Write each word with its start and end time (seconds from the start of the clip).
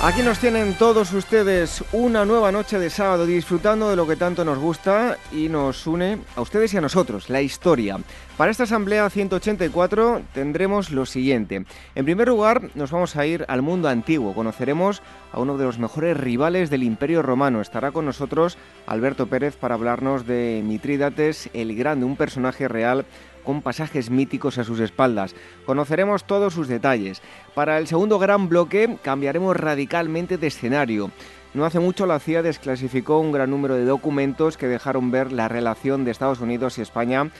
Aquí 0.00 0.22
nos 0.22 0.38
tienen 0.38 0.74
todos 0.74 1.12
ustedes 1.12 1.82
una 1.90 2.24
nueva 2.24 2.52
noche 2.52 2.78
de 2.78 2.88
sábado 2.88 3.26
disfrutando 3.26 3.90
de 3.90 3.96
lo 3.96 4.06
que 4.06 4.14
tanto 4.14 4.44
nos 4.44 4.56
gusta 4.56 5.18
y 5.32 5.48
nos 5.48 5.88
une 5.88 6.18
a 6.36 6.40
ustedes 6.40 6.72
y 6.72 6.76
a 6.76 6.80
nosotros, 6.80 7.28
la 7.28 7.42
historia. 7.42 7.98
Para 8.36 8.52
esta 8.52 8.62
asamblea 8.62 9.10
184 9.10 10.22
tendremos 10.32 10.92
lo 10.92 11.04
siguiente. 11.04 11.64
En 11.96 12.04
primer 12.04 12.28
lugar, 12.28 12.70
nos 12.76 12.92
vamos 12.92 13.16
a 13.16 13.26
ir 13.26 13.44
al 13.48 13.62
mundo 13.62 13.88
antiguo. 13.88 14.34
Conoceremos 14.34 15.02
a 15.32 15.40
uno 15.40 15.58
de 15.58 15.64
los 15.64 15.80
mejores 15.80 16.16
rivales 16.16 16.70
del 16.70 16.84
Imperio 16.84 17.20
Romano. 17.20 17.60
Estará 17.60 17.90
con 17.90 18.06
nosotros 18.06 18.56
Alberto 18.86 19.26
Pérez 19.26 19.56
para 19.56 19.74
hablarnos 19.74 20.28
de 20.28 20.62
Mitrídates 20.64 21.50
el 21.52 21.74
Grande, 21.74 22.06
un 22.06 22.16
personaje 22.16 22.68
real 22.68 23.04
con 23.44 23.62
pasajes 23.62 24.10
míticos 24.10 24.58
a 24.58 24.64
sus 24.64 24.80
espaldas. 24.80 25.34
Conoceremos 25.66 26.24
todos 26.24 26.54
sus 26.54 26.68
detalles. 26.68 27.22
Para 27.54 27.78
el 27.78 27.86
segundo 27.86 28.18
gran 28.18 28.48
bloque 28.48 28.98
cambiaremos 29.02 29.56
radicalmente 29.56 30.38
de 30.38 30.46
escenario. 30.46 31.10
No 31.54 31.64
hace 31.64 31.80
mucho 31.80 32.06
la 32.06 32.20
CIA 32.20 32.42
desclasificó 32.42 33.18
un 33.18 33.32
gran 33.32 33.50
número 33.50 33.74
de 33.74 33.84
documentos 33.84 34.56
que 34.56 34.66
dejaron 34.66 35.10
ver 35.10 35.32
la 35.32 35.48
relación 35.48 36.04
de 36.04 36.10
Estados 36.10 36.40
Unidos 36.40 36.78
y 36.78 36.82
España 36.82 37.30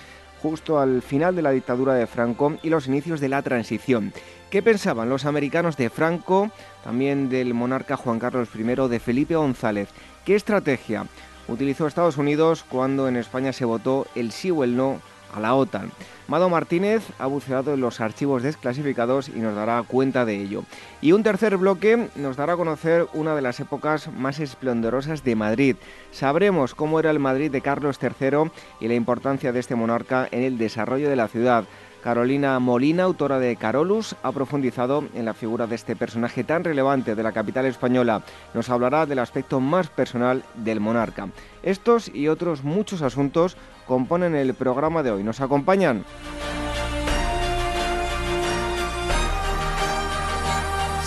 justo 0.42 0.78
al 0.78 1.02
final 1.02 1.36
de 1.36 1.42
la 1.42 1.50
dictadura 1.50 1.94
de 1.94 2.06
Franco 2.06 2.56
y 2.62 2.70
los 2.70 2.86
inicios 2.86 3.20
de 3.20 3.28
la 3.28 3.42
transición. 3.42 4.12
¿Qué 4.50 4.62
pensaban 4.62 5.08
los 5.08 5.24
americanos 5.24 5.76
de 5.76 5.90
Franco, 5.90 6.50
también 6.84 7.28
del 7.28 7.54
monarca 7.54 7.96
Juan 7.96 8.18
Carlos 8.18 8.48
I, 8.54 8.88
de 8.88 9.00
Felipe 9.00 9.36
González? 9.36 9.88
¿Qué 10.24 10.34
estrategia 10.34 11.06
utilizó 11.48 11.86
Estados 11.86 12.16
Unidos 12.16 12.64
cuando 12.68 13.08
en 13.08 13.16
España 13.16 13.52
se 13.52 13.64
votó 13.64 14.06
el 14.14 14.32
sí 14.32 14.50
o 14.50 14.64
el 14.64 14.76
no 14.76 15.00
a 15.34 15.40
la 15.40 15.54
OTAN. 15.54 15.90
Mado 16.28 16.50
Martínez 16.50 17.02
ha 17.18 17.26
buceado 17.26 17.72
en 17.72 17.80
los 17.80 18.00
archivos 18.00 18.42
desclasificados 18.42 19.30
y 19.30 19.38
nos 19.38 19.54
dará 19.54 19.82
cuenta 19.82 20.26
de 20.26 20.36
ello. 20.36 20.64
Y 21.00 21.12
un 21.12 21.22
tercer 21.22 21.56
bloque 21.56 22.08
nos 22.16 22.36
dará 22.36 22.52
a 22.52 22.56
conocer 22.56 23.06
una 23.14 23.34
de 23.34 23.40
las 23.40 23.60
épocas 23.60 24.12
más 24.12 24.38
esplendorosas 24.38 25.24
de 25.24 25.36
Madrid. 25.36 25.76
Sabremos 26.10 26.74
cómo 26.74 27.00
era 27.00 27.10
el 27.10 27.18
Madrid 27.18 27.50
de 27.50 27.62
Carlos 27.62 27.98
III 28.02 28.50
y 28.78 28.88
la 28.88 28.94
importancia 28.94 29.52
de 29.52 29.60
este 29.60 29.74
monarca 29.74 30.28
en 30.30 30.42
el 30.42 30.58
desarrollo 30.58 31.08
de 31.08 31.16
la 31.16 31.28
ciudad. 31.28 31.64
Carolina 32.02 32.58
Molina, 32.58 33.04
autora 33.04 33.38
de 33.38 33.56
Carolus, 33.56 34.16
ha 34.22 34.32
profundizado 34.32 35.04
en 35.14 35.24
la 35.24 35.34
figura 35.34 35.66
de 35.66 35.74
este 35.74 35.96
personaje 35.96 36.44
tan 36.44 36.64
relevante 36.64 37.14
de 37.14 37.22
la 37.22 37.32
capital 37.32 37.66
española. 37.66 38.22
Nos 38.54 38.70
hablará 38.70 39.06
del 39.06 39.18
aspecto 39.18 39.60
más 39.60 39.88
personal 39.88 40.44
del 40.54 40.80
monarca. 40.80 41.28
Estos 41.62 42.08
y 42.14 42.28
otros 42.28 42.64
muchos 42.64 43.02
asuntos 43.02 43.56
componen 43.86 44.34
el 44.34 44.54
programa 44.54 45.02
de 45.02 45.10
hoy. 45.10 45.24
¿Nos 45.24 45.40
acompañan? 45.40 46.04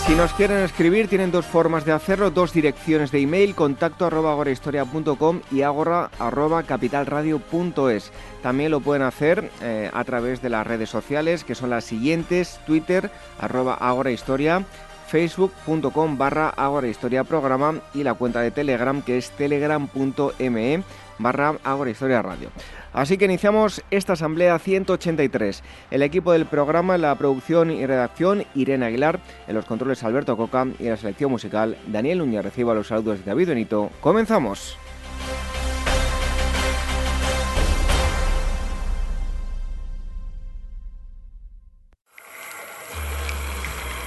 Si 0.06 0.16
nos 0.16 0.32
quieren 0.34 0.58
escribir, 0.58 1.06
tienen 1.08 1.30
dos 1.30 1.46
formas 1.46 1.84
de 1.84 1.92
hacerlo, 1.92 2.30
dos 2.30 2.52
direcciones 2.52 3.12
de 3.12 3.20
email, 3.20 3.54
contacto 3.54 4.04
arroba 4.04 4.32
agorahistoria.com 4.32 5.40
y 5.52 5.62
agora 5.62 6.10
arroba 6.18 6.64
capitalradio.es. 6.64 8.12
También 8.42 8.72
lo 8.72 8.80
pueden 8.80 9.04
hacer 9.04 9.48
eh, 9.62 9.90
a 9.92 10.04
través 10.04 10.42
de 10.42 10.50
las 10.50 10.66
redes 10.66 10.90
sociales, 10.90 11.44
que 11.44 11.54
son 11.54 11.70
las 11.70 11.84
siguientes, 11.84 12.58
Twitter, 12.66 13.10
arroba 13.38 13.74
agorahistoria, 13.74 14.64
facebook.com 15.06 16.18
barra 16.18 16.48
agorahistoria 16.48 17.22
programa 17.22 17.80
y 17.94 18.02
la 18.02 18.14
cuenta 18.14 18.40
de 18.40 18.50
Telegram, 18.50 19.02
que 19.02 19.18
es 19.18 19.30
telegram.me 19.30 20.82
barra 21.18 21.54
agorahistoria 21.62 22.22
radio. 22.22 22.50
Así 22.92 23.16
que 23.16 23.24
iniciamos 23.24 23.82
esta 23.90 24.12
asamblea 24.14 24.58
183. 24.58 25.62
El 25.90 26.02
equipo 26.02 26.32
del 26.32 26.46
programa, 26.46 26.98
la 26.98 27.14
producción 27.16 27.70
y 27.70 27.86
redacción, 27.86 28.44
Irene 28.54 28.86
Aguilar, 28.86 29.20
en 29.46 29.54
los 29.54 29.64
controles 29.64 30.02
Alberto 30.02 30.36
Coca 30.36 30.66
y 30.78 30.84
la 30.84 30.96
selección 30.96 31.30
musical, 31.30 31.76
Daniel 31.86 32.18
Núñez. 32.18 32.42
Reciba 32.42 32.74
los 32.74 32.88
saludos 32.88 33.20
de 33.20 33.24
David 33.24 33.48
Benito. 33.48 33.90
Comenzamos. 34.00 34.76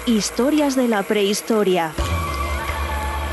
Historias 0.06 0.76
de 0.76 0.88
la 0.88 1.02
prehistoria. 1.02 1.92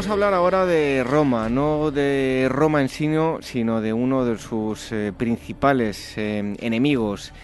Vamos 0.00 0.08
a 0.08 0.14
hablar 0.14 0.32
ahora 0.32 0.64
de 0.64 1.04
Roma, 1.04 1.50
no 1.50 1.90
de 1.90 2.48
Roma 2.48 2.80
en 2.80 2.88
sí, 2.88 3.06
sino 3.42 3.82
de 3.82 3.92
uno 3.92 4.24
de 4.24 4.38
sus 4.38 4.92
eh, 4.92 5.12
principales 5.14 6.16
eh, 6.16 6.54
enemigos. 6.60 7.34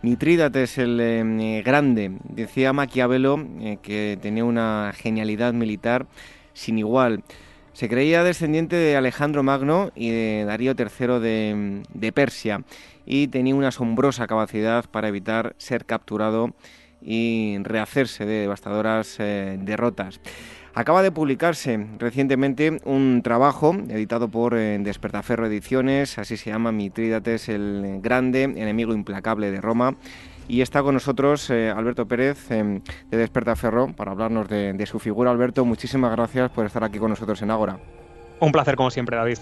Mitrídates 0.00 0.78
el 0.78 1.00
eh, 1.00 1.62
Grande. 1.66 2.12
Decía 2.22 2.72
Maquiavelo 2.72 3.44
que 3.82 4.16
tenía 4.22 4.44
una 4.44 4.92
genialidad 4.94 5.54
militar 5.54 6.06
sin 6.52 6.78
igual. 6.78 7.24
Se 7.72 7.88
creía 7.88 8.22
descendiente 8.22 8.76
de 8.76 8.96
Alejandro 8.96 9.42
Magno 9.42 9.90
y 9.96 10.10
de 10.10 10.44
Darío 10.44 10.74
III 10.78 11.18
de, 11.18 11.82
de 11.92 12.12
Persia 12.12 12.62
y 13.04 13.26
tenía 13.26 13.56
una 13.56 13.68
asombrosa 13.68 14.28
capacidad 14.28 14.84
para 14.88 15.08
evitar 15.08 15.56
ser 15.58 15.84
capturado 15.84 16.54
y 17.02 17.56
rehacerse 17.64 18.24
de 18.24 18.42
devastadoras 18.42 19.18
derrotas. 19.18 20.20
Acaba 20.76 21.04
de 21.04 21.12
publicarse 21.12 21.86
recientemente 22.00 22.80
un 22.84 23.22
trabajo 23.22 23.76
editado 23.88 24.26
por 24.26 24.56
eh, 24.56 24.76
Despertaferro 24.80 25.46
Ediciones, 25.46 26.18
así 26.18 26.36
se 26.36 26.50
llama 26.50 26.72
Mitrídates 26.72 27.48
el 27.48 28.00
Grande, 28.02 28.42
enemigo 28.42 28.92
implacable 28.92 29.52
de 29.52 29.60
Roma. 29.60 29.94
Y 30.48 30.62
está 30.62 30.82
con 30.82 30.94
nosotros 30.94 31.48
eh, 31.50 31.70
Alberto 31.70 32.08
Pérez 32.08 32.50
eh, 32.50 32.80
de 33.08 33.16
Despertaferro 33.16 33.92
para 33.92 34.10
hablarnos 34.10 34.48
de, 34.48 34.86
su 34.86 34.98
figura. 34.98 35.30
Alberto, 35.30 35.64
muchísimas 35.64 36.10
gracias 36.10 36.50
por 36.50 36.66
estar 36.66 36.82
aquí 36.82 36.98
con 36.98 37.10
nosotros 37.10 37.40
en 37.42 37.52
Ágora. 37.52 37.78
Un 38.40 38.50
placer 38.50 38.74
como 38.74 38.90
siempre, 38.90 39.16
David. 39.16 39.38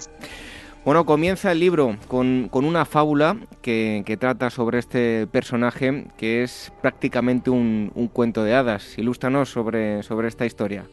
Bueno, 0.84 1.06
comienza 1.06 1.50
el 1.50 1.60
libro 1.60 1.96
con, 2.08 2.50
una 2.52 2.84
fábula 2.84 3.38
que, 3.62 4.04
trata 4.20 4.50
sobre 4.50 4.80
este 4.80 5.26
personaje 5.28 6.08
que 6.18 6.42
es 6.42 6.72
prácticamente 6.82 7.48
un, 7.48 7.90
cuento 8.12 8.44
de 8.44 8.54
hadas. 8.54 8.98
Ilústranos 8.98 9.48
sobre, 9.48 10.02
sobre 10.02 10.28
esta 10.28 10.44
historia. 10.44 10.84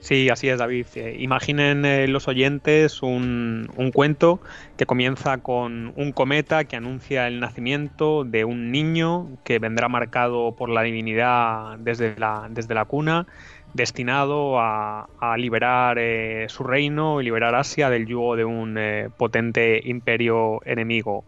Sí, 0.00 0.28
así 0.30 0.48
es, 0.48 0.58
David. 0.58 0.86
Eh, 0.94 1.16
imaginen 1.18 1.84
eh, 1.84 2.06
los 2.06 2.28
oyentes 2.28 3.02
un, 3.02 3.68
cuento 3.92 4.40
que 4.76 4.86
comienza 4.86 5.38
con 5.38 5.92
un 5.96 6.12
cometa 6.12 6.64
que 6.64 6.76
anuncia 6.76 7.26
el 7.26 7.40
nacimiento 7.40 8.24
de 8.24 8.44
un 8.44 8.70
niño 8.70 9.28
que 9.44 9.58
vendrá 9.58 9.88
marcado 9.88 10.52
por 10.52 10.68
la 10.68 10.82
divinidad 10.82 11.78
desde 11.78 12.16
la, 12.16 12.46
desde 12.48 12.74
la 12.74 12.84
cuna, 12.84 13.26
destinado 13.74 14.60
a, 14.60 15.08
a 15.18 15.36
liberar 15.36 15.98
eh, 15.98 16.46
su 16.48 16.62
reino 16.62 17.20
y 17.20 17.24
liberar 17.24 17.54
Asia 17.56 17.90
del 17.90 18.06
yugo 18.06 18.36
de 18.36 18.44
un 18.44 18.78
potente 19.16 19.80
imperio 19.84 20.60
enemigo. 20.64 21.24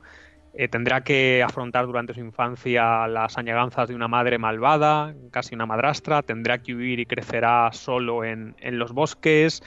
Eh, 0.52 0.66
tendrá 0.68 1.02
que 1.02 1.44
afrontar 1.44 1.86
durante 1.86 2.12
su 2.12 2.20
infancia 2.20 3.06
las 3.06 3.38
añaganzas 3.38 3.88
de 3.88 3.94
una 3.94 4.08
madre 4.08 4.38
malvada, 4.38 5.14
casi 5.30 5.54
una 5.54 5.66
madrastra, 5.66 6.22
tendrá 6.22 6.58
que 6.58 6.74
huir 6.74 6.98
y 6.98 7.06
crecerá 7.06 7.70
solo 7.72 8.24
en, 8.24 8.56
los 8.60 8.92
bosques, 8.92 9.62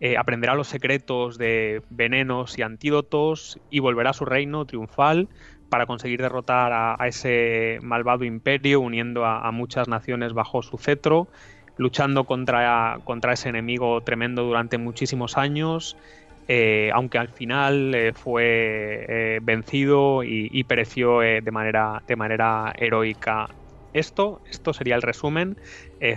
eh, 0.00 0.16
aprenderá 0.16 0.54
los 0.54 0.68
secretos 0.68 1.36
de 1.36 1.82
venenos 1.90 2.58
y 2.58 2.62
antídotos 2.62 3.60
y 3.68 3.80
volverá 3.80 4.10
a 4.10 4.14
su 4.14 4.24
reino 4.24 4.64
triunfal 4.64 5.28
para 5.68 5.86
conseguir 5.86 6.20
derrotar 6.22 6.72
a, 6.72 7.06
ese 7.06 7.78
malvado 7.82 8.24
imperio, 8.24 8.80
uniendo 8.80 9.26
a, 9.26 9.50
muchas 9.52 9.86
naciones 9.86 10.32
bajo 10.32 10.62
su 10.62 10.78
cetro, 10.78 11.28
luchando 11.76 12.24
contra, 12.24 13.00
contra 13.04 13.34
ese 13.34 13.50
enemigo 13.50 14.02
tremendo 14.02 14.44
durante 14.44 14.78
muchísimos 14.78 15.36
años 15.36 15.96
eh, 16.54 16.90
aunque 16.92 17.16
al 17.16 17.28
final 17.28 17.94
eh, 17.94 18.12
fue 18.12 19.06
eh, 19.08 19.40
vencido 19.42 20.22
y, 20.22 20.62
pereció 20.64 21.20
de, 21.20 21.50
manera, 21.50 22.02
de 22.06 22.14
manera 22.14 22.74
heroica. 22.76 23.48
Esto, 23.94 24.42
esto 24.50 24.74
sería 24.74 24.94
el 24.96 25.00
resumen 25.00 25.56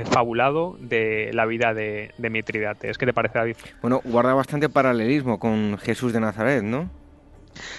fabulado 0.03 0.75
de 0.81 1.29
la 1.31 1.45
vida 1.45 1.73
de, 1.73 2.11
de 2.17 2.29
Mitridates. 2.29 2.97
¿Qué 2.97 3.05
te 3.05 3.13
parece, 3.13 3.37
David? 3.37 3.55
Bueno, 3.81 4.01
guarda 4.03 4.33
bastante 4.33 4.67
paralelismo 4.67 5.39
con 5.39 5.77
Jesús 5.77 6.11
de 6.11 6.19
Nazaret, 6.19 6.63
¿no? 6.63 6.89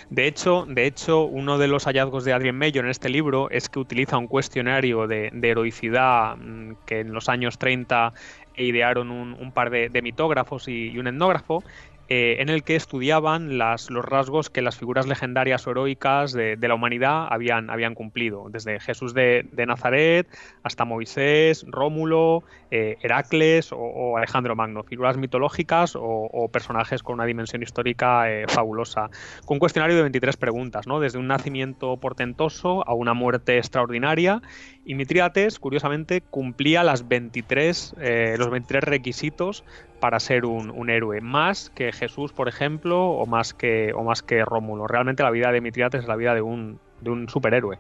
De 0.09 0.27
hecho, 0.27 0.65
de 0.67 0.87
hecho, 0.87 1.25
uno 1.25 1.59
de 1.59 1.69
los 1.69 1.85
hallazgos 1.85 2.25
de 2.25 2.33
Adrien 2.33 2.57
Mayor 2.57 2.87
en 2.87 2.91
este 2.91 3.11
libro 3.11 3.51
es 3.51 3.69
que 3.69 3.79
utiliza 3.79 4.17
un 4.17 4.29
cuestionario 4.29 5.07
de, 5.07 5.31
heroicidad 5.43 6.37
mm, 6.39 6.77
que 6.87 7.01
en 7.01 7.13
los 7.13 7.29
años 7.29 7.59
30 7.59 8.15
idearon 8.57 9.11
un, 9.11 9.53
par 9.53 9.71
de, 9.71 10.03
mitógrafos 10.03 10.69
y, 10.69 10.99
un 10.99 11.09
etnógrafo 11.09 11.63
eh, 12.09 12.37
en 12.39 12.49
el 12.51 12.63
que 12.63 12.77
estudiaban 12.77 13.59
los 13.59 13.91
rasgos 13.91 14.49
que 14.49 14.63
las 14.63 14.77
figuras 14.77 15.09
legendarias 15.09 15.67
o 15.67 15.73
heroicas 15.73 16.33
de, 16.33 16.57
la 16.61 16.75
humanidad 16.75 17.27
habían, 17.29 17.69
habían, 17.69 17.97
cumplido, 17.97 18.47
desde 18.49 18.79
Jesús 18.79 19.13
de, 19.13 19.49
Nazaret 19.67 20.29
hasta 20.63 20.85
Moisés, 20.85 21.65
Rómulo, 21.67 22.45
eh, 22.71 22.97
Heracles 23.03 23.71
o, 23.73 24.17
Alejandro 24.17 24.55
Magno, 24.55 24.85
figuras 24.85 25.17
mitológicas 25.17 25.95
o, 25.97 26.49
personajes 26.53 27.03
con 27.03 27.15
una 27.15 27.25
dimensión 27.25 27.65
histórica 27.65 28.31
eh, 28.31 28.45
fabulosa, 28.47 29.11
con 29.45 29.57
un 29.57 29.59
cuestionario 29.59 29.97
de 29.97 30.03
23 30.03 30.37
preguntas, 30.37 30.87
¿no? 30.87 31.01
desde 31.01 31.19
un 31.19 31.27
nacimiento 31.27 31.97
portentoso 31.97 32.87
a 32.89 32.95
una 32.95 33.15
muerte 33.15 33.59
extraordinaria, 33.59 34.43
y 34.85 34.95
Mitriates, 34.95 35.59
curiosamente, 35.59 36.21
cumplía 36.21 36.85
las 36.85 37.09
23, 37.09 37.97
los 38.39 38.51
23 38.51 38.85
requisitos 38.85 39.65
para 40.01 40.21
ser 40.21 40.45
un, 40.45 40.91
héroe, 40.91 41.21
más 41.21 41.71
que 41.71 41.89
Jesús, 41.97 42.33
por 42.33 42.49
ejemplo, 42.49 43.11
o 43.11 43.27
más 43.27 43.55
que, 43.55 43.93
o 43.95 44.05
más 44.05 44.23
que 44.23 44.45
Rómulo. 44.45 44.87
Realmente 44.87 45.23
la 45.23 45.31
vida 45.31 45.51
de 45.51 45.61
Mitriates 45.61 46.03
es 46.03 46.09
la 46.09 46.17
vida 46.17 46.35
de 46.35 46.43
un, 46.43 46.79
de 47.01 47.11
un 47.11 47.29
superhéroe. 47.29 47.79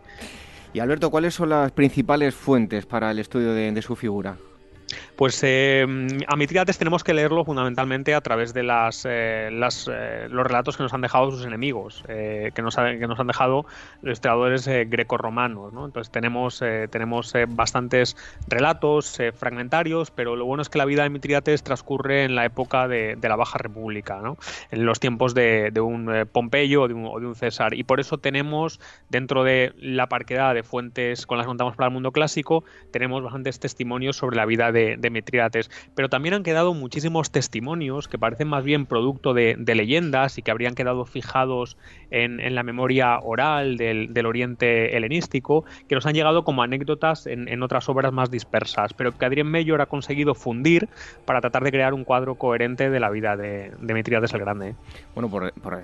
Y 0.73 0.81
Alberto, 0.81 1.11
¿cuáles 1.11 1.35
son 1.35 1.51
las 1.51 1.73
principales 1.73 2.35
fuentes 2.35 2.87
para 2.87 3.11
el 3.11 3.19
estudio 3.19 3.53
de 3.53 3.83
su 3.83 3.97
figura? 3.97 4.37
Pues 5.17 5.41
eh, 5.43 5.87
a 6.27 6.37
Mitridates 6.37 6.79
tenemos 6.79 7.03
que 7.03 7.15
leerlo 7.15 7.45
fundamentalmente 7.45 8.15
a 8.15 8.21
través 8.21 8.53
de 8.53 8.63
las, 8.63 9.07
eh, 9.07 9.49
eh, 9.49 10.29
los 10.31 10.47
relatos 10.47 10.77
que 10.77 10.83
nos 10.83 10.93
han 10.93 11.01
dejado 11.01 11.31
sus 11.31 11.45
enemigos, 11.45 12.05
que, 12.07 12.53
nos 12.63 12.77
que 12.77 13.07
nos 13.07 13.19
han 13.19 13.27
dejado 13.27 13.67
los 14.03 14.13
historiadores 14.13 14.67
grecorromanos. 14.67 15.73
¿no? 15.73 15.87
Entonces 15.87 16.13
tenemos, 16.13 16.63
tenemos 16.91 17.33
bastantes 17.49 18.17
relatos 18.47 19.19
fragmentarios, 19.35 20.11
pero 20.11 20.37
lo 20.37 20.45
bueno 20.45 20.63
es 20.63 20.69
que 20.69 20.79
la 20.79 20.85
vida 20.85 21.03
de 21.03 21.11
Mitridates 21.11 21.63
transcurre 21.63 22.25
en 22.25 22.35
la 22.35 22.45
época 22.45 22.89
de, 22.89 23.17
la 23.27 23.37
Baja 23.37 23.59
República, 23.59 24.21
¿no? 24.23 24.37
en 24.71 24.87
los 24.87 25.01
tiempos 25.01 25.35
de, 25.35 25.73
un 25.81 26.29
Pompeyo 26.31 26.83
o 26.83 26.89
de 26.89 26.95
un, 26.95 27.35
César. 27.35 27.75
Y 27.75 27.85
por 27.85 28.01
eso 28.01 28.19
tenemos, 28.19 28.81
dentro 29.09 29.45
de 29.45 29.73
la 29.79 30.09
parquedad 30.09 30.55
de 30.55 30.63
fuentes 30.63 31.27
con 31.27 31.39
las 31.39 31.47
que 31.47 31.49
contamos 31.49 31.75
para 31.75 31.89
el 31.89 31.93
mundo 31.93 32.13
clásico, 32.13 32.65
tenemos 32.93 33.23
bastantes 33.23 33.59
testimonios 33.59 34.17
sobre 34.17 34.37
la 34.37 34.47
vida 34.47 34.73
de 34.73 34.76
de, 34.77 35.11
Mitridates, 35.11 35.71
pero 35.95 36.09
también 36.09 36.35
han 36.35 36.43
quedado 36.43 36.75
muchísimos 36.75 37.31
testimonios 37.31 38.09
que 38.09 38.19
parecen 38.19 38.49
más 38.49 38.65
bien 38.65 38.87
producto 38.87 39.35
de, 39.35 39.57
leyendas 39.57 40.39
y 40.39 40.43
que 40.43 40.51
habrían 40.51 40.75
quedado 40.75 41.05
fijados 41.05 41.77
en, 42.11 42.55
la 42.55 42.63
memoria 42.63 43.19
oral 43.21 43.77
del, 43.77 44.27
Oriente 44.27 44.97
helenístico, 44.97 45.65
que 45.89 45.95
nos 45.95 46.07
han 46.07 46.15
llegado 46.15 46.45
como 46.45 46.63
anécdotas 46.63 47.27
en, 47.27 47.63
otras 47.63 47.89
obras 47.89 48.13
más 48.13 48.31
dispersas, 48.31 48.93
pero 48.93 49.17
que 49.17 49.25
Adrien 49.25 49.47
Mayor 49.47 49.81
ha 49.81 49.87
conseguido 49.87 50.35
fundir 50.35 50.89
para 51.25 51.41
tratar 51.41 51.65
de 51.65 51.71
crear 51.71 51.95
un 51.95 52.05
cuadro 52.05 52.35
coherente 52.35 52.91
de 52.91 53.01
la 53.01 53.11
vida 53.11 53.37
de, 53.37 53.73
de 53.81 53.93
el 53.97 54.41
Grande. 54.41 54.75
Bueno, 55.15 55.31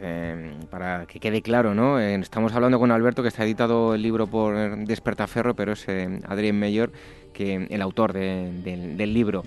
eh, 0.01 0.55
para 0.71 1.07
que 1.07 1.21
quede 1.21 1.43
claro, 1.43 1.75
¿no? 1.75 1.99
Eh, 2.01 2.15
estamos 2.17 2.53
hablando 2.55 2.79
con 2.79 2.91
Alberto, 2.91 3.23
que 3.23 3.29
está 3.29 3.45
editado 3.45 3.95
el 3.95 4.03
libro 4.03 4.27
por 4.27 4.55
Despertaferro, 4.77 5.55
pero 5.55 5.73
es 5.73 5.89
eh, 5.89 6.21
Adrien 6.27 6.59
Mayor 6.59 6.93
que 7.33 7.67
el 7.71 7.83
autor 7.83 8.13
del 8.13 9.15
libro. 9.15 9.43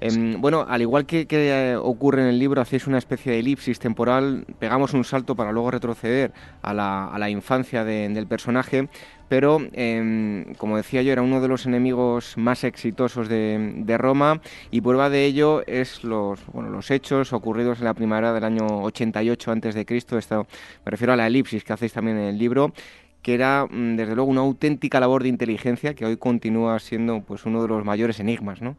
Em, 0.00 0.40
bueno, 0.40 0.64
al 0.68 0.80
igual 0.80 1.06
que, 1.06 1.26
eh, 1.28 1.76
ocurre 1.76 2.22
en 2.22 2.28
el 2.28 2.38
libro, 2.38 2.60
hacéis 2.60 2.86
una 2.86 2.98
especie 2.98 3.32
de 3.32 3.40
elipsis 3.40 3.80
temporal, 3.80 4.44
pegamos 4.58 4.94
un 4.94 5.04
salto 5.04 5.34
para 5.34 5.50
luego 5.50 5.72
retroceder 5.72 6.32
a 6.62 6.72
la, 6.72 7.30
infancia 7.30 7.84
del 7.84 8.26
personaje, 8.26 8.88
pero 9.28 9.60
em, 9.72 10.54
como 10.54 10.76
decía 10.76 11.02
yo, 11.02 11.12
era 11.12 11.22
uno 11.22 11.40
de 11.40 11.48
los 11.48 11.66
enemigos 11.66 12.36
más 12.36 12.64
exitosos 12.64 13.28
de, 13.28 13.96
Roma 13.98 14.40
y 14.70 14.80
prueba 14.80 15.10
de 15.10 15.24
ello 15.24 15.62
es 15.66 16.04
los, 16.04 16.40
bueno, 16.52 16.70
los 16.70 16.90
hechos 16.90 17.32
ocurridos 17.32 17.78
en 17.80 17.86
la 17.86 17.94
primavera 17.94 18.32
del 18.32 18.44
año 18.44 18.66
88 18.84 19.50
a.C. 19.52 19.86
Esto 19.88 20.46
me 20.84 20.90
refiero 20.90 21.12
a 21.12 21.16
la 21.16 21.26
elipsis 21.26 21.64
que 21.64 21.72
hacéis 21.72 21.92
también 21.92 22.18
en 22.18 22.28
el 22.28 22.38
libro 22.38 22.72
que 23.28 23.34
era 23.34 23.66
mm, 23.66 23.96
desde 23.96 24.14
luego 24.14 24.30
una 24.30 24.40
auténtica 24.40 25.00
labor 25.00 25.22
de 25.22 25.28
inteligencia 25.28 25.92
que 25.92 26.06
hoy 26.06 26.16
continúa 26.16 26.78
siendo 26.78 27.20
pues 27.20 27.44
uno 27.44 27.60
de 27.60 27.68
los 27.68 27.84
mayores 27.84 28.20
enigmas, 28.20 28.62
¿no? 28.62 28.74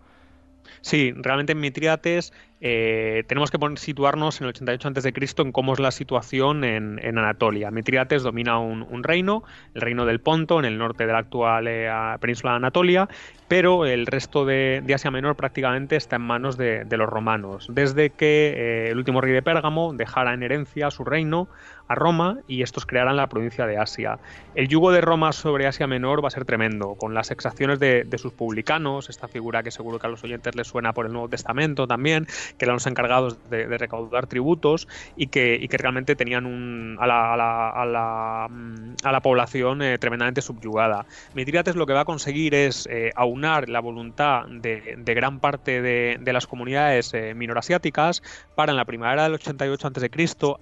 Sí, 0.82 1.14
realmente 1.16 1.52
en 1.52 1.60
Mitriates 1.60 2.34
eh, 2.62 3.24
tenemos 3.28 3.52
que 3.52 3.58
situarnos 3.78 4.42
en 4.42 4.46
el 4.46 4.50
88 4.50 4.88
a.C. 4.90 5.14
en 5.38 5.52
cómo 5.52 5.74
es 5.74 5.80
la 5.80 5.92
situación 5.92 6.64
en, 6.64 7.00
Anatolia. 7.18 7.72
Mitriates 7.72 8.24
domina 8.24 8.60
un, 8.60 9.04
reino, 9.04 9.44
el 9.74 9.82
reino 9.82 10.06
del 10.06 10.20
Ponto, 10.20 10.60
en 10.60 10.66
el 10.66 10.78
norte 10.78 11.06
de 11.06 11.14
la 11.14 11.20
actual 11.20 11.68
eh, 11.68 11.90
península 12.20 12.52
de 12.52 12.58
Anatolia, 12.58 13.08
pero 13.50 13.86
el 13.86 14.06
resto 14.06 14.46
de, 14.46 14.84
Asia 14.94 15.10
Menor 15.10 15.36
prácticamente 15.36 15.96
está 15.96 16.18
en 16.18 16.22
manos 16.22 16.56
de, 16.56 16.86
los 16.90 17.10
romanos, 17.10 17.68
desde 17.70 18.12
que 18.12 18.54
eh, 18.56 18.92
el 18.92 18.98
último 18.98 19.22
rey 19.22 19.34
de 19.34 19.42
Pérgamo 19.42 19.94
dejara 19.94 20.34
en 20.34 20.44
herencia 20.44 20.92
su 20.92 21.04
reino 21.04 21.50
a 21.88 21.96
Roma 21.96 22.38
y 22.48 22.62
estos 22.62 22.86
crearan 22.86 23.18
la 23.18 23.28
provincia 23.28 23.66
de 23.66 23.78
Asia. 23.78 24.20
El 24.54 24.68
yugo 24.68 24.92
de 24.92 25.02
Roma 25.02 25.34
sobre 25.34 25.66
Asia 25.66 25.88
Menor 25.88 26.24
va 26.24 26.28
a 26.28 26.32
ser 26.32 26.46
tremendo, 26.46 26.94
con 26.94 27.16
las 27.16 27.32
exacciones 27.32 27.80
de, 27.80 28.08
sus 28.18 28.32
publicanos, 28.32 29.10
esta 29.10 29.28
figura 29.28 29.64
que 29.64 29.72
seguro 29.72 29.98
que 29.98 30.06
a 30.06 30.10
los 30.10 30.24
oyentes 30.24 30.56
les 30.56 30.68
suena 30.68 30.94
por 30.94 31.08
el 31.08 31.12
Nuevo 31.12 31.28
Testamento 31.28 31.88
también, 31.88 32.28
que 32.58 32.66
eran 32.66 32.76
los 32.76 32.88
encargados 32.88 33.38
de, 33.50 33.78
recaudar 33.78 34.28
tributos 34.28 34.88
y 35.16 35.28
que, 35.28 35.68
realmente 35.72 36.16
tenían 36.16 36.46
un, 36.46 36.98
a, 37.00 37.08
la, 37.08 38.48
mm, 38.50 39.22
población 39.22 39.82
eh, 39.82 39.98
tremendamente 39.98 40.42
subyugada. 40.42 41.06
Mitridates 41.34 41.76
lo 41.76 41.86
que 41.86 41.94
va 41.94 42.02
a 42.02 42.06
conseguir 42.06 42.54
es 42.54 42.88
eh, 42.92 43.12
aunar 43.16 43.70
la 43.70 43.80
voluntad 43.80 44.46
de, 44.48 44.98
gran 45.06 45.40
parte 45.40 45.82
de, 45.82 46.34
las 46.34 46.46
comunidades 46.46 47.14
eh, 47.14 47.34
minorasiáticas 47.34 48.22
para 48.56 48.72
en 48.72 48.78
la 48.78 48.86
primavera 48.86 49.24
del 49.24 49.34
88 49.34 49.88
a.C., 49.88 50.10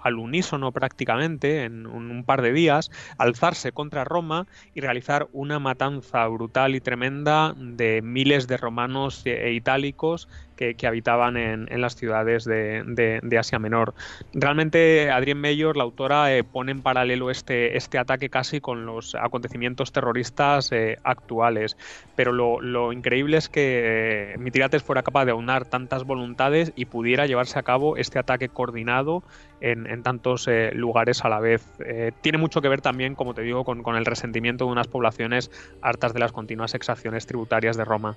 al 0.02 0.16
unísono 0.16 0.72
prácticamente, 0.72 1.64
en 1.64 1.86
un, 1.86 2.24
par 2.24 2.42
de 2.42 2.54
días, 2.54 2.90
alzarse 3.18 3.72
contra 3.72 4.04
Roma 4.04 4.48
y 4.74 4.82
realizar 4.82 5.28
una 5.34 5.60
matanza 5.60 6.28
brutal 6.28 6.76
y 6.76 6.82
tremenda 6.82 7.54
de 7.58 8.02
miles 8.02 8.48
de 8.48 8.58
romanos 8.58 9.22
e 9.26 9.52
itálicos 9.54 10.28
que, 10.58 10.88
habitaban 10.88 11.38
en, 11.38 11.82
las 11.82 11.96
ciudades 11.96 12.44
de, 12.44 13.38
Asia 13.40 13.60
Menor. 13.60 13.94
Realmente 14.34 15.12
Adrien 15.12 15.40
Mayor, 15.40 15.78
la 15.78 15.84
autora, 15.84 16.36
eh, 16.36 16.44
pone 16.44 16.72
en 16.72 16.82
paralelo 16.82 17.30
este, 17.30 17.78
este 17.78 17.98
ataque 18.00 18.30
casi 18.30 18.60
con 18.60 18.86
los 18.86 19.16
acontecimientos 19.16 19.92
terroristas 19.92 20.72
eh, 20.72 20.98
actuales, 21.04 21.78
pero 22.16 22.32
lo, 22.32 22.92
increíble 22.92 23.38
es 23.38 23.48
que 23.48 24.34
eh, 24.34 24.38
Mitridates 24.38 24.84
fuera 24.84 25.04
capaz 25.04 25.26
de 25.26 25.32
aunar 25.32 25.66
tantas 25.66 26.04
voluntades 26.04 26.74
y 26.76 26.86
pudiera 26.86 27.28
llevarse 27.28 27.60
a 27.60 27.64
cabo 27.64 27.96
este 27.96 28.20
ataque 28.20 28.50
coordinado 28.50 29.24
en, 29.62 30.04
tantos 30.04 30.48
eh, 30.48 30.72
lugares 30.74 31.24
a 31.26 31.30
la 31.30 31.40
vez. 31.40 31.66
Eh, 31.80 32.12
tiene 32.22 32.38
mucho 32.38 32.62
que 32.62 32.70
ver 32.70 32.82
también, 32.82 33.16
como 33.16 33.34
te 33.34 33.42
digo, 33.42 33.64
con, 33.64 33.96
el 33.96 34.06
resentimiento 34.06 34.66
de 34.66 34.72
unas 34.72 34.88
poblaciones 34.88 35.52
hartas 35.82 36.14
de 36.14 36.20
las 36.20 36.32
continuas 36.32 36.76
exacciones 36.76 37.26
tributarias 37.26 37.78
de 37.78 37.86
Roma. 37.86 38.16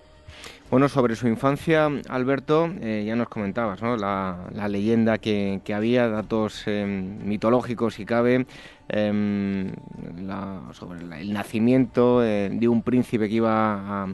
Bueno, 0.71 0.89
sobre 0.89 1.17
su 1.17 1.27
infancia, 1.27 1.91
Alberto, 2.09 2.73
ya 2.81 3.17
nos 3.17 3.29
comentabas 3.29 3.83
¿no? 3.83 3.97
la, 3.97 4.69
leyenda 4.69 5.19
que, 5.19 5.61
había, 5.75 6.09
datos 6.09 6.65
mitológicos 6.67 7.95
si 7.95 8.05
cabe, 8.05 8.47
em, 8.89 9.73
sobre 10.73 11.01
el 11.21 11.33
nacimiento 11.33 12.21
de 12.21 12.69
un 12.69 12.83
príncipe 12.83 13.29
que 13.29 13.35
iba 13.35 14.05
a 14.05 14.07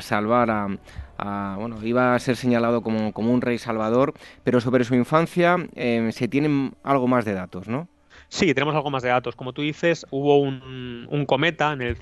salvar 0.00 0.50
a, 1.18 1.56
bueno, 1.58 1.82
iba 1.82 2.14
a 2.14 2.18
ser 2.18 2.36
señalado 2.36 2.82
como, 2.82 3.12
como, 3.12 3.32
un 3.32 3.40
rey 3.40 3.58
salvador, 3.58 4.14
pero 4.44 4.60
sobre 4.60 4.84
su 4.84 4.94
infancia 4.94 5.56
eh, 5.74 6.10
se 6.12 6.28
tienen 6.28 6.74
algo 6.82 7.08
más 7.08 7.24
de 7.24 7.34
datos, 7.34 7.68
¿no? 7.68 7.88
Sí, 8.28 8.52
tenemos 8.54 8.74
algo 8.74 8.90
más 8.90 9.02
de 9.02 9.10
datos. 9.10 9.36
Como 9.36 9.52
tú 9.52 9.62
dices, 9.62 10.04
hubo 10.10 10.38
un, 10.38 11.06
un 11.10 11.26
cometa 11.26 11.72
en 11.72 11.80
el 11.80 11.96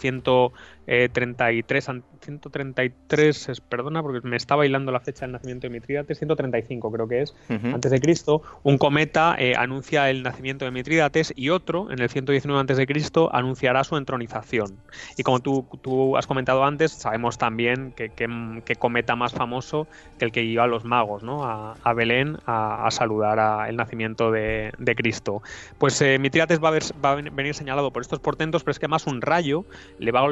133, 0.87 1.85
133, 2.21 3.63
perdona, 3.69 4.03
porque 4.03 4.27
me 4.27 4.37
está 4.37 4.57
bailando 4.57 4.93
la 4.93 5.01
fecha 5.01 5.25
del 5.25 5.33
nacimiento 5.33 5.67
de 5.67 5.71
Mitrídates, 5.71 6.19
135 6.19 6.93
creo 6.93 7.09
que 7.09 7.23
es, 7.23 7.35
antes 7.49 7.91
de 7.91 8.01
Cristo. 8.01 8.43
Un 8.63 8.79
cometa 8.79 9.37
eh, 9.39 9.55
anuncia 9.57 10.11
el 10.11 10.23
nacimiento 10.23 10.65
de 10.65 10.71
Mitrídates 10.71 11.33
y 11.37 11.51
otro, 11.51 11.91
en 11.91 12.01
el 12.01 12.09
119 12.09 12.61
antes 12.61 12.77
de 12.77 12.87
Cristo, 12.87 13.31
anunciará 13.33 13.85
su 13.85 13.97
entronización. 13.97 14.79
Y 15.17 15.23
como 15.23 15.41
tú, 15.41 15.67
tú 15.83 16.17
has 16.17 16.27
comentado 16.27 16.65
antes, 16.65 16.93
sabemos 16.93 17.39
también 17.39 17.93
que, 17.93 18.11
que, 18.11 18.77
cometa 18.77 19.17
más 19.17 19.33
famoso 19.33 19.87
que 20.19 20.25
el 20.25 20.33
que 20.33 20.43
iba 20.43 20.65
a 20.65 20.67
los 20.67 20.85
magos, 20.85 21.23
¿no? 21.23 21.45
A, 21.45 21.77
a 21.83 21.93
Belén 21.95 22.37
a, 22.47 22.87
a 22.87 22.91
saludar 22.91 23.39
a 23.39 23.69
el 23.69 23.77
nacimiento 23.77 24.31
de, 24.31 24.73
de 24.79 24.95
Cristo. 24.95 25.43
Pues 25.79 26.01
eh, 26.03 26.19
Mitrídates 26.19 26.63
va 26.63 26.71
a, 26.71 26.79
va 27.05 27.13
a 27.13 27.15
venir 27.15 27.55
señalado 27.55 27.93
por 27.93 28.03
estos 28.03 28.21
portentos, 28.21 28.63
pero 28.63 28.73
es 28.73 28.79
que 28.79 28.89
más 28.89 29.07
un 29.07 29.21
rayo 29.21 29.65
le 29.99 30.13
va 30.13 30.21
a 30.21 30.25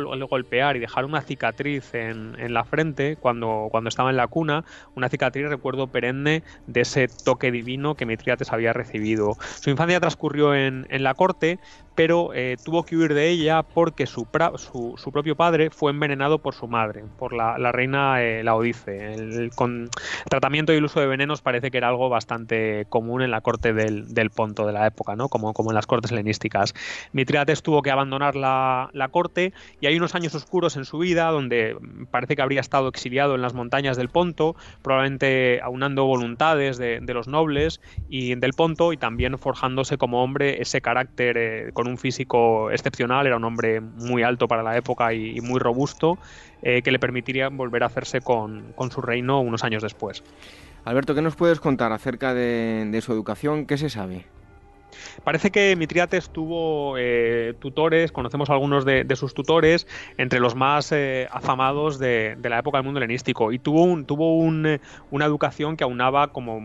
y 0.50 0.78
dejar 0.78 1.04
una 1.04 1.22
cicatriz 1.22 1.94
en, 1.94 2.52
la 2.52 2.64
frente 2.64 3.16
cuando, 3.16 3.68
cuando 3.70 3.88
estaba 3.88 4.10
en 4.10 4.16
la 4.16 4.26
cuna, 4.26 4.64
una 4.94 5.08
cicatriz, 5.08 5.48
recuerdo, 5.48 5.86
perenne 5.86 6.42
de 6.66 6.80
ese 6.82 7.08
toque 7.08 7.50
divino 7.50 7.94
que 7.94 8.06
Mitriates 8.06 8.52
había 8.52 8.72
recibido. 8.72 9.36
Su 9.60 9.70
infancia 9.70 10.00
transcurrió 10.00 10.54
en, 10.54 10.86
en 10.90 11.02
la 11.02 11.14
corte, 11.14 11.58
pero 11.94 12.32
eh, 12.34 12.56
tuvo 12.64 12.84
que 12.84 12.96
huir 12.96 13.14
de 13.14 13.28
ella 13.28 13.62
porque 13.62 14.06
su, 14.06 14.26
su, 14.96 15.12
propio 15.12 15.36
padre 15.36 15.70
fue 15.70 15.90
envenenado 15.90 16.38
por 16.38 16.54
su 16.54 16.66
madre, 16.66 17.04
por 17.18 17.32
la, 17.32 17.72
reina 17.72 18.22
eh, 18.22 18.42
Laodice. 18.42 19.14
El, 19.14 19.50
con, 19.54 19.90
tratamiento 20.28 20.72
y 20.72 20.76
el 20.76 20.84
uso 20.84 21.00
de 21.00 21.06
venenos 21.06 21.42
parece 21.42 21.70
que 21.70 21.78
era 21.78 21.88
algo 21.88 22.08
bastante 22.08 22.86
común 22.88 23.22
en 23.22 23.30
la 23.30 23.40
corte 23.40 23.72
del, 23.72 24.30
Ponto 24.34 24.66
de 24.66 24.72
la 24.72 24.86
época, 24.86 25.14
¿no? 25.14 25.28
como, 25.28 25.52
como 25.52 25.70
en 25.70 25.74
las 25.74 25.86
cortes 25.86 26.10
helenísticas. 26.10 26.74
Mitriates 27.12 27.62
tuvo 27.62 27.82
que 27.82 27.90
abandonar 27.90 28.34
la, 28.34 28.90
corte 29.10 29.52
y 29.80 29.86
hay 29.86 29.96
unos 29.96 30.14
años 30.14 30.34
oscuros 30.34 30.76
en 30.76 30.84
su 30.84 30.98
vida 30.98 31.26
donde 31.30 31.76
parece 32.10 32.34
que 32.34 32.42
habría 32.42 32.60
estado 32.60 32.88
exiliado 32.88 33.34
en 33.34 33.42
las 33.42 33.52
montañas 33.52 33.96
del 33.96 34.08
Ponto, 34.08 34.56
probablemente 34.80 35.60
aunando 35.62 36.06
voluntades 36.06 36.78
de, 36.78 37.00
los 37.12 37.28
nobles 37.28 37.80
y 38.08 38.34
del 38.36 38.54
Ponto 38.54 38.92
y 38.94 38.96
también 38.96 39.36
forjándose 39.36 39.98
como 39.98 40.22
hombre 40.22 40.62
ese 40.62 40.80
carácter 40.80 41.36
eh, 41.36 41.70
con 41.82 41.90
un 41.90 41.98
físico 41.98 42.70
excepcional, 42.70 43.26
era 43.26 43.36
un 43.36 43.44
hombre 43.44 43.80
muy 43.80 44.22
alto 44.22 44.46
para 44.46 44.62
la 44.62 44.76
época 44.76 45.12
y, 45.12 45.40
muy 45.40 45.58
robusto, 45.58 46.16
eh, 46.62 46.80
que 46.82 46.92
le 46.92 47.00
permitiría 47.00 47.48
volver 47.48 47.82
a 47.82 47.86
hacerse 47.86 48.20
con, 48.20 48.72
su 48.90 49.00
reino 49.00 49.40
unos 49.40 49.64
años 49.64 49.82
después. 49.82 50.22
Alberto, 50.84 51.12
¿qué 51.16 51.22
nos 51.22 51.34
puedes 51.34 51.58
contar 51.58 51.90
acerca 51.90 52.34
de, 52.34 53.00
su 53.02 53.12
educación? 53.12 53.66
¿Qué 53.66 53.78
se 53.78 53.90
sabe? 53.90 54.26
Parece 55.24 55.50
que 55.50 55.76
Mitriates 55.76 56.30
tuvo 56.30 56.96
eh, 56.98 57.54
tutores, 57.58 58.12
conocemos 58.12 58.50
algunos 58.50 58.84
de, 58.84 59.06
sus 59.16 59.34
tutores, 59.34 59.86
entre 60.18 60.40
los 60.40 60.54
más 60.54 60.92
eh, 60.92 61.28
afamados 61.30 61.98
de, 61.98 62.36
la 62.42 62.58
época 62.58 62.78
del 62.78 62.84
mundo 62.84 62.98
helenístico, 62.98 63.52
y 63.52 63.58
tuvo, 63.58 63.84
un, 63.84 64.04
tuvo 64.04 64.36
una 64.36 65.24
educación 65.24 65.76
que 65.76 65.84
aunaba 65.84 66.28
como 66.28 66.60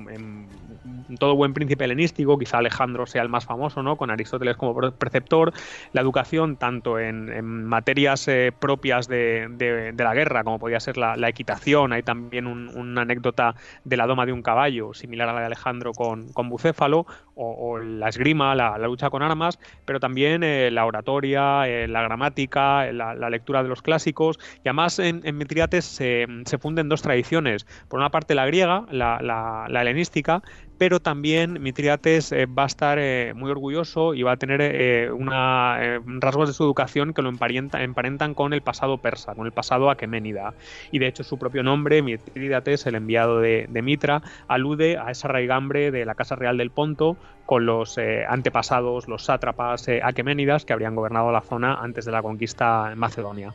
todo 1.19 1.35
buen 1.35 1.53
príncipe 1.53 1.85
helenístico, 1.85 2.37
quizá 2.37 2.57
Alejandro 2.57 3.05
sea 3.05 3.21
el 3.21 3.29
más 3.29 3.45
famoso, 3.45 3.83
¿no? 3.83 3.95
Con 3.95 4.11
Aristóteles 4.11 4.57
como 4.57 4.75
preceptor, 4.91 5.53
la 5.93 6.01
educación 6.01 6.57
tanto 6.57 6.99
en, 6.99 7.65
materias 7.65 8.27
eh, 8.27 8.51
propias 8.57 9.07
de, 9.07 9.93
la 9.97 10.13
guerra, 10.13 10.43
como 10.43 10.59
podía 10.59 10.79
ser 10.79 10.97
la, 10.97 11.15
equitación, 11.27 11.93
hay 11.93 12.03
también 12.03 12.47
una 12.47 13.01
anécdota 13.01 13.55
de 13.83 13.97
la 13.97 14.07
doma 14.07 14.25
de 14.25 14.33
un 14.33 14.41
caballo, 14.41 14.93
similar 14.93 15.29
a 15.29 15.33
la 15.33 15.39
de 15.41 15.45
Alejandro 15.47 15.91
con, 15.93 16.31
Bucéfalo, 16.49 17.05
o, 17.37 17.77
la 17.79 18.09
esgrima, 18.09 18.55
la, 18.55 18.77
lucha 18.79 19.09
con 19.09 19.23
armas, 19.23 19.59
pero 19.85 19.99
también 19.99 20.43
eh, 20.43 20.71
la 20.71 20.85
oratoria, 20.85 21.67
eh, 21.67 21.87
la 21.87 22.01
gramática, 22.01 22.91
la, 22.91 23.29
lectura 23.29 23.63
de 23.63 23.69
los 23.69 23.81
clásicos, 23.81 24.39
y 24.63 24.69
además 24.69 24.99
en, 24.99 25.21
en 25.23 25.37
Mitriates 25.37 25.85
se, 25.85 26.25
se 26.45 26.57
funden 26.57 26.89
dos 26.89 27.01
tradiciones, 27.01 27.65
por 27.87 27.99
una 27.99 28.09
parte 28.09 28.35
la 28.35 28.45
griega, 28.45 28.85
la 28.91 29.67
helenística, 29.69 30.41
pero 30.77 30.99
también 30.99 31.61
Mitriates 31.61 32.31
eh, 32.31 32.45
va 32.45 32.63
a 32.63 32.67
estar 32.67 32.97
eh, 32.99 33.33
muy 33.35 33.49
orgulloso 33.49 34.13
y 34.13 34.23
va 34.23 34.33
a 34.33 34.37
tener 34.37 34.61
eh, 34.61 35.11
una, 35.11 35.99
rasgos 36.19 36.49
de 36.49 36.53
su 36.53 36.63
educación 36.63 37.13
que 37.13 37.21
lo 37.21 37.29
emparentan 37.29 38.33
con 38.33 38.53
el 38.53 38.61
pasado 38.61 38.97
persa, 38.99 39.33
con 39.35 39.45
el 39.45 39.51
pasado 39.51 39.89
aqueménida. 39.89 40.53
Y 40.91 40.99
de 40.99 41.07
hecho 41.07 41.23
su 41.23 41.37
propio 41.37 41.63
nombre, 41.63 42.01
Mitriates, 42.01 42.85
el 42.85 42.95
enviado 42.95 43.39
de, 43.39 43.67
Mitra, 43.81 44.21
alude 44.47 44.97
a 44.97 45.11
esa 45.11 45.27
raigambre 45.27 45.91
de 45.91 46.05
la 46.05 46.15
Casa 46.15 46.35
Real 46.35 46.57
del 46.57 46.71
Ponto 46.71 47.17
con 47.45 47.65
los 47.65 47.97
antepasados, 48.27 49.07
los 49.07 49.23
sátrapas 49.23 49.87
aqueménidas 50.03 50.65
que 50.65 50.73
habrían 50.73 50.95
gobernado 50.95 51.31
la 51.31 51.41
zona 51.41 51.75
antes 51.75 52.03
de 52.03 52.11
la 52.11 52.21
conquista 52.21 52.89
en 52.91 52.99
macedonia. 52.99 53.53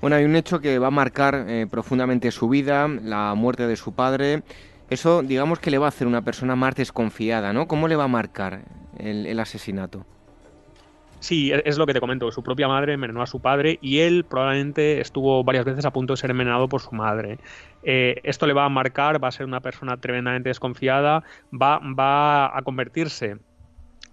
Bueno, 0.00 0.16
hay 0.16 0.24
un 0.24 0.34
hecho 0.34 0.60
que 0.60 0.78
va 0.78 0.88
a 0.88 0.90
marcar 0.90 1.46
profundamente 1.70 2.30
su 2.32 2.48
vida, 2.48 2.88
la 2.88 3.34
muerte 3.34 3.66
de 3.66 3.76
su 3.76 3.94
padre, 3.94 4.42
eso, 4.90 5.22
digamos 5.22 5.60
que 5.60 5.70
le 5.70 5.78
va 5.78 5.86
a 5.86 5.88
hacer 5.88 6.06
una 6.06 6.22
persona 6.22 6.56
más 6.56 6.74
desconfiada, 6.74 7.52
¿no? 7.52 7.66
¿Cómo 7.68 7.88
le 7.88 7.96
va 7.96 8.04
a 8.04 8.08
marcar 8.08 8.62
el, 8.98 9.38
asesinato? 9.38 10.04
Sí, 11.20 11.52
es 11.52 11.78
lo 11.78 11.86
que 11.86 11.92
te 11.92 12.00
comento, 12.00 12.30
su 12.32 12.42
propia 12.42 12.66
madre 12.66 12.94
envenenó 12.94 13.22
a 13.22 13.26
su 13.26 13.40
padre 13.40 13.78
y 13.82 13.98
él 13.98 14.24
probablemente 14.24 15.00
estuvo 15.00 15.44
varias 15.44 15.64
veces 15.64 15.84
a 15.84 15.92
punto 15.92 16.14
de 16.14 16.16
ser 16.16 16.30
envenenado 16.30 16.68
por 16.68 16.80
su 16.80 16.92
madre. 16.92 17.38
Eh, 17.82 18.20
esto 18.24 18.46
le 18.46 18.52
va 18.52 18.64
a 18.64 18.68
marcar, 18.68 19.22
va 19.22 19.28
a 19.28 19.32
ser 19.32 19.46
una 19.46 19.60
persona 19.60 19.96
tremendamente 19.98 20.48
desconfiada, 20.48 21.22
va, 21.52 21.78
va 21.78 22.56
a 22.56 22.62
convertirse 22.62 23.36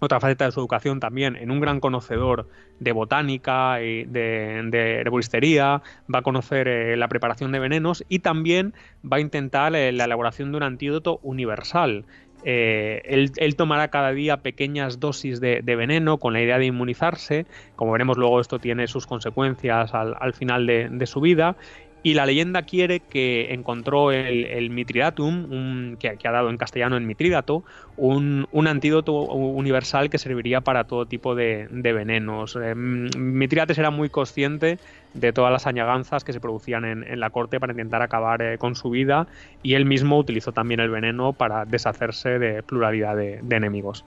otra 0.00 0.20
faceta 0.20 0.44
de 0.44 0.52
su 0.52 0.60
educación 0.60 1.00
también, 1.00 1.36
en 1.36 1.50
un 1.50 1.60
gran 1.60 1.80
conocedor 1.80 2.48
de 2.78 2.92
botánica 2.92 3.82
y 3.82 4.04
de, 4.04 5.00
herboristería, 5.00 5.82
va 6.12 6.20
a 6.20 6.22
conocer 6.22 6.68
eh, 6.68 6.96
la 6.96 7.08
preparación 7.08 7.52
de 7.52 7.58
venenos 7.58 8.04
y 8.08 8.20
también 8.20 8.74
va 9.04 9.16
a 9.16 9.20
intentar 9.20 9.74
eh, 9.74 9.92
la 9.92 10.04
elaboración 10.04 10.52
de 10.52 10.58
un 10.58 10.62
antídoto 10.62 11.18
universal. 11.22 12.04
Eh, 12.44 13.02
él, 13.36 13.56
tomará 13.56 13.88
cada 13.88 14.12
día 14.12 14.38
pequeñas 14.38 15.00
dosis 15.00 15.40
de, 15.40 15.60
veneno 15.60 16.18
con 16.18 16.32
la 16.32 16.40
idea 16.40 16.58
de 16.58 16.66
inmunizarse. 16.66 17.46
Como 17.74 17.92
veremos 17.92 18.16
luego, 18.16 18.40
esto 18.40 18.58
tiene 18.58 18.86
sus 18.86 19.06
consecuencias 19.06 19.92
al, 19.92 20.32
final 20.34 20.66
de, 20.66 21.06
su 21.06 21.20
vida 21.20 21.56
y 22.02 22.14
la 22.14 22.26
leyenda 22.26 22.62
quiere 22.62 23.00
que 23.00 23.52
encontró 23.52 24.12
el, 24.12 24.70
Mitridatum, 24.70 25.96
que, 25.96 26.16
ha 26.22 26.30
dado 26.30 26.50
en 26.50 26.56
castellano 26.56 26.96
en 26.96 27.06
Mitridato, 27.06 27.64
un, 27.96 28.46
antídoto 28.66 29.12
universal 29.12 30.08
que 30.08 30.18
serviría 30.18 30.60
para 30.60 30.84
todo 30.84 31.06
tipo 31.06 31.34
de, 31.34 31.66
venenos. 31.70 32.56
Eh, 32.60 32.74
Mitridates 32.74 33.78
era 33.78 33.90
muy 33.90 34.08
consciente 34.08 34.78
de 35.14 35.32
todas 35.32 35.50
las 35.50 35.66
añaganzas 35.66 36.22
que 36.22 36.32
se 36.32 36.40
producían 36.40 36.84
en, 36.84 37.20
la 37.20 37.30
corte 37.30 37.58
para 37.58 37.72
intentar 37.72 38.02
acabar 38.02 38.42
eh, 38.42 38.58
con 38.58 38.76
su 38.76 38.90
vida 38.90 39.26
y 39.62 39.74
él 39.74 39.84
mismo 39.84 40.18
utilizó 40.18 40.52
también 40.52 40.80
el 40.80 40.90
veneno 40.90 41.32
para 41.32 41.64
deshacerse 41.64 42.38
de 42.38 42.62
pluralidad 42.62 43.16
de, 43.16 43.40
enemigos. 43.50 44.04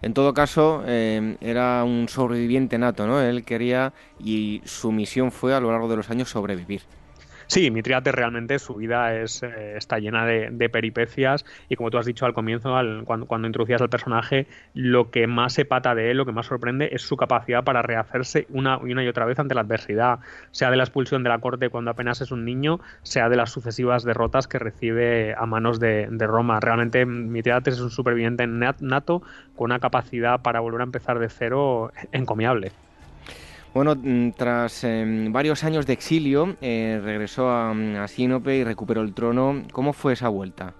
En 0.00 0.14
todo 0.14 0.34
caso, 0.34 0.82
eh, 0.86 1.36
era 1.40 1.84
un 1.84 2.08
sobreviviente 2.08 2.78
nato, 2.78 3.06
¿no? 3.06 3.20
Él 3.20 3.44
quería 3.44 3.92
y 4.18 4.60
su 4.64 4.90
misión 4.90 5.30
fue 5.30 5.54
a 5.54 5.60
lo 5.60 5.70
largo 5.70 5.88
de 5.88 5.96
los 5.96 6.10
años 6.10 6.30
sobrevivir. 6.30 6.82
Sí, 7.46 7.70
Mitriates 7.70 8.14
realmente 8.14 8.58
su 8.58 8.74
vida 8.74 9.14
es, 9.14 9.42
eh, 9.42 9.76
está 9.76 9.98
llena 9.98 10.26
de, 10.26 10.68
peripecias 10.68 11.44
y 11.68 11.76
como 11.76 11.90
tú 11.90 11.98
has 11.98 12.06
dicho 12.06 12.24
al 12.24 12.34
comienzo, 12.34 12.74
cuando, 13.04 13.46
introducías 13.46 13.82
al 13.82 13.90
personaje, 13.90 14.46
lo 14.74 15.10
que 15.10 15.26
más 15.26 15.52
se 15.52 15.64
pata 15.64 15.94
de 15.94 16.10
él, 16.10 16.16
lo 16.16 16.24
que 16.24 16.32
más 16.32 16.46
sorprende 16.46 16.90
es 16.92 17.02
su 17.02 17.16
capacidad 17.16 17.64
para 17.64 17.82
rehacerse 17.82 18.46
una, 18.48 18.78
y 18.84 18.92
una 18.92 19.04
y 19.04 19.08
otra 19.08 19.26
vez 19.26 19.38
ante 19.38 19.54
la 19.54 19.62
adversidad, 19.62 20.20
sea 20.50 20.70
de 20.70 20.76
la 20.76 20.84
expulsión 20.84 21.22
de 21.22 21.28
la 21.28 21.38
corte 21.38 21.68
cuando 21.68 21.90
apenas 21.90 22.20
es 22.20 22.30
un 22.30 22.44
niño, 22.44 22.80
sea 23.02 23.28
de 23.28 23.36
las 23.36 23.50
sucesivas 23.50 24.04
derrotas 24.04 24.46
que 24.46 24.58
recibe 24.58 25.34
a 25.36 25.46
manos 25.46 25.80
de, 25.80 26.08
Roma. 26.22 26.60
Realmente 26.60 27.04
Mitriates 27.04 27.74
es 27.74 27.80
un 27.80 27.90
superviviente 27.90 28.46
nato 28.46 29.22
con 29.56 29.66
una 29.66 29.80
capacidad 29.80 30.40
para 30.40 30.60
volver 30.60 30.80
a 30.80 30.84
empezar 30.84 31.18
de 31.18 31.28
cero 31.28 31.92
encomiable. 32.12 32.72
Bueno, 33.74 33.94
mm, 33.96 34.32
tras 34.32 34.84
em, 34.84 35.32
varios 35.32 35.64
años 35.64 35.86
de 35.86 35.94
exilio, 35.94 36.56
eh, 36.60 37.00
regresó 37.02 37.48
a, 37.50 37.70
a 37.70 38.08
Sinope 38.08 38.56
y 38.56 38.64
recuperó 38.64 39.00
el 39.00 39.14
trono. 39.14 39.62
¿Cómo 39.72 39.92
fue 39.92 40.12
esa 40.12 40.28
vuelta? 40.28 40.74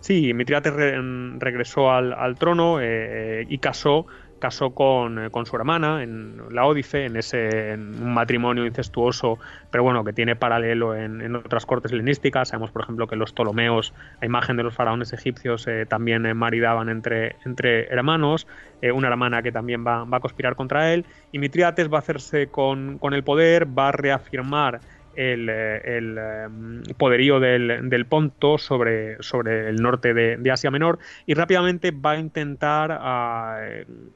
Sí, 0.00 0.34
Mitridates 0.34 0.74
regresó 0.74 1.90
al, 1.90 2.36
trono 2.36 2.78
y 2.82 3.56
casó 3.56 4.06
casó 4.44 4.74
con, 4.74 5.18
eh, 5.18 5.30
con, 5.30 5.46
su 5.46 5.56
hermana 5.56 6.02
en 6.02 6.36
la 6.50 6.66
Ódice, 6.66 7.06
en 7.06 7.16
ese 7.16 7.78
matrimonio 7.78 8.66
incestuoso, 8.66 9.38
pero 9.70 9.82
bueno, 9.82 10.04
que 10.04 10.12
tiene 10.12 10.36
paralelo 10.36 10.94
en, 10.94 11.34
otras 11.34 11.64
cortes 11.64 11.92
helenísticas. 11.92 12.48
Sabemos, 12.48 12.70
por 12.70 12.82
ejemplo, 12.82 13.06
que 13.06 13.16
los 13.16 13.32
Ptolomeos, 13.32 13.94
a 14.20 14.26
imagen 14.26 14.58
de 14.58 14.62
los 14.62 14.74
faraones 14.74 15.14
egipcios, 15.14 15.66
eh, 15.66 15.86
también 15.86 16.26
eh, 16.26 16.34
maridaban 16.34 16.90
entre, 16.90 17.36
entre 17.46 17.86
hermanos. 17.86 18.46
una 18.82 19.08
hermana 19.08 19.40
que 19.40 19.50
también 19.50 19.82
va, 19.82 20.04
va, 20.04 20.18
a 20.18 20.20
conspirar 20.20 20.56
contra 20.56 20.92
él. 20.92 21.06
Y 21.32 21.38
Mitriates 21.38 21.90
va 21.90 21.96
a 21.96 22.00
hacerse 22.00 22.48
con, 22.48 22.98
con 22.98 23.14
el 23.14 23.24
poder, 23.24 23.66
va 23.66 23.88
a 23.88 23.92
reafirmar 23.92 24.80
el, 25.16 25.48
eh, 25.48 25.96
em, 25.96 26.82
poderío 26.96 27.40
del, 27.40 28.06
Ponto 28.08 28.58
sobre, 28.58 29.16
el 29.16 29.76
norte 29.76 30.14
de, 30.14 30.50
Asia 30.50 30.70
Menor 30.70 30.98
y 31.26 31.34
rápidamente 31.34 31.90
va 31.90 32.12
a 32.12 32.18
intentar 32.18 32.96
ah, 33.00 33.60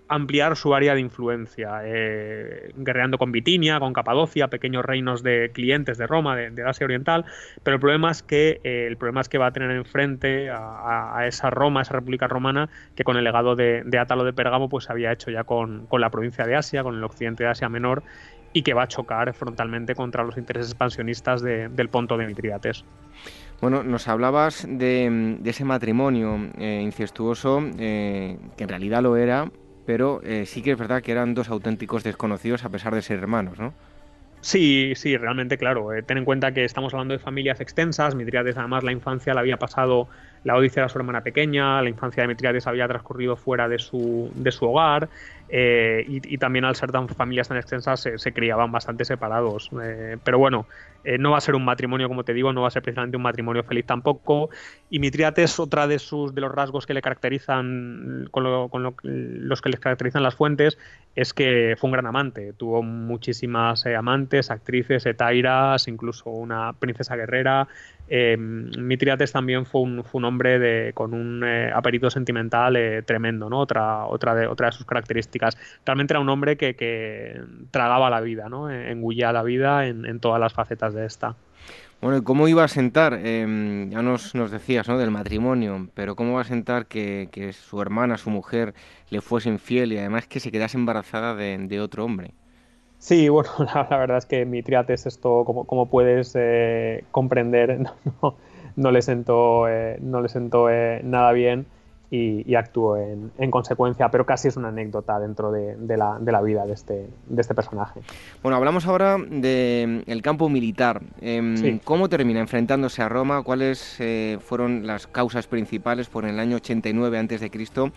ampliar 0.09 0.57
su 0.57 0.75
área 0.75 0.95
de 0.95 1.01
influencia, 1.01 1.81
eh, 1.85 2.73
guerreando 2.77 3.19
con 3.19 3.33
Bitinia, 3.33 3.81
con 3.81 3.93
Capadocia, 3.93 4.49
pequeños 4.49 4.85
reinos 4.85 5.23
de 5.23 5.51
clientes 5.53 5.99
de 5.99 6.07
Roma, 6.07 6.37
de, 6.37 6.63
Asia 6.65 6.85
Oriental, 6.85 7.25
pero 7.63 7.77
el 7.77 7.81
problema 7.81 8.11
es 8.11 8.23
que 8.23 8.61
eh, 8.65 8.87
el 8.87 8.97
problema 8.97 9.21
es 9.21 9.29
que 9.29 9.39
va 9.39 9.47
a 9.47 9.53
tener 9.53 9.71
enfrente 9.71 10.51
a, 10.51 11.25
esa 11.27 11.51
Roma, 11.51 11.83
esa 11.83 11.95
República 11.95 12.29
Romana, 12.29 12.69
que 12.95 13.05
con 13.05 13.17
el 13.17 13.25
legado 13.25 13.57
de, 13.57 13.85
Átalo 13.99 14.25
de 14.25 14.33
Pergamo 14.33 14.69
pues 14.69 14.91
había 14.91 15.13
hecho 15.13 15.31
ya 15.31 15.45
con 15.45 15.87
la 15.91 16.11
provincia 16.11 16.47
de 16.47 16.57
Asia, 16.57 16.83
con 16.83 16.97
el 16.97 17.05
occidente 17.05 17.45
de 17.45 17.51
Asia 17.51 17.69
Menor 17.69 18.03
y 18.53 18.63
que 18.63 18.75
va 18.75 18.85
a 18.85 18.89
chocar 18.89 19.33
frontalmente 19.35 19.95
contra 19.95 20.25
los 20.25 20.37
intereses 20.37 20.71
expansionistas 20.71 21.43
del 21.43 21.89
Ponto 21.89 22.17
de 22.17 22.27
Mitridates. 22.27 22.85
Bueno, 23.61 23.83
nos 23.83 24.07
hablabas 24.07 24.67
de, 24.69 25.39
ese 25.45 25.65
matrimonio 25.65 26.39
eh, 26.59 26.81
incestuoso, 26.83 27.61
eh, 27.79 28.39
que 28.57 28.65
en 28.65 28.69
realidad 28.69 29.03
lo 29.03 29.17
era, 29.17 29.51
pero 29.85 30.21
eh, 30.23 30.47
sí 30.47 30.63
que 30.63 30.73
es 30.73 30.79
verdad 30.79 31.03
que 31.03 31.11
eran 31.11 31.35
dos 31.35 31.49
auténticos 31.49 32.05
desconocidos 32.05 32.65
a 32.65 32.69
pesar 32.69 32.95
de 32.95 33.03
ser 33.03 33.19
hermanos, 33.19 33.59
¿no? 33.59 33.75
Sí, 34.41 34.93
sí, 34.95 35.17
realmente, 35.17 35.59
claro. 35.59 35.89
ten 36.07 36.19
en 36.19 36.25
cuenta 36.25 36.53
que 36.53 36.65
estamos 36.65 36.95
hablando 36.95 37.13
de 37.13 37.19
familias 37.19 37.61
extensas. 37.61 38.15
Mitriades, 38.15 38.57
además, 38.57 38.85
la 38.85 38.93
infancia 38.93 39.35
la 39.35 39.41
había 39.41 39.57
pasado, 39.57 40.07
la 40.45 40.57
Odisea 40.57 40.85
era 40.85 40.89
su 40.89 40.99
hermana 40.99 41.23
pequeña, 41.23 41.83
la 41.83 41.89
infancia 41.89 42.23
de 42.23 42.29
Mitriades 42.29 42.69
había 42.69 42.87
transcurrido 42.87 43.37
fuera 43.37 43.69
de 43.69 43.81
su, 43.81 44.31
de 44.37 44.53
su 44.53 44.67
hogar. 44.67 45.09
Eh, 45.49 46.05
y, 46.07 46.37
también 46.39 46.67
al 46.67 46.77
ser 46.77 46.93
tan 46.93 47.09
familias 47.09 47.49
tan 47.49 47.57
extensas 47.57 48.01
se, 48.01 48.33
criaban 48.33 48.71
bastante 48.71 49.05
separados. 49.05 49.71
Eh, 49.83 50.19
pero 50.23 50.39
bueno, 50.39 50.69
eh, 51.09 51.19
no 51.19 51.31
va 51.31 51.39
a 51.39 51.41
ser 51.41 51.55
un 51.55 51.65
matrimonio, 51.65 52.09
como 52.09 52.25
te 52.25 52.35
digo, 52.35 52.53
no 52.53 52.63
va 52.63 52.69
a 52.69 52.71
ser 52.71 52.83
precisamente 52.83 53.17
un 53.17 53.23
matrimonio 53.23 53.63
feliz 53.65 53.87
tampoco. 53.87 54.51
Y 54.91 54.99
Mitriates, 54.99 55.59
otra 55.59 55.87
de 55.87 55.99
sus 55.99 56.35
de 56.35 56.41
los 56.41 56.53
rasgos 56.53 56.87
que 56.87 56.95
le 56.95 57.03
caracterizan, 57.03 58.29
con, 58.31 58.45
los 59.03 59.63
que 59.63 59.69
les 59.69 59.81
caracterizan 59.81 60.23
las 60.23 60.35
fuentes, 60.35 60.79
es 61.15 61.35
que 61.35 61.77
fue 61.79 61.89
un 61.89 61.93
gran 61.93 62.07
amante. 62.07 62.53
Tuvo 62.53 62.83
muchísimas 62.83 63.87
amantes, 63.87 64.51
actrices, 64.51 65.07
etairas, 65.07 65.89
incluso 65.89 66.31
una 66.31 66.73
princesa 66.75 67.17
guerrera. 67.17 67.69
Mitriates 68.09 69.33
también 69.33 69.67
fue 69.67 69.83
un, 69.83 70.03
fue 70.03 70.21
un 70.21 70.25
hombre 70.25 70.59
de, 70.59 70.93
con 70.95 71.13
un 71.13 71.45
apetito 71.45 72.09
sentimental 72.09 73.05
tremendo, 73.05 73.51
¿no? 73.51 73.59
Otra, 73.59 74.07
otra, 74.07 74.35
de, 74.35 74.47
otra 74.47 74.69
de 74.69 74.73
sus 74.73 74.87
características 74.87 75.59
Realmente 75.85 76.13
era 76.13 76.21
un 76.21 76.29
hombre 76.29 76.57
que, 76.57 77.41
tragaba 77.71 78.11
la 78.11 78.21
vida, 78.21 78.49
¿no? 78.49 78.71
engullía 78.71 79.33
la 79.33 79.43
vida 79.43 79.87
en, 79.87 80.21
todas 80.21 80.41
las 80.41 80.53
facetas 80.53 80.95
esta. 81.07 81.37
Bueno, 82.01 82.19
¿y 82.19 82.23
cómo 82.23 82.47
iba 82.47 82.63
a 82.63 82.69
sentar? 82.69 83.15
Em, 83.15 83.91
ya 83.91 84.03
nos, 84.03 84.35
nos 84.35 84.53
decías, 84.53 84.89
¿no? 84.89 84.99
Del 84.99 85.11
matrimonio, 85.11 85.89
pero 85.95 86.15
¿cómo 86.15 86.35
va 86.35 86.43
a 86.43 86.45
sentar 86.45 86.87
que, 86.87 87.53
su 87.53 87.83
hermana, 87.83 88.17
su 88.19 88.31
mujer, 88.31 88.75
le 89.11 89.21
fuese 89.21 89.49
infiel 89.49 89.93
y 89.93 89.99
además 89.99 90.29
que 90.29 90.39
se 90.39 90.53
quedase 90.53 90.77
embarazada 90.77 91.35
de, 91.35 91.81
otro 91.81 92.05
hombre? 92.05 92.35
Sí, 92.99 93.29
bueno, 93.29 93.51
la, 93.75 93.85
verdad 93.97 94.19
es 94.19 94.27
que 94.27 94.45
mi 94.45 94.63
triates 94.63 95.07
esto, 95.07 95.45
como, 95.45 95.65
como 95.65 95.91
puedes 95.91 96.35
eh, 96.39 97.05
comprender, 97.11 97.81
no, 98.77 98.91
le 98.93 99.03
sentó, 99.03 99.69
eh, 99.69 99.99
no 100.01 100.21
le 100.21 100.29
sentó 100.29 100.71
eh, 100.71 101.01
nada 101.03 101.33
bien 101.33 101.67
y, 102.11 102.55
actuó 102.55 102.97
en, 102.97 103.51
consecuencia, 103.51 104.11
pero 104.11 104.25
casi 104.25 104.49
es 104.49 104.57
una 104.57 104.69
anécdota 104.69 105.19
dentro 105.19 105.53
de, 105.53 105.77
la, 105.97 106.41
vida 106.41 106.65
de 106.65 106.73
este, 106.73 107.09
de 107.27 107.41
este 107.41 107.55
personaje. 107.55 108.01
Bueno, 108.43 108.57
hablamos 108.57 108.87
ahora 108.87 109.19
del 109.19 110.23
campo 110.23 110.49
militar. 110.49 111.03
Em, 111.21 111.79
¿Cómo 111.85 112.09
termina 112.09 112.41
enfrentándose 112.41 113.03
a 113.03 113.09
Roma? 113.09 113.43
¿Cuáles 113.43 113.97
eh, 114.01 114.39
fueron 114.41 114.87
las 114.87 115.07
causas 115.07 115.47
principales 115.47 116.09
por 116.09 116.25
el 116.25 116.41
año 116.41 116.57
89 116.57 117.19
a.C.? 117.19 117.93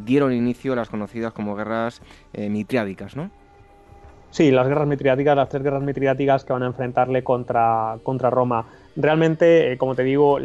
dieron 0.00 0.32
inicio 0.32 0.72
a 0.72 0.76
las 0.76 0.88
conocidas 0.88 1.32
como 1.32 1.54
guerras 1.54 2.02
eh, 2.32 2.48
mitriádicas, 2.48 3.16
¿no? 3.16 3.30
Sí, 4.30 4.50
las 4.50 4.66
guerras 4.66 4.88
mitriáticas, 4.88 5.36
las 5.36 5.48
tres 5.48 5.62
guerras 5.62 5.82
mitriáticas 5.82 6.44
que 6.44 6.52
van 6.52 6.64
a 6.64 6.66
enfrentarle 6.66 7.22
contra, 7.22 7.98
contra 8.02 8.30
Roma. 8.30 8.66
Realmente, 8.96 9.70
eh, 9.70 9.78
como 9.78 9.94
te 9.94 10.02
digo, 10.02 10.40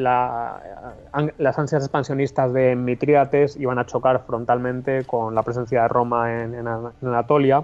las 1.38 1.60
ansias 1.60 1.84
expansionistas 1.84 2.54
de 2.54 2.76
Mitrídates 2.76 3.58
iban 3.58 3.80
a 3.80 3.86
chocar 3.86 4.24
frontalmente 4.26 5.04
con 5.06 5.36
la 5.36 5.44
presencia 5.44 5.84
de 5.84 5.88
Roma 5.88 6.44
en, 6.44 6.68
Anatolia, 6.68 7.64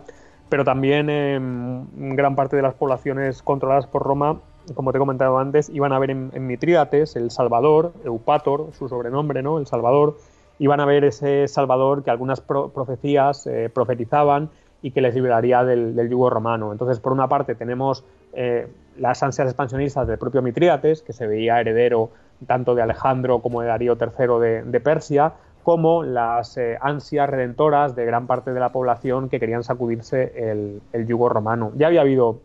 pero 0.50 0.64
también 0.64 1.10
en 1.10 2.16
gran 2.16 2.36
parte 2.36 2.56
de 2.56 2.62
las 2.62 2.74
poblaciones 2.74 3.42
controladas 3.42 3.88
por 3.88 4.04
Roma, 4.04 4.40
como 4.74 4.92
te 4.92 4.98
he 4.98 5.00
comentado 5.00 5.38
antes, 5.38 5.70
iban 5.70 5.94
a 5.94 6.00
ver 6.00 6.12
en, 6.12 6.48
Mitrídates 6.48 7.16
el 7.16 7.30
Salvador, 7.32 7.94
Eupator, 8.04 8.70
su 8.74 8.90
sobrenombre, 8.90 9.44
¿no? 9.44 9.60
El 9.60 9.68
Salvador, 9.68 10.18
iban 10.58 10.80
a 10.80 10.86
ver 10.86 11.04
ese 11.04 11.48
Salvador 11.48 12.04
que 12.04 12.10
algunas 12.10 12.42
profecías 12.42 13.46
eh, 13.46 13.70
profetizaban 13.74 14.50
y 14.82 14.92
que 14.92 15.02
les 15.02 15.14
liberaría 15.14 15.64
del, 15.64 16.10
yugo 16.10 16.30
romano. 16.30 16.72
Entonces, 16.72 17.00
por 17.00 17.12
una 17.12 17.28
parte, 17.28 17.56
tenemos 17.56 18.04
eh, 18.34 18.68
las 18.98 19.22
ansias 19.24 19.48
expansionistas 19.48 20.08
del 20.08 20.18
propio 20.18 20.42
Mitrídates, 20.42 21.02
que 21.02 21.14
se 21.14 21.28
veía 21.28 21.60
heredero 21.60 22.10
tanto 22.48 22.76
de 22.76 22.82
Alejandro 22.82 23.40
como 23.40 23.62
de 23.62 23.68
Darío 23.68 23.98
III 24.00 24.70
de, 24.70 24.80
Persia, 24.80 25.34
como 25.64 26.04
las 26.04 26.58
eh, 26.58 26.78
ansias 26.82 27.30
redentoras 27.30 27.96
de 27.96 28.06
gran 28.06 28.28
parte 28.28 28.54
de 28.54 28.60
la 28.60 28.72
población 28.72 29.30
que 29.30 29.40
querían 29.40 29.64
sacudirse 29.64 30.34
el, 30.52 31.08
yugo 31.08 31.30
romano. 31.30 31.72
Ya 31.76 31.88
había 31.88 32.02
habido, 32.02 32.40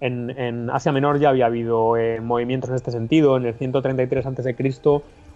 en, 0.00 0.70
Asia 0.70 0.92
Menor 0.92 1.18
ya 1.18 1.30
había 1.30 1.46
habido 1.46 1.96
eh, 1.96 2.20
movimientos 2.20 2.70
en 2.70 2.76
este 2.76 2.90
sentido. 2.90 3.36
En 3.36 3.46
el 3.46 3.54
133 3.54 4.26
a.C., 4.26 4.54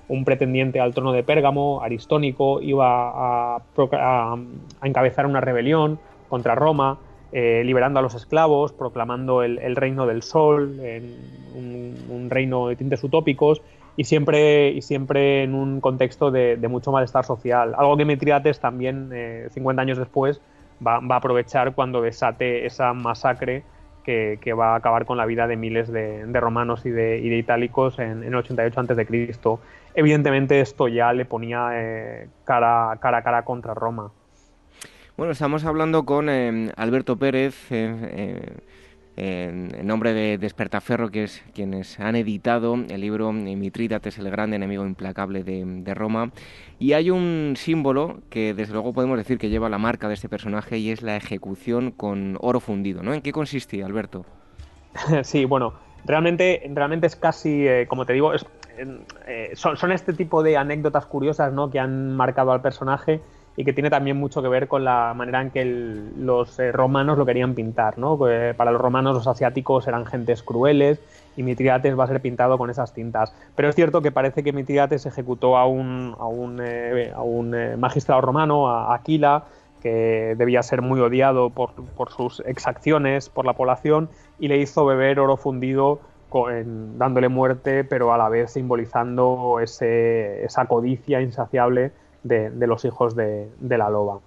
un 0.08 0.24
pretendiente 0.24 0.80
al 0.80 0.94
trono 0.94 1.12
de 1.12 1.22
Pérgamo, 1.22 1.80
Aristónico, 1.82 2.60
iba 2.60 3.56
a, 3.56 4.36
encabezar 4.82 5.26
una 5.26 5.40
rebelión 5.40 5.98
contra 6.28 6.54
Roma, 6.54 6.98
eh, 7.32 7.62
liberando 7.64 7.98
a 7.98 8.02
los 8.02 8.14
esclavos, 8.14 8.72
proclamando 8.72 9.42
el, 9.42 9.76
reino 9.76 10.06
del 10.06 10.22
sol, 10.22 10.80
un, 11.54 12.26
reino 12.30 12.68
de 12.68 12.76
tintes 12.76 13.02
utópicos 13.04 13.62
y 13.96 14.04
siempre, 14.04 14.70
y 14.70 14.82
en 14.94 15.54
un 15.54 15.80
contexto 15.80 16.30
de, 16.30 16.56
mucho 16.68 16.92
malestar 16.92 17.24
social. 17.24 17.74
Algo 17.76 17.96
que 17.96 18.04
Mitriates 18.04 18.60
también, 18.60 19.10
50 19.50 19.80
eh, 19.80 19.82
años 19.82 19.98
después, 19.98 20.40
va, 20.86 20.96
a 20.96 21.16
aprovechar 21.16 21.74
cuando 21.74 22.02
desate 22.02 22.66
esa 22.66 22.92
masacre 22.92 23.64
que, 24.04 24.52
va 24.56 24.74
a 24.74 24.76
acabar 24.76 25.04
con 25.04 25.16
la 25.18 25.26
vida 25.26 25.46
de 25.46 25.56
miles 25.56 25.90
de, 25.90 26.26
romanos 26.34 26.86
y 26.86 26.90
de, 26.90 27.18
itálicos 27.18 27.98
en, 27.98 28.22
en 28.22 28.28
el 28.28 28.36
88 28.36 28.80
a.C 28.80 29.06
evidentemente 29.96 30.60
esto 30.60 30.86
ya 30.86 31.12
le 31.12 31.24
ponía 31.24 31.70
eh, 31.72 32.28
cara 32.44 32.92
a 32.92 32.98
cara 32.98 33.44
contra 33.44 33.74
Roma. 33.74 34.12
Bueno, 35.16 35.32
estamos 35.32 35.64
hablando 35.64 36.04
con 36.04 36.28
eh, 36.28 36.70
Alberto 36.76 37.16
Pérez, 37.16 37.54
eh, 37.70 38.52
en 39.16 39.86
nombre 39.86 40.12
de 40.12 40.36
Despertaferro, 40.36 41.08
que 41.08 41.24
es 41.24 41.42
quienes 41.54 41.98
han 41.98 42.16
editado 42.16 42.74
el 42.74 43.00
libro 43.00 43.32
Mitrídates, 43.32 44.18
el 44.18 44.30
grande 44.30 44.56
enemigo 44.56 44.84
implacable 44.84 45.42
de, 45.42 45.94
Roma. 45.94 46.32
Y 46.78 46.92
hay 46.92 47.10
un 47.10 47.54
símbolo 47.56 48.18
que 48.28 48.52
desde 48.52 48.74
luego 48.74 48.92
podemos 48.92 49.16
decir 49.16 49.38
que 49.38 49.48
lleva 49.48 49.70
la 49.70 49.78
marca 49.78 50.06
de 50.06 50.12
este 50.12 50.28
personaje 50.28 50.76
y 50.76 50.90
es 50.90 51.00
la 51.00 51.16
ejecución 51.16 51.92
con 51.92 52.36
oro 52.42 52.60
fundido. 52.60 53.02
¿no? 53.02 53.14
¿En 53.14 53.22
qué 53.22 53.32
consistía, 53.32 53.86
Alberto? 53.86 54.26
sí, 55.22 55.46
bueno, 55.46 55.72
realmente, 56.04 56.60
realmente 56.74 57.06
es 57.06 57.16
casi, 57.16 57.64
como 57.88 58.04
te 58.04 58.12
digo, 58.12 58.34
eh, 58.34 59.52
son, 59.54 59.92
este 59.92 60.12
tipo 60.12 60.42
de 60.42 60.58
anécdotas 60.58 61.06
curiosas 61.06 61.54
¿no? 61.54 61.70
que 61.70 61.78
han 61.78 62.14
marcado 62.14 62.52
al 62.52 62.60
personaje 62.60 63.22
y 63.56 63.64
que 63.64 63.72
tiene 63.72 63.88
también 63.88 64.16
mucho 64.18 64.42
que 64.42 64.48
ver 64.48 64.68
con 64.68 64.84
la 64.84 65.14
manera 65.14 65.40
en 65.40 65.50
que 65.50 65.64
los 65.64 66.58
eh, 66.58 66.72
romanos 66.72 67.16
lo 67.16 67.24
querían 67.24 67.54
pintar. 67.54 67.98
¿no? 67.98 68.18
para 68.56 68.70
los 68.70 68.80
romanos 68.80 69.14
los 69.14 69.26
asiáticos 69.26 69.86
eran 69.88 70.04
gentes 70.04 70.42
crueles 70.42 71.00
y 71.36 71.42
Mitridates 71.42 71.98
va 71.98 72.04
a 72.04 72.06
ser 72.06 72.20
pintado 72.20 72.58
con 72.58 72.70
esas 72.70 72.92
tintas. 72.92 73.32
Pero 73.54 73.68
es 73.68 73.74
cierto 73.74 74.02
que 74.02 74.12
parece 74.12 74.42
que 74.42 74.52
Mitridates 74.52 75.06
ejecutó 75.06 75.56
a 75.56 75.66
un, 75.66 76.14
a 76.18 76.26
un, 76.26 76.60
eh, 76.62 77.12
a 77.14 77.22
un 77.22 77.54
magistrado 77.78 78.20
romano, 78.20 78.68
a 78.68 78.94
Aquila, 78.94 79.44
que 79.82 80.34
debía 80.36 80.62
ser 80.62 80.82
muy 80.82 81.00
odiado 81.00 81.50
por, 81.50 81.72
por 81.96 82.10
sus 82.10 82.40
exacciones 82.46 83.28
por 83.28 83.46
la 83.46 83.54
población 83.54 84.08
y 84.38 84.48
le 84.48 84.58
hizo 84.58 84.84
beber 84.84 85.20
oro 85.20 85.36
fundido 85.36 86.00
dándole 86.98 87.28
muerte, 87.28 87.84
pero 87.84 88.12
a 88.12 88.18
la 88.18 88.28
vez 88.28 88.52
simbolizando 88.52 89.58
ese, 89.62 90.44
esa 90.44 90.66
codicia 90.66 91.20
insaciable 91.20 91.92
de, 92.26 92.66
los 92.66 92.84
hijos 92.84 93.14
de, 93.14 93.48
la 93.60 93.90
loba. 93.90 94.20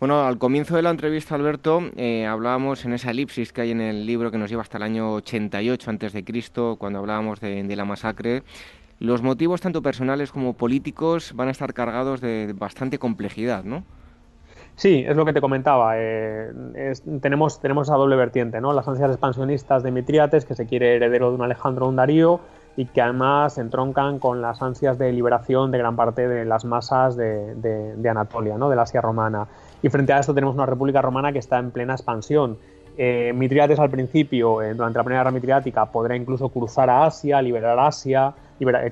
Bueno, 0.00 0.24
al 0.24 0.38
comienzo 0.38 0.76
de 0.76 0.82
la 0.82 0.90
entrevista, 0.90 1.34
Alberto, 1.34 1.80
eh, 1.96 2.26
hablábamos 2.26 2.84
en 2.84 2.92
esa 2.92 3.10
elipsis 3.10 3.52
que 3.52 3.62
hay 3.62 3.72
en 3.72 3.80
el 3.80 4.06
libro 4.06 4.30
que 4.30 4.38
nos 4.38 4.48
lleva 4.48 4.62
hasta 4.62 4.76
el 4.76 4.84
año 4.84 5.12
88 5.14 5.90
antes 5.90 6.12
de 6.12 6.24
Cristo, 6.24 6.76
cuando 6.78 7.00
hablábamos 7.00 7.40
de, 7.40 7.76
la 7.76 7.84
masacre. 7.84 8.44
Los 9.00 9.22
motivos, 9.22 9.60
tanto 9.60 9.82
personales 9.82 10.30
como 10.30 10.54
políticos, 10.54 11.32
van 11.34 11.48
a 11.48 11.50
estar 11.50 11.74
cargados 11.74 12.20
de 12.20 12.54
bastante 12.56 12.98
complejidad, 12.98 13.64
¿no? 13.64 13.84
Sí, 14.76 15.04
es 15.06 15.16
lo 15.16 15.24
que 15.24 15.32
te 15.32 15.40
comentaba. 15.40 15.94
Eh, 15.96 16.52
tenemos, 17.20 17.60
tenemos 17.60 17.88
esa 17.88 17.96
doble 17.96 18.14
vertiente, 18.14 18.60
¿no? 18.60 18.72
Las 18.72 18.86
ansias 18.86 19.10
expansionistas 19.10 19.82
de 19.82 19.90
Mitriates, 19.90 20.44
que 20.44 20.54
se 20.54 20.66
quiere 20.66 20.94
heredero 20.94 21.30
de 21.30 21.34
un 21.34 21.42
Alejandro 21.42 21.88
un 21.88 21.96
Darío, 21.96 22.40
y 22.78 22.86
que 22.86 23.02
además 23.02 23.54
se 23.54 23.60
entroncan 23.60 24.20
con 24.20 24.40
las 24.40 24.62
ansias 24.62 24.98
de 24.98 25.10
liberación 25.10 25.72
de 25.72 25.78
gran 25.78 25.96
parte 25.96 26.28
de 26.28 26.44
las 26.44 26.64
masas 26.64 27.16
de, 27.16 27.56
de, 27.56 28.08
Anatolia, 28.08 28.56
¿no? 28.56 28.70
del 28.70 28.78
Asia 28.78 29.00
romana. 29.00 29.48
Y 29.82 29.88
frente 29.88 30.12
a 30.12 30.20
esto 30.20 30.32
tenemos 30.32 30.54
una 30.54 30.64
república 30.64 31.02
romana 31.02 31.32
que 31.32 31.40
está 31.40 31.58
en 31.58 31.72
plena 31.72 31.94
expansión. 31.94 32.56
Eh, 32.96 33.34
al 33.76 33.90
principio, 33.90 34.62
eh, 34.62 34.74
durante 34.74 34.96
la 34.96 35.02
primera 35.02 35.22
guerra 35.22 35.32
mitriática, 35.32 35.86
podrá 35.86 36.14
incluso 36.14 36.50
cruzar 36.50 36.88
a 36.88 37.04
Asia, 37.04 37.42
liberar 37.42 37.80
Asia, 37.80 38.32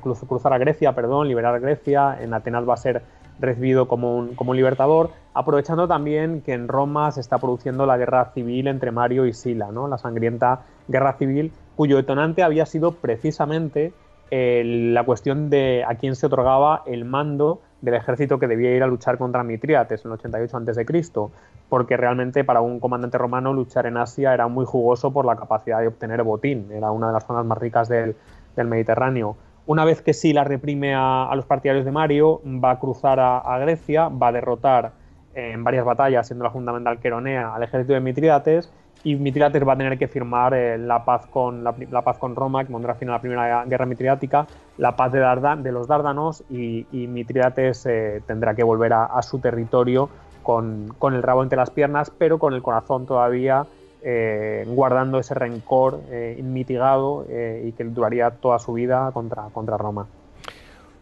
cruzar 0.01 0.53
a 0.53 0.59
Grecia, 0.59 0.93
perdón, 0.93 1.29
liberar 1.29 1.61
Grecia. 1.61 2.19
En 2.21 2.35
Atenas 2.35 2.69
va 2.69 2.75
a 2.75 2.79
ser 2.79 3.03
recibido 3.39 3.87
como 3.87 4.17
un, 4.17 4.35
como 4.35 4.53
libertador, 4.53 5.11
aprovechando 5.33 5.87
también 5.87 6.43
que 6.43 6.55
en 6.55 6.67
Roma 6.67 7.13
se 7.13 7.21
está 7.21 7.39
produciendo 7.39 7.87
la 7.87 7.97
guerra 7.97 8.33
civil 8.35 8.67
entre 8.67 8.91
Mario 8.91 9.27
y 9.27 9.33
Sila, 9.33 9.71
¿no? 9.71 9.87
la 9.87 9.99
sangrienta 9.99 10.63
guerra 10.89 11.13
civil, 11.13 11.53
cuyo 11.77 11.97
detonante 11.97 12.43
había 12.43 12.67
sido 12.67 12.93
precisamente 12.93 13.93
la 14.31 15.05
cuestión 15.05 15.51
de 15.51 15.85
a 15.87 15.95
quién 15.95 16.17
se 16.17 16.27
otorgaba 16.27 16.83
el 16.87 17.05
mando 17.05 17.61
del 17.81 17.95
ejército 17.95 18.39
que 18.39 18.49
debía 18.49 18.75
ir 18.75 18.83
a 18.83 18.87
luchar 18.87 19.19
contra 19.19 19.45
Mitriates 19.45 20.05
en 20.05 20.11
el 20.11 20.15
88 20.15 20.57
a.C., 20.57 21.31
porque 21.69 21.97
realmente 21.97 22.45
para 22.45 22.61
un 22.61 22.81
comandante 22.81 23.19
romano 23.19 23.53
luchar 23.53 23.87
en 23.87 23.97
Asia 23.97 24.33
era 24.33 24.49
muy 24.49 24.65
jugoso 24.65 25.13
por 25.13 25.25
la 25.25 25.37
capacidad 25.37 25.81
de 25.81 25.89
obtener 25.89 26.23
botín, 26.23 26.71
era 26.73 26.91
una 26.91 27.09
de 27.09 27.13
las 27.13 27.27
zonas 27.27 27.45
más 27.45 27.59
ricas 27.59 27.89
del, 27.89 28.17
Mediterráneo. 28.57 29.37
Una 29.67 29.85
vez 29.85 30.01
que 30.01 30.15
Sila 30.15 30.43
reprime 30.43 30.95
a, 30.95 31.31
los 31.37 31.45
partidarios 31.45 31.85
de 31.85 31.93
Mario, 31.93 32.41
va 32.45 32.71
a 32.71 32.79
cruzar 32.79 33.21
a, 33.21 33.59
Grecia, 33.59 34.09
va 34.09 34.29
a 34.29 34.33
derrotar 34.33 34.93
en 35.35 35.63
varias 35.63 35.85
batallas, 35.85 36.27
siendo 36.27 36.45
la 36.45 36.51
fundamental 36.51 36.99
Queronea, 36.99 37.55
al 37.55 37.63
ejército 37.63 37.93
de 37.93 38.01
Mitridates, 38.01 38.73
y 39.07 39.15
Mitridates 39.15 39.63
va 39.67 39.75
a 39.75 39.77
tener 39.77 39.97
que 39.99 40.09
firmar 40.09 40.53
eh, 40.53 40.77
la, 40.77 41.05
paz 41.05 41.27
con, 41.27 41.63
la, 41.63 42.03
paz 42.03 42.19
con 42.19 42.35
Roma, 42.35 42.65
que 42.65 42.73
pondrá 42.73 42.97
fin 42.97 43.09
a 43.09 43.13
la 43.13 43.21
primera 43.21 43.65
guerra 43.65 43.87
mitridática, 43.87 44.49
la 44.79 44.97
paz 44.97 45.13
de, 45.13 45.21
de 45.21 45.71
los 45.71 45.87
Dárdanos, 45.87 46.43
y, 46.51 46.89
y 46.91 47.07
Mitridates 47.07 47.87
tendrá 48.27 48.57
que 48.57 48.65
volver 48.65 48.93
a, 48.95 49.23
su 49.23 49.39
territorio 49.39 50.09
con, 50.43 50.93
con, 50.99 51.15
el 51.15 51.23
rabo 51.23 51.45
entre 51.45 51.57
las 51.57 51.71
piernas, 51.71 52.11
pero 52.11 52.41
con 52.41 52.53
el 52.53 52.63
corazón 52.63 53.07
todavía 53.07 53.65
eh, 54.03 54.65
guardando 54.67 55.21
ese 55.21 55.35
rencor 55.35 56.01
eh, 56.11 56.35
inmitigado 56.37 57.27
y 57.29 57.71
que 57.73 57.85
duraría 57.85 58.33
toda 58.33 58.59
su 58.59 58.73
vida 58.73 59.13
contra, 59.13 59.45
contra 59.53 59.77
Roma. 59.77 60.09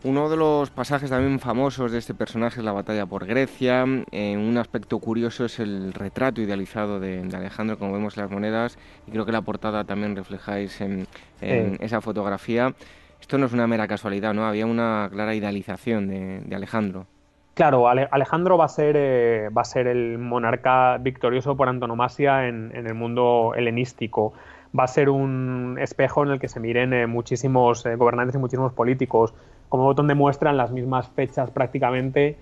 Uno 0.05 0.29
de 0.29 0.37
los 0.37 0.71
pasajes 0.71 1.11
también 1.11 1.41
famosos 1.41 1.91
de 1.91 1.99
este 1.99 2.15
personaje 2.15 2.61
es 2.61 2.65
la 2.65 2.73
batalla 2.73 3.07
por 3.07 3.27
Grecia. 3.27 3.85
un 3.85 4.57
aspecto 4.59 4.99
curioso 4.99 5.47
es 5.47 5.59
el 5.59 5.93
retrato 5.95 6.43
idealizado 6.43 7.01
de, 7.01 7.27
Alejandro, 7.35 7.79
como 7.79 7.95
vemos 7.95 8.17
en 8.17 8.25
las 8.25 8.31
monedas, 8.31 8.79
y 9.07 9.13
creo 9.13 9.25
que 9.25 9.33
la 9.33 9.41
portada 9.43 9.85
también 9.85 10.15
reflejáis 10.15 10.81
en, 10.81 11.07
esa 11.41 12.01
fotografía. 12.01 12.75
Esto 13.21 13.39
no 13.39 13.47
es 13.47 13.53
una 13.53 13.67
mera 13.67 13.89
casualidad, 13.89 14.35
¿no? 14.35 14.47
Había 14.47 14.67
una 14.67 15.09
clara 15.11 15.35
idealización 15.35 16.09
de 16.09 16.55
Alejandro. 16.55 17.07
Claro, 17.55 17.89
Alejandro 17.89 18.59
va 18.59 18.65
a, 18.65 18.69
ser, 18.69 18.97
eh, 18.99 19.49
va 19.57 19.63
a 19.63 19.65
ser 19.65 19.87
el 19.87 20.19
monarca 20.19 20.99
victorioso 20.99 21.57
por 21.57 21.69
antonomasia 21.69 22.49
en, 22.49 22.73
el 22.75 22.95
mundo 22.95 23.53
helenístico. 23.55 24.33
Va 24.77 24.85
a 24.85 24.89
ser 24.89 25.09
un 25.09 25.79
espejo 25.81 26.25
en 26.25 26.31
el 26.31 26.41
que 26.41 26.49
se 26.49 26.59
miren 26.59 26.93
eh, 26.93 27.07
muchísimos 27.07 27.87
eh, 27.87 27.95
gobernantes 27.95 28.35
y 28.35 28.39
muchísimos 28.39 28.73
políticos. 28.73 29.35
Como 29.69 29.85
botón 29.85 30.07
demuestra, 30.07 30.51
en 30.51 30.57
las 30.57 30.71
mismas 30.71 31.09
fechas 31.09 31.51
prácticamente, 31.51 32.39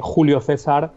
Julio 0.00 0.40
César, 0.40 0.92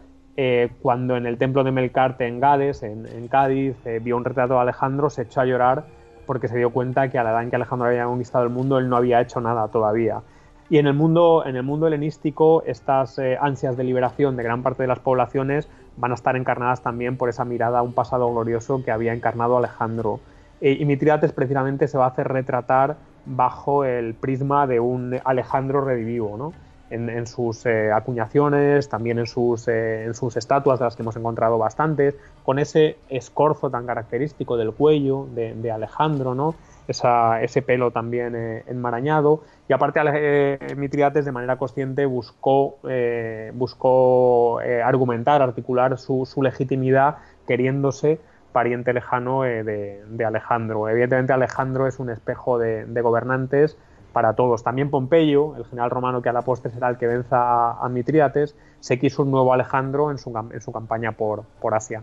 cuando 0.82 1.16
en 1.16 1.26
el 1.26 1.38
templo 1.38 1.64
de 1.64 1.72
Melcarte 1.72 2.26
en 2.26 2.38
Gades, 2.38 2.82
en, 2.82 3.28
Cádiz, 3.28 3.76
vio 4.02 4.16
un 4.16 4.24
retrato 4.24 4.54
de 4.54 4.60
Alejandro, 4.60 5.10
se 5.10 5.22
echó 5.22 5.40
a 5.40 5.46
llorar 5.46 5.84
porque 6.28 6.46
se 6.46 6.58
dio 6.58 6.68
cuenta 6.68 7.08
que 7.08 7.18
a 7.18 7.24
la 7.24 7.30
edad 7.30 7.42
en 7.42 7.48
que 7.48 7.56
Alejandro 7.56 7.88
había 7.88 8.04
conquistado 8.04 8.44
el 8.44 8.50
mundo, 8.50 8.76
él 8.76 8.90
no 8.90 8.98
había 8.98 9.22
hecho 9.22 9.40
nada 9.40 9.68
todavía. 9.68 10.20
Y 10.68 10.76
en 10.76 10.86
el 10.86 10.92
mundo, 10.92 11.42
en 11.46 11.56
el 11.56 11.62
mundo 11.62 11.86
helenístico, 11.86 12.62
estas 12.66 13.18
eh, 13.18 13.38
ansias 13.40 13.78
de 13.78 13.84
liberación 13.84 14.36
de 14.36 14.42
gran 14.42 14.62
parte 14.62 14.82
de 14.82 14.88
las 14.88 14.98
poblaciones 14.98 15.68
van 15.96 16.10
a 16.10 16.14
estar 16.14 16.36
encarnadas 16.36 16.82
también 16.82 17.16
por 17.16 17.30
esa 17.30 17.46
mirada 17.46 17.78
a 17.78 17.82
un 17.82 17.94
pasado 17.94 18.30
glorioso 18.30 18.84
que 18.84 18.90
había 18.90 19.14
encarnado 19.14 19.56
Alejandro. 19.56 20.20
Eh, 20.60 20.76
y 20.78 20.84
Mitridates 20.84 21.32
precisamente 21.32 21.88
se 21.88 21.96
va 21.96 22.04
a 22.04 22.08
hacer 22.08 22.28
retratar 22.28 22.96
bajo 23.28 23.84
el 23.84 24.14
prisma 24.14 24.66
de 24.66 24.80
un 24.80 25.20
Alejandro 25.24 25.84
redivivo, 25.84 26.36
¿no? 26.36 26.52
en, 26.90 27.26
sus 27.26 27.66
eh, 27.66 27.92
acuñaciones, 27.92 28.88
también 28.88 29.18
en 29.18 29.26
sus, 29.26 29.68
en 29.68 30.14
sus 30.14 30.36
estatuas, 30.36 30.78
de 30.78 30.86
las 30.86 30.96
que 30.96 31.02
hemos 31.02 31.16
encontrado 31.16 31.58
bastantes, 31.58 32.14
con 32.44 32.58
ese 32.58 32.96
escorzo 33.08 33.70
tan 33.70 33.86
característico 33.86 34.56
del 34.56 34.72
cuello 34.72 35.26
de, 35.34 35.70
Alejandro, 35.70 36.34
¿no? 36.34 36.54
ese 36.88 37.60
pelo 37.60 37.90
también 37.90 38.34
eh, 38.34 38.64
enmarañado. 38.66 39.42
Y 39.68 39.74
aparte, 39.74 40.00
eh, 40.14 40.74
Mitridates 40.76 41.26
de 41.26 41.32
manera 41.32 41.58
consciente 41.58 42.06
buscó, 42.06 42.78
eh, 42.88 43.52
buscó 43.54 44.60
argumentar, 44.82 45.42
articular 45.42 45.98
su, 45.98 46.26
legitimidad 46.40 47.18
queriéndose 47.46 48.20
pariente 48.52 48.92
lejano 48.92 49.42
de, 49.42 50.24
Alejandro. 50.26 50.88
Evidentemente, 50.88 51.32
Alejandro 51.32 51.86
es 51.86 51.98
un 51.98 52.10
espejo 52.10 52.58
de, 52.58 53.00
gobernantes 53.00 53.76
para 54.12 54.34
todos. 54.34 54.62
También 54.62 54.90
Pompeyo, 54.90 55.56
el 55.56 55.64
general 55.66 55.90
romano 55.90 56.22
que 56.22 56.28
a 56.28 56.32
la 56.32 56.42
postre 56.42 56.70
será 56.70 56.88
el 56.88 56.96
que 56.96 57.06
venza 57.06 57.72
a, 57.72 57.88
Mitridates, 57.88 58.56
se 58.80 58.98
quiso 58.98 59.22
un 59.22 59.30
nuevo 59.30 59.52
Alejandro 59.52 60.10
en 60.10 60.18
su, 60.18 60.36
en 60.52 60.60
su 60.60 60.72
campaña 60.72 61.12
por 61.12 61.44
Asia. 61.72 62.02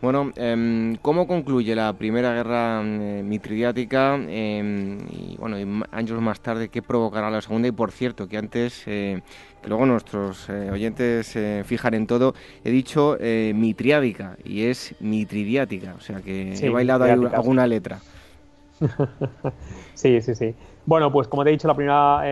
Bueno, 0.00 0.30
em, 0.36 0.94
¿cómo 1.02 1.26
concluye 1.26 1.74
la 1.74 1.92
primera 1.92 2.32
guerra 2.32 2.82
eh, 2.84 3.22
mitridiática? 3.24 4.14
Em, 4.14 4.98
y 5.10 5.36
bueno, 5.36 5.84
años 5.90 6.20
más 6.20 6.40
tarde, 6.40 6.68
¿qué 6.68 6.82
provocará 6.82 7.30
la 7.30 7.40
segunda? 7.40 7.66
Y 7.66 7.72
por 7.72 7.90
cierto, 7.90 8.28
que 8.28 8.38
antes, 8.38 8.84
eh, 8.86 9.20
que 9.60 9.68
luego 9.68 9.86
nuestros 9.86 10.48
eh, 10.50 10.70
oyentes 10.70 11.26
se 11.26 11.64
fijan 11.64 11.94
en 11.94 12.06
todo, 12.06 12.34
he 12.62 12.70
dicho 12.70 13.18
mitriádica 13.20 14.36
y 14.44 14.66
es 14.66 14.94
mitridiática, 15.00 15.94
o 15.96 16.00
sea 16.00 16.20
que 16.20 16.54
he 16.54 16.70
bailado 16.70 17.04
alguna 17.04 17.66
letra. 17.66 17.98
sí, 19.94 20.20
sí, 20.20 20.36
sí. 20.36 20.54
Bueno, 20.86 21.10
pues 21.10 21.26
como 21.26 21.42
te 21.42 21.50
he 21.50 21.52
dicho, 21.52 21.66
la 21.66 21.74
primera 21.74 22.22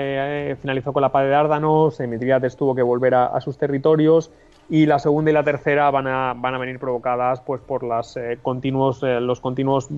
finalizó 0.62 0.92
con 0.92 1.02
la 1.02 1.10
paz 1.10 1.24
de 1.24 1.30
Dárdanos, 1.30 1.98
Mitridates 1.98 2.56
tuvo 2.56 2.76
que 2.76 2.82
volver 2.82 3.16
a 3.16 3.40
sus 3.40 3.58
territorios 3.58 4.30
y 4.68 4.86
la 4.86 4.98
segunda 4.98 5.30
y 5.30 5.34
la 5.34 5.44
tercera 5.44 5.90
van 5.90 6.06
a, 6.06 6.34
van 6.36 6.54
a 6.54 6.58
venir 6.58 6.78
provocadas 6.78 7.40
pues 7.40 7.60
por 7.60 7.84
las 7.84 8.16
eh, 8.16 8.38
continuos 8.42 9.02
eh, 9.02 9.20
los 9.20 9.40
continuos 9.40 9.88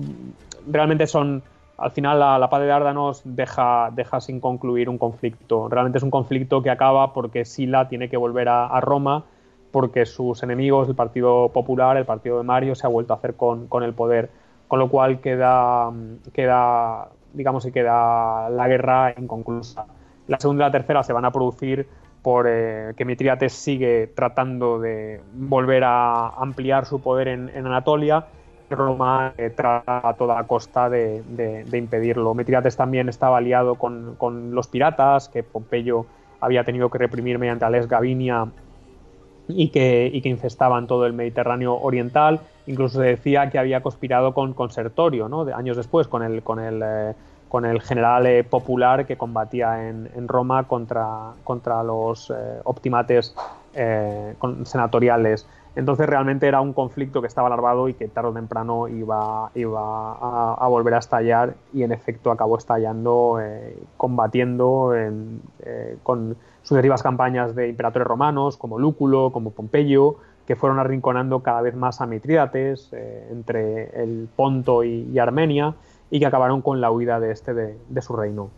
realmente 0.67 1.07
son 1.07 1.43
al 1.79 1.91
final 1.91 2.19
la, 2.19 2.49
paz 2.49 2.59
de 2.59 2.67
Dárdanos 2.67 3.21
deja, 3.23 3.89
deja 3.93 4.19
sin 4.19 4.41
concluir 4.41 4.89
un 4.89 4.97
conflicto. 4.97 5.69
Realmente 5.69 5.97
es 5.97 6.03
un 6.03 6.11
conflicto 6.11 6.61
que 6.61 6.69
acaba 6.69 7.13
porque 7.13 7.45
Sila 7.45 7.87
tiene 7.87 8.09
que 8.09 8.17
volver 8.17 8.49
a, 8.49 8.79
Roma 8.81 9.23
porque 9.71 10.05
sus 10.05 10.43
enemigos 10.43 10.89
el 10.89 10.95
Partido 10.95 11.49
Popular 11.49 11.95
el 11.95 12.05
Partido 12.05 12.37
de 12.37 12.43
Mario 12.43 12.75
se 12.75 12.85
ha 12.85 12.89
vuelto 12.89 13.13
a 13.13 13.17
hacer 13.17 13.35
con, 13.35 13.67
con 13.67 13.83
el 13.83 13.93
poder. 13.93 14.29
Con 14.67 14.79
lo 14.79 14.89
cual 14.89 15.21
queda 15.21 15.89
queda 16.33 17.07
digamos 17.33 17.63
que 17.63 17.71
queda 17.71 18.49
la 18.49 18.67
guerra 18.67 19.13
inconclusa. 19.17 19.85
La 20.27 20.37
segunda 20.39 20.65
y 20.65 20.67
la 20.67 20.71
tercera 20.71 21.01
se 21.03 21.13
van 21.13 21.25
a 21.25 21.31
producir 21.31 21.87
por 22.21 22.45
eh, 22.47 22.93
que 22.97 23.05
Mitriates 23.05 23.53
sigue 23.53 24.07
tratando 24.07 24.79
de 24.79 25.21
volver 25.33 25.83
a 25.85 26.29
ampliar 26.29 26.85
su 26.85 27.01
poder 27.01 27.27
en, 27.27 27.49
Anatolia. 27.55 28.25
Roma 28.69 29.33
eh, 29.37 29.49
trata 29.49 30.07
a 30.07 30.13
toda 30.13 30.43
costa 30.43 30.89
de, 30.89 31.23
impedirlo. 31.73 32.35
Mitriates 32.35 32.77
también 32.77 33.09
estaba 33.09 33.37
aliado 33.37 33.75
con, 33.75 34.53
los 34.53 34.67
piratas, 34.67 35.29
que 35.29 35.43
Pompeyo 35.43 36.05
había 36.39 36.63
tenido 36.63 36.89
que 36.89 36.97
reprimir 36.97 37.39
mediante 37.39 37.65
la 37.65 37.71
Les 37.71 37.87
Gavinia 37.87 38.47
y 39.47 39.69
que, 39.69 40.09
y 40.13 40.21
que 40.21 40.29
infestaban 40.29 40.85
todo 40.85 41.05
el 41.05 41.13
Mediterráneo 41.13 41.75
oriental. 41.81 42.41
Incluso 42.67 42.99
se 42.99 43.07
decía 43.07 43.49
que 43.49 43.57
había 43.57 43.81
conspirado 43.81 44.33
con, 44.33 44.53
con 44.53 44.69
Sertorio, 44.69 45.27
¿no? 45.27 45.45
de, 45.45 45.53
años 45.53 45.75
después, 45.75 46.07
con 46.07 46.21
el, 46.21 46.43
con 46.43 46.59
el 46.59 46.81
eh, 46.83 47.15
con 47.49 47.65
el 47.65 47.81
general 47.81 48.25
eh, 48.27 48.43
popular 48.43 49.05
que 49.05 49.17
combatía 49.17 49.89
en, 49.89 50.27
Roma 50.27 50.67
contra, 50.67 51.33
contra 51.43 51.83
los 51.83 52.29
eh, 52.29 52.61
optimates 52.63 53.35
eh, 53.73 54.35
senatoriales. 54.63 55.47
Entonces 55.75 56.07
realmente 56.07 56.47
era 56.47 56.61
un 56.61 56.73
conflicto 56.73 57.21
que 57.21 57.27
estaba 57.27 57.47
alarmado 57.47 57.87
y 57.87 57.93
que 57.93 58.07
tarde 58.07 58.29
o 58.29 58.33
temprano 58.33 58.87
iba, 58.87 59.51
iba 59.55 60.53
a, 60.53 60.67
volver 60.67 60.95
a 60.95 60.97
estallar 60.97 61.53
y 61.73 61.83
en 61.83 61.91
efecto 61.91 62.31
acabó 62.31 62.57
estallando, 62.57 63.39
eh, 63.41 63.77
combatiendo 63.95 64.93
eh, 64.95 65.97
con 66.03 66.35
sucesivas 66.63 67.03
campañas 67.03 67.55
de 67.55 67.69
imperadores 67.69 68.07
romanos 68.07 68.57
como 68.57 68.79
Lúculo, 68.79 69.31
como 69.31 69.51
Pompeyo, 69.51 70.17
que 70.45 70.55
fueron 70.55 70.79
arrinconando 70.79 71.43
cada 71.43 71.61
vez 71.61 71.75
más 71.75 72.01
a 72.01 72.07
Mitrídates 72.07 72.89
eh, 72.91 73.29
entre 73.31 74.03
el 74.03 74.27
Ponto 74.35 74.83
y, 74.83 75.17
Armenia 75.19 75.75
y 76.11 76.19
que 76.19 76.25
acabaron 76.25 76.61
con 76.61 76.81
la 76.81 76.91
huida 76.91 77.19
de 77.19 77.31
este 77.31 77.53
de, 77.53 78.01
su 78.01 78.15
reino. 78.15 78.49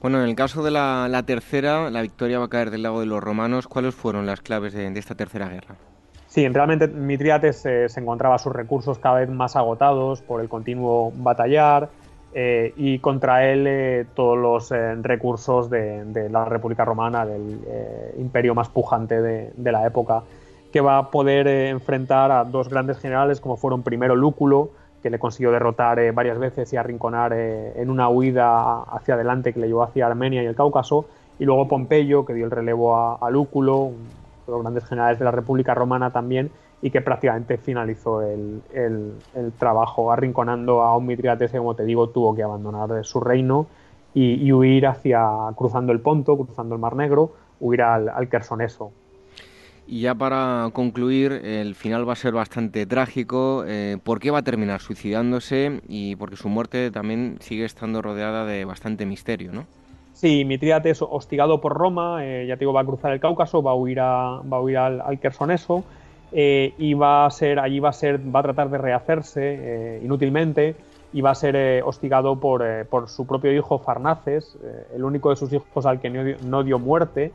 Bueno, 0.00 0.22
en 0.22 0.28
el 0.28 0.34
caso 0.34 0.62
de 0.62 0.70
la, 0.70 1.22
tercera, 1.26 1.90
la 1.90 2.02
victoria 2.02 2.38
va 2.38 2.46
a 2.46 2.48
caer 2.48 2.70
del 2.70 2.82
lado 2.82 3.00
de 3.00 3.06
los 3.06 3.22
romanos. 3.22 3.68
¿Cuáles 3.68 3.94
fueron 3.94 4.26
las 4.26 4.40
claves 4.40 4.72
de 4.72 4.98
esta 4.98 5.14
tercera 5.14 5.48
guerra? 5.48 5.76
Sí, 6.30 6.46
realmente 6.46 6.86
Mitriates 6.86 7.66
eh, 7.66 7.88
se 7.88 7.98
encontraba 7.98 8.38
sus 8.38 8.52
recursos 8.52 9.00
cada 9.00 9.18
vez 9.18 9.28
más 9.28 9.56
agotados 9.56 10.22
por 10.22 10.40
el 10.40 10.48
continuo 10.48 11.12
batallar 11.16 11.88
eh, 12.32 12.72
y 12.76 13.00
contra 13.00 13.50
él 13.50 13.66
eh, 13.66 14.06
todos 14.14 14.38
los 14.38 14.70
recursos 15.02 15.68
de, 15.70 16.28
la 16.30 16.44
República 16.44 16.84
Romana, 16.84 17.26
del 17.26 17.58
imperio 18.16 18.54
más 18.54 18.68
pujante 18.68 19.20
de, 19.20 19.72
la 19.72 19.84
época, 19.84 20.22
que 20.72 20.80
va 20.80 20.98
a 20.98 21.10
poder 21.10 21.48
enfrentar 21.48 22.30
a 22.30 22.44
dos 22.44 22.68
grandes 22.68 22.98
generales 22.98 23.40
como 23.40 23.56
fueron 23.56 23.82
primero 23.82 24.14
Lúculo, 24.14 24.70
que 25.02 25.10
le 25.10 25.18
consiguió 25.18 25.50
derrotar 25.50 26.12
varias 26.12 26.38
veces 26.38 26.72
y 26.72 26.76
arrinconar 26.76 27.32
en 27.32 27.90
una 27.90 28.08
huida 28.08 28.82
hacia 28.82 29.14
adelante 29.14 29.52
que 29.52 29.60
le 29.60 29.68
llevó 29.68 29.82
hacia 29.82 30.06
Armenia 30.06 30.42
y 30.42 30.46
el 30.46 30.54
Cáucaso, 30.54 31.06
y 31.38 31.46
luego 31.46 31.66
Pompeyo, 31.68 32.26
que 32.26 32.34
dio 32.34 32.44
el 32.44 32.50
relevo 32.50 32.94
a, 32.96 33.30
Lúculo, 33.30 33.92
los 34.46 34.60
grandes 34.60 34.84
generales 34.84 35.18
de 35.18 35.24
la 35.24 35.30
República 35.30 35.74
Romana 35.74 36.10
también, 36.10 36.50
y 36.82 36.90
que 36.90 37.00
prácticamente 37.00 37.56
finalizó 37.56 38.20
el, 38.20 38.62
trabajo, 39.58 40.12
arrinconando 40.12 40.82
a 40.82 40.96
un 40.96 41.06
Mitridates 41.06 41.50
que, 41.50 41.58
como 41.58 41.74
te 41.74 41.84
digo, 41.84 42.10
tuvo 42.10 42.34
que 42.34 42.42
abandonar 42.42 43.04
su 43.04 43.20
reino 43.20 43.66
y, 44.12 44.52
huir 44.52 44.86
hacia, 44.86 45.26
cruzando 45.56 45.92
el 45.92 46.00
Ponto, 46.00 46.36
cruzando 46.36 46.74
el 46.74 46.80
Mar 46.80 46.94
Negro, 46.94 47.32
huir 47.58 47.82
al, 47.82 48.10
al. 48.10 48.28
Y 49.92 50.02
ya 50.02 50.14
para 50.14 50.70
concluir, 50.72 51.32
el 51.32 51.74
final 51.74 52.08
va 52.08 52.12
a 52.12 52.16
ser 52.16 52.32
bastante 52.32 52.86
trágico. 52.86 53.64
Eh, 53.66 53.98
¿Por 54.04 54.20
qué 54.20 54.30
va 54.30 54.38
a 54.38 54.42
terminar 54.42 54.80
suicidándose? 54.80 55.80
Y 55.88 56.14
porque 56.14 56.36
su 56.36 56.48
muerte 56.48 56.92
también 56.92 57.38
sigue 57.40 57.64
estando 57.64 58.00
rodeada 58.00 58.46
de 58.46 58.64
bastante 58.64 59.04
misterio, 59.04 59.50
¿no? 59.52 59.66
Sí, 60.12 60.44
Mitrídates, 60.44 61.02
hostigado 61.02 61.60
por 61.60 61.76
Roma, 61.76 62.24
eh, 62.24 62.46
ya 62.46 62.54
te 62.54 62.60
digo, 62.60 62.72
va 62.72 62.82
a 62.82 62.84
cruzar 62.84 63.10
el 63.10 63.18
Cáucaso, 63.18 63.64
va 63.64 63.72
a 63.72 63.74
huir, 63.74 63.98
a, 63.98 64.42
va 64.42 64.58
a 64.58 64.60
huir 64.60 64.78
al, 64.78 65.00
al 65.00 65.18
eh, 66.30 66.72
y 66.78 66.94
va 66.94 67.26
a 67.26 67.30
ser, 67.32 67.58
allí 67.58 67.80
va 67.80 67.88
a 67.88 67.92
ser, 67.92 68.20
va 68.32 68.38
a 68.38 68.42
tratar 68.44 68.70
de 68.70 68.78
rehacerse 68.78 69.40
eh, 69.42 70.00
inútilmente 70.04 70.76
y 71.12 71.20
va 71.20 71.30
a 71.30 71.34
ser 71.34 71.82
hostigado 71.82 72.38
por, 72.38 72.62
por, 72.86 73.08
su 73.08 73.26
propio 73.26 73.52
hijo 73.52 73.80
Farnaces, 73.80 74.56
el 74.94 75.02
único 75.02 75.30
de 75.30 75.36
sus 75.36 75.52
hijos 75.52 75.84
al 75.84 76.00
que 76.00 76.10
no 76.10 76.62
dio, 76.62 76.78
muerte 76.78 77.32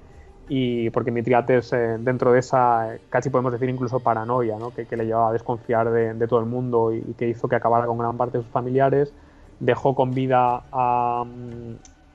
y 0.48 0.90
porque 0.92 1.12
Mitriates 1.12 1.72
dentro 2.00 2.32
de 2.32 2.40
esa, 2.40 2.98
casi 3.10 3.30
podemos 3.30 3.52
decir 3.52 3.70
incluso 3.70 4.00
paranoia, 4.00 4.58
¿no? 4.58 4.72
que, 4.72 4.86
le 4.96 5.06
llevaba 5.06 5.30
a 5.30 5.34
desconfiar 5.34 5.90
de, 5.90 6.28
todo 6.28 6.40
el 6.40 6.46
mundo 6.46 6.94
y, 6.94 7.02
que 7.18 7.28
hizo 7.28 7.48
que 7.48 7.56
acabara 7.56 7.86
con 7.86 7.98
gran 7.98 8.18
parte 8.18 8.38
de 8.38 8.44
sus 8.44 8.52
familiares, 8.52 9.14
dejó 9.60 9.96
con 9.96 10.12
vida 10.12 10.64
a, 10.72 11.26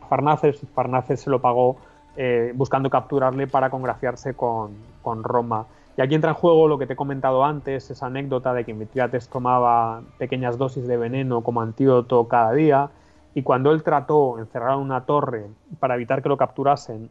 Farnaces 0.08 0.62
y 0.62 0.66
Farnaces 0.66 1.20
se 1.20 1.30
lo 1.30 1.40
pagó 1.40 1.76
eh, 2.16 2.52
buscando 2.56 2.90
capturarle 2.90 3.46
para 3.46 3.70
congraciarse 3.70 4.34
con, 4.34 4.74
Roma. 5.22 5.66
Y 5.96 6.02
aquí 6.02 6.14
entra 6.14 6.30
en 6.30 6.36
juego 6.36 6.66
lo 6.66 6.78
que 6.78 6.86
te 6.86 6.94
he 6.94 6.96
comentado 6.96 7.44
antes, 7.44 7.90
esa 7.90 8.06
anécdota 8.06 8.52
de 8.52 8.64
que 8.64 8.74
Mitriates 8.74 9.28
tomaba 9.28 10.02
pequeñas 10.18 10.58
dosis 10.58 10.86
de 10.86 10.96
veneno 10.96 11.42
como 11.42 11.60
antídoto 11.60 12.26
cada 12.26 12.52
día 12.52 12.90
y 13.34 13.42
cuando 13.42 13.70
él 13.70 13.82
trató, 13.82 14.38
encerrar 14.38 14.74
en 14.74 14.80
una 14.80 15.04
torre 15.04 15.46
para 15.78 15.94
evitar 15.94 16.22
que 16.22 16.28
lo 16.28 16.36
capturasen, 16.36 17.08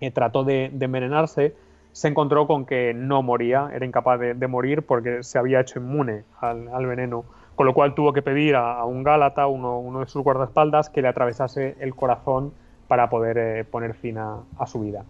eh, 0.00 0.10
trató 0.10 0.44
de, 0.44 0.66
envenenarse, 0.66 1.54
se 1.92 2.08
encontró 2.08 2.46
con 2.46 2.66
que 2.66 2.92
no 2.94 3.22
moría, 3.22 3.70
era 3.72 3.86
incapaz 3.86 4.20
de, 4.20 4.46
morir 4.46 4.82
porque 4.82 5.22
se 5.22 5.38
había 5.38 5.60
hecho 5.60 5.78
inmune 5.78 6.24
al 6.40 6.86
veneno 6.86 7.24
con 7.56 7.66
lo 7.66 7.74
cual 7.74 7.94
tuvo 7.94 8.12
que 8.12 8.22
pedir 8.22 8.54
a, 8.54 8.84
un 8.84 9.02
Gálata, 9.02 9.46
uno, 9.46 10.00
de 10.00 10.06
sus 10.06 10.22
guardaespaldas, 10.22 10.90
que 10.90 11.02
le 11.02 11.08
atravesase 11.08 11.74
el 11.80 11.94
corazón 11.94 12.52
para 12.86 13.08
poder 13.08 13.38
eh, 13.38 13.64
poner 13.64 13.94
fin 13.94 14.18
a, 14.18 14.44
su 14.66 14.80
vida. 14.80 15.04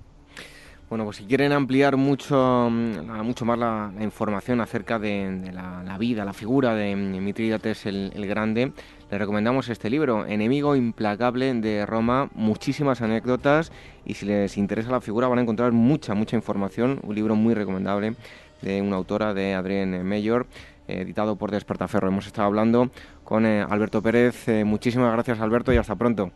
Bueno, 0.89 1.05
pues 1.05 1.17
si 1.17 1.25
quieren 1.25 1.51
ampliar 1.51 1.97
mucho, 1.97 2.69
mm, 2.71 3.23
mucho 3.25 3.45
más 3.45 3.59
la, 3.59 3.93
información 4.01 4.61
acerca 4.61 5.01
de, 5.01 5.51
la, 5.53 5.99
vida, 5.99 6.25
la 6.25 6.33
figura 6.33 6.77
de 6.77 6.95
Mitrídates 6.95 7.87
el, 7.87 8.13
el, 8.15 8.27
Grande, 8.29 8.73
les 9.11 9.19
recomendamos 9.19 9.69
este 9.69 9.91
libro, 9.91 10.25
Enemigo 10.27 10.77
Implacable 10.77 11.53
de 11.55 11.87
Roma, 11.87 12.31
muchísimas 12.35 13.03
anécdotas 13.03 13.73
y 14.05 14.15
si 14.15 14.27
les 14.27 14.57
interesa 14.57 14.93
la 14.93 15.01
figura 15.01 15.27
van 15.27 15.41
a 15.41 15.43
encontrar 15.43 15.73
mucha, 15.73 16.15
mucha 16.15 16.37
información, 16.37 17.01
un 17.03 17.17
libro 17.17 17.35
muy 17.35 17.55
recomendable 17.55 18.15
de 18.63 18.81
una 18.81 18.95
autora 18.95 19.35
de 19.35 19.55
Adrienne 19.55 20.05
Mayor 20.05 20.47
editado 20.87 21.35
por 21.35 21.51
Despertaferro. 21.51 22.07
Hemos 22.07 22.29
estado 22.29 22.47
hablando 22.47 22.91
con 23.25 23.45
eh, 23.45 23.67
Alberto 23.69 24.03
Pérez. 24.03 24.49
Eh, 24.49 24.65
muchísimas 24.65 25.13
gracias, 25.13 25.41
Alberto, 25.41 25.73
y 25.73 25.79
hasta 25.79 25.97
pronto. 25.97 26.31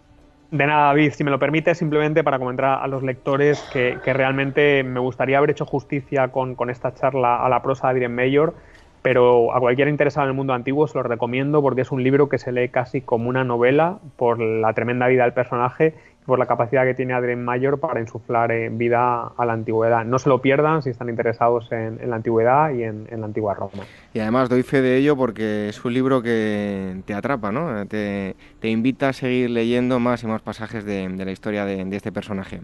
De 0.50 0.66
nada, 0.66 0.86
David, 0.86 1.12
si 1.12 1.22
me 1.22 1.30
lo 1.30 1.38
permite, 1.38 1.76
simplemente 1.76 2.24
para 2.24 2.40
comentar 2.40 2.80
a 2.82 2.86
los 2.88 3.04
lectores 3.04 3.62
que, 3.72 4.00
realmente 4.04 4.82
me 4.82 4.98
gustaría 4.98 5.38
haber 5.38 5.50
hecho 5.50 5.64
justicia 5.64 6.28
con, 6.28 6.56
esta 6.70 6.92
charla 6.92 7.44
a 7.44 7.48
la 7.48 7.62
prosa 7.62 7.86
de 7.86 7.90
Adrien 7.92 8.14
Mayor, 8.16 8.54
pero 9.00 9.54
a 9.54 9.60
cualquier 9.60 9.86
interesado 9.86 10.26
en 10.26 10.30
el 10.30 10.36
mundo 10.36 10.52
antiguo 10.52 10.88
se 10.88 10.98
lo 10.98 11.04
recomiendo 11.04 11.62
porque 11.62 11.82
es 11.82 11.92
un 11.92 12.02
libro 12.02 12.28
que 12.28 12.38
se 12.38 12.50
lee 12.50 12.68
casi 12.68 13.00
como 13.00 13.28
una 13.28 13.44
novela 13.44 13.98
por 14.16 14.40
la 14.40 14.72
tremenda 14.72 15.06
vida 15.06 15.22
del 15.22 15.32
personaje 15.32 15.94
por 16.26 16.38
la 16.38 16.46
capacidad 16.46 16.84
que 16.84 16.94
tiene 16.94 17.12
Adrien 17.12 17.42
Mayor 17.44 17.80
para 17.80 18.00
insuflar 18.00 18.52
eh, 18.52 18.68
vida 18.70 19.32
a 19.36 19.44
la 19.46 19.52
antigüedad. 19.52 20.04
No 20.04 20.18
se 20.18 20.28
lo 20.28 20.40
pierdan 20.40 20.82
si 20.82 20.90
están 20.90 21.08
interesados 21.08 21.70
en, 21.72 21.98
la 22.08 22.16
antigüedad 22.16 22.72
y 22.72 22.84
en, 22.84 23.08
la 23.10 23.26
antigua 23.26 23.54
Roma. 23.54 23.84
Y 24.12 24.20
además 24.20 24.48
doy 24.48 24.62
fe 24.62 24.80
de 24.80 24.96
ello 24.96 25.16
porque 25.16 25.68
es 25.68 25.84
un 25.84 25.94
libro 25.94 26.22
que 26.22 27.02
te 27.04 27.14
atrapa, 27.14 27.50
¿no? 27.50 27.86
Te, 27.86 28.36
invita 28.62 29.08
a 29.08 29.12
seguir 29.12 29.50
leyendo 29.50 29.98
más 29.98 30.22
y 30.22 30.26
más 30.26 30.42
pasajes 30.42 30.84
de, 30.84 31.08
la 31.08 31.30
historia 31.30 31.64
de, 31.64 31.96
este 31.96 32.12
personaje. 32.12 32.60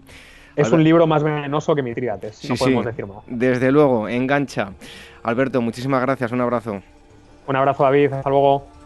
Es 0.55 0.71
un 0.71 0.83
libro 0.83 1.05
más 1.05 1.23
venenoso 1.23 1.75
que 1.75 1.83
Mitriates, 1.83 2.49
no 2.49 2.55
podemos 2.55 2.85
decir 2.85 3.05
más. 3.05 3.17
Desde 3.27 3.71
luego, 3.71 4.09
engancha. 4.09 4.71
Alberto, 5.23 5.61
muchísimas 5.61 6.01
gracias, 6.01 6.31
un 6.31 6.41
abrazo. 6.41 6.81
Un 7.47 7.55
abrazo, 7.55 7.83
David, 7.83 8.13
hasta 8.13 8.29
luego. 8.29 8.76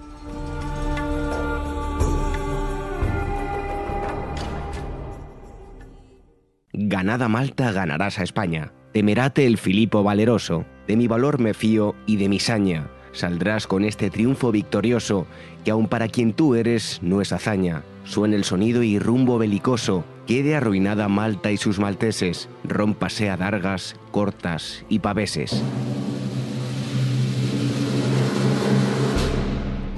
Ganada 6.73 7.27
Malta 7.27 7.71
ganarás 7.73 8.19
a 8.19 8.23
España. 8.23 8.71
Temerate 8.93 9.45
el 9.45 9.57
Filipo 9.57 10.03
valeroso. 10.03 10.65
De 10.87 10.95
mi 10.95 11.07
valor 11.07 11.39
me 11.39 11.53
fío 11.53 11.95
y 12.05 12.15
de 12.15 12.29
mi 12.29 12.39
saña. 12.39 12.89
Saldrás 13.11 13.67
con 13.67 13.83
este 13.83 14.09
triunfo 14.09 14.53
victorioso, 14.53 15.27
que 15.65 15.71
aun 15.71 15.89
para 15.89 16.07
quien 16.07 16.31
tú 16.31 16.55
eres 16.55 16.99
no 17.01 17.19
es 17.19 17.33
hazaña. 17.33 17.83
Suena 18.05 18.37
el 18.37 18.45
sonido 18.45 18.83
y 18.83 18.99
rumbo 18.99 19.37
belicoso. 19.37 20.05
Quede 20.27 20.55
arruinada 20.55 21.09
Malta 21.09 21.51
y 21.51 21.57
sus 21.57 21.77
malteses. 21.77 22.47
Rómpase 22.63 23.29
a 23.29 23.35
dargas, 23.35 23.97
cortas 24.11 24.85
y 24.87 24.99
paveses. 24.99 25.61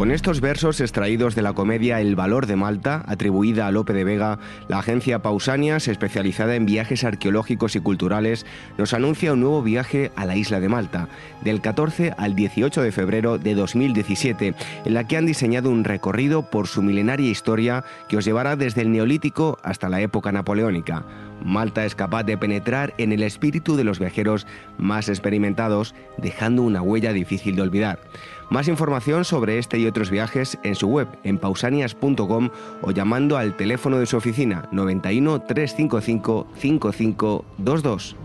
Con 0.03 0.11
estos 0.11 0.41
versos 0.41 0.81
extraídos 0.81 1.33
de 1.33 1.41
la 1.41 1.53
comedia 1.53 2.01
El 2.01 2.17
valor 2.17 2.45
de 2.45 2.57
Malta, 2.57 3.05
atribuida 3.07 3.67
a 3.67 3.71
Lope 3.71 3.93
de 3.93 4.03
Vega, 4.03 4.37
la 4.67 4.79
agencia 4.79 5.21
Pausanias, 5.21 5.87
especializada 5.87 6.57
en 6.57 6.65
viajes 6.65 7.05
arqueológicos 7.05 7.77
y 7.77 7.79
culturales, 7.79 8.45
nos 8.77 8.93
anuncia 8.93 9.31
un 9.31 9.39
nuevo 9.39 9.63
viaje 9.63 10.11
a 10.17 10.25
la 10.25 10.35
isla 10.35 10.59
de 10.59 10.67
Malta, 10.67 11.07
del 11.41 11.61
14 11.61 12.15
al 12.17 12.35
18 12.35 12.81
de 12.81 12.91
febrero 12.91 13.37
de 13.37 13.55
2017, 13.55 14.55
en 14.83 14.93
la 14.93 15.07
que 15.07 15.15
han 15.15 15.25
diseñado 15.25 15.69
un 15.69 15.85
recorrido 15.85 16.49
por 16.49 16.67
su 16.67 16.81
milenaria 16.81 17.31
historia 17.31 17.85
que 18.09 18.17
os 18.17 18.25
llevará 18.25 18.57
desde 18.57 18.81
el 18.81 18.91
Neolítico 18.91 19.57
hasta 19.63 19.87
la 19.87 20.01
época 20.01 20.33
napoleónica. 20.33 21.05
Malta 21.45 21.85
es 21.85 21.95
capaz 21.95 22.23
de 22.23 22.37
penetrar 22.37 22.93
en 22.97 23.13
el 23.13 23.23
espíritu 23.23 23.77
de 23.77 23.85
los 23.85 23.99
viajeros 23.99 24.47
más 24.77 25.07
experimentados, 25.07 25.95
dejando 26.17 26.61
una 26.61 26.81
huella 26.81 27.13
difícil 27.13 27.55
de 27.55 27.61
olvidar. 27.61 27.99
Más 28.53 28.67
información 28.67 29.25
sobre 29.25 29.57
este 29.57 29.79
y 29.79 29.87
otros 29.87 30.11
viajes 30.11 30.59
en 30.61 30.75
su 30.75 30.87
web 30.87 31.07
en 31.23 31.39
pausanias.com 31.39 32.51
o 32.83 32.91
llamando 32.91 33.35
al 33.35 33.57
teléfono 33.57 33.97
de 33.97 34.05
su 34.05 34.15
oficina 34.15 34.69
91 34.71 35.41
355 35.41 36.45
5522. 36.55 38.15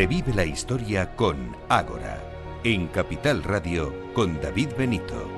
Revive 0.00 0.32
la 0.32 0.46
historia 0.46 1.14
con 1.14 1.54
Ágora, 1.68 2.18
en 2.64 2.86
Capital 2.86 3.42
Radio 3.42 3.92
con 4.14 4.40
David 4.40 4.70
Benito. 4.78 5.28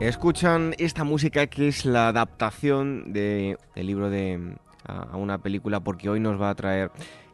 Escuchan 0.00 0.74
esta 0.78 1.04
música 1.04 1.46
que 1.46 1.68
es 1.68 1.84
la 1.84 2.08
adaptación 2.08 3.12
del 3.12 3.56
libro 3.76 4.10
de 4.10 4.56
a, 4.84 5.16
una 5.16 5.38
película 5.38 5.78
porque 5.78 6.08
hoy 6.08 6.18
nos 6.18 6.40
va 6.40 6.50
a 6.50 6.56
traer 6.56 6.90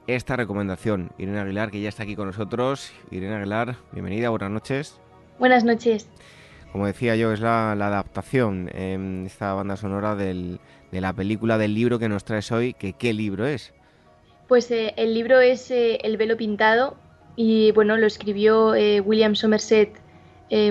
esta 0.06 0.36
recomendación. 0.36 1.12
Irene 1.16 1.40
Aguilar, 1.40 1.70
que 1.70 1.80
ya 1.80 1.88
está 1.88 2.02
aquí 2.02 2.14
con 2.14 2.26
nosotros. 2.26 2.92
Irene 3.10 3.36
Aguilar, 3.36 3.76
bienvenida, 3.92 4.28
buenas 4.28 4.50
noches. 4.50 5.00
Buenas 5.38 5.64
noches. 5.64 6.08
Como 6.72 6.86
decía 6.86 7.16
yo, 7.16 7.32
es 7.32 7.40
la, 7.40 7.72
adaptación 7.72 8.70
en 8.74 9.24
esta 9.26 9.54
banda 9.54 9.76
sonora 9.76 10.14
de 10.14 10.58
la 10.92 11.12
película 11.12 11.58
del 11.58 11.74
libro 11.74 11.98
que 11.98 12.08
nos 12.08 12.24
traes 12.24 12.52
hoy. 12.52 12.74
Que, 12.74 12.92
¿Qué 12.92 13.12
libro 13.12 13.46
es? 13.46 13.72
Pues 14.48 14.70
eh, 14.70 14.94
el 14.96 15.14
libro 15.14 15.40
es 15.40 15.70
eh, 15.70 15.98
El 16.04 16.16
velo 16.16 16.36
pintado 16.36 16.96
y 17.34 17.72
bueno, 17.72 17.96
lo 17.96 18.06
escribió 18.06 18.74
eh, 18.74 19.00
William 19.00 19.34
Somerset 19.34 20.00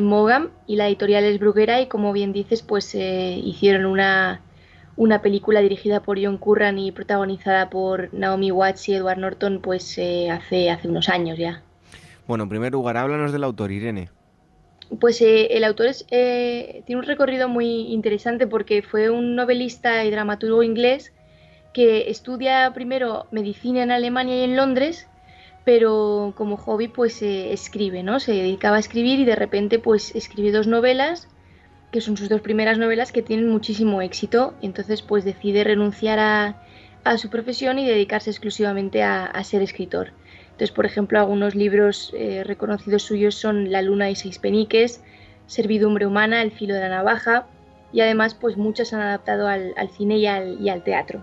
Maugham 0.01 0.51
y 0.67 0.77
la 0.77 0.87
editorial 0.87 1.25
es 1.25 1.37
Bruguera 1.37 1.81
y 1.81 1.87
como 1.87 2.13
bien 2.13 2.31
dices, 2.31 2.61
pues 2.61 2.95
hicieron 2.95 3.85
una, 3.85 4.41
una 4.95 5.21
película 5.21 5.59
dirigida 5.59 6.01
por 6.01 6.17
John 6.23 6.37
Curran 6.37 6.79
y 6.79 6.93
protagonizada 6.93 7.69
por 7.69 8.13
Naomi 8.13 8.51
Watts 8.51 8.87
y 8.87 8.93
Edward 8.93 9.17
Norton 9.17 9.59
pues 9.61 9.99
hace, 10.31 10.69
hace 10.71 10.87
unos 10.87 11.09
años 11.09 11.37
ya. 11.37 11.61
Bueno, 12.25 12.45
en 12.45 12.49
primer 12.49 12.71
lugar, 12.71 12.95
háblanos 12.95 13.33
del 13.33 13.43
autor, 13.43 13.73
Irene. 13.73 14.09
Pues 14.99 15.19
eh, 15.21 15.47
el 15.51 15.63
autor 15.63 15.87
eh, 16.11 16.83
tiene 16.85 17.01
un 17.01 17.07
recorrido 17.07 17.49
muy 17.49 17.91
interesante 17.91 18.47
porque 18.47 18.81
fue 18.81 19.09
un 19.09 19.35
novelista 19.35 20.05
y 20.05 20.11
dramaturgo 20.11 20.63
inglés 20.63 21.11
que 21.73 22.09
estudia 22.09 22.71
primero 22.73 23.27
medicina 23.31 23.83
en 23.83 23.91
Alemania 23.91 24.37
y 24.37 24.43
en 24.43 24.55
Londres, 24.55 25.07
pero 25.65 26.33
como 26.37 26.55
hobby 26.55 26.87
pues 26.87 27.21
eh, 27.21 27.51
escribe, 27.51 28.03
¿no? 28.03 28.19
Se 28.19 28.31
dedicaba 28.31 28.77
a 28.77 28.79
escribir 28.79 29.19
y 29.19 29.25
de 29.25 29.35
repente 29.35 29.79
pues 29.79 30.15
escribe 30.15 30.51
dos 30.51 30.67
novelas, 30.67 31.27
que 31.91 31.99
son 31.99 32.15
sus 32.15 32.29
dos 32.29 32.41
primeras 32.41 32.77
novelas 32.77 33.11
que 33.11 33.23
tienen 33.23 33.49
muchísimo 33.49 34.01
éxito, 34.01 34.53
entonces 34.61 35.01
pues 35.01 35.25
decide 35.25 35.63
renunciar 35.63 36.19
a, 36.19 36.61
su 37.17 37.29
profesión 37.29 37.77
y 37.77 37.85
dedicarse 37.85 38.31
exclusivamente 38.31 39.03
a 39.03 39.43
ser 39.43 39.61
escritor. 39.61 40.11
Entonces, 40.55 40.71
por 40.71 40.85
ejemplo, 40.85 41.19
algunos 41.19 41.53
libros 41.53 42.13
eh, 42.15 42.45
reconocidos 42.45 43.03
suyos 43.03 43.35
son 43.35 43.73
La 43.73 43.81
luna 43.81 44.09
y 44.09 44.15
seis 44.15 44.39
peniques, 44.39 45.03
Servidumbre 45.47 46.07
humana, 46.07 46.41
El 46.41 46.51
filo 46.51 46.73
de 46.73 46.79
la 46.79 46.87
navaja 46.87 47.45
y 47.91 47.99
además 47.99 48.35
pues 48.35 48.55
muchos 48.55 48.93
han 48.93 49.01
adaptado 49.01 49.49
al, 49.49 49.73
cine 49.97 50.17
y 50.17 50.27
al, 50.27 50.83
teatro. 50.85 51.19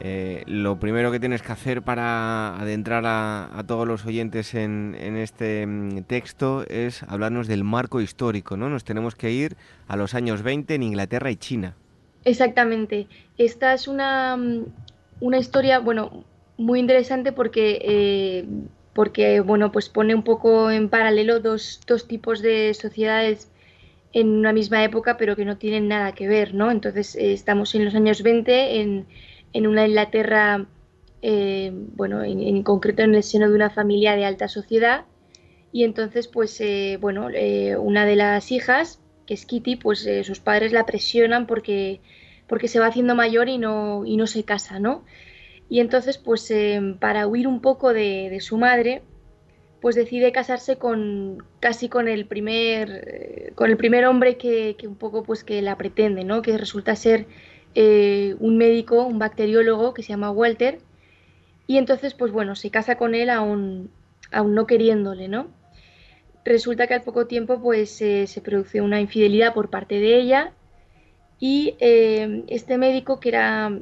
Eh, 0.00 0.42
lo 0.46 0.78
primero 0.78 1.10
que 1.12 1.18
tienes 1.18 1.40
que 1.40 1.52
hacer 1.52 1.80
para 1.80 2.60
adentrar 2.60 3.04
a, 3.06 3.64
todos 3.66 3.88
los 3.88 4.04
oyentes 4.04 4.54
en, 4.54 4.94
este 5.16 5.66
mm, 5.66 6.02
texto 6.02 6.66
es 6.68 7.04
hablarnos 7.04 7.48
del 7.48 7.64
marco 7.64 8.02
histórico, 8.02 8.58
¿no? 8.58 8.68
Nos 8.68 8.84
tenemos 8.84 9.14
que 9.14 9.32
ir 9.32 9.56
a 9.88 9.96
los 9.96 10.12
años 10.12 10.42
20 10.42 10.74
en 10.74 10.82
Inglaterra 10.82 11.30
y 11.30 11.36
China. 11.36 11.74
Exactamente. 12.26 13.06
Esta 13.38 13.72
es 13.72 13.88
una, 13.88 14.36
mm, 14.36 14.66
una 15.20 15.38
historia, 15.38 15.78
bueno, 15.78 16.24
muy 16.56 16.80
interesante 16.80 17.32
porque, 17.32 17.78
eh, 17.82 18.44
porque 18.92 19.40
bueno, 19.40 19.72
pues 19.72 19.88
pone 19.88 20.14
un 20.14 20.22
poco 20.22 20.70
en 20.70 20.88
paralelo 20.88 21.40
dos, 21.40 21.80
dos, 21.86 22.06
tipos 22.06 22.42
de 22.42 22.74
sociedades 22.74 23.50
en 24.12 24.28
una 24.28 24.52
misma 24.52 24.84
época, 24.84 25.16
pero 25.16 25.34
que 25.34 25.44
no 25.44 25.56
tienen 25.56 25.88
nada 25.88 26.12
que 26.12 26.28
ver, 26.28 26.54
¿no? 26.54 26.70
Entonces 26.70 27.16
eh, 27.16 27.32
estamos 27.32 27.74
en 27.74 27.84
los 27.84 27.94
años 27.94 28.22
20, 28.22 28.80
en, 28.80 29.06
en 29.52 29.66
una 29.66 29.86
Inglaterra, 29.86 30.66
eh, 31.22 31.72
bueno, 31.72 32.22
en, 32.22 32.62
concreto 32.62 33.02
en 33.02 33.14
el 33.16 33.22
seno 33.24 33.48
de 33.48 33.54
una 33.54 33.70
familia 33.70 34.14
de 34.14 34.24
alta 34.24 34.48
sociedad, 34.48 35.06
y 35.72 35.82
entonces, 35.82 36.28
pues, 36.28 36.62
bueno, 37.00 37.30
una 37.80 38.06
de 38.06 38.14
las 38.14 38.52
hijas, 38.52 39.00
que 39.26 39.34
es 39.34 39.44
Kitty, 39.44 39.74
pues 39.74 40.08
sus 40.22 40.38
padres 40.38 40.70
la 40.70 40.86
presionan 40.86 41.48
porque, 41.48 42.00
porque 42.46 42.68
se 42.68 42.78
va 42.78 42.86
haciendo 42.86 43.16
mayor 43.16 43.48
y 43.48 43.58
no, 43.58 44.04
y 44.06 44.16
no 44.16 44.28
se 44.28 44.44
casa, 44.44 44.78
¿no? 44.78 45.02
Y 45.74 45.80
entonces 45.80 46.18
pues 46.18 46.48
em, 46.52 46.96
para 46.98 47.26
huir 47.26 47.48
un 47.48 47.60
poco 47.60 47.92
de, 47.92 48.38
su 48.40 48.58
madre 48.58 49.02
pues 49.80 49.96
decide 49.96 50.30
casarse 50.30 50.76
con 50.76 51.42
casi 51.58 51.88
con 51.88 52.06
el 52.06 52.26
primer 52.26 53.02
eh, 53.08 53.52
con 53.56 53.70
el 53.70 53.76
primer 53.76 54.06
hombre 54.06 54.36
que, 54.36 54.76
un 54.84 54.94
poco 54.94 55.24
pues 55.24 55.42
que 55.42 55.62
la 55.62 55.76
pretende 55.76 56.22
no 56.22 56.42
que 56.42 56.56
resulta 56.58 56.94
ser 56.94 57.26
eh, 57.74 58.36
un 58.38 58.56
médico 58.56 59.02
un 59.02 59.18
bacteriólogo 59.18 59.94
que 59.94 60.04
se 60.04 60.10
llama 60.10 60.30
Walter. 60.30 60.78
Y 61.66 61.78
entonces 61.78 62.14
pues 62.14 62.30
bueno 62.30 62.54
se 62.54 62.70
casa 62.70 62.96
con 62.96 63.16
él 63.16 63.28
aún 63.28 63.90
aún 64.30 64.54
no 64.54 64.68
queriéndole 64.68 65.26
no 65.26 65.48
resulta 66.44 66.86
que 66.86 66.94
al 66.94 67.02
poco 67.02 67.26
tiempo 67.26 67.60
pues 67.60 68.00
eh, 68.00 68.28
se 68.28 68.40
produce 68.40 68.80
una 68.80 69.00
infidelidad 69.00 69.52
por 69.52 69.70
parte 69.70 69.98
de 69.98 70.20
ella 70.20 70.52
y 71.40 71.74
este 71.80 72.78
médico 72.78 73.18
que 73.18 73.30
era 73.30 73.72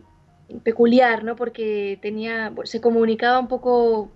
peculiar, 0.63 1.25
¿no? 1.25 1.37
Porque 1.37 1.99
tenía, 2.03 2.53
se 2.65 2.81
comunicaba 2.81 3.39
un 3.39 3.49
poco 3.49 4.11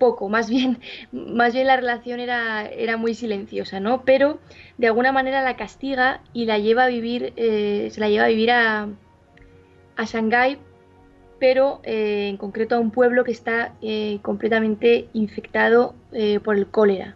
poco, 0.00 0.28
más 0.28 0.50
bien, 0.50 0.78
más 1.12 1.54
bien 1.54 1.68
la 1.68 1.76
relación 1.76 2.18
era, 2.18 2.66
era 2.66 2.96
muy 2.96 3.14
silenciosa, 3.14 3.78
¿no? 3.78 4.04
Pero 4.04 4.40
de 4.78 4.88
alguna 4.88 5.12
manera 5.12 5.42
la 5.42 5.54
castiga 5.56 6.22
y 6.32 6.46
la 6.46 6.58
lleva 6.58 6.84
a 6.84 6.88
vivir, 6.88 7.32
eh, 7.36 7.88
se 7.92 8.00
la 8.00 8.08
lleva 8.08 8.24
a 8.24 8.28
vivir 8.28 8.50
a, 8.50 8.88
a 9.96 10.04
Shanghái, 10.04 10.58
pero 11.38 11.80
eh, 11.84 12.28
en 12.28 12.36
concreto 12.36 12.74
a 12.74 12.80
un 12.80 12.90
pueblo 12.90 13.22
que 13.22 13.30
está 13.30 13.74
eh, 13.80 14.18
completamente 14.22 15.08
infectado 15.12 15.94
por 16.42 16.56
el 16.56 16.66
cólera. 16.66 17.14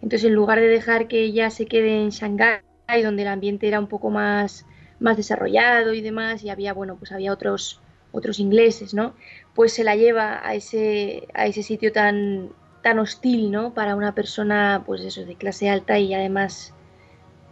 Entonces, 0.00 0.28
en 0.28 0.34
lugar 0.34 0.60
de 0.60 0.68
dejar 0.68 1.08
que 1.08 1.24
ella 1.24 1.50
se 1.50 1.66
quede 1.66 2.00
en 2.00 2.10
Shanghái, 2.10 2.60
donde 3.02 3.22
el 3.22 3.28
ambiente 3.28 3.66
era 3.66 3.80
un 3.80 3.88
poco 3.88 4.10
más 4.10 4.66
más 5.04 5.18
desarrollado 5.18 5.92
y 5.92 6.00
demás, 6.00 6.42
y 6.42 6.50
había, 6.50 6.72
bueno, 6.72 6.96
pues 6.96 7.12
había 7.12 7.32
otros, 7.32 7.78
otros 8.10 8.40
ingleses, 8.40 8.94
¿no? 8.94 9.14
Pues 9.54 9.74
se 9.74 9.84
la 9.84 9.94
lleva 9.96 10.40
a 10.42 10.54
ese, 10.54 11.28
a 11.34 11.46
ese 11.46 11.62
sitio 11.62 11.92
tan, 11.92 12.48
tan 12.82 12.98
hostil, 12.98 13.50
¿no? 13.50 13.74
Para 13.74 13.96
una 13.96 14.14
persona, 14.14 14.82
pues 14.86 15.02
eso, 15.02 15.26
de 15.26 15.36
clase 15.36 15.68
alta 15.68 15.98
y 15.98 16.14
además 16.14 16.72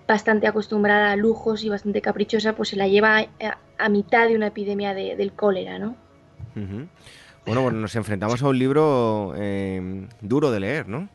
bastante 0.09 0.47
acostumbrada 0.47 1.12
a 1.12 1.17
lujos 1.17 1.62
y 1.62 1.69
bastante 1.69 2.01
caprichosa, 2.01 2.55
pues 2.57 2.71
se 2.71 2.77
la 2.77 2.88
lleva 2.88 3.27
a, 3.79 3.88
mitad 3.91 4.29
de 4.29 4.35
una 4.35 4.47
epidemia 4.49 4.95
del 4.95 5.33
cólera, 5.33 5.79
¿no? 5.79 5.95
Bueno, 7.45 7.62
bueno, 7.62 7.81
nos 7.81 7.95
enfrentamos 7.97 8.43
a 8.43 8.49
un 8.49 8.59
libro 8.59 9.35
eh, 9.37 10.09
duro 10.23 10.51
de 10.51 10.61
leer, 10.61 10.88
¿no? 10.88 11.09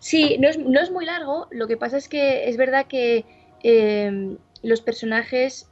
Sí, 0.00 0.36
no 0.40 0.48
es, 0.48 0.58
no 0.58 0.80
es, 0.80 0.90
muy 0.90 1.04
largo, 1.04 1.46
lo 1.50 1.66
que 1.68 1.76
pasa 1.76 1.96
es 1.96 2.08
que 2.08 2.48
es 2.48 2.56
verdad 2.56 2.86
que 2.86 3.24
eh, 3.62 4.36
los 4.64 4.80
personajes 4.80 5.68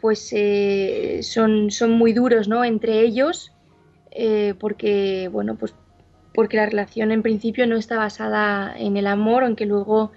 pues 0.00 0.32
eh, 0.32 1.20
son, 1.22 1.70
son 1.70 1.92
muy 1.92 2.12
duros, 2.12 2.48
¿no? 2.48 2.64
Entre 2.64 3.00
ellos, 3.00 3.52
eh, 4.10 4.54
porque, 4.58 5.28
bueno, 5.30 5.56
pues 5.56 5.74
porque 6.34 6.56
la 6.56 6.66
relación 6.66 7.12
en 7.12 7.22
principio 7.22 7.66
no 7.66 7.76
está 7.76 7.96
basada 7.96 8.74
en 8.76 8.96
el 8.96 9.06
amor, 9.06 9.44
aunque 9.44 9.66
luego 9.66 10.12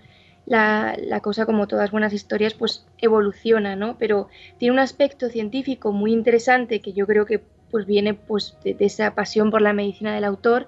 la, 0.46 1.20
cosa, 1.22 1.46
como 1.46 1.68
todas 1.68 1.92
buenas 1.92 2.14
historias, 2.14 2.54
pues 2.54 2.86
evoluciona, 3.00 3.76
¿no? 3.76 3.98
Pero 3.98 4.30
tiene 4.58 4.74
un 4.74 4.80
aspecto 4.80 5.30
científico 5.30 5.92
muy 5.92 6.12
interesante 6.12 6.82
que 6.82 6.94
yo 6.94 7.08
creo 7.08 7.26
que 7.26 7.42
pues 7.72 7.86
viene 7.86 8.14
pues 8.14 8.56
de, 8.64 8.76
esa 8.80 9.16
pasión 9.16 9.50
por 9.50 9.62
la 9.62 9.74
medicina 9.74 10.14
del 10.14 10.26
autor, 10.26 10.68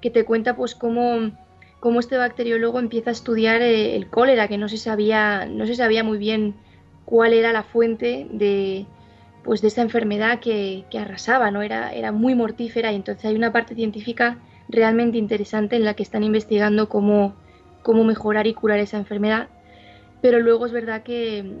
que 0.00 0.10
te 0.10 0.24
cuenta 0.24 0.54
pues 0.54 0.74
cómo, 0.74 1.32
cómo 1.80 2.00
este 2.00 2.16
bacteriólogo 2.16 2.78
empieza 2.78 3.10
a 3.10 3.12
estudiar 3.14 3.62
eh, 3.62 3.96
el 3.96 4.08
cólera, 4.10 4.48
que 4.48 4.58
no 4.58 4.68
se 4.68 4.76
sabía, 4.76 5.46
no 5.46 5.66
se 5.66 5.74
sabía 5.74 6.04
muy 6.04 6.18
bien 6.18 6.54
cuál 7.04 7.32
era 7.32 7.52
la 7.52 7.62
fuente 7.62 8.26
de, 8.30 8.86
pues, 9.44 9.60
de 9.62 9.68
esta 9.68 9.82
enfermedad 9.82 10.40
que, 10.40 10.84
arrasaba, 10.98 11.50
¿no? 11.50 11.62
Era, 11.62 11.92
era 11.92 12.12
muy 12.12 12.34
mortífera 12.34 12.92
y 12.92 12.96
entonces 12.96 13.24
hay 13.24 13.34
una 13.34 13.52
parte 13.52 13.74
científica 13.74 14.38
realmente 14.68 15.18
interesante 15.18 15.76
en 15.76 15.84
la 15.84 15.94
que 15.94 16.02
están 16.02 16.22
investigando 16.22 16.88
cómo, 16.88 17.34
cómo 17.82 18.04
mejorar 18.04 18.46
y 18.46 18.54
curar 18.54 18.78
esa 18.78 18.96
enfermedad. 18.96 19.48
Pero 20.20 20.38
luego 20.38 20.66
es 20.66 20.72
verdad 20.72 21.02
que 21.02 21.56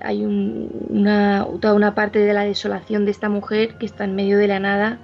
hay 0.00 0.24
una, 0.24 1.46
toda 1.60 1.74
una 1.74 1.94
parte 1.96 2.20
de 2.20 2.32
la 2.32 2.44
desolación 2.44 3.04
de 3.04 3.10
esta 3.10 3.28
mujer 3.28 3.78
que 3.78 3.86
está 3.86 4.04
en 4.04 4.14
medio 4.14 4.38
de 4.38 4.46
la 4.46 4.60
nada 4.60 4.98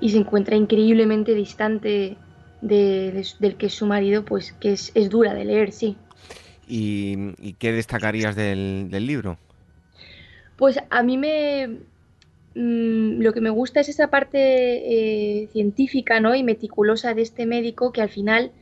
y 0.00 0.10
se 0.10 0.18
encuentra 0.18 0.56
increíblemente 0.56 1.34
distante 1.34 2.16
del 2.62 3.56
que 3.58 3.66
es 3.66 3.74
su 3.74 3.86
marido, 3.86 4.24
pues 4.24 4.52
que 4.52 4.72
es, 4.72 4.92
es 4.94 5.10
dura 5.10 5.34
de 5.34 5.44
leer, 5.44 5.72
sí. 5.72 5.96
¿Y, 6.74 7.52
qué 7.58 7.72
destacarías 7.72 8.34
del, 8.34 8.88
libro? 8.90 9.36
Pues 10.56 10.78
a 10.88 11.02
mí 11.02 11.18
me, 11.18 11.68
mm, 12.54 13.20
lo 13.20 13.34
que 13.34 13.42
me 13.42 13.50
gusta 13.50 13.80
es 13.80 13.90
esa 13.90 14.08
parte 14.08 14.38
eh, 14.38 15.48
científica 15.52 16.20
¿no? 16.20 16.34
y 16.34 16.42
meticulosa 16.42 17.12
de 17.12 17.22
este 17.22 17.44
médico 17.44 17.92
que 17.92 18.00
al 18.00 18.08
final 18.08 18.52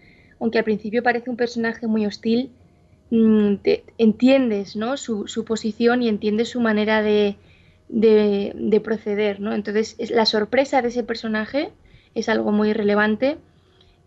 aunque 0.41 0.59
al 0.59 0.65
principio 0.65 1.03
parece 1.03 1.31
un 1.31 1.37
personaje 1.37 1.87
muy 1.87 2.07
hostil, 2.07 2.51
mm, 3.11 3.57
entiendes 3.99 4.75
¿no? 4.75 4.97
su, 4.97 5.45
posición 5.47 6.03
y 6.03 6.09
entiendes 6.09 6.49
su 6.49 6.61
manera 6.61 7.03
de, 7.03 7.37
de, 7.89 8.81
proceder. 8.83 9.39
¿no? 9.41 9.55
Entonces, 9.55 9.97
la 10.11 10.27
sorpresa 10.27 10.83
de 10.83 10.89
ese 10.89 11.05
personaje 11.05 11.71
es 12.15 12.29
algo 12.29 12.51
muy 12.51 12.73
relevante 12.73 13.39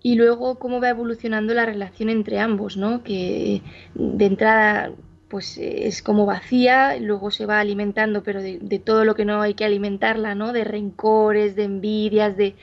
y 0.03 0.15
luego 0.15 0.59
cómo 0.59 0.81
va 0.81 0.89
evolucionando 0.89 1.53
la 1.53 1.65
relación 1.65 2.09
entre 2.09 2.39
ambos, 2.39 2.75
¿no? 2.77 3.03
que 3.03 3.61
de 3.95 4.25
entrada 4.25 4.91
pues 5.29 5.57
es 5.57 6.03
como 6.03 6.27
vacía, 6.27 6.99
luego 6.99 7.31
se 7.31 7.47
va 7.47 7.59
alimentando, 7.59 8.21
pero 8.21 8.39
de, 8.39 8.81
todo 8.85 9.03
lo 9.03 9.15
que 9.15 9.25
no 9.25 9.41
hay 9.41 9.55
que 9.55 9.65
alimentarla, 9.65 10.35
¿no? 10.35 10.53
De 10.53 10.63
rencores, 10.63 11.55
de 11.55 11.63
envidias, 11.63 12.37
de... 12.37 12.53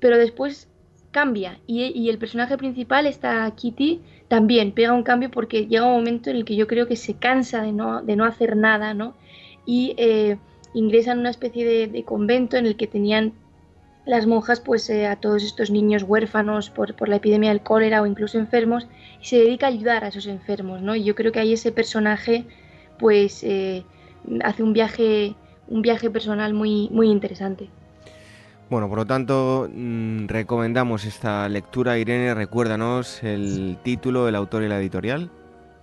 Pero 0.00 0.16
después 0.16 0.66
cambia 1.10 1.60
y, 1.66 2.08
el 2.08 2.16
personaje 2.16 2.56
principal, 2.56 3.04
esta 3.04 3.50
Kitty, 3.54 4.00
también 4.28 4.72
pega 4.72 4.94
un 4.94 5.02
cambio 5.02 5.30
porque 5.30 5.66
llega 5.66 5.84
un 5.84 5.92
momento 5.92 6.30
en 6.30 6.36
el 6.36 6.46
que 6.46 6.56
yo 6.56 6.66
creo 6.66 6.86
que 6.86 6.96
se 6.96 7.18
cansa 7.18 7.60
de 7.60 7.72
no, 7.72 8.00
de 8.00 8.16
no 8.16 8.24
hacer 8.24 8.56
nada, 8.56 8.94
¿no? 8.94 9.14
Y 9.66 9.94
eh, 9.98 10.38
ingresa 10.72 11.12
en 11.12 11.18
una 11.18 11.30
especie 11.30 11.86
de 11.86 12.04
convento 12.04 12.56
en 12.56 12.64
el 12.64 12.76
que 12.76 12.86
tenían 12.86 13.34
las 14.06 14.26
monjas 14.26 14.60
pues 14.60 14.88
eh, 14.88 15.06
a 15.06 15.16
todos 15.16 15.42
estos 15.42 15.70
niños 15.70 16.04
huérfanos 16.04 16.70
por, 16.70 16.94
por, 16.94 17.08
la 17.08 17.16
epidemia 17.16 17.50
del 17.50 17.60
cólera 17.60 18.00
o 18.00 18.06
incluso 18.06 18.38
enfermos 18.38 18.86
y 19.20 19.26
se 19.26 19.36
dedica 19.36 19.66
a 19.66 19.70
ayudar 19.70 20.04
a 20.04 20.08
esos 20.08 20.26
enfermos, 20.28 20.80
¿no? 20.80 20.94
Y 20.94 21.04
yo 21.04 21.14
creo 21.14 21.32
que 21.32 21.40
ahí 21.40 21.52
ese 21.52 21.72
personaje 21.72 22.46
pues 22.98 23.42
eh, 23.42 23.84
hace 24.42 24.62
un 24.62 24.72
viaje, 24.72 25.34
un 25.68 25.82
viaje 25.82 26.08
personal 26.08 26.54
muy, 26.54 26.88
muy 26.90 27.08
interesante. 27.08 27.68
Bueno, 28.70 28.88
por 28.88 28.98
lo 28.98 29.06
tanto, 29.06 29.68
mm, 29.72 30.26
recomendamos 30.26 31.04
esta 31.04 31.48
lectura. 31.48 31.98
Irene, 31.98 32.34
recuérdanos 32.34 33.22
el 33.22 33.78
título, 33.82 34.28
el 34.28 34.34
autor 34.34 34.64
y 34.64 34.68
la 34.68 34.78
editorial. 34.78 35.30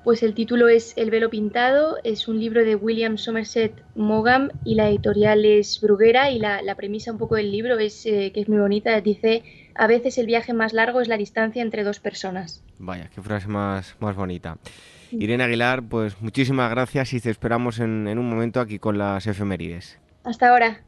Pues 0.04 0.22
el 0.22 0.34
título 0.34 0.68
es 0.68 0.94
El 0.98 1.12
velo 1.12 1.30
pintado, 1.30 1.96
es 2.04 2.28
un 2.28 2.38
libro 2.38 2.66
de 2.66 2.76
William 2.76 3.18
Somerset 3.18 3.86
Maugham 3.96 4.50
y 4.66 4.76
la 4.76 4.90
editorial 4.90 5.46
es 5.46 5.80
Bruguera 5.80 6.30
y 6.30 6.40
la, 6.40 6.76
premisa 6.76 7.14
un 7.14 7.18
poco 7.18 7.36
del 7.36 7.52
libro 7.52 7.80
es 7.80 8.06
eh, 8.06 8.32
que 8.34 8.42
es 8.42 8.50
muy 8.50 8.58
bonita, 8.58 9.00
dice 9.00 9.44
a 9.76 9.88
veces 9.88 10.18
el 10.18 10.26
viaje 10.26 10.52
más 10.52 10.74
largo 10.74 11.00
es 11.00 11.08
la 11.08 11.16
distancia 11.16 11.62
entre 11.62 11.86
dos 11.86 12.02
personas. 12.02 12.62
Vaya, 12.80 13.10
qué 13.16 13.22
frase 13.22 13.48
más, 13.48 13.96
más 14.00 14.18
bonita. 14.18 14.58
Irene 15.12 15.46
Aguilar, 15.46 15.84
pues 15.84 16.22
muchísimas 16.22 16.70
gracias 16.70 17.14
y 17.14 17.22
te 17.22 17.30
esperamos 17.30 17.80
en, 17.80 18.08
en 18.10 18.20
un 18.20 18.30
momento 18.30 18.60
aquí 18.60 18.80
con 18.80 18.98
las 18.98 19.26
efemérides. 19.26 20.00
Hasta 20.26 20.50
ahora. 20.50 20.82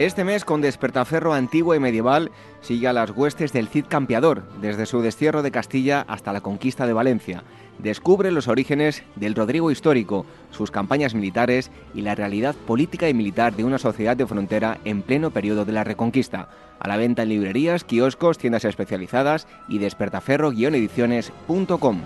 Este 0.00 0.24
mes, 0.24 0.44
con 0.46 0.62
despertaferro 0.62 1.34
antiguo 1.34 1.74
y 1.74 1.78
medieval, 1.78 2.30
sigue 2.62 2.88
a 2.88 2.94
las 2.94 3.10
huestes 3.10 3.52
del 3.52 3.68
Cid 3.68 3.84
Campeador, 3.86 4.44
desde 4.62 4.86
su 4.86 5.02
destierro 5.02 5.42
de 5.42 5.50
Castilla 5.50 6.06
hasta 6.08 6.32
la 6.32 6.40
conquista 6.40 6.86
de 6.86 6.94
Valencia. 6.94 7.44
Descubre 7.78 8.32
los 8.32 8.48
orígenes 8.48 9.02
del 9.16 9.34
Rodrigo 9.34 9.70
histórico, 9.70 10.24
sus 10.52 10.70
campañas 10.70 11.14
militares 11.14 11.70
y 11.94 12.00
la 12.00 12.14
realidad 12.14 12.54
política 12.66 13.10
y 13.10 13.14
militar 13.14 13.54
de 13.54 13.64
una 13.64 13.76
sociedad 13.76 14.16
de 14.16 14.26
frontera 14.26 14.78
en 14.86 15.02
pleno 15.02 15.32
periodo 15.32 15.66
de 15.66 15.72
la 15.72 15.84
Reconquista. 15.84 16.48
A 16.78 16.88
la 16.88 16.96
venta 16.96 17.24
en 17.24 17.28
librerías, 17.28 17.84
kioscos, 17.84 18.38
tiendas 18.38 18.64
especializadas 18.64 19.46
y 19.68 19.80
despertaferro-ediciones.com. 19.80 22.00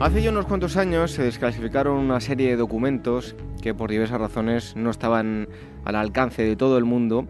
Hace 0.00 0.22
ya 0.22 0.30
unos 0.30 0.46
cuantos 0.46 0.78
años 0.78 1.10
se 1.10 1.22
desclasificaron 1.22 1.98
una 1.98 2.20
serie 2.20 2.48
de 2.48 2.56
documentos 2.56 3.36
que 3.60 3.74
por 3.74 3.90
diversas 3.90 4.18
razones 4.18 4.74
no 4.74 4.88
estaban 4.88 5.46
al 5.84 5.94
alcance 5.94 6.42
de 6.42 6.56
todo 6.56 6.78
el 6.78 6.86
mundo, 6.86 7.26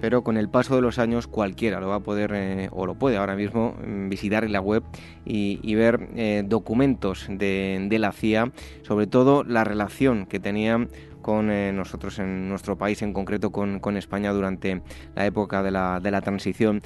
pero 0.00 0.24
con 0.24 0.38
el 0.38 0.48
paso 0.48 0.76
de 0.76 0.80
los 0.80 0.98
años 0.98 1.26
cualquiera 1.26 1.78
lo 1.78 1.88
va 1.88 1.96
a 1.96 2.00
poder 2.00 2.32
eh, 2.34 2.70
o 2.72 2.86
lo 2.86 2.94
puede 2.94 3.18
ahora 3.18 3.36
mismo 3.36 3.76
mm, 3.86 4.08
visitar 4.08 4.44
en 4.44 4.52
la 4.52 4.62
web 4.62 4.82
y, 5.26 5.74
ver 5.74 6.08
eh, 6.16 6.42
documentos 6.46 7.26
de, 7.28 7.86
la 8.00 8.12
CIA, 8.12 8.50
sobre 8.80 9.06
todo 9.06 9.44
la 9.44 9.64
relación 9.64 10.24
que 10.24 10.40
tenían 10.40 10.88
con 11.20 11.50
eh, 11.50 11.70
nosotros 11.74 12.18
en 12.18 12.48
nuestro 12.48 12.78
país, 12.78 13.02
en 13.02 13.12
concreto 13.12 13.52
con, 13.52 13.96
España 13.98 14.32
durante 14.32 14.80
la 15.14 15.26
época 15.26 15.62
de 15.62 15.70
la 15.70 16.20
transición. 16.22 16.80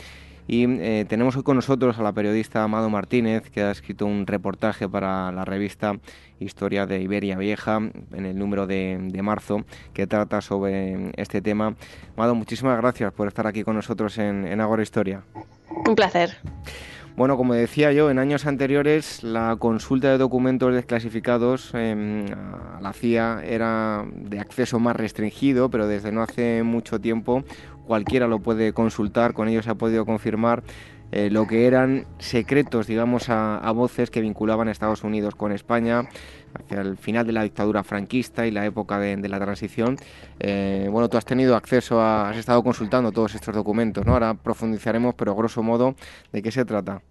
Y 0.53 0.65
eh, 0.65 1.07
tenemos 1.09 1.37
hoy 1.37 1.45
con 1.45 1.55
nosotros 1.55 1.97
a 2.01 2.03
la 2.03 2.13
periodista 2.13 2.65
Amado 2.65 2.91
Martínez, 2.91 3.49
que 3.51 3.63
ha 3.63 3.71
escrito 3.71 4.05
un 4.05 4.27
reportaje 4.27 4.89
para 4.89 5.31
la 5.31 5.45
revista 5.45 6.01
Historia 6.41 6.87
de 6.87 7.01
Iberia 7.01 7.39
Vieja 7.39 7.77
en 7.77 8.27
el 8.27 8.37
número 8.37 8.67
de, 8.67 9.21
marzo, 9.23 9.63
que 9.95 10.09
trata 10.09 10.41
sobre 10.41 11.13
este 11.15 11.41
tema. 11.41 11.77
Amado, 12.17 12.35
muchísimas 12.35 12.77
gracias 12.79 13.13
por 13.13 13.29
estar 13.29 13.47
aquí 13.47 13.63
con 13.63 13.77
nosotros 13.77 14.19
en, 14.19 14.45
en 14.45 14.61
Agora 14.61 14.83
Historia. 14.83 15.23
Un 15.87 15.95
placer. 15.95 16.39
Bueno, 17.17 17.37
como 17.37 17.55
decía 17.55 17.93
yo, 17.93 18.11
en 18.11 18.19
años 18.19 18.47
anteriores 18.47 19.23
la 19.23 19.57
consulta 19.59 20.11
de 20.11 20.19
documentos 20.19 20.73
desclasificados 20.73 21.71
em, 21.75 22.27
a 22.33 22.81
la 22.81 22.93
CIA 22.93 23.43
era 23.45 24.07
de 24.15 24.41
acceso 24.41 24.79
más 24.79 24.97
restringido, 24.97 25.71
pero 25.71 25.87
desde 25.87 26.13
no 26.13 26.23
hace 26.23 26.63
mucho 26.63 27.01
tiempo 27.01 27.45
cualquiera 27.91 28.29
lo 28.29 28.39
puede 28.39 28.73
consultar, 28.73 29.35
con 29.35 29.49
ellos 29.49 29.65
se 29.65 29.73
ha 29.73 29.75
podido 29.75 30.07
confirmar 30.07 30.63
eh, 31.11 31.29
lo 31.29 31.49
que 31.49 31.67
eran 31.67 32.07
secretos, 32.21 32.87
digamos, 32.87 33.29
a, 33.31 33.69
voces 33.73 34.13
que 34.13 34.21
vinculaban 34.21 34.69
a 34.69 34.71
Estados 34.71 35.03
Unidos 35.03 35.35
con 35.35 35.51
España 35.51 36.09
hacia 36.55 36.83
el 36.83 36.97
final 36.99 37.27
de 37.27 37.33
la 37.33 37.43
dictadura 37.43 37.83
franquista 37.83 38.47
y 38.47 38.53
la 38.53 38.65
época 38.65 39.01
de, 39.01 39.29
la 39.29 39.41
transición. 39.41 39.97
Eh, 40.39 40.87
bueno, 40.89 41.09
tú 41.09 41.17
has 41.17 41.25
tenido 41.25 41.57
acceso, 41.57 42.01
a, 42.01 42.31
has 42.31 42.37
estado 42.37 42.63
consultando 42.63 43.11
todos 43.11 43.35
estos 43.35 43.53
documentos, 43.57 44.07
¿no? 44.07 44.13
Ahora 44.13 44.35
profundizaremos, 44.35 45.17
pero 45.17 45.35
grosso 45.35 45.61
modo, 45.65 45.97
¿de 46.31 46.43
qué 46.43 46.53
se 46.53 46.65
trata? 46.65 47.03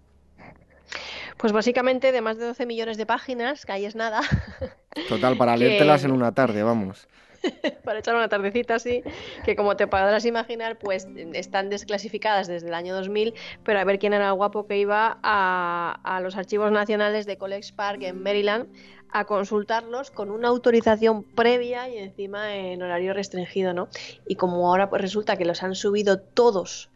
Pues 1.36 1.52
básicamente 1.52 2.10
de 2.10 2.22
más 2.22 2.38
de 2.38 2.46
12 2.46 2.64
millones 2.64 2.96
de 2.96 3.04
páginas, 3.04 3.66
que 3.66 3.72
ahí 3.72 3.84
es 3.84 3.96
nada. 3.96 4.22
Total, 5.10 5.36
para 5.36 5.56
leértelas 5.58 6.04
en 6.04 6.12
una 6.12 6.32
tarde, 6.32 6.62
vamos. 6.62 7.06
para 7.84 7.98
echar 7.98 8.14
una 8.14 8.28
tardecita 8.28 8.76
así, 8.76 9.02
que 9.44 9.56
como 9.56 9.76
te 9.76 9.86
podrás 9.86 10.24
imaginar, 10.24 10.78
pues 10.78 11.08
están 11.32 11.70
desclasificadas 11.70 12.48
desde 12.48 12.68
el 12.68 12.74
año 12.74 12.94
2000, 12.94 13.34
pero 13.64 13.78
a 13.78 13.84
ver 13.84 13.98
quién 13.98 14.12
era 14.12 14.28
el 14.28 14.34
guapo 14.34 14.66
que 14.66 14.78
iba 14.78 15.18
a, 15.22 16.20
los 16.22 16.36
archivos 16.36 16.70
nacionales 16.70 17.26
de 17.26 17.38
College 17.38 17.72
Park 17.74 18.02
en 18.02 18.22
Maryland 18.22 18.68
a 19.12 19.24
consultarlos 19.24 20.10
con 20.10 20.30
una 20.30 20.48
autorización 20.48 21.24
previa 21.24 21.88
y 21.88 21.98
encima 21.98 22.54
en 22.54 22.82
horario 22.82 23.12
restringido, 23.12 23.74
¿no? 23.74 23.88
Y 24.26 24.36
como 24.36 24.68
ahora 24.68 24.88
pues 24.88 25.02
resulta 25.02 25.36
que 25.36 25.44
los 25.44 25.62
han 25.62 25.74
subido 25.74 26.20
todos 26.20 26.90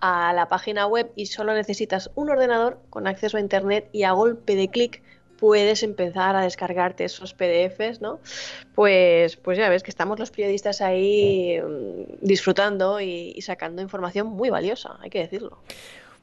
a 0.00 0.32
la 0.32 0.48
página 0.48 0.86
web 0.86 1.12
y 1.14 1.26
solo 1.26 1.54
necesitas 1.54 2.10
un 2.14 2.30
ordenador 2.30 2.80
con 2.90 3.06
acceso 3.06 3.36
a 3.36 3.40
internet 3.40 3.88
y 3.92 4.02
a 4.04 4.12
golpe 4.12 4.56
de 4.56 4.68
clic 4.68 5.02
puedes 5.40 5.82
empezar 5.82 6.36
a 6.36 6.42
descargarte 6.42 7.04
esos 7.04 7.34
PDFs, 7.34 8.00
¿no? 8.00 8.20
Pues, 8.74 9.36
pues 9.36 9.58
ya 9.58 9.68
ves 9.68 9.82
que 9.82 9.90
estamos 9.90 10.18
los 10.18 10.30
periodistas 10.30 10.80
ahí 10.82 11.58
mm, 11.58 12.24
disfrutando 12.24 13.00
y, 13.00 13.40
sacando 13.40 13.82
información 13.82 14.28
muy 14.28 14.50
valiosa, 14.50 14.98
hay 15.00 15.10
que 15.10 15.20
decirlo. 15.20 15.58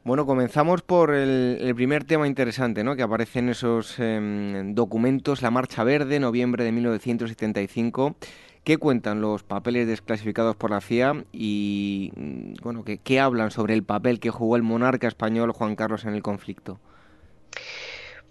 Bueno, 0.03 0.25
comenzamos 0.25 0.83
por 0.83 1.13
el, 1.13 1.73
primer 1.75 2.05
tema 2.05 2.27
interesante, 2.27 2.83
¿no? 2.83 2.95
Que 2.95 3.03
aparece 3.03 3.39
en 3.39 3.49
esos 3.49 3.99
em, 3.99 4.73
documentos, 4.73 5.41
la 5.41 5.51
Marcha 5.51 5.83
Verde, 5.83 6.19
noviembre 6.19 6.63
de 6.63 6.71
1975. 6.71 8.15
¿Qué 8.63 8.77
cuentan 8.77 9.21
los 9.21 9.43
papeles 9.43 9.87
desclasificados 9.87 10.55
por 10.55 10.71
la 10.71 10.81
CIA 10.81 11.23
y 11.33 12.11
mm, 12.15 12.53
bueno, 12.61 12.83
¿qué, 12.83 13.19
hablan 13.19 13.49
sobre 13.49 13.73
el 13.73 13.83
papel 13.83 14.19
que 14.19 14.29
jugó 14.29 14.55
el 14.55 14.63
monarca 14.63 15.07
español 15.07 15.51
Juan 15.51 15.75
Carlos 15.75 16.05
en 16.05 16.13
el 16.13 16.21
conflicto? 16.21 16.79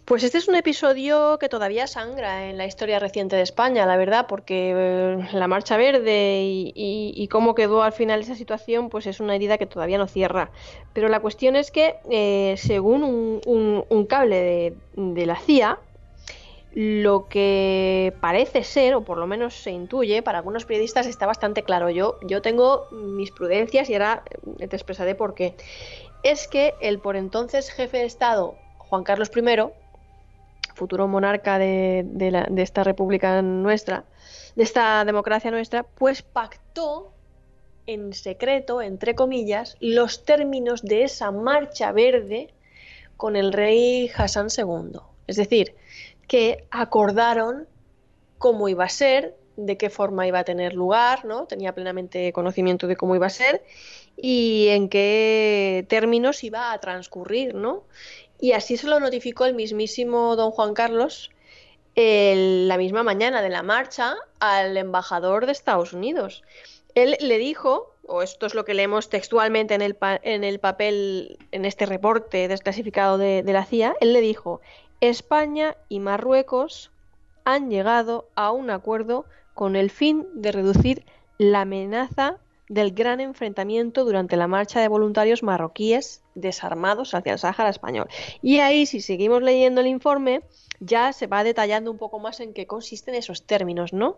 Pues 0.06 0.22
este 0.22 0.38
es 0.38 0.46
un 0.46 0.54
episodio 0.54 1.36
que 1.40 1.48
todavía 1.48 1.88
sangra 1.88 2.48
en 2.48 2.56
la 2.56 2.64
historia 2.64 3.00
reciente 3.00 3.34
de 3.34 3.42
España, 3.42 3.86
la 3.86 3.96
verdad, 3.96 4.26
porque 4.28 4.72
eh, 4.72 5.28
la 5.32 5.48
Marcha 5.48 5.76
Verde 5.76 6.42
y, 6.44 7.28
cómo 7.28 7.56
quedó 7.56 7.82
al 7.82 7.92
final 7.92 8.20
esa 8.20 8.36
situación, 8.36 8.88
pues 8.88 9.08
es 9.08 9.18
una 9.18 9.34
herida 9.34 9.58
que 9.58 9.66
todavía 9.66 9.98
no 9.98 10.06
cierra. 10.06 10.52
Pero 10.92 11.08
la 11.08 11.18
cuestión 11.18 11.56
es 11.56 11.72
que, 11.72 11.96
eh, 12.08 12.54
según 12.56 13.02
un, 13.02 14.06
cable 14.06 14.76
de, 14.94 15.26
la 15.26 15.34
CIA, 15.34 15.80
lo 16.72 17.26
que 17.26 18.14
parece 18.20 18.62
ser, 18.62 18.94
o 18.94 19.04
por 19.04 19.18
lo 19.18 19.26
menos 19.26 19.54
se 19.54 19.72
intuye, 19.72 20.22
para 20.22 20.38
algunos 20.38 20.66
periodistas 20.66 21.08
está 21.08 21.26
bastante 21.26 21.64
claro. 21.64 21.90
Yo, 21.90 22.20
yo 22.22 22.42
tengo 22.42 22.86
mis 22.92 23.32
prudencias 23.32 23.90
y 23.90 23.94
ahora 23.94 24.22
te 24.56 24.76
expresaré 24.76 25.16
por 25.16 25.34
qué. 25.34 25.56
Es 26.22 26.46
que 26.46 26.74
el 26.80 27.00
por 27.00 27.16
entonces 27.16 27.72
jefe 27.72 27.98
de 27.98 28.04
Estado, 28.04 28.54
Juan 28.78 29.02
Carlos 29.02 29.32
I, 29.34 29.72
futuro 30.76 31.08
monarca 31.08 31.58
de, 31.58 32.04
de 32.06 32.62
esta 32.62 32.84
república 32.84 33.42
nuestra, 33.42 34.04
de 34.54 34.62
esta 34.62 35.04
democracia 35.04 35.50
nuestra, 35.50 35.82
pues 35.82 36.22
pactó 36.22 37.12
en 37.86 38.12
secreto, 38.12 38.82
entre 38.82 39.14
comillas, 39.14 39.76
los 39.80 40.24
términos 40.24 40.82
de 40.82 41.04
esa 41.04 41.30
marcha 41.30 41.92
verde 41.92 42.52
con 43.16 43.36
el 43.36 43.52
rey 43.52 44.10
Hassan 44.14 44.48
II. 44.56 45.00
Es 45.26 45.36
decir, 45.36 45.74
que 46.28 46.66
acordaron 46.70 47.66
cómo 48.38 48.68
iba 48.68 48.84
a 48.84 48.88
ser, 48.88 49.36
de 49.56 49.78
qué 49.78 49.88
forma 49.88 50.26
iba 50.26 50.40
a 50.40 50.44
tener 50.44 50.74
lugar, 50.74 51.24
¿no? 51.24 51.46
Tenía 51.46 51.74
plenamente 51.74 52.32
conocimiento 52.32 52.86
de 52.86 52.96
cómo 52.96 53.16
iba 53.16 53.26
a 53.26 53.30
ser 53.30 53.64
y 54.16 54.68
en 54.68 54.88
qué 54.88 55.86
términos 55.88 56.44
iba 56.44 56.72
a 56.72 56.80
transcurrir, 56.80 57.54
¿no? 57.54 57.84
Y 58.40 58.52
así 58.52 58.76
se 58.76 58.86
lo 58.86 59.00
notificó 59.00 59.44
el 59.46 59.54
mismísimo 59.54 60.36
don 60.36 60.50
Juan 60.50 60.74
Carlos 60.74 61.30
la 61.96 62.76
misma 62.76 63.02
mañana 63.02 63.40
de 63.40 63.48
la 63.48 63.62
marcha 63.62 64.16
al 64.38 64.76
embajador 64.76 65.46
de 65.46 65.52
Estados 65.52 65.94
Unidos. 65.94 66.42
Él 66.94 67.16
le 67.20 67.38
dijo, 67.38 67.94
o 68.06 68.22
esto 68.22 68.44
es 68.46 68.54
lo 68.54 68.64
que 68.66 68.74
leemos 68.74 69.08
textualmente 69.08 69.74
en 69.74 69.82
el, 69.82 69.96
en 70.00 70.44
el 70.44 70.60
papel, 70.60 71.38
en 71.52 71.64
este 71.64 71.86
reporte 71.86 72.48
desclasificado 72.48 73.16
de 73.16 73.42
la 73.44 73.64
CIA, 73.64 73.96
él 74.00 74.12
le 74.12 74.20
dijo, 74.20 74.60
España 75.00 75.76
y 75.88 76.00
Marruecos 76.00 76.90
han 77.44 77.70
llegado 77.70 78.28
a 78.34 78.50
un 78.50 78.70
acuerdo 78.70 79.24
con 79.54 79.76
el 79.76 79.90
fin 79.90 80.26
de 80.34 80.52
reducir 80.52 81.04
la 81.38 81.62
amenaza 81.62 82.38
del 82.68 82.92
gran 82.92 83.20
enfrentamiento 83.20 84.04
durante 84.04 84.36
la 84.36 84.48
marcha 84.48 84.80
de 84.80 84.88
voluntarios 84.88 85.42
marroquíes 85.42 86.22
desarmados 86.34 87.14
hacia 87.14 87.32
el 87.32 87.38
Sáhara 87.38 87.70
español. 87.70 88.08
Y 88.42 88.58
ahí, 88.58 88.86
si 88.86 89.00
seguimos 89.00 89.42
leyendo 89.42 89.80
el 89.80 89.86
informe, 89.86 90.42
ya 90.80 91.12
se 91.12 91.26
va 91.26 91.44
detallando 91.44 91.90
un 91.90 91.98
poco 91.98 92.18
más 92.18 92.40
en 92.40 92.52
qué 92.52 92.66
consisten 92.66 93.14
esos 93.14 93.44
términos, 93.44 93.92
¿no? 93.92 94.16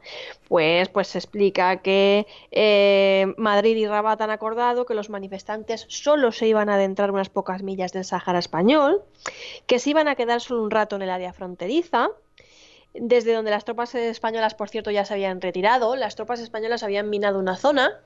Pues, 0.49 0.89
pues 0.89 1.09
se 1.09 1.19
explica 1.19 1.83
que 1.83 2.27
eh, 2.51 3.27
Madrid 3.37 3.77
y 3.77 3.87
Rabat 3.87 4.21
han 4.23 4.31
acordado 4.31 4.87
que 4.87 4.95
los 4.95 5.11
manifestantes 5.11 5.85
solo 5.89 6.33
se 6.33 6.49
iban 6.49 6.69
a 6.69 6.75
adentrar 6.75 7.11
unas 7.11 7.29
pocas 7.29 7.63
millas 7.63 7.93
del 7.93 8.05
Sáhara 8.05 8.39
español, 8.39 9.03
que 9.67 9.79
se 9.79 9.91
iban 9.91 10.09
a 10.09 10.17
quedar 10.17 10.41
solo 10.41 10.63
un 10.63 10.71
rato 10.71 10.97
en 10.97 11.03
el 11.03 11.11
área 11.11 11.33
fronteriza, 11.33 12.09
desde 12.95 13.35
donde 13.35 13.51
las 13.51 13.65
tropas 13.65 13.95
españolas, 13.95 14.55
por 14.55 14.71
cierto, 14.71 14.91
ya 14.91 15.05
se 15.05 15.15
habían 15.15 15.41
retirado, 15.41 15.95
las 15.95 16.17
tropas 16.17 16.41
españolas 16.41 16.83
habían 16.83 17.11
minado 17.11 17.39
una 17.39 17.57
zona 17.57 18.01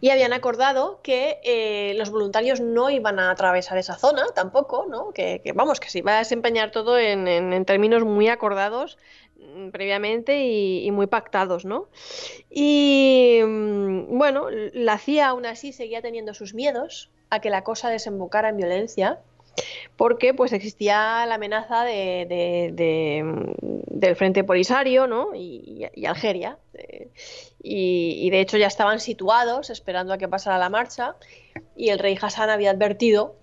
y 0.00 0.10
habían 0.10 0.32
acordado 0.32 1.00
que 1.02 1.38
eh, 1.42 1.94
los 1.96 2.10
voluntarios 2.10 2.60
no 2.60 2.90
iban 2.90 3.18
a 3.18 3.30
atravesar 3.30 3.78
esa 3.78 3.96
zona 3.96 4.26
tampoco, 4.34 4.86
¿no? 4.88 5.12
Que, 5.12 5.40
vamos, 5.54 5.80
que 5.80 5.90
se 5.90 5.98
iba 5.98 6.16
a 6.16 6.18
desempeñar 6.18 6.70
todo 6.70 6.98
en, 6.98 7.64
términos 7.64 8.04
muy 8.04 8.28
acordados 8.28 8.98
mm, 9.38 9.70
previamente 9.70 10.44
y, 10.44 10.90
muy 10.90 11.06
pactados, 11.06 11.64
¿no? 11.64 11.88
Y 12.50 13.40
mm, 13.44 14.18
bueno, 14.18 14.48
la 14.50 14.98
CIA 14.98 15.28
aún 15.28 15.46
así 15.46 15.72
seguía 15.72 16.02
teniendo 16.02 16.34
sus 16.34 16.54
miedos 16.54 17.10
a 17.30 17.40
que 17.40 17.50
la 17.50 17.64
cosa 17.64 17.88
desembocara 17.88 18.50
en 18.50 18.58
violencia 18.58 19.20
porque 19.96 20.34
pues 20.34 20.52
existía 20.52 21.24
la 21.26 21.36
amenaza 21.36 21.84
de, 21.84 22.74
del 23.86 24.16
Frente 24.16 24.44
Polisario 24.44 25.06
¿no? 25.06 25.34
y, 25.34 25.86
Algeria. 26.06 26.58
Eh, 26.74 27.08
y, 27.62 28.28
de 28.30 28.40
hecho 28.40 28.58
ya 28.58 28.66
estaban 28.66 29.00
situados 29.00 29.70
esperando 29.70 30.12
a 30.12 30.18
que 30.18 30.28
pasara 30.28 30.58
la 30.58 30.68
marcha 30.68 31.16
y 31.76 31.88
el 31.88 31.98
rey 31.98 32.18
Hassan 32.20 32.50
había 32.50 32.70
advertido 32.70 33.36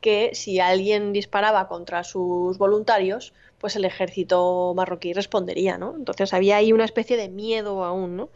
que 0.00 0.30
si 0.34 0.60
alguien 0.60 1.12
disparaba 1.12 1.68
contra 1.68 2.04
sus 2.04 2.56
voluntarios, 2.56 3.34
pues 3.58 3.74
el 3.76 3.84
ejército 3.84 4.72
marroquí 4.76 5.12
respondería, 5.12 5.76
¿no? 5.76 5.94
Entonces 5.96 6.32
había 6.32 6.56
ahí 6.56 6.72
una 6.72 6.84
especie 6.84 7.16
de 7.16 7.28
miedo 7.28 7.84
aún, 7.84 8.16
¿no? 8.16 8.30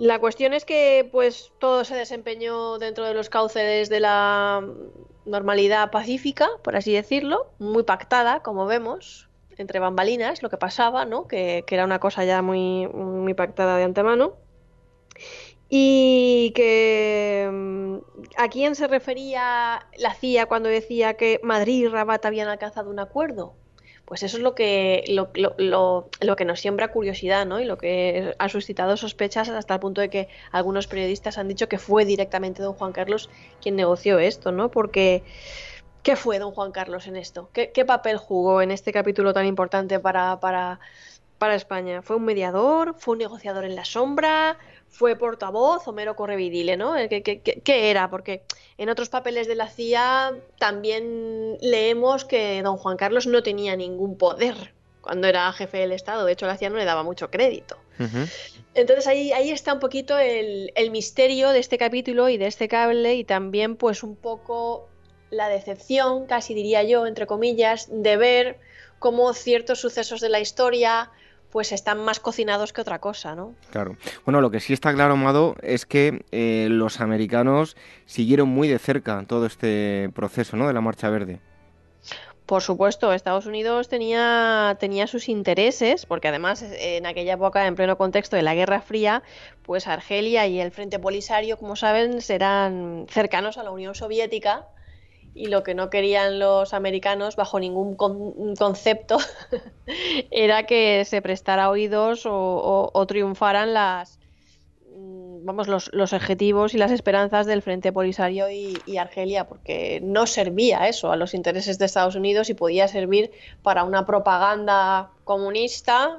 La 0.00 0.18
cuestión 0.18 0.54
es 0.54 0.64
que 0.64 1.06
pues 1.12 1.52
todo 1.58 1.84
se 1.84 1.94
desempeñó 1.94 2.78
dentro 2.78 3.04
de 3.04 3.12
los 3.12 3.28
cauces 3.28 3.90
de 3.90 4.00
la 4.00 4.66
normalidad 5.26 5.90
pacífica, 5.90 6.48
por 6.64 6.74
así 6.74 6.90
decirlo, 6.90 7.52
muy 7.58 7.82
pactada, 7.82 8.42
como 8.42 8.64
vemos, 8.64 9.28
entre 9.58 9.78
bambalinas, 9.78 10.42
lo 10.42 10.48
que 10.48 10.56
pasaba, 10.56 11.04
¿no? 11.04 11.28
Que, 11.28 11.66
era 11.68 11.84
una 11.84 11.98
cosa 11.98 12.24
ya 12.24 12.40
muy, 12.40 12.88
muy 12.88 13.34
pactada 13.34 13.76
de 13.76 13.84
antemano. 13.84 14.36
Y 15.68 16.52
que 16.54 17.50
mm, 17.52 17.96
a 18.38 18.48
quién 18.48 18.76
se 18.76 18.88
refería 18.88 19.86
la 19.98 20.14
CIA 20.14 20.46
cuando 20.46 20.70
decía 20.70 21.12
que 21.18 21.40
Madrid 21.42 21.84
y 21.84 21.88
Rabat 21.88 22.24
habían 22.24 22.48
alcanzado 22.48 22.88
un 22.88 23.00
acuerdo. 23.00 23.54
Pues 24.10 24.24
eso 24.24 24.38
es 24.38 24.42
lo 24.42 24.56
que, 24.56 25.04
lo, 25.06 25.30
lo, 25.36 26.08
lo, 26.20 26.36
que 26.36 26.44
nos 26.44 26.58
siembra 26.58 26.88
curiosidad, 26.88 27.46
¿no? 27.46 27.60
Y 27.60 27.64
lo 27.64 27.78
que 27.78 28.34
ha 28.40 28.48
suscitado 28.48 28.96
sospechas 28.96 29.48
hasta 29.48 29.74
el 29.74 29.78
punto 29.78 30.00
de 30.00 30.10
que 30.10 30.28
algunos 30.50 30.88
periodistas 30.88 31.38
han 31.38 31.46
dicho 31.46 31.68
que 31.68 31.78
fue 31.78 32.04
directamente 32.04 32.60
don 32.60 32.74
Juan 32.74 32.90
Carlos 32.90 33.30
quien 33.62 33.76
negoció 33.76 34.18
esto, 34.18 34.50
¿no? 34.50 34.68
Porque, 34.68 35.22
¿qué 36.02 36.16
fue 36.16 36.40
don 36.40 36.50
Juan 36.50 36.72
Carlos 36.72 37.06
en 37.06 37.14
esto? 37.14 37.50
¿Qué, 37.52 37.84
papel 37.84 38.16
jugó 38.16 38.62
en 38.62 38.72
este 38.72 38.92
capítulo 38.92 39.32
tan 39.32 39.46
importante 39.46 40.00
para, 40.00 40.40
para, 40.40 40.80
para 41.38 41.54
España? 41.54 42.02
¿Fue 42.02 42.16
un 42.16 42.24
mediador? 42.24 42.96
¿Fue 42.98 43.12
un 43.12 43.18
negociador 43.18 43.64
en 43.64 43.76
la 43.76 43.84
sombra? 43.84 44.58
Fue 44.90 45.16
portavoz 45.16 45.86
o 45.86 45.92
mero 45.92 46.16
correvidile, 46.16 46.76
¿no? 46.76 46.94
¿Qué, 47.08 47.22
qué, 47.22 47.90
era? 47.90 48.10
Porque 48.10 48.42
en 48.76 48.90
otros 48.90 49.08
papeles 49.08 49.46
de 49.46 49.54
la 49.54 49.68
CIA 49.68 50.34
también 50.58 51.56
leemos 51.60 52.24
que 52.24 52.60
don 52.62 52.76
Juan 52.76 52.96
Carlos 52.96 53.26
no 53.26 53.42
tenía 53.42 53.76
ningún 53.76 54.18
poder 54.18 54.74
cuando 55.00 55.28
era 55.28 55.50
jefe 55.52 55.78
del 55.78 55.92
Estado. 55.92 56.24
De 56.24 56.32
hecho, 56.32 56.46
la 56.46 56.56
CIA 56.56 56.70
no 56.70 56.76
le 56.76 56.84
daba 56.84 57.02
mucho 57.02 57.30
crédito. 57.30 57.78
Entonces 58.74 59.06
ahí, 59.06 59.30
ahí 59.32 59.50
está 59.50 59.74
un 59.74 59.80
poquito 59.80 60.18
el, 60.18 60.72
el 60.74 60.90
misterio 60.90 61.50
de 61.50 61.58
este 61.58 61.76
capítulo 61.76 62.28
y 62.28 62.38
de 62.38 62.46
este 62.46 62.66
cable 62.66 63.14
y 63.14 63.24
también 63.24 63.76
pues 63.76 64.02
un 64.02 64.16
poco 64.16 64.88
la 65.30 65.48
decepción, 65.48 66.26
casi 66.26 66.54
diría 66.54 66.82
yo, 66.82 67.06
entre 67.06 67.26
comillas, 67.26 67.88
de 67.90 68.16
ver 68.16 68.58
cómo 68.98 69.32
ciertos 69.34 69.80
sucesos 69.80 70.20
de 70.20 70.30
la 70.30 70.40
historia 70.40 71.10
pues 71.50 71.72
están 71.72 72.04
más 72.04 72.20
cocinados 72.20 72.72
que 72.72 72.80
otra 72.80 73.00
cosa, 73.00 73.34
¿no? 73.34 73.54
Claro. 73.70 73.96
Bueno, 74.24 74.40
lo 74.40 74.50
que 74.50 74.60
sí 74.60 74.72
está 74.72 74.94
claro, 74.94 75.14
Amado, 75.14 75.56
es 75.62 75.86
que 75.86 76.24
eh, 76.30 76.68
los 76.70 77.00
americanos 77.00 77.76
siguieron 78.06 78.48
muy 78.48 78.68
de 78.68 78.78
cerca 78.78 79.24
todo 79.26 79.46
este 79.46 80.10
proceso, 80.14 80.56
¿no? 80.56 80.66
De 80.66 80.72
la 80.72 80.80
Marcha 80.80 81.10
Verde. 81.10 81.40
Por 82.46 82.62
supuesto, 82.62 83.12
Estados 83.12 83.46
Unidos 83.46 83.88
tenía, 83.88 84.76
tenía 84.80 85.06
sus 85.06 85.28
intereses, 85.28 86.04
porque 86.04 86.26
además 86.26 86.62
en 86.62 87.06
aquella 87.06 87.34
época, 87.34 87.64
en 87.68 87.76
pleno 87.76 87.96
contexto 87.96 88.34
de 88.34 88.42
la 88.42 88.56
Guerra 88.56 88.80
Fría, 88.80 89.22
pues 89.62 89.86
Argelia 89.86 90.48
y 90.48 90.60
el 90.60 90.72
Frente 90.72 90.98
Polisario, 90.98 91.56
como 91.58 91.76
saben, 91.76 92.20
serán 92.20 93.06
cercanos 93.08 93.56
a 93.56 93.62
la 93.62 93.70
Unión 93.70 93.94
Soviética 93.94 94.66
y 95.40 95.46
lo 95.46 95.62
que 95.62 95.74
no 95.74 95.88
querían 95.88 96.38
los 96.38 96.74
americanos 96.74 97.34
bajo 97.34 97.58
ningún 97.58 97.96
concepto 97.96 99.16
era 100.30 100.66
que 100.66 101.06
se 101.06 101.22
prestara 101.22 101.70
oídos 101.70 102.24
o, 102.26 103.06
triunfaran 103.08 103.72
las, 103.72 104.18
mm, 104.94 105.46
vamos, 105.46 105.66
los, 105.66 106.12
objetivos 106.12 106.74
y 106.74 106.78
las 106.78 106.90
esperanzas 106.90 107.46
del 107.46 107.62
Frente 107.62 107.90
Polisario 107.90 108.50
y, 108.50 108.98
Argelia, 108.98 109.48
porque 109.48 110.00
no 110.02 110.26
servía 110.26 110.88
eso 110.88 111.10
a 111.10 111.16
los 111.16 111.32
intereses 111.32 111.78
de 111.78 111.86
Estados 111.86 112.16
Unidos 112.16 112.50
y 112.50 112.54
podía 112.54 112.86
servir 112.86 113.30
para 113.62 113.84
una 113.84 114.04
propaganda 114.04 115.10
comunista, 115.24 116.18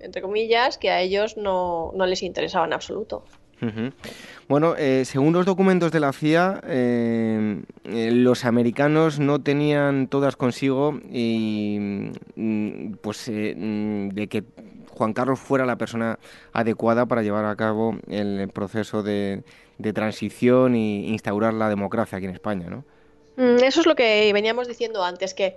entre 0.00 0.20
comillas, 0.20 0.78
que 0.78 0.90
a 0.90 1.00
ellos 1.00 1.36
no 1.36 1.92
les 1.94 2.24
interesaba 2.24 2.66
en 2.66 2.72
absoluto. 2.72 3.24
Bueno, 4.48 4.74
eh, 4.76 5.04
según 5.04 5.32
los 5.32 5.46
documentos 5.46 5.92
de 5.92 6.00
la 6.00 6.12
CIA, 6.12 6.60
eh, 6.66 7.62
eh, 7.84 8.10
los 8.10 8.44
americanos 8.44 9.20
no 9.20 9.40
tenían 9.40 10.08
todas 10.08 10.36
consigo 10.36 10.98
y 11.10 12.10
mm, 12.34 12.94
pues 13.00 13.28
mm, 13.28 14.08
de 14.08 14.26
que 14.28 14.44
Juan 14.90 15.12
Carlos 15.12 15.38
fuera 15.38 15.64
la 15.64 15.76
persona 15.76 16.18
adecuada 16.52 17.06
para 17.06 17.22
llevar 17.22 17.44
a 17.44 17.56
cabo 17.56 17.96
el 18.08 18.48
proceso 18.52 19.02
de, 19.02 19.42
transición 19.94 20.74
e 20.74 21.08
instaurar 21.08 21.54
la 21.54 21.68
democracia 21.68 22.18
aquí 22.18 22.26
en 22.26 22.34
España, 22.34 22.68
¿no? 22.68 22.84
Mm, 23.36 23.64
eso 23.64 23.80
es 23.80 23.86
lo 23.86 23.94
que 23.94 24.30
veníamos 24.32 24.68
diciendo 24.68 25.02
antes, 25.04 25.34
que 25.34 25.56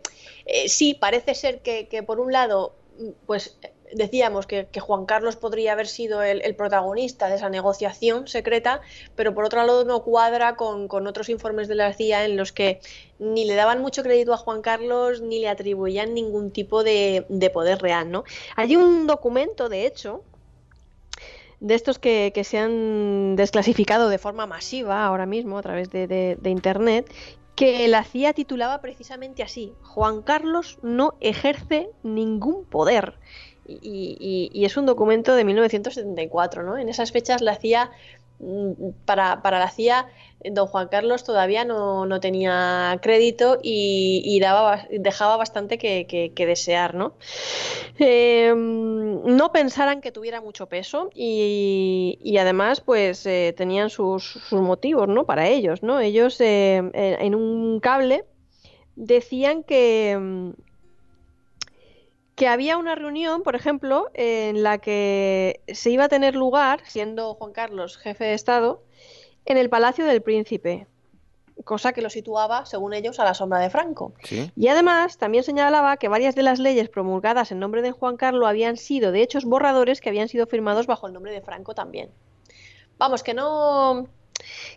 sí, 0.67 0.93
parece 0.93 1.35
ser 1.35 1.61
que, 1.61 1.87
que 1.87 2.01
por 2.03 2.19
un 2.19 2.31
lado, 2.31 2.75
pues 3.25 3.57
decíamos 3.93 4.47
que, 4.47 4.67
Juan 4.79 5.05
Carlos 5.05 5.35
podría 5.35 5.73
haber 5.73 5.87
sido 5.87 6.23
el, 6.23 6.55
protagonista 6.55 7.27
de 7.27 7.35
esa 7.35 7.49
negociación 7.49 8.27
secreta, 8.27 8.81
pero 9.15 9.33
por 9.33 9.45
otro 9.45 9.63
lado 9.63 9.85
no 9.85 10.03
cuadra 10.03 10.55
con, 10.55 10.87
otros 11.07 11.29
informes 11.29 11.67
de 11.67 11.75
la 11.75 11.93
CIA 11.93 12.25
en 12.25 12.37
los 12.37 12.51
que 12.51 12.79
ni 13.19 13.45
le 13.45 13.55
daban 13.55 13.81
mucho 13.81 14.03
crédito 14.03 14.33
a 14.33 14.37
Juan 14.37 14.61
Carlos 14.61 15.21
ni 15.21 15.39
le 15.39 15.49
atribuían 15.49 16.13
ningún 16.13 16.51
tipo 16.51 16.83
de, 16.83 17.25
poder 17.53 17.79
real. 17.79 18.11
¿no? 18.11 18.23
Hay 18.55 18.75
un 18.75 19.07
documento, 19.07 19.69
de 19.69 19.85
hecho, 19.85 20.23
de 21.59 21.75
estos 21.75 21.99
que, 21.99 22.31
se 22.43 22.57
han 22.57 23.35
desclasificado 23.35 24.09
de 24.09 24.17
forma 24.17 24.45
masiva 24.45 25.05
ahora 25.05 25.25
mismo 25.25 25.57
a 25.57 25.61
través 25.61 25.89
de 25.89 26.37
Internet 26.43 27.09
que 27.55 27.87
la 27.87 28.03
CIA 28.03 28.33
titulaba 28.33 28.81
precisamente 28.81 29.41
así, 29.41 29.73
Juan 29.81 30.21
Carlos 30.21 30.77
no 30.81 31.15
ejerce 31.21 31.89
ningún 32.03 32.65
poder. 32.65 33.17
Y, 33.67 34.63
es 34.65 34.77
un 34.77 34.85
documento 34.85 35.35
de 35.35 35.43
1974, 35.43 36.63
¿no? 36.63 36.77
En 36.77 36.89
esas 36.89 37.11
fechas 37.11 37.41
la 37.41 37.55
CIA, 37.55 37.91
mm, 38.39 38.71
para, 39.05 39.39
la 39.43 39.69
CIA, 39.69 40.07
don 40.51 40.67
Juan 40.67 40.87
Carlos 40.89 41.23
todavía 41.23 41.65
no, 41.65 42.19
tenía 42.19 42.99
crédito 43.01 43.57
y, 43.61 44.39
daba, 44.39 44.87
dejaba 44.91 45.37
bastante 45.37 45.77
que, 45.77 46.33
desear, 46.35 46.93
¿no? 46.93 47.13
Em, 47.97 49.23
no 49.23 49.51
pensaran 49.51 50.01
que 50.01 50.11
tuviera 50.11 50.41
mucho 50.41 50.67
peso 50.67 51.09
y, 51.13 52.37
además, 52.39 52.81
pues, 52.81 53.25
eh, 53.25 53.53
tenían 53.57 53.89
sus, 53.89 54.39
motivos, 54.51 55.07
¿no? 55.07 55.25
Para 55.25 55.47
ellos, 55.47 55.81
¿no? 55.81 55.99
Ellos 55.99 56.39
eh, 56.41 56.83
en 56.93 57.35
un 57.35 57.79
cable 57.79 58.25
decían 58.95 59.63
que 59.63 60.53
que 62.35 62.47
había 62.47 62.77
una 62.77 62.95
reunión, 62.95 63.43
por 63.43 63.55
ejemplo, 63.55 64.09
en 64.13 64.61
la 64.61 64.77
que 64.77 65.61
se 65.67 65.89
iba 65.89 66.05
a 66.05 66.09
tener 66.09 66.35
lugar, 66.35 66.81
siendo 66.85 67.33
Juan 67.35 67.53
Carlos 67.53 67.97
jefe 67.97 68.25
de 68.25 68.33
Estado, 68.33 68.83
en 69.45 69.57
el 69.57 69.69
Palacio 69.69 70.05
del 70.05 70.21
Príncipe, 70.21 70.87
cosa 71.63 71.93
que 71.93 72.01
lo 72.01 72.09
situaba, 72.09 72.65
según 72.65 72.93
ellos, 72.93 73.19
a 73.19 73.23
la 73.23 73.33
sombra 73.33 73.59
de 73.59 73.69
Franco. 73.69 74.13
Y 74.55 74.67
además 74.67 75.17
también 75.17 75.43
señalaba 75.43 75.95
que 75.97 76.09
varias 76.09 76.35
de 76.35 76.43
las 76.43 76.59
leyes 76.59 76.89
promulgadas 76.89 77.51
en 77.51 77.59
nombre 77.59 77.81
de 77.81 77.91
Juan 77.91 78.17
Carlos 78.17 78.49
habían 78.49 78.75
sido, 78.75 79.13
de 79.13 79.21
hechos, 79.21 79.45
borradores 79.45 80.01
que 80.01 80.09
habían 80.09 80.27
sido 80.27 80.45
firmados 80.45 80.87
bajo 80.87 81.07
el 81.07 81.13
nombre 81.13 81.31
de 81.31 81.41
Franco 81.41 81.73
también. 81.73 82.11
Vamos, 82.97 83.23
que 83.23 83.33
no 83.33 84.07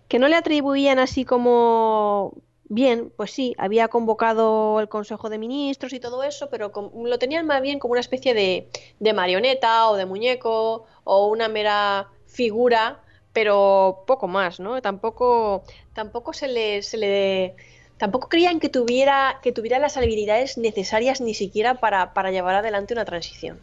que 0.07 0.19
no 0.19 0.29
le 0.29 0.37
atribuían 0.37 0.99
así 0.99 1.25
como 1.25 2.35
Bien, 2.71 3.11
pues 3.17 3.31
sí, 3.31 3.55
había 3.57 3.89
convocado 3.89 4.79
el 4.81 4.89
Consejo 4.89 5.31
de 5.31 5.39
Ministros 5.39 5.95
y 5.95 6.01
todo 6.01 6.23
eso, 6.23 6.51
pero 6.51 6.71
lo 7.03 7.19
tenían 7.19 7.47
más 7.47 7.63
bien 7.63 7.79
como 7.79 7.93
una 7.93 8.01
especie 8.01 8.35
de, 8.35 9.13
marioneta 9.15 9.89
o 9.89 9.97
de 9.97 10.05
muñeco 10.05 10.85
o 11.05 11.29
una 11.29 11.49
mera 11.49 12.09
figura, 12.27 13.01
pero 13.33 14.05
poco 14.07 14.29
más, 14.29 14.61
¿no? 14.61 14.83
Tampoco, 14.83 15.65
tampoco 15.95 16.35
se 16.35 16.49
le, 16.49 16.83
se 16.83 16.99
le 16.99 17.57
tampoco 17.97 18.29
creían 18.29 18.61
que 18.61 18.69
tuviera, 18.69 19.39
que 19.43 19.51
tuviera 19.51 19.79
las 19.79 19.97
habilidades 19.97 20.59
necesarias 20.59 21.23
ni 21.23 21.33
siquiera 21.33 21.77
para, 21.77 22.31
llevar 22.31 22.57
adelante 22.57 22.93
una 22.93 23.07
transición. 23.07 23.59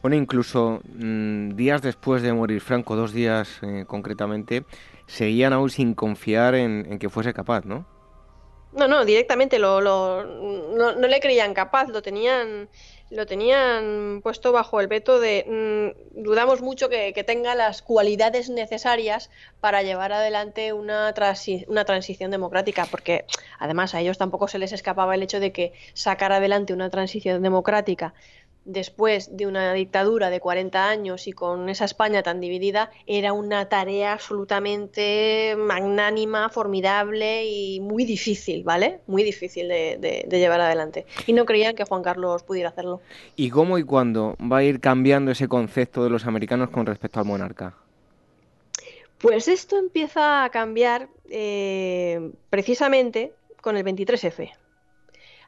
Bueno, 0.00 0.16
incluso 0.16 0.80
mm, 0.94 1.56
días 1.56 1.82
después 1.82 2.22
de 2.22 2.32
morir 2.32 2.60
Franco, 2.60 2.94
dos 2.94 3.12
días 3.12 3.58
eh, 3.62 3.84
concretamente, 3.84 4.62
seguían 5.08 5.52
aún 5.52 5.70
sin 5.70 5.94
confiar 5.94 6.54
en 6.54 7.00
que 7.00 7.08
fuese 7.08 7.34
capaz, 7.34 7.64
¿no? 7.64 7.97
No, 8.72 8.86
no, 8.86 9.04
directamente 9.04 9.58
lo, 9.58 9.80
lo 9.80 10.24
no, 10.24 10.92
le 10.92 11.20
creían 11.20 11.54
capaz, 11.54 11.88
lo 11.88 12.02
tenían, 12.02 12.68
lo 13.10 13.24
tenían 13.24 14.20
puesto 14.22 14.52
bajo 14.52 14.80
el 14.80 14.88
veto 14.88 15.18
de 15.18 15.94
mm, 16.14 16.22
dudamos 16.22 16.60
mucho 16.60 16.90
que, 16.90 17.12
tenga 17.26 17.54
las 17.54 17.80
cualidades 17.80 18.50
necesarias 18.50 19.30
para 19.60 19.82
llevar 19.82 20.12
adelante 20.12 20.74
una, 20.74 21.14
una 21.66 21.84
transición 21.86 22.30
democrática, 22.30 22.86
porque 22.90 23.24
además 23.58 23.94
a 23.94 24.00
ellos 24.00 24.18
tampoco 24.18 24.48
se 24.48 24.58
les 24.58 24.72
escapaba 24.72 25.14
el 25.14 25.22
hecho 25.22 25.40
de 25.40 25.50
que 25.50 25.72
sacar 25.94 26.32
adelante 26.32 26.74
una 26.74 26.90
transición 26.90 27.42
democrática 27.42 28.12
después 28.64 29.36
de 29.36 29.46
una 29.46 29.72
dictadura 29.72 30.30
de 30.30 30.40
40 30.40 30.88
años 30.88 31.26
y 31.26 31.32
con 31.32 31.68
esa 31.68 31.84
España 31.84 32.22
tan 32.22 32.40
dividida, 32.40 32.90
era 33.06 33.32
una 33.32 33.68
tarea 33.68 34.12
absolutamente 34.12 35.56
magnánima, 35.56 36.48
formidable 36.50 37.46
y 37.46 37.80
muy 37.80 38.04
difícil, 38.04 38.62
¿vale? 38.64 39.00
Muy 39.06 39.22
difícil 39.24 39.68
de, 39.68 40.26
llevar 40.30 40.60
adelante. 40.60 41.06
Y 41.26 41.32
no 41.32 41.44
creían 41.44 41.74
que 41.74 41.84
Juan 41.84 42.02
Carlos 42.02 42.42
pudiera 42.42 42.68
hacerlo. 42.68 43.00
¿Y 43.36 43.50
cómo 43.50 43.78
y 43.78 43.84
cuándo 43.84 44.36
va 44.40 44.58
a 44.58 44.62
ir 44.62 44.80
cambiando 44.80 45.30
ese 45.30 45.48
concepto 45.48 46.04
de 46.04 46.10
los 46.10 46.26
americanos 46.26 46.70
con 46.70 46.86
respecto 46.86 47.20
al 47.20 47.26
monarca? 47.26 47.74
Pues 49.18 49.48
esto 49.48 49.78
empieza 49.78 50.44
a 50.44 50.50
cambiar 50.50 51.08
eh, 51.28 52.30
precisamente 52.50 53.32
con 53.60 53.76
el 53.76 53.84
23F 53.84 54.52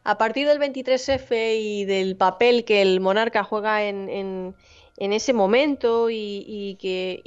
a 0.05 0.18
partir 0.18 0.46
del 0.46 0.59
23F 0.59 1.57
y 1.59 1.84
del 1.84 2.16
papel 2.16 2.64
que 2.64 2.82
el 2.82 3.01
monarca 3.01 3.44
juega 3.44 3.84
en, 3.84 4.55
ese 4.96 5.32
momento 5.32 6.09
y, 6.11 6.76
que, 6.80 7.22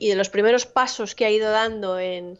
de 0.00 0.14
los 0.16 0.30
primeros 0.30 0.66
pasos 0.66 1.14
que 1.14 1.26
ha 1.26 1.30
ido 1.30 1.50
dando 1.50 1.98
en, 1.98 2.38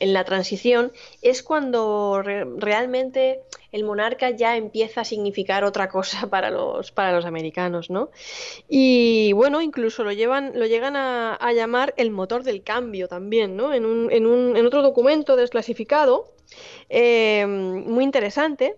la 0.00 0.24
transición, 0.24 0.92
es 1.22 1.42
cuando 1.42 2.22
realmente 2.22 3.40
el 3.70 3.84
monarca 3.84 4.30
ya 4.30 4.56
empieza 4.56 5.02
a 5.02 5.04
significar 5.04 5.64
otra 5.64 5.88
cosa 5.88 6.26
para 6.30 6.50
los, 6.50 6.90
para 6.92 7.12
los 7.12 7.26
americanos, 7.26 7.90
¿no? 7.90 8.10
Y 8.66 9.32
bueno, 9.32 9.60
incluso 9.60 10.04
lo, 10.04 10.12
llevan, 10.12 10.52
lo 10.54 10.66
llegan 10.66 10.96
a, 10.96 11.52
llamar 11.52 11.92
el 11.98 12.10
motor 12.10 12.44
del 12.44 12.62
cambio 12.62 13.08
también, 13.08 13.56
¿no? 13.56 13.74
En 13.74 14.66
otro 14.66 14.82
documento 14.82 15.36
desclasificado 15.36 16.37
eh, 16.88 17.46
muy 17.46 18.04
interesante. 18.04 18.76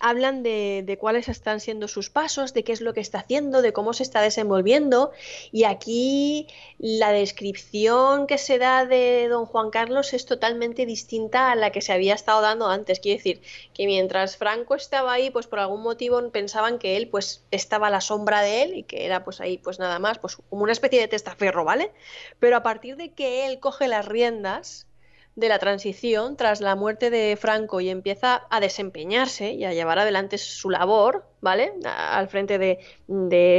Hablan 0.00 0.44
de, 0.44 0.96
cuáles 1.00 1.28
están 1.28 1.58
siendo 1.58 1.88
sus 1.88 2.08
pasos, 2.08 2.54
de 2.54 2.62
qué 2.62 2.70
es 2.70 2.80
lo 2.80 2.94
que 2.94 3.00
está 3.00 3.18
haciendo, 3.18 3.62
de 3.62 3.72
cómo 3.72 3.92
se 3.92 4.04
está 4.04 4.20
desenvolviendo. 4.20 5.10
Y 5.50 5.64
aquí 5.64 6.46
la 6.78 7.10
descripción 7.10 8.28
que 8.28 8.38
se 8.38 8.58
da 8.58 8.86
de 8.86 9.26
don 9.28 9.44
Juan 9.46 9.70
Carlos 9.70 10.14
es 10.14 10.24
totalmente 10.24 10.86
distinta 10.86 11.50
a 11.50 11.56
la 11.56 11.72
que 11.72 11.82
se 11.82 11.92
había 11.92 12.14
estado 12.14 12.42
dando 12.42 12.68
antes. 12.68 13.00
Quiere 13.00 13.16
decir 13.18 13.42
que 13.74 13.86
mientras 13.86 14.36
Franco 14.36 14.76
estaba 14.76 15.12
ahí, 15.12 15.30
pues 15.30 15.48
por 15.48 15.58
algún 15.58 15.82
motivo 15.82 16.30
pensaban 16.30 16.78
que 16.78 16.96
él 16.96 17.08
pues 17.08 17.42
estaba 17.50 17.88
a 17.88 17.90
la 17.90 18.00
sombra 18.00 18.42
de 18.42 18.62
él 18.62 18.76
y 18.76 18.82
que 18.84 19.04
era 19.04 19.24
pues 19.24 19.40
ahí 19.40 19.58
pues 19.58 19.80
nada 19.80 19.98
más, 19.98 20.20
pues 20.20 20.36
como 20.48 20.62
una 20.62 20.72
especie 20.72 21.00
de 21.00 21.08
testaferro, 21.08 21.64
¿vale? 21.64 21.90
Pero 22.38 22.56
a 22.56 22.62
partir 22.62 22.94
de 22.96 23.10
que 23.10 23.46
él 23.46 23.58
coge 23.58 23.88
las 23.88 24.06
riendas, 24.06 24.87
de 25.38 25.48
la 25.48 25.60
transición 25.60 26.36
tras 26.36 26.60
la 26.60 26.74
muerte 26.74 27.10
de 27.10 27.36
Franco 27.36 27.80
y 27.80 27.90
empieza 27.90 28.48
a 28.50 28.58
desempeñarse 28.58 29.52
y 29.52 29.64
a 29.64 29.72
llevar 29.72 30.00
adelante 30.00 30.36
su 30.36 30.68
labor, 30.68 31.26
¿vale? 31.40 31.74
al 31.84 32.28
frente 32.28 32.58
de, 32.58 32.80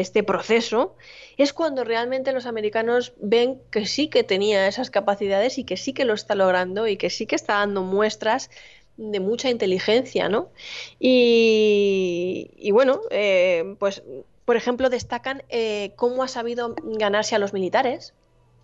este 0.02 0.24
proceso, 0.24 0.98
es 1.38 1.54
cuando 1.54 1.86
realmente 1.86 2.34
los 2.34 2.46
americanos 2.48 3.14
ven 3.22 3.62
que 3.72 3.86
sí 3.86 4.10
que 4.10 4.26
tenía 4.26 4.68
esas 4.68 4.92
capacidades 4.92 5.58
y 5.58 5.64
que 5.64 5.78
sí 5.78 5.94
que 5.94 6.04
lo 6.04 6.14
está 6.14 6.36
logrando 6.36 6.86
y 6.86 6.98
que 6.98 7.10
sí 7.10 7.26
que 7.26 7.38
está 7.38 7.54
dando 7.54 7.82
muestras 7.84 8.50
de 8.98 9.22
mucha 9.22 9.50
inteligencia, 9.50 10.28
¿no? 10.28 10.50
Y, 11.00 12.70
bueno, 12.74 13.00
eh, 13.10 13.76
pues 13.80 14.04
por 14.44 14.58
ejemplo 14.58 14.90
destacan 14.90 15.44
eh, 15.48 15.94
cómo 15.96 16.24
ha 16.24 16.28
sabido 16.28 16.76
ganarse 16.84 17.36
a 17.36 17.40
los 17.40 17.54
militares, 17.54 18.14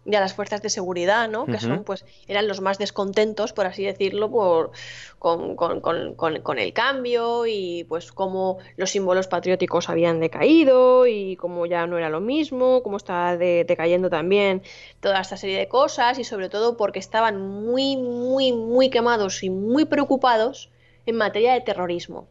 y 0.05 0.15
a 0.15 0.19
las 0.19 0.33
fuerzas 0.33 0.61
de 0.61 0.69
seguridad, 0.69 1.27
¿no? 1.29 1.45
Que 1.45 1.59
son, 1.59 1.83
pues, 1.83 2.05
eran 2.27 2.47
los 2.47 2.61
más 2.61 2.77
descontentos, 2.77 3.53
por 3.53 3.65
así 3.65 3.83
decirlo, 3.83 4.29
por, 4.29 4.71
con, 5.17 5.55
con, 5.55 5.81
con, 5.81 6.13
con, 6.15 6.59
el 6.59 6.73
cambio 6.73 7.47
y 7.47 7.85
pues 7.89 8.11
cómo 8.11 8.59
los 8.77 8.91
símbolos 8.91 9.27
patrióticos 9.27 9.89
habían 9.89 10.19
decaído 10.19 11.07
y 11.07 11.35
cómo 11.37 11.65
ya 11.65 11.87
no 11.87 11.97
era 11.97 12.09
lo 12.09 12.21
mismo, 12.21 12.83
cómo 12.83 12.97
estaba 12.97 13.35
decayendo 13.35 14.09
también 14.11 14.61
toda 14.99 15.21
esta 15.21 15.37
serie 15.37 15.57
de 15.57 15.67
cosas 15.67 16.19
y 16.19 16.23
sobre 16.23 16.49
todo 16.49 16.77
porque 16.77 16.99
estaban 16.99 17.41
muy, 17.41 17.97
muy, 17.97 18.51
muy 18.53 18.91
quemados 18.91 19.41
y 19.43 19.49
muy 19.49 19.85
preocupados 19.85 20.69
en 21.07 21.15
materia 21.15 21.53
de 21.53 21.61
terrorismo. 21.61 22.27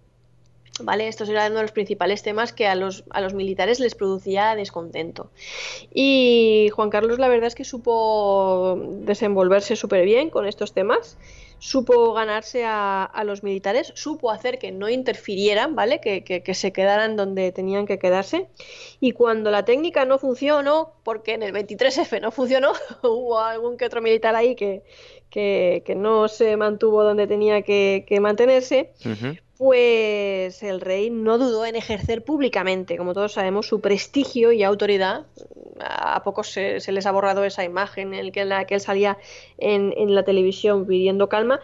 ¿Vale? 0.80 1.06
Estos 1.06 1.28
eran 1.28 1.52
uno 1.52 1.58
de 1.58 1.64
los 1.64 1.72
principales 1.72 2.22
temas 2.22 2.52
que 2.52 2.66
a 2.66 2.74
los, 2.74 3.04
a 3.10 3.20
los 3.20 3.32
militares 3.32 3.78
les 3.78 3.94
producía 3.94 4.56
descontento. 4.56 5.30
Y 5.92 6.68
Juan 6.74 6.90
Carlos, 6.90 7.20
la 7.20 7.28
verdad 7.28 7.46
es 7.46 7.54
que 7.54 7.64
supo 7.64 8.76
desenvolverse 9.02 9.76
súper 9.76 10.04
bien 10.04 10.30
con 10.30 10.46
estos 10.46 10.72
temas, 10.72 11.16
supo 11.64 12.12
ganarse 12.12 12.66
a, 12.66 13.04
a, 13.04 13.24
los 13.24 13.42
militares, 13.42 13.90
supo 13.94 14.30
hacer 14.30 14.58
que 14.58 14.70
no 14.70 14.90
interfirieran, 14.90 15.74
¿vale? 15.74 15.98
Que, 15.98 16.22
que, 16.22 16.54
se 16.54 16.74
quedaran 16.74 17.16
donde 17.16 17.52
tenían 17.52 17.86
que 17.86 17.98
quedarse. 17.98 18.48
Y 19.00 19.12
cuando 19.12 19.50
la 19.50 19.64
técnica 19.64 20.04
no 20.04 20.18
funcionó, 20.18 20.92
porque 21.04 21.32
en 21.32 21.42
el 21.42 21.54
23F 21.54 22.20
no 22.20 22.30
funcionó, 22.32 22.72
hubo 23.02 23.38
algún 23.38 23.78
que 23.78 23.86
otro 23.86 24.02
militar 24.02 24.36
ahí 24.36 24.54
que, 24.54 24.82
que, 25.30 25.94
no 25.96 26.28
se 26.28 26.54
mantuvo 26.58 27.02
donde 27.02 27.26
tenía 27.26 27.62
que, 27.62 28.18
mantenerse, 28.20 28.92
pues 29.56 30.62
el 30.62 30.82
rey 30.82 31.08
no 31.08 31.38
dudó 31.38 31.64
en 31.64 31.76
ejercer 31.76 32.24
públicamente, 32.24 32.98
como 32.98 33.14
todos 33.14 33.32
sabemos, 33.32 33.66
su 33.66 33.80
prestigio 33.80 34.52
y 34.52 34.64
autoridad. 34.64 35.24
A 35.80 36.22
pocos 36.22 36.50
se, 36.50 36.80
les 36.92 37.06
ha 37.06 37.12
borrado 37.12 37.44
esa 37.44 37.64
imagen 37.64 38.14
en 38.14 38.48
la 38.48 38.64
que 38.64 38.74
él 38.74 38.80
salía 38.80 39.18
en, 39.58 39.92
en 39.96 40.14
la 40.14 40.24
televisión 40.24 40.86
pidiendo 40.86 41.28
calma 41.28 41.60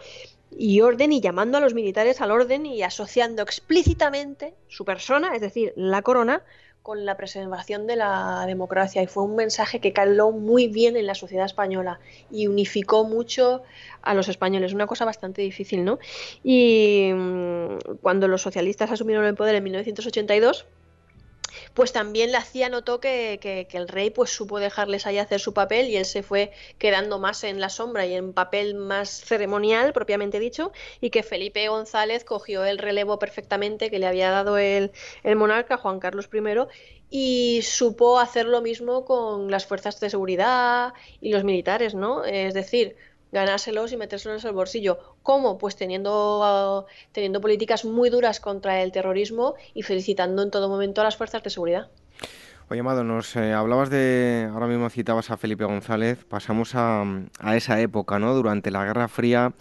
y 0.57 0.81
orden 0.81 1.13
y 1.13 1.21
llamando 1.21 1.57
a 1.57 1.61
los 1.61 1.73
militares 1.73 2.19
al 2.21 2.31
orden 2.31 2.65
y 2.65 2.83
asociando 2.83 3.41
explícitamente 3.41 4.53
su 4.67 4.83
persona, 4.83 5.33
es 5.33 5.41
decir, 5.41 5.73
la 5.75 6.01
corona, 6.01 6.43
con 6.83 7.05
la 7.05 7.15
preservación 7.15 7.85
de 7.85 7.95
la 7.95 8.43
democracia 8.47 9.03
y 9.03 9.07
fue 9.07 9.23
un 9.23 9.35
mensaje 9.35 9.79
que 9.79 9.93
caló 9.93 10.31
muy 10.31 10.67
bien 10.67 10.97
en 10.97 11.05
la 11.05 11.15
sociedad 11.15 11.45
española 11.45 11.99
y 12.31 12.47
unificó 12.47 13.03
mucho 13.03 13.61
a 14.01 14.13
los 14.15 14.29
españoles, 14.29 14.73
una 14.73 14.87
cosa 14.87 15.05
bastante 15.05 15.43
difícil, 15.43 15.85
¿no? 15.85 15.99
Y 16.43 17.11
mm, 17.13 17.97
cuando 18.01 18.27
los 18.27 18.41
socialistas 18.41 18.91
asumieron 18.91 19.25
el 19.25 19.35
poder 19.35 19.55
en 19.55 19.63
1982, 19.63 20.65
pues 21.73 21.93
también 21.93 22.31
le 22.31 22.37
hacía 22.37 22.69
notó 22.69 22.99
que, 22.99 23.39
que, 23.41 23.67
el 23.77 23.87
rey 23.87 24.09
pues 24.09 24.29
supo 24.29 24.59
dejarles 24.59 25.05
ahí 25.05 25.17
hacer 25.17 25.39
su 25.39 25.53
papel 25.53 25.89
y 25.89 25.97
él 25.97 26.05
se 26.05 26.23
fue 26.23 26.51
quedando 26.77 27.19
más 27.19 27.43
en 27.43 27.59
la 27.59 27.69
sombra 27.69 28.05
y 28.05 28.13
en 28.13 28.33
papel 28.33 28.75
más 28.75 29.09
ceremonial 29.09 29.93
propiamente 29.93 30.39
dicho 30.39 30.71
y 30.99 31.09
que 31.09 31.23
Felipe 31.23 31.67
González 31.67 32.23
cogió 32.23 32.65
el 32.65 32.77
relevo 32.77 33.19
perfectamente 33.19 33.89
que 33.89 33.99
le 33.99 34.07
había 34.07 34.31
dado 34.31 34.57
el, 34.57 34.91
el 35.23 35.35
monarca 35.35 35.77
Juan 35.77 35.99
Carlos 35.99 36.29
I 36.33 36.39
y 37.09 37.61
supo 37.61 38.19
hacer 38.19 38.45
lo 38.45 38.61
mismo 38.61 39.03
con 39.03 39.51
las 39.51 39.65
fuerzas 39.65 39.99
de 39.99 40.09
seguridad 40.09 40.93
y 41.19 41.33
los 41.33 41.43
militares, 41.43 41.93
¿no? 41.93 42.23
Es 42.23 42.53
decir, 42.53 42.95
ganárselos 43.31 43.91
y 43.91 43.97
metérselos 43.97 44.43
el 44.45 44.53
bolsillo. 44.53 44.99
¿Cómo? 45.23 45.57
Pues 45.57 45.75
teniendo, 45.75 46.85
teniendo 47.11 47.41
políticas 47.41 47.85
muy 47.85 48.09
duras 48.09 48.39
contra 48.39 48.81
el 48.81 48.91
terrorismo 48.91 49.55
y 49.73 49.83
felicitando 49.83 50.43
en 50.43 50.51
todo 50.51 50.69
momento 50.69 51.01
a 51.01 51.03
las 51.03 51.17
fuerzas 51.17 51.43
de 51.43 51.49
seguridad. 51.49 51.89
Oye, 52.69 52.79
Amado, 52.79 53.03
nos 53.03 53.35
eh, 53.35 53.51
hablabas 53.51 53.89
de, 53.89 54.49
ahora 54.53 54.65
mismo 54.65 54.89
citabas 54.89 55.29
a 55.29 55.35
Felipe 55.35 55.65
González, 55.65 56.23
pasamos 56.23 56.73
a, 56.75 57.03
a, 57.39 57.57
esa 57.57 57.81
época, 57.81 58.17
¿no? 58.17 58.33
Durante 58.33 58.71
la 58.71 58.85
Guerra 58.85 59.09
Fría, 59.09 59.51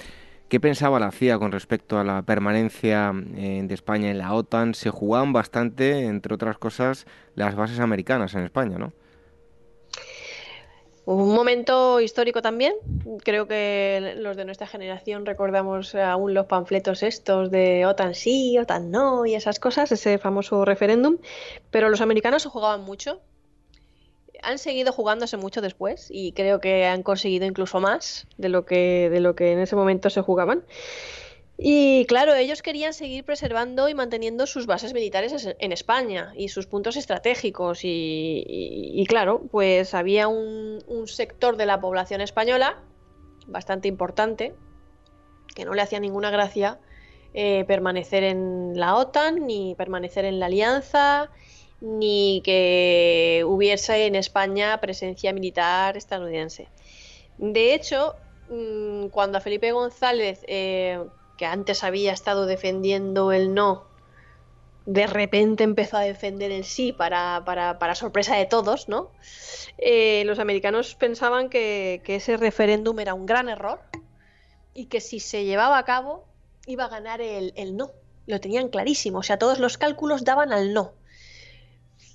¿qué 0.48 0.60
pensaba 0.60 1.00
la 1.00 1.10
CIA 1.10 1.38
con 1.40 1.50
respecto 1.50 1.98
a 1.98 2.04
la 2.04 2.22
permanencia 2.22 3.12
eh, 3.34 3.62
de 3.64 3.74
España 3.74 4.12
en 4.12 4.18
la 4.18 4.32
OTAN? 4.32 4.74
Se 4.74 4.90
jugaban 4.90 5.32
bastante, 5.32 6.06
entre 6.06 6.34
otras 6.34 6.56
cosas, 6.58 7.04
las 7.34 7.56
bases 7.56 7.80
americanas 7.80 8.34
en 8.34 8.44
España, 8.44 8.78
¿no? 8.78 8.92
Un 11.06 11.34
momento 11.34 12.00
histórico 12.00 12.42
también. 12.42 12.74
Creo 13.24 13.46
que 13.46 14.14
los 14.16 14.36
de 14.36 14.44
nuestra 14.44 14.66
generación 14.66 15.26
recordamos 15.26 15.94
aún 15.94 16.34
los 16.34 16.46
panfletos 16.46 17.02
estos 17.02 17.50
de 17.50 17.86
OTAN 17.86 18.14
sí, 18.14 18.58
OTAN 18.58 18.90
no 18.90 19.26
y 19.26 19.34
esas 19.34 19.58
cosas, 19.58 19.90
ese 19.92 20.18
famoso 20.18 20.64
referéndum. 20.64 21.18
Pero 21.70 21.88
los 21.88 22.00
americanos 22.00 22.44
jugaban 22.46 22.82
mucho. 22.82 23.20
Han 24.42 24.58
seguido 24.58 24.92
jugándose 24.92 25.36
mucho 25.36 25.60
después 25.60 26.08
y 26.10 26.32
creo 26.32 26.60
que 26.60 26.86
han 26.86 27.02
conseguido 27.02 27.46
incluso 27.46 27.80
más 27.80 28.26
de 28.38 28.48
lo 28.48 28.64
que, 28.64 29.10
de 29.10 29.20
lo 29.20 29.34
que 29.34 29.52
en 29.52 29.58
ese 29.58 29.76
momento 29.76 30.10
se 30.10 30.22
jugaban. 30.22 30.64
Y 31.62 32.06
claro, 32.06 32.34
ellos 32.34 32.62
querían 32.62 32.94
seguir 32.94 33.22
preservando 33.22 33.90
y 33.90 33.94
manteniendo 33.94 34.46
sus 34.46 34.64
bases 34.64 34.94
militares 34.94 35.46
en 35.58 35.72
España 35.72 36.32
y 36.34 36.48
sus 36.48 36.66
puntos 36.66 36.96
estratégicos. 36.96 37.80
Y, 37.82 39.04
claro, 39.06 39.42
pues 39.50 39.92
había 39.92 40.26
un, 40.26 40.80
sector 41.06 41.58
de 41.58 41.66
la 41.66 41.78
población 41.78 42.22
española 42.22 42.78
bastante 43.46 43.88
importante 43.88 44.54
que 45.54 45.66
no 45.66 45.74
le 45.74 45.82
hacía 45.82 46.00
ninguna 46.00 46.30
gracia 46.30 46.78
eh, 47.34 47.66
permanecer 47.66 48.24
en 48.24 48.72
la 48.80 48.96
OTAN, 48.96 49.46
ni 49.46 49.74
permanecer 49.74 50.24
en 50.24 50.40
la 50.40 50.46
alianza, 50.46 51.30
ni 51.82 52.40
que 52.42 53.44
hubiese 53.46 54.06
en 54.06 54.14
España 54.14 54.80
presencia 54.80 55.34
militar 55.34 55.98
estadounidense. 55.98 56.68
De 57.36 57.74
hecho, 57.74 58.14
mm, 58.48 59.08
cuando 59.08 59.36
a 59.36 59.40
Felipe 59.42 59.72
González 59.72 60.42
eh, 60.46 61.04
que 61.40 61.46
antes 61.46 61.84
había 61.84 62.12
estado 62.12 62.44
defendiendo 62.44 63.32
el 63.32 63.54
no, 63.54 63.86
de 64.84 65.06
repente 65.06 65.64
empezó 65.64 65.96
a 65.96 66.02
defender 66.02 66.50
el 66.52 66.64
sí 66.64 66.92
para, 66.92 67.44
para, 67.46 67.94
sorpresa 67.94 68.36
de 68.36 68.44
todos, 68.44 68.90
¿no? 68.90 69.10
Eh, 69.78 70.22
los 70.26 70.38
americanos 70.38 70.94
pensaban 70.96 71.48
que, 71.48 72.02
ese 72.06 72.36
referéndum 72.36 73.00
era 73.00 73.14
un 73.14 73.24
gran 73.24 73.48
error 73.48 73.80
y 74.74 74.84
que 74.88 75.00
si 75.00 75.18
se 75.18 75.46
llevaba 75.46 75.78
a 75.78 75.84
cabo 75.86 76.26
iba 76.66 76.84
a 76.84 76.88
ganar 76.88 77.22
el, 77.22 77.54
el 77.56 77.74
no. 77.74 77.92
Lo 78.26 78.38
tenían 78.38 78.68
clarísimo, 78.68 79.20
o 79.20 79.22
sea, 79.22 79.38
todos 79.38 79.60
los 79.60 79.78
cálculos 79.78 80.24
daban 80.24 80.52
al 80.52 80.74
no. 80.74 80.92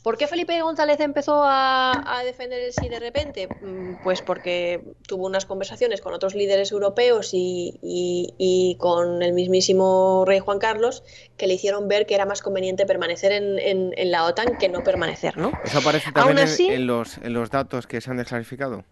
¿Por 0.06 0.20
qué 0.20 0.28
Felipe 0.28 0.62
González 0.62 1.00
empezó 1.00 1.42
a, 1.44 2.22
defender 2.24 2.62
el 2.62 2.74
sí 2.74 2.90
de 2.90 3.00
repente? 3.00 3.48
Mm, 3.48 4.04
pues 4.04 4.22
porque 4.22 4.84
tuvo 5.08 5.26
unas 5.26 5.48
conversaciones 5.48 6.00
con 6.00 6.14
otros 6.14 6.36
líderes 6.36 6.72
europeos 6.72 7.32
y, 7.34 8.78
con 8.80 9.24
el 9.24 9.34
mismísimo 9.34 10.24
rey 10.28 10.38
Juan 10.38 10.60
Carlos 10.60 11.04
que 11.38 11.48
le 11.48 11.56
hicieron 11.56 11.88
ver 11.88 12.06
que 12.06 12.14
era 12.14 12.28
más 12.28 12.44
conveniente 12.44 12.86
permanecer 12.86 13.32
en, 13.32 14.12
la 14.12 14.26
OTAN 14.26 14.60
que 14.60 14.70
no 14.70 14.84
permanecer, 14.84 15.40
¿no? 15.40 15.52
¿Eso 15.64 15.80
aparece 15.80 16.12
también 16.12 16.38
en, 16.60 16.86
los, 16.86 17.18
en 17.18 17.34
los 17.34 17.50
datos 17.50 17.88
que 17.88 18.00
se 18.00 18.12
han 18.12 18.18
desclarificado? 18.18 18.86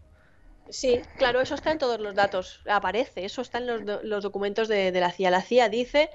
Sí, 0.74 1.00
claro, 1.18 1.40
eso 1.40 1.54
está 1.54 1.72
en 1.72 1.78
todos 1.78 2.00
los 2.00 2.16
datos, 2.16 2.62
aparece, 2.68 3.26
eso 3.26 3.44
está 3.44 3.60
en 3.60 3.68
los, 3.68 4.24
documentos 4.24 4.68
de, 4.68 4.92
la 4.92 5.12
CIA. 5.12 5.30
La 5.30 5.44
CIA 5.44 5.70
dice 5.70 6.10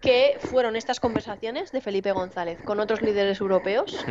que 0.00 0.36
fueron 0.38 0.76
estas 0.76 1.00
conversaciones 1.00 1.72
de 1.72 1.80
Felipe 1.80 2.12
González 2.12 2.60
con 2.64 2.78
otros 2.78 3.02
líderes 3.02 3.40
europeos 3.40 4.04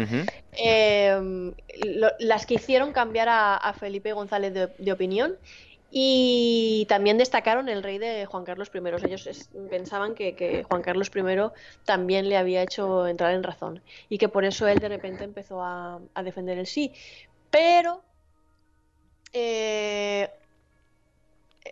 em, 0.52 1.54
las 2.20 2.46
que 2.46 2.56
hicieron 2.56 2.92
cambiar 2.92 3.30
a, 3.30 3.74
Felipe 3.80 4.12
González 4.12 4.54
de, 4.54 4.92
opinión 4.92 5.38
y 5.90 6.86
también 6.90 7.18
destacaron 7.18 7.70
el 7.70 7.82
rey 7.82 7.98
de 7.98 8.26
Juan 8.26 8.44
Carlos 8.44 8.72
I. 8.74 8.80
Ellos 9.06 9.50
pensaban 9.70 10.16
que, 10.16 10.66
Juan 10.68 10.82
Carlos 10.82 11.12
I 11.16 11.22
también 11.86 12.28
le 12.28 12.36
había 12.36 12.62
hecho 12.62 13.08
entrar 13.08 13.34
en 13.34 13.44
razón 13.44 13.82
y 14.10 14.18
que 14.18 14.28
por 14.28 14.44
eso 14.44 14.68
él 14.68 14.80
de 14.80 14.90
repente 14.90 15.24
empezó 15.24 15.64
a, 15.64 16.02
a 16.14 16.24
defender 16.24 16.58
el 16.58 16.68
sí. 16.68 16.92
Pero 17.50 18.04
eh, 19.34 20.30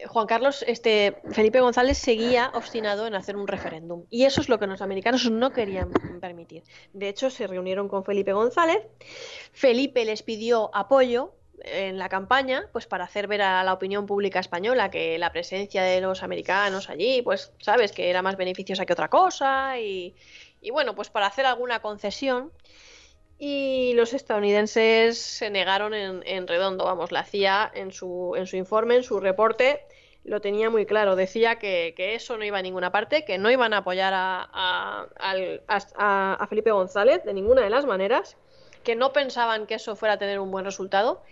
Juan 0.07 0.28
Carlos, 0.28 0.64
este, 0.68 1.18
Felipe 1.32 1.62
González 1.62 1.97
seguía 1.97 2.51
obstinado 2.53 3.07
en 3.07 3.16
hacer 3.16 3.36
un 3.38 3.47
referéndum. 3.47 4.05
Y 4.09 4.26
eso 4.26 4.41
es 4.41 4.49
lo 4.49 4.59
que 4.59 4.68
los 4.68 4.82
americanos 4.82 5.30
no 5.30 5.51
querían 5.51 5.91
permitir. 6.20 6.64
De 6.93 7.09
hecho, 7.09 7.30
se 7.30 7.47
reunieron 7.47 7.88
con 7.88 8.03
Felipe 8.03 8.34
González. 8.34 8.82
Felipe 9.53 10.03
les 10.05 10.24
pidió 10.24 10.72
apoyo 10.74 11.34
en 11.64 11.99
la 11.99 12.09
campaña, 12.09 12.68
pues 12.72 12.88
para 12.88 13.03
hacer 13.03 13.28
ver 13.28 13.43
a 13.43 13.64
la 13.64 13.74
opinión 13.74 14.07
pública 14.07 14.39
española 14.39 14.89
que 14.89 15.20
la 15.20 15.32
presencia 15.32 15.84
de 15.84 16.01
los 16.01 16.24
americanos 16.24 16.89
allí, 16.89 17.22
pues 17.22 17.53
sabes 17.59 17.91
que 17.91 18.09
era 18.09 18.24
más 18.24 18.36
beneficiosa 18.36 18.86
que 18.88 18.93
otra 18.93 19.09
cosa 19.09 19.80
y, 19.80 20.16
y 20.59 20.72
bueno, 20.72 20.95
pues 20.95 21.09
para 21.09 21.28
hacer 21.28 21.45
alguna 21.45 21.80
concesión 21.80 22.51
y 23.43 23.93
los 23.95 24.13
estadounidenses 24.13 25.17
se 25.17 25.49
negaron 25.49 25.95
en, 25.95 26.47
redondo, 26.47 26.85
vamos, 26.85 27.11
la 27.11 27.23
CIA 27.23 27.71
en 27.73 27.91
su, 27.91 28.35
en 28.37 28.45
su 28.45 28.55
informe, 28.55 28.97
en 28.97 29.03
su 29.03 29.19
reporte, 29.19 29.81
lo 30.23 30.41
tenía 30.41 30.69
muy 30.69 30.85
claro, 30.85 31.15
decía 31.15 31.55
que, 31.57 31.95
eso 31.97 32.37
no 32.37 32.45
iba 32.45 32.59
a 32.59 32.61
ninguna 32.61 32.91
parte, 32.91 33.25
que 33.25 33.39
no 33.39 33.49
iban 33.49 33.73
a 33.73 33.77
apoyar 33.77 34.13
a, 34.15 35.07
a, 35.17 36.47
Felipe 36.49 36.69
González 36.69 37.23
de 37.23 37.33
ninguna 37.33 37.63
de 37.63 37.71
las 37.71 37.87
maneras, 37.87 38.37
que 38.83 38.95
no 38.95 39.11
pensaban 39.11 39.65
que 39.65 39.73
eso 39.73 39.95
fuera 39.95 40.13
a 40.13 40.19
tener 40.19 40.39
un 40.39 40.51
buen 40.51 40.63
resultado 40.63 41.23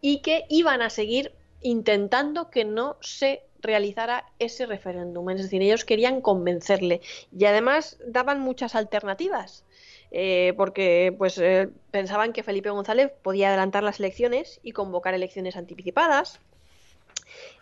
y 0.00 0.22
que 0.22 0.44
iban 0.48 0.82
a 0.82 0.88
seguir 0.88 1.32
intentando 1.62 2.48
que 2.48 2.64
no 2.64 2.96
se 3.00 3.42
realizara 3.60 4.24
ese 4.38 4.66
referéndum. 4.66 5.28
Es 5.30 5.42
decir, 5.42 5.62
ellos 5.62 5.84
querían 5.84 6.20
convencerle 6.20 7.00
y 7.36 7.44
además 7.46 7.98
daban 8.06 8.38
muchas 8.38 8.76
alternativas. 8.76 9.65
Eh, 10.10 10.54
porque 10.56 11.14
pues 11.18 11.36
eh, 11.38 11.68
pensaban 11.90 12.32
que 12.32 12.42
Felipe 12.42 12.70
González 12.70 13.12
podía 13.22 13.48
adelantar 13.48 13.82
las 13.82 13.98
elecciones 13.98 14.60
y 14.62 14.72
convocar 14.72 15.14
elecciones 15.14 15.56
anticipadas 15.56 16.40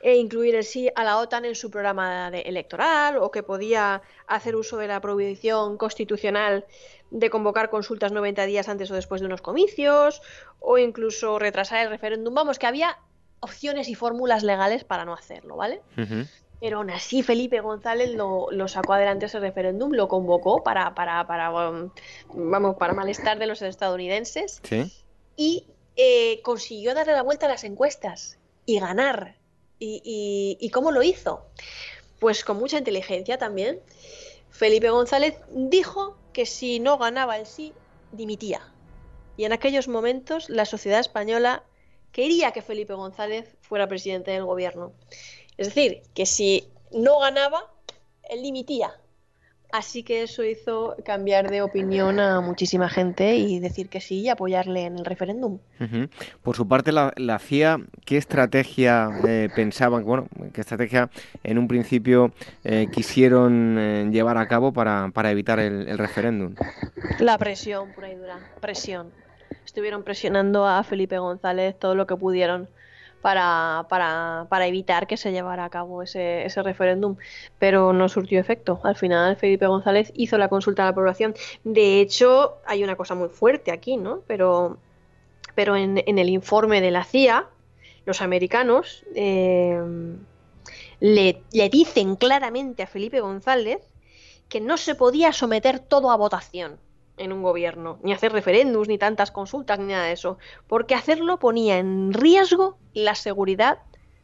e 0.01 0.17
incluir 0.17 0.55
el 0.55 0.65
sí 0.65 0.91
a 0.95 1.05
la 1.05 1.19
OTAN 1.19 1.47
en 1.47 1.55
su 1.55 1.71
programa 1.71 2.29
electoral 2.29 3.17
o 3.17 3.31
que 3.31 3.43
podía 3.43 4.03
hacer 4.27 4.57
uso 4.57 4.77
de 4.77 4.87
la 4.87 5.01
prohibición 5.01 5.79
constitucional 5.79 6.67
de 7.11 7.31
convocar 7.31 7.71
consultas 7.71 8.13
90 8.13 8.45
días 8.45 8.69
antes 8.69 8.91
o 8.91 8.95
después 8.95 9.21
de 9.21 9.27
unos 9.27 9.41
comicios 9.41 10.21
o 10.61 10.79
incluso 10.79 11.39
retrasar 11.39 11.85
el 11.85 11.91
referéndum. 11.91 12.35
Vamos, 12.35 12.59
que 12.59 12.67
había 12.67 12.99
opciones 13.41 13.89
y 13.89 13.95
fórmulas 13.95 14.43
legales 14.43 14.85
para 14.85 15.05
no 15.05 15.15
hacerlo, 15.15 15.57
¿vale? 15.57 15.81
Pero 16.61 16.79
aún 16.79 16.91
así 16.91 17.23
Felipe 17.23 17.61
González 17.61 18.15
lo, 18.15 18.49
sacó 18.69 18.95
adelante 18.95 19.27
ese 19.27 19.39
referéndum, 19.39 19.93
lo 19.93 20.09
convocó 20.09 20.63
para, 20.63 20.95
para, 20.95 21.27
para, 21.27 21.51
um, 21.51 21.91
vamos, 22.33 22.77
para 22.77 22.95
malestar 22.95 23.39
de 23.39 23.47
los 23.47 23.61
estadounidenses 23.61 24.63
y 25.37 25.67
eh, 25.97 26.41
consiguió 26.43 26.95
darle 26.95 27.13
la 27.13 27.23
vuelta 27.23 27.47
a 27.47 27.51
las 27.51 27.65
encuestas 27.65 28.39
y 28.67 28.79
ganar. 28.81 29.37
¿Y, 29.79 30.57
y 30.59 30.71
cómo 30.71 30.93
lo 30.93 31.03
hizo? 31.03 31.45
Pues 32.19 32.43
con 32.45 32.59
mucha 32.59 32.79
inteligencia 32.79 33.37
también. 33.37 33.81
Felipe 34.49 34.89
González 34.89 35.37
dijo 35.51 36.17
que 36.33 36.47
si 36.47 36.81
no 36.81 36.97
ganaba 36.97 37.37
el 37.37 37.45
sí, 37.45 37.75
dimitía. 38.13 38.63
Y 39.37 39.45
en 39.45 39.53
aquellos 39.53 39.89
momentos 39.89 40.49
la 40.49 40.65
sociedad 40.65 41.01
española 41.01 41.65
quería 42.13 42.53
que 42.53 42.63
Felipe 42.63 42.95
González 42.95 43.57
fuera 43.61 43.89
presidente 43.89 44.31
del 44.31 44.45
gobierno. 44.45 44.93
Es 45.57 45.69
decir, 45.69 46.03
que 46.15 46.27
si 46.27 46.69
no 46.93 47.21
ganaba, 47.21 47.71
él 48.29 48.43
dimitía. 48.43 48.91
Así 49.73 50.05
que 50.05 50.23
eso 50.23 50.45
hizo 50.45 50.95
cambiar 51.05 51.51
de 51.51 51.61
opinión 51.61 52.21
a 52.21 52.41
muchísima 52.41 52.89
gente 52.89 53.35
y 53.35 53.59
decir 53.59 53.89
que 53.89 54.01
sí 54.01 54.21
y 54.21 54.29
apoyarle 54.29 54.85
en 54.85 54.99
el 55.01 55.05
referéndum. 55.05 55.59
Por 56.45 56.55
su 56.55 56.69
parte, 56.69 56.93
la, 56.93 57.39
CIA, 57.41 57.81
¿qué 58.05 58.17
estrategia 58.17 59.11
eh, 59.27 59.49
pensaban, 59.57 60.05
bueno, 60.05 60.29
qué 60.53 60.61
estrategia 60.61 61.11
en 61.43 61.59
un 61.59 61.67
principio 61.67 62.33
eh, 62.63 62.87
quisieron 62.93 63.77
eh, 63.77 64.09
llevar 64.13 64.39
a 64.39 64.47
cabo 64.47 64.73
para, 64.73 65.11
evitar 65.33 65.59
el, 65.59 65.89
el 65.89 65.99
referéndum? 65.99 66.55
La 67.19 67.37
presión 67.37 67.93
pura 67.95 68.13
y 68.13 68.15
dura, 68.15 68.39
presión 68.61 69.11
estuvieron 69.65 70.05
presionando 70.05 70.69
a 70.69 70.85
Felipe 70.85 71.19
González 71.19 71.77
todo 71.79 71.97
lo 71.97 72.07
que 72.07 72.15
pudieron 72.15 72.69
para, 73.25 73.87
para, 73.89 74.47
para 74.51 74.67
evitar 74.67 75.07
que 75.07 75.17
se 75.17 75.33
llevara 75.33 75.65
a 75.65 75.71
cabo 75.71 76.03
ese, 76.03 76.45
ese, 76.45 76.63
referéndum, 76.63 77.17
pero 77.59 77.95
no 77.95 78.11
surtió 78.11 78.39
efecto. 78.39 78.81
Al 78.85 78.97
final 78.97 79.37
Felipe 79.37 79.67
González 79.67 80.13
hizo 80.15 80.37
la 80.37 80.49
consulta 80.49 80.83
a 80.83 80.87
la 80.91 80.95
población. 80.95 81.35
De 81.65 82.03
hecho, 82.03 82.59
hay 82.67 82.85
una 82.85 82.97
cosa 82.97 83.15
muy 83.15 83.31
fuerte 83.31 83.73
aquí, 83.73 83.97
¿no? 83.97 84.21
Pero, 84.27 84.77
pero 85.55 85.75
en, 85.75 86.03
el 86.07 86.29
informe 86.29 86.83
de 86.83 86.91
la 86.91 87.03
CIA, 87.03 87.49
los 88.05 88.21
americanos 88.21 89.07
eh, 89.15 89.81
le 91.01 91.69
dicen 91.71 92.17
claramente 92.17 92.83
a 92.83 92.87
Felipe 92.87 93.21
González 93.21 93.79
que 94.51 94.61
no 94.61 94.77
se 94.77 94.95
podía 94.95 95.33
someter 95.33 95.79
todo 95.79 96.11
a 96.11 96.17
votación 96.19 96.79
en 97.17 97.33
un 97.33 97.43
gobierno, 97.43 97.99
ni 98.03 98.13
hacer 98.13 98.33
referéndums, 98.33 98.89
ni 98.89 98.99
tantas 98.99 99.31
consultas, 99.31 99.79
ni 99.79 99.87
nada 99.87 100.07
de 100.07 100.13
eso, 100.13 100.39
porque 100.67 100.95
hacerlo 100.95 101.39
ponía 101.39 101.79
en 101.79 102.13
riesgo 102.13 102.77
la 102.93 103.15
seguridad 103.15 103.79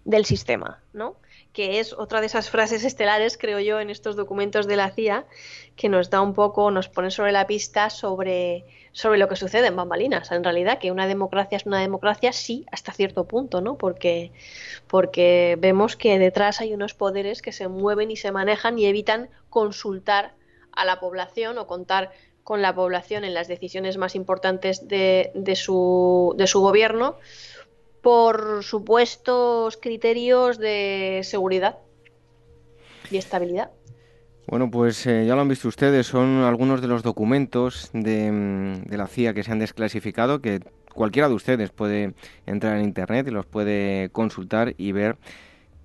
del 0.04 0.24
sistema, 0.24 0.80
¿no? 0.92 1.16
Que 1.52 1.80
es 1.80 1.92
otra 1.92 2.20
de 2.20 2.26
esas 2.26 2.48
frases 2.48 2.84
estelares, 2.84 3.36
creo 3.36 3.58
yo, 3.58 3.80
en 3.80 3.90
estos 3.90 4.16
documentos 4.16 4.66
de 4.66 4.76
la 4.76 4.90
CIA, 4.90 5.26
que 5.76 5.88
nos 5.88 6.10
da 6.10 6.20
un 6.20 6.32
poco, 6.32 6.70
nos 6.70 6.88
pone 6.88 7.10
sobre 7.10 7.32
la 7.32 7.46
pista 7.46 7.90
sobre, 7.90 8.64
sobre 8.92 9.18
lo 9.18 9.28
que 9.28 9.36
sucede 9.36 9.66
en 9.66 9.76
bambalinas. 9.76 10.30
En 10.30 10.44
realidad, 10.44 10.78
que 10.78 10.92
una 10.92 11.06
democracia 11.06 11.56
es 11.56 11.66
una 11.66 11.80
democracia, 11.80 12.32
sí, 12.32 12.66
hasta 12.70 12.92
cierto 12.92 13.24
punto, 13.24 13.60
¿no? 13.60 13.76
Porque, 13.76 14.32
porque 14.86 15.56
vemos 15.58 15.96
que 15.96 16.18
detrás 16.18 16.60
hay 16.60 16.72
unos 16.72 16.94
poderes 16.94 17.42
que 17.42 17.52
se 17.52 17.68
mueven 17.68 18.10
y 18.10 18.16
se 18.16 18.32
manejan 18.32 18.78
y 18.78 18.86
evitan 18.86 19.28
consultar 19.48 20.34
a 20.72 20.84
la 20.84 21.00
población 21.00 21.58
o 21.58 21.66
contar 21.66 22.12
con 22.50 22.62
la 22.62 22.74
población 22.74 23.22
en 23.22 23.32
las 23.32 23.46
decisiones 23.46 23.96
más 23.96 24.16
importantes 24.16 24.88
de, 24.88 25.30
su, 25.54 26.34
de 26.36 26.48
su 26.48 26.60
gobierno 26.60 27.14
por 28.00 28.64
supuestos 28.64 29.76
criterios 29.76 30.58
de 30.58 31.20
seguridad 31.22 31.78
y 33.08 33.18
estabilidad. 33.18 33.70
Bueno, 34.48 34.68
pues 34.68 35.06
eh, 35.06 35.26
ya 35.26 35.36
lo 35.36 35.42
han 35.42 35.48
visto 35.48 35.68
ustedes, 35.68 36.08
son 36.08 36.42
algunos 36.42 36.82
de 36.82 36.88
los 36.88 37.04
documentos 37.04 37.88
de, 37.92 38.80
de, 38.84 38.96
la 38.96 39.06
CIA 39.06 39.32
que 39.32 39.44
se 39.44 39.52
han 39.52 39.60
desclasificado, 39.60 40.40
que 40.40 40.58
cualquiera 40.92 41.28
de 41.28 41.34
ustedes 41.34 41.70
puede 41.70 42.14
entrar 42.46 42.78
en 42.78 42.82
Internet 42.82 43.28
y 43.28 43.30
los 43.30 43.46
puede 43.46 44.10
consultar 44.10 44.74
y 44.76 44.90
ver 44.90 45.18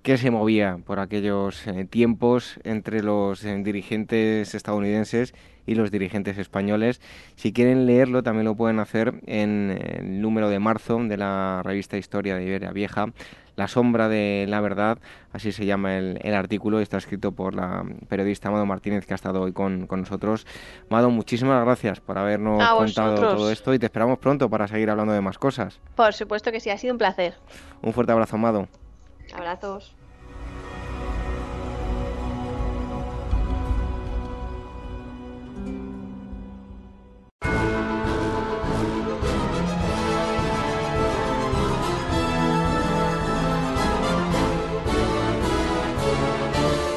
qué 0.06 0.16
se 0.18 0.30
movía 0.30 0.78
por 0.86 1.00
aquellos 1.00 1.66
eh, 1.66 1.84
tiempos 1.84 2.60
entre 2.62 3.02
los 3.02 3.44
eh, 3.44 3.56
dirigentes 3.64 4.54
estadounidenses 4.54 5.34
y 5.66 5.74
los 5.74 5.90
dirigentes 5.90 6.38
españoles. 6.38 7.00
Si 7.34 7.52
quieren 7.52 7.86
leerlo, 7.86 8.22
también 8.22 8.44
lo 8.44 8.54
pueden 8.54 8.78
hacer 8.78 9.14
en 9.26 9.76
el 9.76 10.20
número 10.22 10.48
de 10.48 10.60
marzo 10.60 11.02
de 11.02 11.16
la 11.16 11.60
revista 11.64 11.96
Historia 11.96 12.36
de 12.36 12.44
Iberia 12.44 12.70
Vieja. 12.70 13.08
La 13.56 13.66
sombra 13.66 14.08
de 14.08 14.46
la 14.48 14.60
verdad, 14.60 14.98
así 15.32 15.50
se 15.50 15.66
llama 15.66 15.98
el, 15.98 16.34
artículo, 16.34 16.78
está 16.78 16.98
escrito 16.98 17.32
por 17.32 17.56
la 17.56 17.84
periodista 18.06 18.48
Amado 18.48 18.64
Martínez 18.64 19.06
que 19.06 19.14
ha 19.14 19.16
estado 19.16 19.42
hoy 19.42 19.52
con, 19.52 19.88
nosotros. 19.90 20.46
Amado, 20.88 21.10
muchísimas 21.10 21.64
gracias 21.64 21.98
por 21.98 22.16
habernos 22.16 22.64
contado 22.64 23.16
todo 23.16 23.50
esto 23.50 23.74
y 23.74 23.80
te 23.80 23.86
esperamos 23.86 24.18
pronto 24.18 24.48
para 24.48 24.68
seguir 24.68 24.88
hablando 24.88 25.14
de 25.14 25.20
más 25.20 25.36
cosas. 25.36 25.80
Por 25.96 26.12
supuesto 26.12 26.52
que 26.52 26.60
sí, 26.60 26.70
ha 26.70 26.78
sido 26.78 26.94
un 26.94 26.98
placer. 26.98 27.34
Un 27.82 27.92
fuerte 27.92 28.12
abrazo, 28.12 28.36
Amado. 28.36 28.68
Abrazos. 29.36 29.92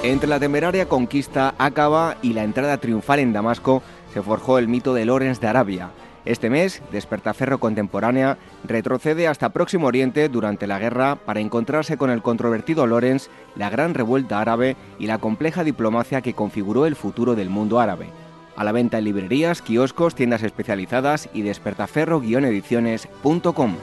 Entre 0.02 0.30
la 0.30 0.40
temeraria 0.40 0.88
conquista 0.88 1.54
Acaba 1.58 2.16
y 2.22 2.34
la 2.34 2.44
entrada 2.44 2.78
triunfal 2.78 3.20
en 3.20 3.34
Damasco 3.34 3.84
se 4.14 4.22
forjó 4.22 4.58
el 4.58 4.70
mito 4.70 4.94
de 4.94 5.06
Lorenz 5.06 5.42
de 5.42 5.48
Arabia. 5.48 5.92
Este 6.30 6.50
mes, 6.52 6.84
Despertaferro 6.92 7.60
Contemporánea 7.60 8.38
retrocede 8.64 9.28
hasta 9.28 9.50
Próximo 9.50 9.88
Oriente 9.88 10.30
durante 10.30 10.68
la 10.68 10.78
guerra 10.78 11.16
para 11.16 11.40
encontrarse 11.40 11.98
con 11.98 12.12
el 12.12 12.22
controvertido 12.22 12.86
Lorenz, 12.86 13.30
la 13.56 13.72
gran 13.72 13.96
revuelta 13.96 14.40
árabe 14.40 14.76
y 15.00 15.08
la 15.08 15.18
compleja 15.18 15.64
diplomacia 15.64 16.22
que 16.22 16.36
configuró 16.36 16.86
el 16.86 16.96
futuro 16.96 17.34
del 17.34 17.50
mundo 17.50 17.80
árabe. 17.80 18.12
A 18.56 18.64
la 18.64 18.72
venta 18.72 19.00
en 19.00 19.06
librerías, 19.06 19.64
kioscos, 19.64 20.14
tiendas 20.14 20.44
especializadas 20.44 21.30
y 21.34 21.42
despertaferro-ediciones.com. 21.42 23.76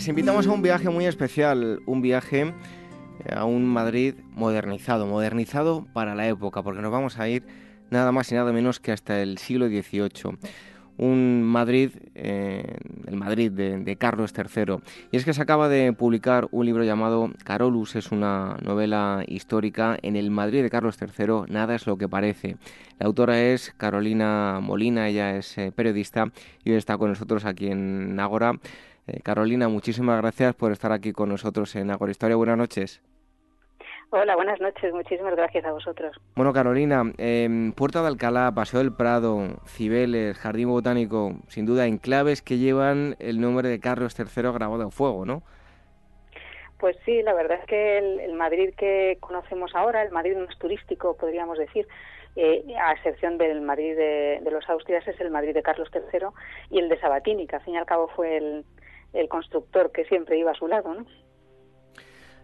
Les 0.00 0.08
invitamos 0.08 0.46
a 0.46 0.52
un 0.52 0.62
viaje 0.62 0.88
muy 0.88 1.04
especial, 1.04 1.82
un 1.84 2.00
viaje 2.00 2.54
eh, 3.26 3.34
a 3.36 3.44
un 3.44 3.66
Madrid 3.66 4.14
modernizado, 4.30 5.06
modernizado 5.06 5.86
para 5.92 6.14
la 6.14 6.26
época, 6.26 6.62
porque 6.62 6.80
nos 6.80 6.90
vamos 6.90 7.18
a 7.18 7.28
ir 7.28 7.44
nada 7.90 8.10
más 8.10 8.32
y 8.32 8.34
nada 8.34 8.50
menos 8.50 8.80
que 8.80 8.92
hasta 8.92 9.20
el 9.20 9.36
siglo 9.36 9.68
XVIII. 9.68 10.38
Un 10.96 11.42
Madrid, 11.42 11.90
eh, 12.14 12.78
el 13.08 13.16
Madrid 13.16 13.52
de, 13.52 13.96
Carlos 13.96 14.32
III. 14.34 14.76
Y 15.12 15.18
es 15.18 15.26
que 15.26 15.34
se 15.34 15.42
acaba 15.42 15.68
de 15.68 15.92
publicar 15.92 16.48
un 16.50 16.64
libro 16.64 16.82
llamado 16.82 17.30
Carolus, 17.44 17.94
es 17.94 18.10
una 18.10 18.56
novela 18.62 19.22
histórica. 19.26 19.98
En 20.00 20.16
el 20.16 20.30
Madrid 20.30 20.62
de 20.62 20.70
Carlos 20.70 20.96
III, 20.98 21.52
nada 21.52 21.74
es 21.74 21.86
lo 21.86 21.98
que 21.98 22.08
parece. 22.08 22.56
La 22.98 23.04
autora 23.04 23.38
es 23.38 23.74
Carolina 23.76 24.60
Molina, 24.62 25.08
ella 25.08 25.36
es 25.36 25.58
eh, 25.58 25.72
periodista 25.72 26.32
y 26.64 26.70
hoy 26.70 26.76
está 26.78 26.96
con 26.96 27.10
nosotros 27.10 27.44
aquí 27.44 27.66
en 27.66 28.18
Ágora. 28.18 28.58
Eh, 29.06 29.20
Carolina, 29.22 29.68
muchísimas 29.68 30.20
gracias 30.20 30.54
por 30.54 30.72
estar 30.72 30.92
aquí 30.92 31.12
con 31.12 31.28
nosotros 31.28 31.74
en 31.76 31.90
Agora 31.90 32.10
Historia. 32.10 32.36
Buenas 32.36 32.58
noches. 32.58 33.02
Hola, 34.12 34.34
buenas 34.34 34.60
noches. 34.60 34.92
Muchísimas 34.92 35.36
gracias 35.36 35.64
a 35.64 35.70
vosotros. 35.70 36.16
Bueno, 36.34 36.52
Carolina, 36.52 37.04
eh, 37.16 37.72
Puerta 37.76 38.02
de 38.02 38.08
Alcalá, 38.08 38.52
Paseo 38.52 38.80
del 38.80 38.92
Prado, 38.92 39.38
Cibeles, 39.66 40.36
Jardín 40.36 40.68
Botánico, 40.68 41.34
sin 41.46 41.64
duda 41.64 41.86
enclaves 41.86 42.42
que 42.42 42.58
llevan 42.58 43.14
el 43.20 43.40
nombre 43.40 43.68
de 43.68 43.78
Carlos 43.78 44.18
III 44.18 44.50
grabado 44.50 44.88
a 44.88 44.90
fuego, 44.90 45.24
¿no? 45.24 45.42
Pues 46.80 46.96
sí, 47.04 47.22
la 47.22 47.34
verdad 47.34 47.58
es 47.60 47.66
que 47.66 47.98
el, 47.98 48.32
Madrid 48.34 48.74
que 48.76 49.18
conocemos 49.20 49.76
ahora, 49.76 50.02
el 50.02 50.10
Madrid 50.10 50.36
más 50.36 50.58
turístico, 50.58 51.16
podríamos 51.16 51.58
decir, 51.58 51.86
eh, 52.34 52.64
a 52.82 52.92
excepción 52.92 53.38
del 53.38 53.60
Madrid 53.60 53.94
de, 53.94 54.40
los 54.50 54.68
Austrias, 54.68 55.06
es 55.06 55.20
el 55.20 55.30
Madrid 55.30 55.54
de 55.54 55.62
Carlos 55.62 55.88
III 55.94 56.28
y 56.70 56.80
el 56.80 56.88
de 56.88 56.98
Sabatini, 56.98 57.46
que 57.46 57.56
al 57.56 57.62
fin 57.62 57.74
y 57.74 57.76
al 57.76 57.86
cabo 57.86 58.08
fue 58.08 58.38
el, 58.38 58.64
el 59.12 59.28
constructor 59.28 59.92
que 59.92 60.04
siempre 60.04 60.38
iba 60.38 60.52
a 60.52 60.54
su 60.54 60.66
lado, 60.66 60.94
¿no? 60.94 61.06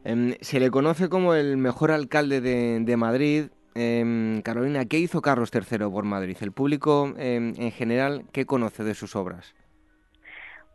Em, 0.04 0.34
se 0.40 0.60
le 0.60 0.70
conoce 0.70 1.08
como 1.08 1.34
el 1.34 1.56
mejor 1.56 1.90
alcalde 1.90 2.40
de, 2.40 2.96
Madrid. 2.96 3.46
Em, 3.74 4.40
Carolina, 4.42 4.84
¿qué 4.84 4.98
hizo 4.98 5.20
Carlos 5.20 5.50
III 5.52 5.90
por 5.90 6.04
Madrid? 6.04 6.36
¿El 6.40 6.52
público 6.52 7.12
em, 7.18 7.54
en 7.58 7.72
general 7.72 8.22
qué 8.32 8.46
conoce 8.46 8.84
de 8.84 8.94
sus 8.94 9.16
obras? 9.16 9.54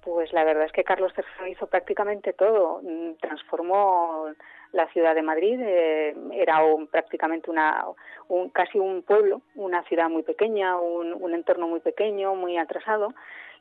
Pues 0.04 0.34
la 0.34 0.44
verdad 0.44 0.66
es 0.66 0.72
que 0.72 0.84
Carlos 0.84 1.14
III 1.16 1.52
hizo 1.52 1.68
prácticamente 1.68 2.34
todo. 2.34 2.82
Mm, 2.82 3.14
transformó 3.22 4.28
la 4.72 4.88
ciudad 4.88 5.16
de 5.16 5.22
Madrid, 5.22 5.60
eh, 5.62 6.16
era 6.34 6.60
prácticamente 6.90 7.52
una, 7.52 7.86
un, 8.28 8.50
casi 8.50 8.80
un 8.80 9.04
pueblo, 9.04 9.42
una 9.56 9.84
ciudad 9.84 10.10
muy 10.10 10.24
pequeña, 10.24 10.78
un, 10.80 11.34
entorno 11.34 11.68
muy 11.68 11.82
pequeño, 11.82 12.36
muy 12.36 12.58
atrasado, 12.58 13.14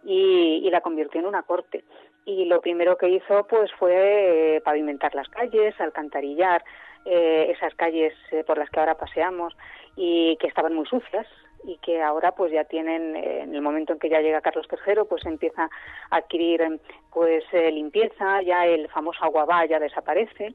y, 0.04 0.68
la 0.70 0.80
convirtió 0.80 1.20
en 1.20 1.26
una 1.26 1.42
corte 1.42 1.84
y 2.24 2.44
lo 2.44 2.60
primero 2.60 2.96
que 2.96 3.08
hizo 3.08 3.46
pues 3.48 3.70
fue 3.78 4.56
eh, 4.56 4.60
pavimentar 4.60 5.14
las 5.14 5.28
calles, 5.28 5.74
alcantarillar 5.80 6.62
eh, 7.04 7.52
esas 7.54 7.74
calles 7.74 8.14
eh, 8.30 8.44
por 8.44 8.58
las 8.58 8.70
que 8.70 8.80
ahora 8.80 8.96
paseamos 8.96 9.56
y 9.96 10.36
que 10.36 10.46
estaban 10.46 10.74
muy 10.74 10.86
sucias 10.86 11.26
y 11.64 11.76
que 11.78 12.00
ahora 12.02 12.32
pues 12.32 12.52
ya 12.52 12.64
tienen 12.64 13.16
en 13.16 13.54
el 13.54 13.60
momento 13.60 13.92
en 13.92 13.98
que 13.98 14.08
ya 14.08 14.20
llega 14.20 14.40
Carlos 14.40 14.66
III 14.70 15.02
pues 15.08 15.26
empieza 15.26 15.68
a 16.10 16.16
adquirir 16.16 16.80
pues 17.12 17.44
limpieza 17.52 18.40
ya 18.40 18.64
el 18.66 18.88
famoso 18.88 19.22
aguabá 19.22 19.66
ya 19.66 19.78
desaparece 19.78 20.54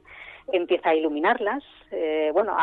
empieza 0.52 0.90
a 0.90 0.94
iluminarlas 0.96 1.62
bueno 2.32 2.56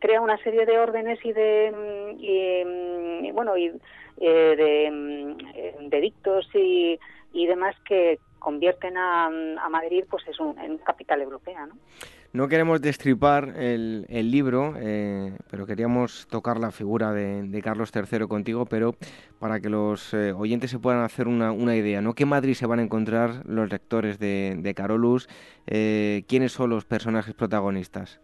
crea 0.00 0.20
una 0.20 0.36
serie 0.42 0.66
de 0.66 0.78
órdenes 0.78 1.18
y 1.24 1.32
de 1.32 2.14
y, 2.18 3.30
bueno 3.32 3.56
y 3.56 3.72
de, 4.18 4.90
mm, 4.92 5.88
de 5.88 6.00
dictos 6.02 6.46
y, 6.54 7.00
y 7.32 7.46
demás 7.46 7.74
que, 7.86 8.18
convierten 8.38 8.96
a, 8.96 9.28
Madrid 9.70 10.04
pues 10.10 10.26
es 10.28 10.38
un, 10.40 10.58
en 10.58 10.78
capital 10.78 11.20
europea. 11.22 11.66
¿no? 11.66 11.74
No 12.34 12.46
queremos 12.46 12.82
destripar 12.82 13.54
el, 13.56 14.06
libro, 14.30 14.74
eh, 14.76 15.34
pero 15.50 15.66
queríamos 15.66 16.26
tocar 16.28 16.58
la 16.58 16.70
figura 16.70 17.12
de, 17.12 17.60
Carlos 17.62 17.90
III 17.94 18.26
contigo, 18.26 18.66
pero 18.66 18.94
para 19.38 19.60
que 19.60 19.70
los 19.70 20.12
eh, 20.12 20.32
oyentes 20.32 20.70
se 20.70 20.78
puedan 20.78 21.02
hacer 21.02 21.26
una, 21.26 21.76
idea, 21.76 22.02
¿no? 22.02 22.14
¿Qué 22.14 22.26
Madrid 22.26 22.54
se 22.54 22.66
van 22.66 22.80
a 22.80 22.82
encontrar 22.82 23.46
los 23.46 23.70
lectores 23.70 24.18
de, 24.18 24.56
de 24.58 24.74
Carolus? 24.74 25.26
Eh, 25.66 26.24
¿Quiénes 26.28 26.52
son 26.52 26.68
los 26.68 26.84
personajes 26.84 27.34
protagonistas? 27.34 28.20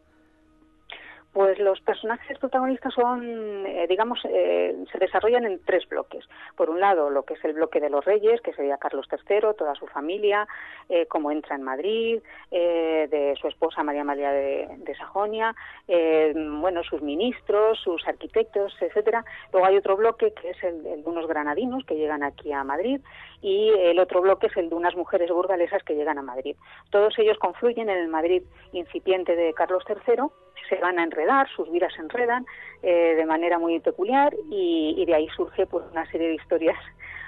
Pues 1.35 1.59
los 1.59 1.81
personajes 1.81 2.39
protagonistas 2.39 2.95
son, 2.95 3.67
eh, 3.67 3.87
digamos, 3.89 4.21
eh, 4.23 4.85
se 4.93 4.99
desarrollan 4.99 5.45
en 5.45 5.61
tres 5.65 5.85
bloques. 5.89 6.25
Por 6.57 6.71
un 6.71 6.79
lado, 6.79 7.11
lo 7.11 7.25
que 7.25 7.35
es 7.35 7.45
el 7.45 7.55
bloque 7.55 7.81
de 7.81 7.91
los 7.91 8.05
reyes, 8.05 8.41
que 8.41 8.53
sería 8.53 8.77
Carlos 8.77 9.09
III, 9.11 9.41
toda 9.59 9.75
su 9.75 9.89
familia, 9.89 10.47
eh, 10.89 11.07
cómo 11.07 11.33
entra 11.33 11.57
en 11.57 11.63
Madrid, 11.65 12.23
de 12.53 13.37
su 13.41 13.49
esposa 13.49 13.83
María 13.83 14.05
María 14.05 14.31
de, 14.31 14.95
Sajonia, 14.97 15.57
bueno, 15.89 16.85
sus 16.85 17.03
ministros, 17.03 17.81
sus 17.81 18.07
arquitectos, 18.07 18.73
etcétera. 18.81 19.25
Luego 19.53 19.67
hay 19.67 19.77
otro 19.77 19.97
bloque 19.97 20.33
que 20.33 20.51
es 20.51 20.63
el, 20.63 20.87
el, 20.87 21.03
de 21.03 21.11
unos 21.11 21.27
granadinos 21.27 21.85
que 21.85 21.97
llegan 21.97 22.23
aquí 22.23 22.53
a 22.53 22.63
Madrid 22.63 23.01
y 23.43 23.71
el 23.71 23.99
otro 23.99 24.21
bloque 24.21 24.47
es 24.47 24.57
el 24.57 24.69
de 24.69 24.77
unas 24.77 24.95
mujeres 24.95 25.31
burgalesas 25.31 25.83
que 25.83 25.97
llegan 25.97 26.19
a 26.19 26.23
Madrid. 26.23 26.55
Todos 26.91 27.19
ellos 27.19 27.39
confluyen 27.39 27.91
en 27.91 27.99
el 27.99 28.09
Madrid 28.09 28.45
incipiente 28.73 29.35
de 29.35 29.53
Carlos 29.53 29.83
III 29.89 30.29
se 30.69 30.77
van 30.77 30.99
a 30.99 31.05
enredar, 31.05 31.49
sus 31.55 31.71
vidas 31.71 31.93
se 31.95 32.03
enredan 32.03 32.47
eh, 32.83 33.15
de 33.17 33.27
manera 33.27 33.59
muy 33.59 33.81
peculiar 33.81 34.35
y, 34.51 35.05
de 35.07 35.15
ahí 35.15 35.29
surge 35.37 35.67
pues 35.67 35.85
una 35.91 36.07
serie 36.11 36.29
de 36.29 36.35
historias 36.35 36.79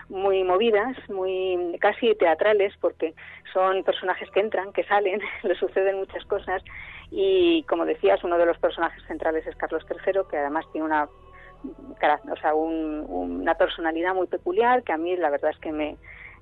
muy 0.09 0.45
movidas, 0.45 0.97
muy 1.09 1.77
casi 1.81 2.15
teatrales, 2.15 2.73
porque 2.81 3.15
son 3.53 3.83
personajes 3.83 4.31
que 4.31 4.41
entran, 4.41 4.73
que 4.73 4.85
salen, 4.85 5.21
le 5.43 5.55
suceden 5.57 5.99
muchas 5.99 6.25
cosas 6.25 6.63
y 7.11 7.63
como 7.65 7.85
decías, 7.85 8.23
uno 8.25 8.39
de 8.39 8.47
los 8.47 8.59
personajes 8.59 9.03
centrales 9.07 9.47
es 9.47 9.57
Carlos 9.57 9.85
III, 9.91 10.21
que 10.31 10.39
además 10.39 10.65
tiene 10.73 10.87
una 10.87 11.09
o 11.65 12.37
sea, 12.37 12.55
una 12.55 13.55
personalidad 13.55 14.15
muy 14.15 14.27
peculiar 14.27 14.83
que 14.85 14.93
a 14.93 14.97
mí 14.97 15.17
la 15.17 15.31
verdad 15.31 15.51
es 15.51 15.59
que 15.59 15.73
me, 15.73 15.97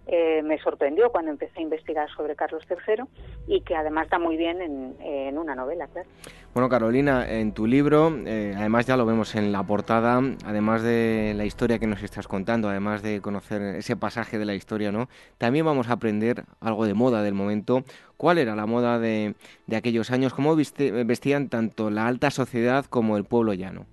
eh, 0.07 0.43
me 0.43 0.59
sorprendió 0.59 1.11
cuando 1.11 1.31
empecé 1.31 1.61
a 1.61 1.63
investigar 1.63 2.09
sobre 2.11 2.37
Carlos 2.37 2.63
III 2.69 3.05
y 3.47 3.63
que 3.63 3.75
además 3.75 4.09
da 4.11 4.19
muy 4.19 4.37
bien 4.37 4.61
en, 4.61 5.39
una 5.39 5.55
novela, 5.55 5.87
claro. 5.89 6.09
Bueno, 6.53 6.69
Carolina, 6.69 7.29
en 7.29 7.53
tu 7.53 7.67
libro, 7.67 8.13
eh, 8.27 8.55
además 8.57 8.87
ya 8.87 8.97
lo 8.97 9.07
vemos 9.07 9.35
en 9.35 9.51
la 9.51 9.63
portada, 9.65 10.21
además 10.45 10.83
de 10.83 11.33
la 11.37 11.45
historia 11.45 11.79
que 11.79 11.87
nos 11.87 12.03
estás 12.03 12.29
contando, 12.29 12.69
además 12.69 13.03
de 13.03 13.21
conocer 13.21 13.63
ese 13.63 13.97
pasaje 13.97 14.39
de 14.39 14.45
la 14.45 14.55
historia, 14.55 14.93
¿no? 14.93 15.09
También 15.39 15.65
vamos 15.65 15.89
a 15.89 15.95
aprender 15.95 16.45
algo 16.61 16.87
de 16.87 16.95
moda 16.95 17.23
del 17.23 17.35
momento. 17.35 17.83
¿Cuál 18.17 18.39
era 18.39 18.55
la 18.55 18.67
moda 18.67 18.99
de, 18.99 19.35
de 19.67 19.77
aquellos 19.77 20.11
años? 20.11 20.35
¿Cómo 20.35 20.55
vestían 20.55 21.49
tanto 21.49 21.91
la 21.91 22.07
alta 22.07 22.31
sociedad 22.31 22.85
como 22.85 23.17
el 23.17 23.25
pueblo 23.25 23.55
llano? 23.55 23.87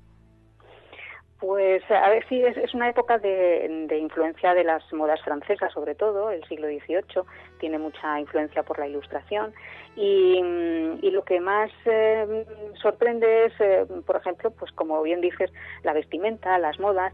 Pues 1.42 1.82
a 1.90 2.08
ver 2.12 2.24
si 2.30 2.40
es, 2.40 2.72
una 2.76 2.88
época 2.88 3.18
de, 3.18 3.98
influencia 4.00 4.54
de 4.54 4.64
las 4.64 4.84
modas 4.94 5.20
francesas, 5.24 5.74
sobre 5.74 5.96
todo, 5.96 6.30
el 6.30 6.44
siglo 6.44 6.68
XVIII 6.68 7.24
tiene 7.60 7.80
mucha 7.80 8.20
influencia 8.20 8.62
por 8.62 8.78
la 8.78 8.88
Ilustración. 8.88 9.52
Y, 9.96 10.40
lo 11.02 11.24
que 11.26 11.40
más 11.40 11.72
eh, 11.86 12.46
sorprende 12.80 13.46
es, 13.46 13.54
eh, 13.60 13.88
por 14.06 14.18
ejemplo, 14.18 14.52
pues 14.52 14.72
como 14.74 15.02
bien 15.02 15.20
dices, 15.20 15.52
la 15.82 15.94
vestimenta, 15.94 16.60
las 16.60 16.80
modas 16.80 17.12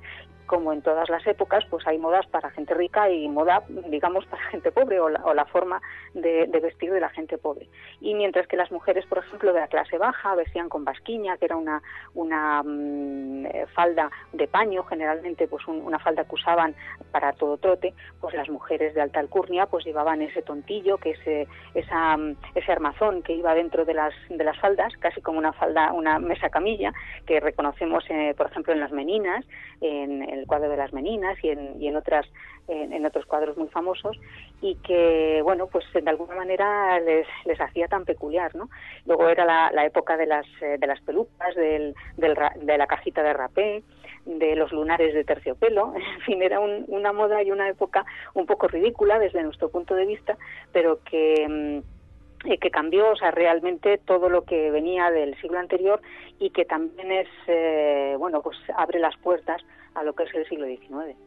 como 0.48 0.74
en 0.74 0.82
todas 0.82 1.10
las 1.10 1.26
épocas, 1.28 1.64
pues 1.70 1.86
hay 1.86 1.98
modas 1.98 2.26
para 2.28 2.50
gente 2.50 2.74
rica 2.74 3.10
y 3.10 3.28
moda, 3.28 3.64
digamos, 3.89 4.26
para 4.26 4.43
gente 4.45 4.72
pobre 4.72 5.00
o 5.00 5.10
la, 5.10 5.45
forma 5.45 5.82
de, 6.14 6.48
vestir 6.62 6.91
de 6.91 7.00
la 7.00 7.10
gente 7.10 7.38
pobre. 7.38 7.70
Y 8.02 8.16
mientras 8.16 8.48
que 8.48 8.58
las 8.58 8.72
mujeres, 8.72 9.06
por 9.06 9.20
ejemplo, 9.20 9.54
de 9.54 9.60
la 9.60 9.68
clase 9.68 9.98
baja 9.98 10.34
vestían 10.36 10.70
con 10.70 10.86
basquiña, 10.86 11.38
que 11.38 11.45
era 11.45 11.56
una, 11.56 11.82
una 12.16 12.64
mm, 12.64 13.45
eh, 13.45 13.66
falda 13.76 14.10
de 14.34 14.48
paño, 14.48 14.84
generalmente 14.84 15.48
pues 15.48 15.68
una 15.68 16.00
falda 16.00 16.24
que 16.24 16.36
usaban 16.36 16.74
para 17.12 17.34
todo 17.34 17.58
trote, 17.58 17.93
pues 18.20 18.34
las 18.34 18.50
mujeres 18.50 18.95
de 18.95 19.02
alta 19.02 19.20
alcurnia 19.20 19.68
pues 19.68 19.86
llevaban 19.86 20.22
ese 20.22 20.41
tontillo, 20.41 20.98
que 20.98 21.12
es 21.12 21.50
esa, 21.76 22.18
mm, 22.18 22.36
ese 22.56 22.72
armazón 22.72 23.22
que 23.22 23.34
iba 23.34 23.54
dentro 23.54 23.86
de 23.86 23.93
las, 23.93 24.14
de 24.30 24.43
las 24.43 24.58
faldas, 24.60 24.93
casi 25.00 25.22
como 25.22 25.38
una 25.38 25.54
falda, 25.54 25.91
una 25.93 26.20
mesa 26.20 26.50
camilla, 26.50 26.93
que 27.26 27.39
reconocemos, 27.39 28.04
eh, 28.10 28.34
por 28.38 28.48
ejemplo, 28.48 28.74
en 28.74 28.80
las 28.80 28.91
meninas, 28.91 29.45
en 29.82 30.22
el 30.38 30.47
cuadro 30.47 30.69
de 30.69 30.77
las 30.77 30.93
meninas 30.93 31.38
y 31.43 31.49
en, 31.49 31.81
y 31.81 31.88
en 31.88 31.95
otras 31.95 32.25
en, 32.67 33.05
otros 33.05 33.25
cuadros 33.25 33.57
muy 33.57 33.69
famosos 33.69 34.19
y 34.61 34.75
que 34.75 35.41
bueno 35.43 35.67
pues 35.67 35.85
de 35.93 36.09
alguna 36.09 36.35
manera 36.35 36.99
les, 36.99 37.25
les 37.45 37.59
hacía 37.61 37.88
tan 37.88 38.03
peculiar 38.03 38.55
no 38.55 38.69
luego 39.05 39.29
era 39.29 39.45
la, 39.45 39.85
época 39.85 40.17
de 40.17 40.25
las 40.25 40.45
eh, 40.61 40.77
de 40.77 40.88
las 40.88 40.99
pelucas 41.01 41.55
del, 41.55 41.95
de 42.17 42.77
la 42.77 42.88
cajita 42.88 43.23
de 43.23 43.33
rapé 43.33 43.83
de 44.25 44.55
los 44.55 44.71
lunares 44.73 45.13
de 45.13 45.23
terciopelo 45.23 45.93
en 46.15 46.21
fin 46.21 46.41
era 46.41 46.59
una 46.59 47.13
moda 47.13 47.41
y 47.41 47.51
una 47.51 47.69
época 47.69 48.05
un 48.33 48.45
poco 48.45 48.67
ridícula 48.67 49.17
desde 49.19 49.43
nuestro 49.43 49.69
punto 49.69 49.95
de 49.95 50.05
vista 50.05 50.38
pero 50.73 50.99
que 51.03 51.47
mm, 51.47 51.97
eh, 52.45 52.59
que 52.59 52.69
cambió, 52.69 53.11
o 53.11 53.15
sea, 53.15 53.31
realmente 53.31 53.97
todo 53.97 54.29
lo 54.29 54.43
que 54.43 54.69
venía 54.69 55.09
del 55.09 55.35
siglo 55.41 55.57
anterior 55.57 55.99
y 56.39 56.51
que 56.51 56.65
también 56.65 57.11
es, 57.11 57.27
eh, 57.47 58.15
bueno, 58.19 58.43
pues 58.43 58.55
abre 58.75 58.99
las 58.99 59.17
puertas 59.17 59.61
a 59.98 60.04
lo 60.04 60.14
que 60.14 60.24
es 60.24 60.36
el 60.36 60.48
siglo 60.48 60.66
XIX. 60.66 61.18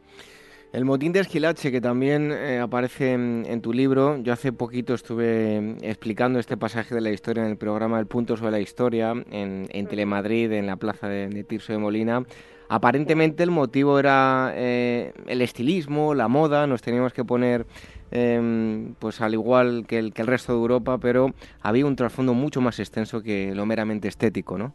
El 0.73 0.85
motín 0.85 1.11
de 1.11 1.19
Esquilache, 1.19 1.69
que 1.69 1.81
también 1.81 2.31
eh, 2.31 2.59
aparece 2.59 3.11
en, 3.11 3.61
tu 3.61 3.73
libro, 3.73 4.17
yo 4.23 4.31
hace 4.31 4.53
poquito 4.53 4.93
estuve 4.93 5.75
explicando 5.81 6.39
este 6.39 6.55
pasaje 6.55 6.95
de 6.95 7.01
la 7.01 7.09
historia 7.09 7.43
en 7.43 7.49
el 7.49 7.57
programa 7.57 7.99
El 7.99 8.07
Punto 8.07 8.37
sobre 8.37 8.51
la 8.51 8.59
Historia, 8.61 9.13
en, 9.31 9.87
Telemadrid, 9.87 10.53
en 10.53 10.67
la 10.67 10.77
plaza 10.77 11.09
de, 11.09 11.43
Tirso 11.43 11.73
de 11.73 11.79
Molina. 11.79 12.23
Aparentemente 12.69 13.43
el 13.43 13.51
motivo 13.51 13.99
era 13.99 14.53
el 14.55 15.41
estilismo, 15.41 16.13
la 16.13 16.29
moda, 16.29 16.65
nos 16.67 16.81
teníamos 16.81 17.11
que 17.11 17.25
poner 17.25 17.65
Em, 18.11 18.93
pues 18.99 19.21
al 19.21 19.33
igual 19.33 19.85
que 19.87 19.97
el, 19.97 20.13
que 20.13 20.21
el 20.21 20.27
resto 20.27 20.51
de 20.51 20.59
Europa, 20.59 20.97
pero 20.97 21.33
había 21.61 21.85
un 21.85 21.95
trasfondo 21.95 22.33
mucho 22.33 22.59
más 22.59 22.77
extenso 22.79 23.21
que 23.23 23.55
lo 23.55 23.65
meramente 23.65 24.09
estético, 24.09 24.57
¿no? 24.57 24.73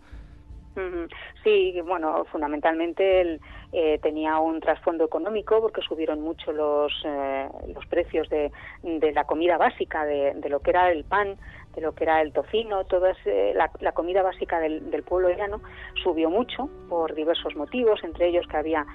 Sí, 1.42 1.80
bueno, 1.84 2.24
fundamentalmente 2.26 3.40
eh, 3.72 3.98
tenía 4.02 4.38
un 4.38 4.60
trasfondo 4.60 5.04
económico 5.04 5.60
porque 5.60 5.80
subieron 5.80 6.20
mucho 6.20 6.52
los, 6.52 6.92
eh, 7.04 7.48
los 7.74 7.86
precios 7.86 8.28
de, 8.28 8.52
de, 8.82 9.12
la 9.12 9.24
comida 9.24 9.56
básica, 9.56 10.04
de, 10.04 10.34
de, 10.34 10.48
lo 10.50 10.60
que 10.60 10.70
era 10.70 10.90
el 10.90 11.04
pan, 11.04 11.36
de 11.74 11.80
lo 11.80 11.94
que 11.94 12.04
era 12.04 12.20
el 12.20 12.32
tocino, 12.32 12.84
toda 12.84 13.14
la, 13.54 13.92
comida 13.92 14.22
básica 14.22 14.60
del, 14.60 14.90
del 14.90 15.02
pueblo 15.02 15.30
llano 15.30 15.62
subió 16.02 16.28
mucho 16.28 16.68
por 16.88 17.14
diversos 17.14 17.56
motivos, 17.56 18.04
entre 18.04 18.28
ellos 18.28 18.46
que 18.46 18.56
había 18.56 18.86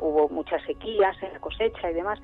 hubo 0.00 0.28
muchas 0.30 0.62
sequías 0.64 1.14
en 1.22 1.34
la 1.34 1.40
cosecha 1.40 1.90
y 1.90 1.94
demás 1.94 2.18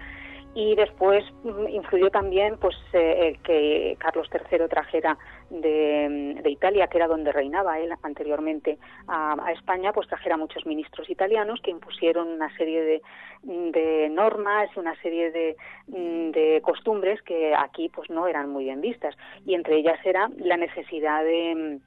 y 0.55 0.75
después 0.75 1.25
mm, 1.45 1.69
influyó 1.69 2.11
también 2.11 2.57
pues 2.59 2.77
eh, 2.93 3.39
que 3.45 3.97
Carlos 3.99 4.29
III 4.33 4.69
trajera 4.69 5.19
de, 5.51 6.43
Italia, 6.45 6.89
que 6.89 6.99
era 6.99 7.07
donde 7.07 7.33
reinaba 7.33 7.79
él 7.79 7.93
anteriormente 8.03 8.79
a, 9.07 9.37
España, 9.53 9.93
pues 9.93 10.09
trajera 10.09 10.37
muchos 10.37 10.67
ministros 10.67 11.09
italianos 11.11 11.61
que 11.63 11.71
impusieron 11.71 12.29
una 12.29 12.55
serie 12.57 12.83
de, 12.83 13.03
de 13.43 14.09
normas 14.09 14.69
y 14.75 14.81
una 14.81 15.01
serie 15.03 15.31
de, 15.31 15.57
de, 15.87 16.61
costumbres 16.63 17.21
que 17.23 17.55
aquí 17.55 17.89
pues 17.89 18.11
no 18.11 18.27
eran 18.27 18.51
muy 18.51 18.65
bien 18.65 18.81
vistas. 18.81 19.15
Y 19.47 19.55
entre 19.55 19.77
ellas 19.77 19.99
era 20.05 20.29
la 20.39 20.57
necesidad 20.57 21.23
de 21.25 21.81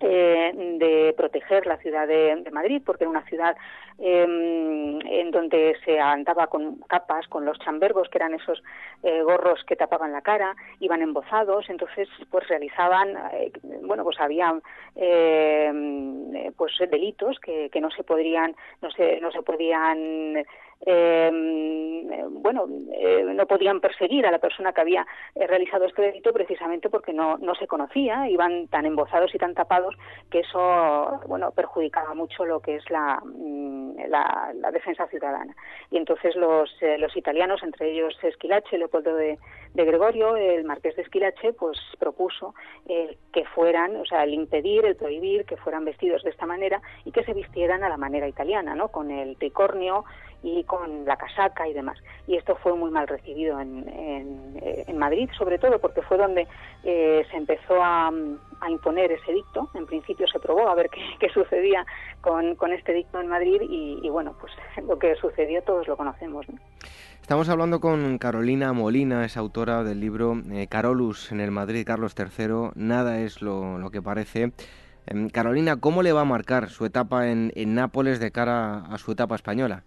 eh, 0.00 0.52
de 0.78 1.14
proteger 1.16 1.66
la 1.66 1.78
ciudad 1.78 2.06
de, 2.06 2.44
Madrid, 2.52 2.82
porque 2.84 3.04
era 3.04 3.10
una 3.10 3.24
ciudad 3.24 3.56
em, 3.98 5.00
en 5.06 5.30
donde 5.30 5.74
se 5.84 5.98
andaba 5.98 6.48
con 6.48 6.76
capas, 6.80 7.26
con 7.28 7.44
los 7.44 7.58
chambergos, 7.60 8.08
que 8.08 8.18
eran 8.18 8.34
esos 8.34 8.62
eh, 9.02 9.22
gorros 9.22 9.64
que 9.64 9.76
tapaban 9.76 10.12
la 10.12 10.20
cara, 10.20 10.54
iban 10.80 11.00
embozados, 11.00 11.70
entonces 11.70 12.08
pues 12.30 12.46
realizaban, 12.48 13.16
eh, 13.32 13.52
bueno, 13.82 14.04
pues 14.04 14.20
había 14.20 14.54
em, 14.94 16.52
pues 16.56 16.72
delitos 16.90 17.38
que, 17.40 17.70
que 17.70 17.80
no 17.80 17.90
se 17.90 18.04
podrían, 18.04 18.54
no 18.82 18.90
se, 18.90 19.20
no 19.20 19.30
se 19.32 19.42
podían 19.42 20.44
eh, 20.84 21.30
bueno, 22.46 22.66
eh, 22.92 23.24
no 23.34 23.46
podían 23.46 23.80
perseguir 23.80 24.26
a 24.26 24.30
la 24.30 24.38
persona 24.38 24.72
que 24.72 24.80
había 24.80 25.06
eh, 25.34 25.46
realizado 25.46 25.84
este 25.84 26.02
delito 26.02 26.32
precisamente 26.32 26.88
porque 26.88 27.12
no, 27.12 27.38
no 27.38 27.54
se 27.54 27.66
conocía, 27.66 28.28
iban 28.28 28.68
tan 28.68 28.86
embozados 28.86 29.34
y 29.34 29.38
tan 29.38 29.54
tapados 29.54 29.96
que 30.30 30.40
eso, 30.40 31.20
bueno, 31.26 31.50
perjudicaba 31.50 32.14
mucho 32.14 32.44
lo 32.44 32.60
que 32.60 32.76
es 32.76 32.90
la, 32.90 33.20
mm, 33.24 33.96
la, 34.08 34.70
defensa 34.72 35.06
ciudadana. 35.08 35.56
Y 35.90 35.96
entonces 35.96 36.36
los, 36.36 36.70
eh, 36.82 36.98
los 36.98 37.16
italianos, 37.16 37.62
entre 37.62 37.92
ellos 37.92 38.16
Esquilache, 38.22 38.78
Leopoldo 38.78 39.14
de, 39.16 39.38
de 39.74 39.84
Gregorio, 39.84 40.36
el 40.36 40.64
marqués 40.64 40.94
de 40.96 41.02
Esquilache, 41.02 41.52
pues 41.52 41.78
propuso 41.98 42.54
que 42.86 43.44
fueran, 43.54 43.96
o 43.96 44.04
sea, 44.04 44.24
el 44.24 44.34
impedir, 44.34 44.84
el 44.84 44.96
prohibir 44.96 45.44
que 45.44 45.56
fueran 45.56 45.84
vestidos 45.84 46.22
de 46.22 46.30
esta 46.30 46.46
manera 46.46 46.80
y 47.04 47.10
que 47.10 47.24
se 47.24 47.34
vistieran 47.34 47.82
a 47.82 47.88
la 47.88 47.96
manera 47.96 48.28
italiana, 48.28 48.74
¿no? 48.74 48.88
Con 48.88 49.10
el 49.10 49.36
tricornio, 49.36 50.04
y 50.46 50.62
con 50.62 51.04
la 51.04 51.16
casaca 51.16 51.66
y 51.66 51.72
demás. 51.72 51.98
Y 52.28 52.36
esto 52.36 52.54
fue 52.62 52.74
muy 52.76 52.90
mal 52.92 53.08
recibido 53.08 53.60
en, 53.60 53.84
en, 53.88 54.96
Madrid, 54.96 55.28
sobre 55.36 55.58
todo 55.58 55.80
porque 55.80 56.02
fue 56.02 56.16
donde 56.16 56.46
eh, 56.84 57.26
se 57.30 57.36
empezó 57.36 57.82
a, 57.82 58.12
a, 58.60 58.70
imponer 58.70 59.10
ese 59.10 59.32
dicto. 59.32 59.68
En 59.74 59.86
principio 59.86 60.26
se 60.28 60.38
probó 60.38 60.68
a 60.68 60.74
ver 60.76 60.88
qué, 60.88 61.00
qué 61.18 61.28
sucedía 61.30 61.84
con, 62.20 62.54
con, 62.54 62.72
este 62.72 62.92
dicto 62.92 63.20
en 63.20 63.26
Madrid 63.26 63.60
y, 63.60 64.08
bueno, 64.08 64.36
pues 64.40 64.52
lo 64.86 64.98
que 64.98 65.16
sucedió 65.16 65.62
todos 65.62 65.88
lo 65.88 65.96
conocemos. 65.96 66.46
Estamos 67.20 67.48
hablando 67.48 67.80
con 67.80 68.18
Carolina 68.18 68.72
Molina, 68.72 69.24
es 69.24 69.36
autora 69.36 69.82
del 69.82 69.98
libro 69.98 70.40
eh, 70.52 70.68
Carolus 70.68 71.32
en 71.32 71.40
el 71.40 71.50
Madrid, 71.50 71.84
Carlos 71.84 72.14
III, 72.16 72.70
Nada 72.76 73.18
es 73.18 73.42
lo, 73.42 73.78
lo 73.78 73.90
que 73.90 74.00
parece. 74.00 74.52
Em, 75.06 75.28
Carolina, 75.28 75.80
¿cómo 75.80 76.04
le 76.04 76.12
va 76.12 76.20
a 76.20 76.24
marcar 76.24 76.70
su 76.70 76.84
etapa 76.84 77.28
en, 77.28 77.52
en 77.56 77.74
Nápoles 77.74 78.20
de 78.20 78.30
cara 78.30 78.84
a 78.86 78.98
su 78.98 79.10
etapa 79.10 79.34
española? 79.34 79.82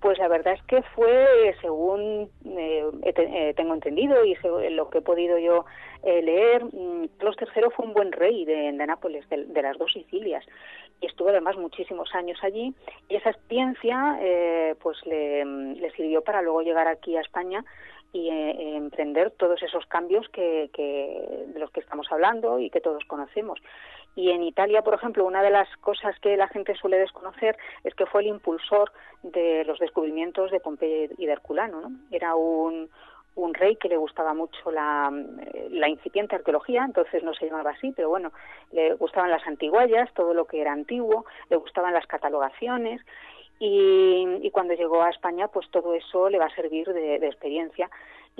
Pues 0.00 0.18
la 0.18 0.28
verdad 0.28 0.54
es 0.54 0.62
que 0.62 0.82
fue, 0.94 1.54
según 1.60 2.30
eh, 2.46 2.90
eh, 3.04 3.54
tengo 3.54 3.74
entendido 3.74 4.24
y 4.24 4.34
lo 4.70 4.88
que 4.88 4.98
he 4.98 5.02
podido 5.02 5.38
yo 5.38 5.66
eh, 6.02 6.22
leer, 6.22 6.64
mm, 6.64 7.08
Carlos 7.18 7.36
III 7.38 7.64
fue 7.74 7.86
un 7.86 7.92
buen 7.92 8.12
rey 8.12 8.44
de, 8.44 8.72
Nápoles, 8.72 9.28
de, 9.28 9.62
las 9.62 9.76
dos 9.76 9.92
Sicilias, 9.92 10.44
y 11.00 11.06
estuvo 11.06 11.28
además 11.28 11.56
muchísimos 11.56 12.14
años 12.14 12.38
allí, 12.42 12.74
y 13.08 13.16
esa 13.16 13.30
experiencia 13.30 14.18
pues 14.80 14.98
le, 15.04 15.44
le, 15.44 15.90
sirvió 15.92 16.22
para 16.22 16.40
luego 16.42 16.62
llegar 16.62 16.88
aquí 16.88 17.16
a 17.16 17.20
España 17.20 17.64
y 18.12 18.28
emprender 18.28 19.30
todos 19.32 19.62
esos 19.62 19.86
cambios 19.86 20.28
que, 20.30 20.70
que, 20.72 21.44
de 21.46 21.60
los 21.60 21.70
que 21.70 21.80
estamos 21.80 22.06
hablando 22.10 22.58
y 22.58 22.70
que 22.70 22.80
todos 22.80 23.04
conocemos. 23.04 23.60
Y 24.16 24.30
en 24.30 24.42
Italia, 24.42 24.82
por 24.82 24.94
ejemplo, 24.94 25.24
una 25.24 25.42
de 25.42 25.50
las 25.50 25.68
cosas 25.78 26.18
que 26.20 26.36
la 26.36 26.48
gente 26.48 26.74
suele 26.74 26.98
desconocer 26.98 27.56
es 27.84 27.94
que 27.94 28.06
fue 28.06 28.22
el 28.22 28.28
impulsor 28.28 28.92
de 29.22 29.64
los 29.64 29.78
descubrimientos 29.78 30.50
de 30.50 30.60
Pompeya 30.60 31.14
y 31.16 31.26
de 31.26 31.32
Herculano. 31.32 31.80
¿no? 31.80 31.90
Era 32.10 32.34
un, 32.34 32.90
un 33.36 33.54
rey 33.54 33.76
que 33.76 33.88
le 33.88 33.96
gustaba 33.96 34.34
mucho 34.34 34.70
la, 34.70 35.10
incipiente 35.88 36.36
arqueología, 36.36 36.84
entonces 36.84 37.22
no 37.22 37.34
se 37.34 37.46
llamaba 37.46 37.70
así, 37.70 37.92
pero 37.94 38.08
bueno, 38.08 38.32
le 38.72 38.94
gustaban 38.94 39.30
las 39.30 39.46
antiguallas, 39.46 40.12
todo 40.14 40.34
lo 40.34 40.46
que 40.46 40.60
era 40.60 40.72
antiguo, 40.72 41.24
le 41.48 41.56
gustaban 41.56 41.94
las 41.94 42.06
catalogaciones 42.06 43.00
y, 43.58 44.50
cuando 44.52 44.74
llegó 44.74 45.02
a 45.02 45.10
España, 45.10 45.48
pues 45.48 45.68
todo 45.70 45.94
eso 45.94 46.28
le 46.28 46.38
va 46.38 46.46
a 46.46 46.54
servir 46.54 46.88
de 46.88 47.16
experiencia 47.16 47.90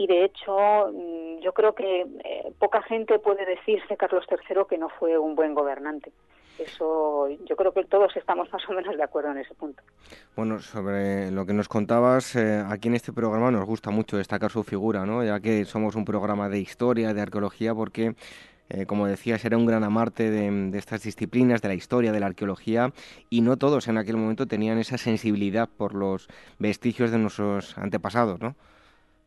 y 0.00 0.06
de 0.06 0.24
hecho 0.24 0.90
mm, 0.92 1.40
yo 1.42 1.52
creo 1.52 1.74
que 1.74 2.06
eh, 2.24 2.52
poca 2.58 2.82
gente 2.82 3.18
puede 3.18 3.44
decir 3.44 3.82
de 3.88 3.96
Carlos 3.98 4.24
III 4.30 4.62
que 4.68 4.78
no 4.78 4.88
fue 4.88 5.18
un 5.18 5.34
buen 5.34 5.54
gobernante. 5.54 6.10
Eso, 6.58 7.28
yo 7.46 7.56
creo 7.56 7.72
que 7.72 7.84
todos 7.84 8.14
estamos 8.16 8.50
más 8.52 8.62
o 8.68 8.72
menos 8.72 8.96
de 8.96 9.02
acuerdo 9.02 9.30
en 9.30 9.38
ese 9.38 9.54
punto. 9.54 9.82
Bueno, 10.36 10.58
sobre 10.60 11.30
lo 11.30 11.46
que 11.46 11.54
nos 11.54 11.68
contabas, 11.68 12.36
eh, 12.36 12.62
aquí 12.66 12.88
en 12.88 12.94
este 12.94 13.12
programa 13.12 13.50
nos 13.50 13.64
gusta 13.64 13.90
mucho 13.90 14.16
destacar 14.16 14.50
su 14.50 14.62
figura, 14.62 15.04
¿no? 15.06 15.24
ya 15.24 15.40
que 15.40 15.64
somos 15.64 15.94
un 15.96 16.04
programa 16.04 16.48
de 16.48 16.60
historia, 16.60 17.14
de 17.14 17.20
arqueología, 17.20 17.74
porque 17.74 18.14
eh, 18.70 18.86
como 18.86 19.06
decías, 19.06 19.44
era 19.44 19.56
un 19.56 19.66
gran 19.66 19.84
amante 19.84 20.30
de, 20.30 20.50
de, 20.70 20.78
estas 20.78 21.02
disciplinas, 21.02 21.60
de 21.60 21.68
la 21.68 21.74
historia, 21.74 22.12
de 22.12 22.20
la 22.20 22.26
arqueología, 22.26 22.92
y 23.28 23.40
no 23.40 23.56
todos 23.56 23.88
en 23.88 23.98
aquel 23.98 24.16
momento 24.16 24.46
tenían 24.46 24.78
esa 24.78 24.96
sensibilidad 24.96 25.68
por 25.68 25.94
los 25.94 26.28
vestigios 26.58 27.10
de 27.10 27.18
nuestros 27.18 27.76
antepasados, 27.76 28.40
¿no? 28.40 28.54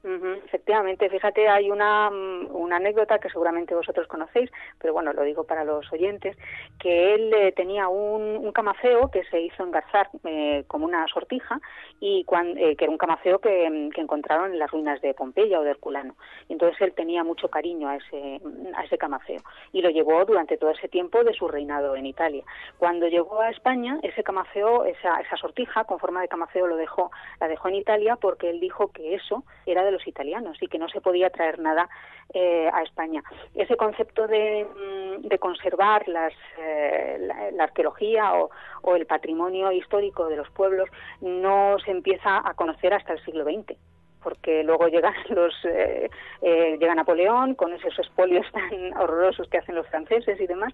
Efectivamente, 0.03 1.09
fíjate, 1.09 1.47
hay 1.47 1.71
una, 1.71 2.09
mm, 2.09 2.55
una, 2.55 2.75
anécdota 2.75 3.19
que 3.19 3.29
seguramente 3.29 3.73
vosotros 3.73 4.07
conocéis, 4.07 4.51
pero 4.79 4.93
bueno, 4.93 5.13
lo 5.13 5.23
digo 5.23 5.45
para 5.45 5.63
los 5.63 5.91
oyentes, 5.93 6.37
que 6.79 7.15
él 7.15 7.33
eh, 7.33 7.51
tenía 7.53 7.87
un, 7.87 8.51
camafeo 8.53 9.09
que 9.09 9.23
se 9.25 9.41
hizo 9.41 9.63
engarzar 9.63 10.09
eh, 10.25 10.63
como 10.67 10.85
una 10.85 11.07
sortija 11.07 11.59
y 11.99 12.23
eh, 12.57 12.75
que 12.75 12.85
era 12.85 12.91
un 12.91 12.99
camafeo 12.99 13.39
que, 13.39 13.89
que, 13.95 14.01
encontraron 14.01 14.51
en 14.51 14.59
las 14.59 14.69
ruinas 14.69 15.01
de 15.01 15.13
Pompeya 15.15 15.59
o 15.59 15.63
de 15.63 15.71
Herculano. 15.71 16.15
Y 16.47 16.53
entonces 16.53 16.79
él 16.81 16.93
tenía 16.93 17.23
mucho 17.23 17.49
cariño 17.49 17.87
a 17.89 17.95
ese, 17.95 18.41
a 18.75 18.83
ese 18.83 18.97
camafeo 18.97 19.41
y 19.71 19.81
lo 19.81 19.89
llevó 19.89 20.23
durante 20.25 20.57
todo 20.57 20.69
ese 20.69 20.87
tiempo 20.87 21.23
de 21.23 21.33
su 21.33 21.47
reinado 21.47 21.95
en 21.95 22.05
Italia. 22.05 22.43
Cuando 22.77 23.07
llegó 23.07 23.39
a 23.39 23.49
España, 23.49 23.97
ese 24.03 24.23
camafeo, 24.23 24.85
esa, 24.85 25.19
esa 25.21 25.37
sortija 25.37 25.85
con 25.85 25.97
forma 25.97 26.21
de 26.21 26.27
camafeo 26.27 26.67
lo 26.67 26.75
dejó, 26.75 27.09
la 27.39 27.47
dejó 27.47 27.69
en 27.69 27.75
Italia 27.75 28.17
porque 28.17 28.49
él 28.49 28.59
dijo 28.59 28.91
que 28.91 29.15
eso 29.15 29.43
era 29.65 29.83
de 29.83 29.92
los 29.93 30.07
italianos 30.07 30.57
y 30.61 30.67
que 30.67 30.77
no 30.77 30.89
se 30.89 31.01
podía 31.01 31.29
traer 31.29 31.59
nada 31.59 31.89
eh, 32.33 32.69
a 32.73 32.83
España. 32.83 33.23
Ese 33.55 33.77
concepto 33.77 34.27
de, 34.27 34.65
mm, 34.65 35.27
conservar 35.39 36.07
las, 36.07 36.33
eh, 36.59 37.29
la, 37.53 37.63
arqueología 37.63 38.33
o, 38.35 38.49
o, 38.81 38.95
el 38.95 39.05
patrimonio 39.05 39.71
histórico 39.71 40.27
de 40.27 40.37
los 40.37 40.49
pueblos 40.51 40.89
no 41.21 41.77
se 41.83 41.91
empieza 41.91 42.41
a 42.47 42.53
conocer 42.53 42.93
hasta 42.93 43.13
el 43.13 43.23
siglo 43.23 43.43
XX 43.43 43.77
porque 44.23 44.63
luego 44.63 44.87
llegan 44.87 45.13
los 45.29 45.53
eh, 45.65 46.09
eh, 46.41 46.77
llega 46.79 46.95
Napoleón 46.95 47.55
con 47.55 47.73
esos 47.73 47.97
espolios 47.99 48.45
tan 48.51 48.97
horrorosos 48.97 49.47
que 49.49 49.57
hacen 49.57 49.75
los 49.75 49.87
franceses 49.87 50.39
y 50.39 50.47
demás 50.47 50.73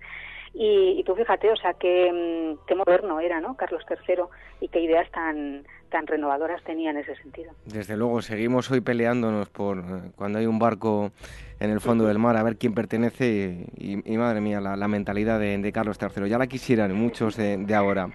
y, 0.53 1.03
tú 1.05 1.15
fíjate 1.15 1.51
o 1.51 1.55
sea 1.55 1.73
qué, 1.73 2.11
mm, 2.11 2.75
moderno 2.75 3.19
era 3.19 3.39
no 3.39 3.55
Carlos 3.55 3.83
III 3.89 4.23
y 4.61 4.67
qué 4.67 4.79
ideas 4.81 5.09
tan 5.11 5.63
tan 5.89 6.05
renovadoras 6.07 6.63
tenía 6.63 6.91
en 6.91 6.97
ese 6.97 7.15
sentido. 7.15 7.51
Desde 7.65 7.97
luego, 7.97 8.21
seguimos 8.21 8.69
hoy 8.69 8.79
peleándonos 8.81 9.49
por 9.49 9.79
eh, 9.79 10.11
cuando 10.15 10.37
hay 10.39 10.45
un 10.45 10.59
barco 10.59 11.11
en 11.59 11.71
el 11.71 11.81
fondo 11.81 12.05
del 12.05 12.19
mar 12.19 12.37
a 12.37 12.43
ver 12.43 12.57
quién 12.57 12.73
pertenece 12.73 13.65
y, 13.75 14.17
madre 14.17 14.39
mía, 14.39 14.61
la, 14.61 14.87
mentalidad 14.87 15.39
de, 15.39 15.71
Carlos 15.73 15.97
III. 15.99 16.29
Ya 16.29 16.37
la 16.37 16.47
quisieran 16.47 16.93
muchos 16.93 17.35
de, 17.35 17.75
ahora. 17.75 18.09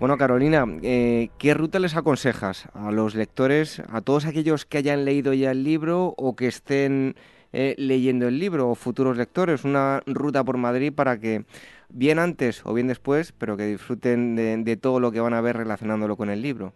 Bueno, 0.00 0.16
Carolina, 0.16 0.64
eh, 0.82 1.30
¿qué 1.38 1.54
ruta 1.54 1.80
les 1.80 1.96
aconsejas 1.96 2.68
a 2.72 2.92
los 2.92 3.16
lectores, 3.16 3.82
a 3.90 4.00
todos 4.00 4.26
aquellos 4.26 4.64
que 4.64 4.78
hayan 4.78 5.04
leído 5.04 5.34
ya 5.34 5.50
el 5.50 5.64
libro 5.64 6.14
o 6.16 6.36
que 6.36 6.46
estén 6.46 7.16
eh, 7.52 7.74
leyendo 7.78 8.28
el 8.28 8.38
libro 8.38 8.70
o 8.70 8.76
futuros 8.76 9.16
lectores? 9.16 9.64
Una 9.64 10.00
ruta 10.06 10.44
por 10.44 10.56
Madrid 10.56 10.92
para 10.92 11.18
que, 11.18 11.46
bien 11.88 12.20
antes 12.20 12.64
o 12.64 12.74
bien 12.74 12.86
después, 12.86 13.32
pero 13.32 13.56
que 13.56 13.66
disfruten 13.66 14.36
de 14.64 14.76
todo 14.76 15.00
lo 15.00 15.10
que 15.10 15.18
van 15.18 15.34
a 15.34 15.40
ver 15.40 15.56
relacionándolo 15.56 16.16
con 16.16 16.30
el 16.30 16.42
libro. 16.42 16.74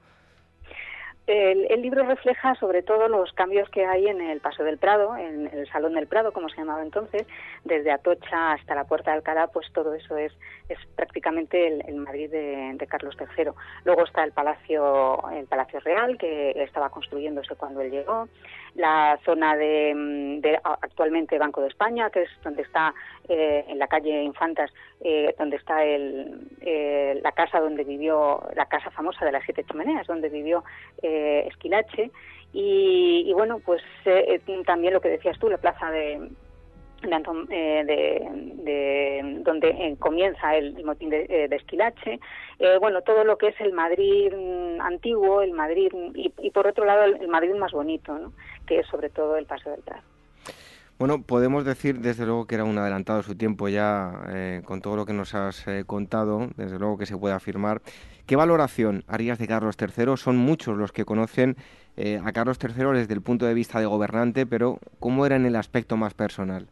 El, 1.27 1.83
libro 1.83 2.05
refleja 2.05 2.55
sobre 2.57 2.83
todo 2.83 3.09
los 3.09 3.33
cambios 3.33 3.69
que 3.71 3.85
hay 3.85 4.07
en 4.07 4.21
el 4.21 4.41
Paso 4.41 4.65
del 4.65 4.79
Prado, 4.79 5.17
en 5.17 5.47
el 5.53 5.69
Salón 5.69 5.95
del 5.95 6.07
Prado, 6.07 6.33
como 6.33 6.49
se 6.49 6.57
llamaba 6.57 6.83
entonces, 6.83 7.27
desde 7.65 7.93
Atocha 7.93 8.53
hasta 8.53 8.75
la 8.75 8.85
Puerta 8.85 9.11
de 9.11 9.19
Alcalá, 9.19 9.47
pues 9.49 9.71
todo 9.73 9.95
eso 9.95 10.17
es, 10.17 10.33
es 10.69 10.79
prácticamente 10.97 11.67
el, 11.67 11.95
Madrid 11.97 12.31
de, 12.31 12.87
Carlos 12.89 13.17
III. 13.19 13.51
Luego 13.85 14.05
está 14.05 14.25
el 14.25 14.33
Palacio, 14.33 15.23
el 15.31 15.47
Palacio 15.47 15.81
Real, 15.81 16.19
que 16.19 16.51
estaba 16.63 16.91
construyéndose 16.91 17.55
cuando 17.55 17.81
él 17.81 17.91
llegó, 17.91 18.29
la 18.75 19.19
zona 19.25 19.57
de, 19.57 20.61
actualmente 20.65 21.39
Banco 21.39 21.61
de 21.61 21.69
España, 21.69 22.11
que 22.11 22.23
es 22.23 22.31
donde 22.43 22.63
está 22.63 22.95
eh, 23.29 23.65
en 23.69 23.79
la 23.79 23.87
calle 23.87 24.23
Infantas, 24.23 24.71
eh, 25.01 25.35
donde 25.39 25.57
está 25.57 25.85
el, 25.85 26.49
eh, 26.61 27.21
la 27.23 27.33
casa 27.33 27.61
donde 27.61 27.85
vivió, 27.85 28.43
la 28.55 28.67
casa 28.67 28.91
famosa 28.91 29.25
de 29.25 29.33
las 29.33 29.45
siete 29.45 29.65
chimeneas, 29.65 30.07
donde 30.07 30.29
vivió 30.29 30.65
Esquilache. 31.49 32.11
Y, 32.53 33.25
y, 33.27 33.33
bueno, 33.33 33.61
pues 33.65 33.83
también 34.67 34.93
lo 34.93 35.01
que 35.01 35.09
decías 35.09 35.39
tú, 35.39 35.49
la 35.49 35.57
plaza 35.57 35.91
de, 35.91 36.29
eh, 37.05 37.85
de, 38.65 39.41
donde 39.43 39.69
eh, 39.71 39.97
comienza 39.99 40.55
el, 40.57 40.85
motín 40.85 41.11
de, 41.11 41.27
eh, 41.29 41.49
Esquilache, 41.51 42.21
bueno, 42.81 43.03
todo 43.03 43.25
lo 43.25 43.39
que 43.39 43.49
es 43.49 43.61
el 43.61 43.73
Madrid 43.73 44.33
mm, 44.33 44.81
antiguo, 44.81 45.43
el 45.43 45.53
Madrid, 45.53 45.91
y, 46.15 46.51
por 46.51 46.69
otro 46.69 46.85
lado 46.85 47.05
el, 47.05 47.27
Madrid 47.27 47.55
más 47.55 47.73
bonito, 47.73 48.17
¿no? 48.17 48.33
que 48.67 48.81
es 48.81 48.87
sobre 48.87 49.11
todo 49.11 49.37
el 49.37 49.47
Paso 49.47 49.71
del 49.71 49.81
Prado. 49.81 50.03
Bueno, 50.99 51.23
podemos 51.23 51.65
decir 51.65 51.99
desde 51.99 52.25
luego 52.25 52.47
que 52.47 52.55
era 52.55 52.65
un 52.65 52.79
adelantado 52.79 53.19
de 53.19 53.25
su 53.25 53.35
tiempo 53.35 53.69
ya, 53.69 54.63
con 54.65 54.81
todo 54.81 54.95
lo 54.95 55.05
que 55.05 55.13
nos 55.13 55.35
has 55.35 55.67
contado, 55.87 56.49
desde 56.57 56.79
luego 56.79 56.99
que 56.99 57.07
se 57.07 57.17
puede 57.17 57.35
afirmar. 57.35 57.81
¿Qué 58.27 58.37
valoración 58.37 59.05
harías 59.09 59.39
de 59.39 59.49
Carlos 59.49 59.77
III? 59.81 60.17
Son 60.17 60.37
muchos 60.37 60.77
los 60.77 60.93
que 60.93 61.05
conocen 61.05 61.57
a 62.25 62.33
Carlos 62.33 62.59
III 62.63 62.93
desde 62.95 63.13
el 63.13 63.21
punto 63.21 63.45
de 63.45 63.55
vista 63.55 63.79
de 63.79 63.87
gobernante, 63.87 64.47
pero 64.47 64.79
¿cómo 64.99 65.27
era 65.27 65.37
en 65.37 65.45
el 65.45 65.57
aspecto 65.57 65.97
más 65.97 66.15
personal? 66.15 66.67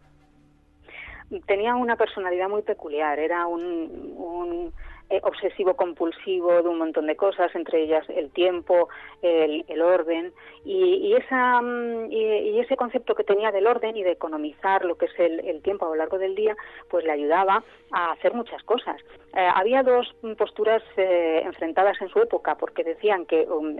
tenía 1.47 1.77
una 1.77 1.97
personalidad 1.97 2.49
muy 2.49 2.63
peculiar, 2.63 3.19
era 3.19 3.47
un, 3.47 4.15
un 4.17 4.73
eh, 5.11 5.21
obsesivo 5.25 5.75
compulsivo 5.75 6.63
de 6.63 6.69
un 6.69 6.79
montón 6.79 7.07
de 7.07 7.17
cosas, 7.17 7.53
entre 7.57 7.83
ellas 7.83 8.09
el 8.09 8.31
tiempo, 8.31 8.89
el, 9.23 9.65
el 9.69 9.83
orden 9.83 10.33
y, 10.65 11.15
esa, 11.15 11.61
mm, 11.61 12.13
y, 12.13 12.61
ese 12.61 12.77
concepto 12.77 13.15
que 13.15 13.25
tenía 13.25 13.51
del 13.51 13.67
orden 13.67 13.97
y 13.97 14.03
de 14.03 14.13
economizar 14.13 14.85
lo 14.85 14.97
que 14.97 15.07
es 15.07 15.19
el, 15.19 15.61
tiempo 15.63 15.87
a 15.87 15.89
lo 15.89 15.97
largo 15.97 16.19
del 16.19 16.35
día, 16.35 16.57
pues 16.89 17.05
le 17.05 17.13
ayudaba 17.13 17.65
a 17.93 18.13
hacer 18.13 18.35
muchas 18.35 18.63
cosas. 18.63 19.01
Eh, 19.35 19.49
había 19.55 19.83
dos 19.83 20.15
posturas 20.39 20.83
eh, 20.97 21.43
enfrentadas 21.45 22.01
en 22.01 22.09
su 22.09 22.21
época, 22.21 22.55
porque 22.55 22.85
decían 22.85 23.27
que 23.27 23.43
um, 23.49 23.77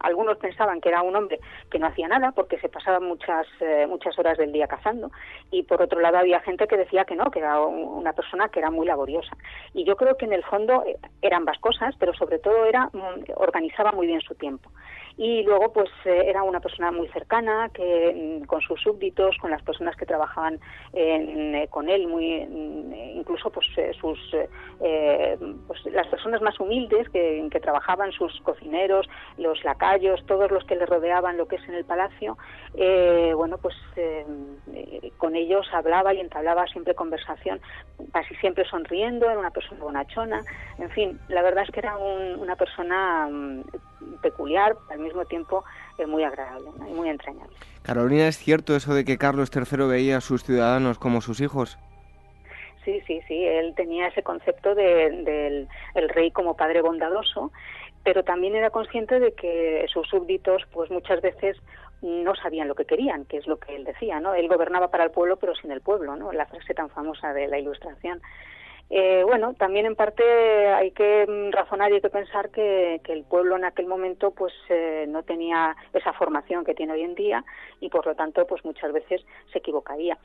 algunos 0.00 0.38
pensaban 0.38 0.80
que 0.80 0.90
era 0.90 1.02
un 1.02 1.16
hombre 1.16 1.40
que 1.70 1.78
no 1.78 1.86
hacía 1.86 2.08
nada, 2.08 2.32
porque 2.32 2.58
se 2.58 2.68
pasaba 2.68 3.00
muchas, 3.00 3.46
muchas 3.88 4.18
horas 4.18 4.38
del 4.38 4.52
día 4.52 4.66
cazando, 4.66 5.10
y 5.50 5.62
por 5.62 5.82
otro 5.82 6.00
lado 6.00 6.18
había 6.18 6.40
gente 6.40 6.66
que 6.66 6.76
decía 6.76 7.04
que 7.04 7.16
no, 7.16 7.30
que 7.30 7.38
era 7.38 7.60
una 7.60 8.12
persona 8.12 8.48
que 8.48 8.60
era 8.60 8.70
muy 8.70 8.86
laboriosa. 8.86 9.36
Y 9.72 9.84
yo 9.84 9.96
creo 9.96 10.16
que 10.16 10.26
en 10.26 10.32
el 10.32 10.44
fondo 10.44 10.73
eran 11.22 11.42
ambas 11.42 11.58
cosas, 11.58 11.94
pero 11.98 12.14
sobre 12.14 12.38
todo 12.38 12.64
era 12.64 12.86
mm, 12.86 13.32
organizaba 13.36 13.92
muy 13.92 14.06
bien 14.06 14.20
su 14.20 14.34
tiempo 14.34 14.70
y 15.16 15.44
luego 15.44 15.72
pues 15.72 15.88
eh, 16.04 16.24
era 16.26 16.42
una 16.42 16.60
persona 16.60 16.90
muy 16.90 17.06
cercana 17.08 17.70
que 17.72 18.40
mm, 18.42 18.46
con 18.46 18.60
sus 18.60 18.80
súbditos 18.80 19.36
con 19.38 19.50
las 19.50 19.62
personas 19.62 19.94
que 19.96 20.06
trabajaban 20.06 20.58
eh, 20.92 21.68
con 21.70 21.88
él 21.88 22.08
muy 22.08 22.44
mm, 22.44 22.92
incluso 23.18 23.50
pues 23.50 23.66
eh, 23.76 23.92
sus 24.00 24.18
pues 25.66 25.84
las 25.86 26.08
personas 26.08 26.42
más 26.42 26.58
humildes 26.58 27.08
que, 27.10 27.46
que, 27.50 27.60
trabajaban 27.60 28.10
sus 28.12 28.40
cocineros 28.40 29.08
los 29.38 29.62
lacayos 29.64 30.24
todos 30.26 30.50
los 30.50 30.64
que 30.64 30.76
le 30.76 30.86
rodeaban 30.86 31.36
lo 31.36 31.46
que 31.46 31.56
es 31.56 31.68
en 31.68 31.74
el 31.74 31.84
palacio 31.84 32.36
bueno 33.36 33.58
pues 33.58 33.74
con 35.18 35.36
ellos 35.36 35.66
hablaba 35.72 36.12
y 36.12 36.20
entablaba 36.20 36.66
siempre 36.66 36.94
conversación 36.94 37.60
casi 38.12 38.34
siempre 38.36 38.64
sonriendo 38.64 39.30
era 39.30 39.38
una 39.38 39.50
persona 39.50 39.82
bonachona 39.82 40.40
en 40.78 40.90
fin 40.90 41.20
la 41.28 41.42
verdad 41.42 41.64
es 41.64 41.70
que 41.70 41.80
era 41.80 41.96
una 41.96 42.56
persona 42.56 43.28
peculiar, 44.22 44.76
al 44.90 44.98
mismo 44.98 45.24
tiempo 45.24 45.64
es 45.98 46.08
muy 46.08 46.24
agradable 46.24 46.70
y 46.88 46.92
muy 46.92 47.08
entrañable. 47.08 47.54
Carolina, 47.82 48.28
¿es 48.28 48.38
cierto 48.38 48.74
eso 48.76 48.94
de 48.94 49.04
que 49.04 49.18
Carlos 49.18 49.50
III 49.54 49.86
veía 49.86 50.18
a 50.18 50.20
sus 50.20 50.44
ciudadanos 50.44 50.98
como 50.98 51.20
sus 51.20 51.40
hijos? 51.40 51.78
Sí, 52.84 53.00
sí, 53.06 53.20
sí, 53.26 53.44
él 53.44 53.74
tenía 53.74 54.08
ese 54.08 54.22
concepto 54.22 54.74
del 54.74 55.24
de, 55.24 55.66
el 55.94 56.08
rey 56.10 56.30
como 56.30 56.56
padre 56.56 56.82
bondadoso, 56.82 57.50
pero 58.02 58.22
también 58.22 58.54
era 58.54 58.70
consciente 58.70 59.18
de 59.18 59.32
que 59.32 59.86
sus 59.88 60.06
súbditos, 60.08 60.62
pues 60.70 60.90
muchas 60.90 61.22
veces 61.22 61.56
no 62.02 62.34
sabían 62.34 62.68
lo 62.68 62.74
que 62.74 62.84
querían, 62.84 63.24
que 63.24 63.38
es 63.38 63.46
lo 63.46 63.58
que 63.58 63.74
él 63.74 63.84
decía, 63.84 64.20
¿no? 64.20 64.34
Él 64.34 64.48
gobernaba 64.48 64.88
para 64.90 65.04
el 65.04 65.10
pueblo, 65.10 65.36
pero 65.36 65.54
sin 65.54 65.70
el 65.70 65.80
pueblo, 65.80 66.14
¿no? 66.16 66.32
La 66.32 66.44
frase 66.44 66.74
tan 66.74 66.90
famosa 66.90 67.32
de 67.32 67.48
la 67.48 67.58
Ilustración. 67.58 68.20
Eh, 68.90 69.22
bueno, 69.24 69.54
también 69.54 69.86
en 69.86 69.96
parte 69.96 70.22
hay 70.68 70.90
que 70.90 71.26
mm, 71.26 71.52
razonar 71.52 71.90
y 71.90 71.94
hay 71.94 72.00
que 72.00 72.10
pensar 72.10 72.50
que, 72.50 73.00
el 73.04 73.24
pueblo 73.24 73.56
en 73.56 73.64
aquel 73.64 73.86
momento 73.86 74.32
pues 74.32 74.52
eh, 74.68 75.06
no 75.08 75.22
tenía 75.22 75.74
esa 75.92 76.12
formación 76.12 76.64
que 76.64 76.74
tiene 76.74 76.92
hoy 76.92 77.02
en 77.02 77.14
día 77.14 77.44
y 77.80 77.88
por 77.88 78.06
lo 78.06 78.14
tanto 78.14 78.46
pues 78.46 78.64
muchas 78.64 78.92
veces 78.92 79.24
se 79.52 79.58
equivocaría. 79.58 80.18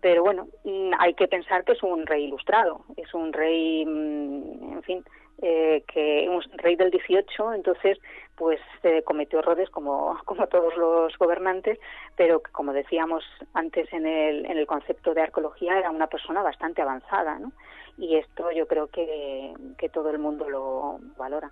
Pero 0.00 0.22
bueno, 0.22 0.48
mm, 0.64 0.92
hay 0.98 1.14
que 1.14 1.28
pensar 1.28 1.64
que 1.64 1.72
es 1.72 1.82
un 1.82 2.06
rey 2.06 2.24
ilustrado, 2.24 2.84
es 2.96 3.12
un 3.14 3.32
rey, 3.32 3.84
mm, 3.86 4.72
en 4.74 4.82
fin, 4.82 5.04
eh, 5.40 5.82
que 5.92 6.28
un 6.28 6.42
rey 6.58 6.76
del 6.76 6.90
18, 6.90 7.54
entonces 7.54 7.98
pues 8.36 8.60
cometió 9.04 9.38
errores 9.38 9.70
como, 9.70 10.18
como 10.24 10.46
todos 10.48 10.76
los 10.76 11.16
gobernantes, 11.16 11.78
pero 12.16 12.40
que 12.40 12.52
como 12.52 12.72
decíamos 12.72 13.24
antes 13.54 13.90
en 13.92 14.06
el, 14.06 14.46
en 14.46 14.58
el 14.58 14.66
concepto 14.66 15.14
de 15.14 15.22
arqueología 15.22 15.78
era 15.78 15.90
una 15.90 16.08
persona 16.08 16.42
bastante 16.42 16.82
avanzada, 16.82 17.38
¿no? 17.38 17.52
Y 17.98 18.16
esto 18.16 18.50
yo 18.52 18.66
creo 18.66 18.88
que, 18.88 19.54
todo 19.92 20.10
el 20.10 20.18
mundo 20.18 20.48
lo 20.48 20.98
valora. 21.16 21.50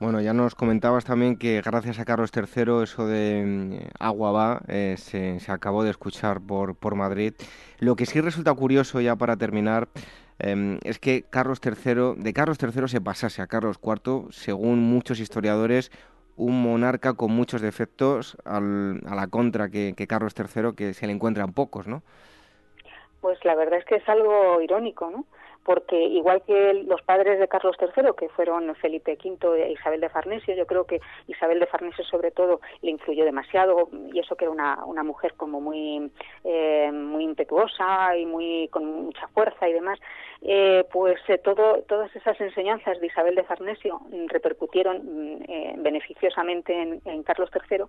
Bueno, 0.00 0.20
ya 0.20 0.32
nos 0.32 0.54
comentabas 0.54 1.04
también 1.04 1.38
que 1.38 1.62
gracias 1.64 2.00
a 2.00 2.04
Carlos 2.04 2.30
III 2.34 2.82
eso 2.82 3.06
de 3.06 3.44
mm, 3.46 3.74
agua 4.00 4.32
va 4.32 4.60
eh, 4.68 4.96
se, 4.98 5.38
acabó 5.48 5.84
de 5.84 5.90
escuchar 5.90 6.40
por, 6.40 6.76
por 6.76 6.96
Madrid. 6.96 7.34
Lo 7.78 7.94
que 7.94 8.04
sí 8.04 8.20
resulta 8.20 8.52
curioso 8.54 9.00
ya 9.00 9.14
para 9.14 9.36
terminar 9.36 9.88
em, 10.40 10.78
es 10.82 10.98
que 10.98 11.22
Carlos 11.30 11.60
III, 11.64 12.14
de 12.16 12.32
Carlos 12.32 12.58
III 12.60 12.88
se 12.88 13.00
pasase 13.00 13.40
a 13.40 13.46
Carlos 13.46 13.78
IV, 13.80 14.32
según 14.32 14.80
muchos 14.80 15.20
historiadores, 15.20 15.92
un 16.36 16.60
monarca 16.60 17.14
con 17.14 17.30
muchos 17.30 17.60
defectos 17.60 18.36
al, 18.44 19.00
a 19.06 19.14
la 19.14 19.28
contra 19.28 19.68
que, 19.68 19.94
que 19.96 20.08
Carlos 20.08 20.34
III, 20.36 20.74
que 20.76 20.92
se 20.92 21.06
le 21.06 21.12
encuentran 21.12 21.52
pocos, 21.52 21.86
¿no? 21.86 22.02
Pues 23.20 23.42
la 23.44 23.54
verdad 23.54 23.78
es 23.78 23.84
que 23.86 23.96
es 23.96 24.08
algo 24.08 24.60
irónico, 24.60 25.08
¿no? 25.10 25.24
Porque 25.64 26.00
igual 26.00 26.42
que 26.42 26.84
los 26.86 27.02
padres 27.02 27.38
de 27.38 27.48
Carlos 27.48 27.76
III, 27.80 28.10
que 28.16 28.28
fueron 28.28 28.74
Felipe 28.76 29.18
V 29.22 29.62
e 29.62 29.72
Isabel 29.72 30.00
de 30.00 30.08
Farnesio, 30.08 30.54
yo 30.54 30.66
creo 30.66 30.84
que 30.84 31.00
Isabel 31.26 31.60
de 31.60 31.66
Farnesio 31.66 32.04
sobre 32.04 32.30
todo 32.30 32.60
le 32.82 32.90
influyó 32.90 33.24
demasiado 33.24 33.88
y 34.12 34.18
eso 34.18 34.36
que 34.36 34.44
era 34.44 34.52
una, 34.52 34.84
una 34.84 35.02
mujer 35.02 35.34
como 35.34 35.60
muy 35.60 36.10
eh, 36.44 36.90
muy 36.92 37.24
impetuosa 37.24 38.16
y 38.16 38.26
muy 38.26 38.68
con 38.68 38.84
mucha 39.06 39.26
fuerza 39.28 39.68
y 39.68 39.72
demás, 39.72 39.98
eh, 40.42 40.84
pues 40.92 41.18
eh, 41.28 41.38
todo, 41.38 41.82
todas 41.88 42.14
esas 42.14 42.38
enseñanzas 42.40 43.00
de 43.00 43.06
Isabel 43.06 43.34
de 43.34 43.44
Farnesio 43.44 44.00
repercutieron 44.28 44.98
mm, 44.98 45.82
beneficiosamente 45.82 46.72
en, 46.78 47.00
en, 47.06 47.22
Carlos 47.22 47.48
III 47.54 47.84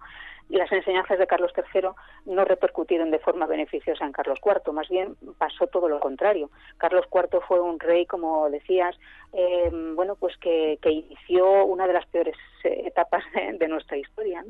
y 0.49 0.57
las 0.57 0.72
enseñanzas 0.72 1.19
de 1.19 1.27
Carlos 1.27 1.52
III 1.56 1.89
no 2.26 2.45
repercutieron 2.45 3.11
de 3.11 3.19
forma 3.19 3.45
beneficiosa 3.45 4.06
en 4.06 4.14
Carlos 4.14 4.39
IV, 4.43 4.72
más 4.72 4.88
bien 4.88 5.15
pasó 5.38 5.68
todo 5.68 5.89
lo 5.89 5.99
contrario. 5.99 6.49
Carlos 6.77 7.06
IV 7.11 7.41
fue 7.45 7.60
un 7.66 7.80
rey, 7.80 8.06
como 8.06 8.50
decías, 8.50 8.96
eh, 9.34 9.70
bueno, 9.96 10.16
pues 10.16 10.38
que, 10.38 10.78
inició 10.84 11.66
una 11.66 11.88
de 11.88 11.94
las 11.94 12.06
peores 12.08 12.36
eh, 12.64 12.84
etapas 12.86 13.24
de, 13.60 13.68
nuestra 13.68 13.98
historia. 13.98 14.44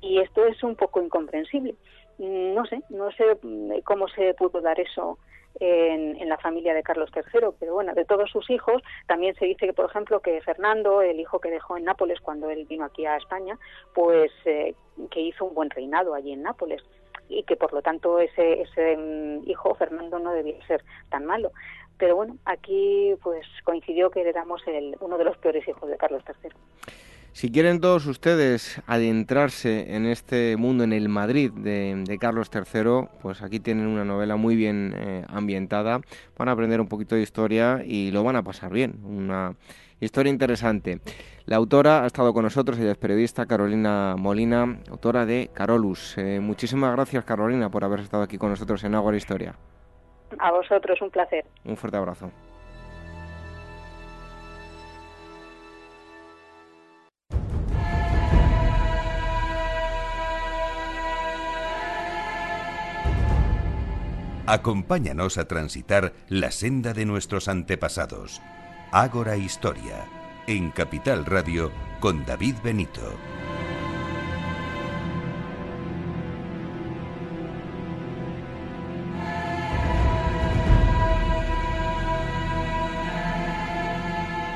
Y 0.00 0.18
esto 0.20 0.44
es 0.44 0.62
un 0.62 0.76
poco 0.76 1.00
incomprensible. 1.00 1.74
No 2.18 2.64
sé, 2.66 2.80
no 2.90 3.10
sé 3.12 3.24
mm, 3.42 3.80
cómo 3.84 4.08
se 4.08 4.34
pudo 4.34 4.60
dar 4.60 4.80
eso 4.80 5.18
en, 5.60 6.28
la 6.28 6.38
familia 6.38 6.74
de 6.74 6.82
Carlos 6.82 7.10
III, 7.14 7.48
pero 7.58 7.74
bueno, 7.74 7.94
de 7.94 8.04
todos 8.04 8.30
sus 8.30 8.50
hijos, 8.50 8.82
también 9.06 9.34
se 9.36 9.46
dice 9.46 9.66
que, 9.66 9.72
por 9.72 9.86
ejemplo, 9.86 10.20
que 10.20 10.40
Fernando, 10.40 11.02
el 11.02 11.20
hijo 11.20 11.40
que 11.40 11.50
dejó 11.50 11.76
en 11.76 11.84
Nápoles 11.84 12.20
cuando 12.20 12.50
él 12.50 12.66
vino 12.68 12.84
aquí 12.84 13.06
a 13.06 13.16
España, 13.16 13.58
pues 13.94 14.30
eh, 14.44 14.74
que 15.10 15.20
hizo 15.20 15.44
un 15.44 15.54
buen 15.54 15.70
reinado 15.70 16.14
allí 16.14 16.32
en 16.32 16.42
Nápoles 16.42 16.82
y 17.28 17.42
que 17.42 17.56
por 17.56 17.72
lo 17.72 17.82
tanto 17.82 18.20
ese, 18.20 18.62
ese 18.62 18.96
mm, 18.96 19.48
hijo 19.48 19.74
Fernando 19.74 20.18
no 20.18 20.32
debía 20.32 20.64
ser 20.66 20.82
tan 21.10 21.24
malo. 21.24 21.52
Pero 21.98 22.16
bueno, 22.16 22.36
aquí 22.44 23.14
pues 23.22 23.46
coincidió 23.64 24.10
que 24.10 24.20
éramos 24.20 24.62
el, 24.66 24.96
uno 25.00 25.16
de 25.18 25.24
los 25.24 25.36
peores 25.38 25.66
hijos 25.66 25.88
de 25.88 25.96
Carlos 25.96 26.22
III. 26.26 26.50
Si 27.36 27.50
quieren 27.50 27.82
todos 27.82 28.06
ustedes 28.06 28.80
adentrarse 28.86 29.94
en 29.94 30.06
este 30.06 30.56
mundo, 30.56 30.84
en 30.84 30.94
el 30.94 31.10
Madrid 31.10 31.52
de, 31.52 32.16
Carlos 32.18 32.50
III, 32.50 33.08
pues 33.20 33.42
aquí 33.42 33.60
tienen 33.60 33.88
una 33.88 34.06
novela 34.06 34.36
muy 34.36 34.56
bien 34.56 34.94
eh, 34.96 35.22
ambientada, 35.28 36.00
van 36.38 36.48
a 36.48 36.52
aprender 36.52 36.80
un 36.80 36.88
poquito 36.88 37.14
de 37.14 37.20
historia 37.20 37.82
y 37.84 38.10
lo 38.10 38.24
van 38.24 38.36
a 38.36 38.42
pasar 38.42 38.72
bien, 38.72 39.00
una 39.04 39.54
historia 40.00 40.32
interesante. 40.32 41.02
La 41.44 41.56
autora 41.56 42.04
ha 42.04 42.06
estado 42.06 42.32
con 42.32 42.42
nosotros, 42.42 42.78
ella 42.78 42.92
es 42.92 42.96
periodista, 42.96 43.44
Carolina 43.44 44.16
Molina, 44.16 44.80
autora 44.88 45.26
de 45.26 45.50
Carolus. 45.52 46.16
Eh, 46.16 46.40
muchísimas 46.40 46.92
gracias 46.92 47.22
Carolina 47.24 47.70
por 47.70 47.84
haber 47.84 48.00
estado 48.00 48.22
aquí 48.22 48.38
con 48.38 48.48
nosotros 48.48 48.82
en 48.84 48.94
Agua 48.94 49.14
Historia. 49.14 49.56
A 50.38 50.50
vosotros, 50.52 51.00
un 51.00 51.10
placer. 51.10 51.44
Un 51.64 51.76
fuerte 51.76 51.96
abrazo. 51.96 52.30
Acompáñanos 64.46 65.38
a 65.38 65.48
transitar 65.48 66.12
la 66.28 66.52
senda 66.52 66.92
de 66.92 67.04
nuestros 67.04 67.48
antepasados. 67.48 68.40
Ágora 68.92 69.36
Historia, 69.36 70.06
en 70.46 70.70
Capital 70.70 71.26
Radio, 71.26 71.72
con 71.98 72.24
David 72.24 72.54
Benito. 72.62 73.02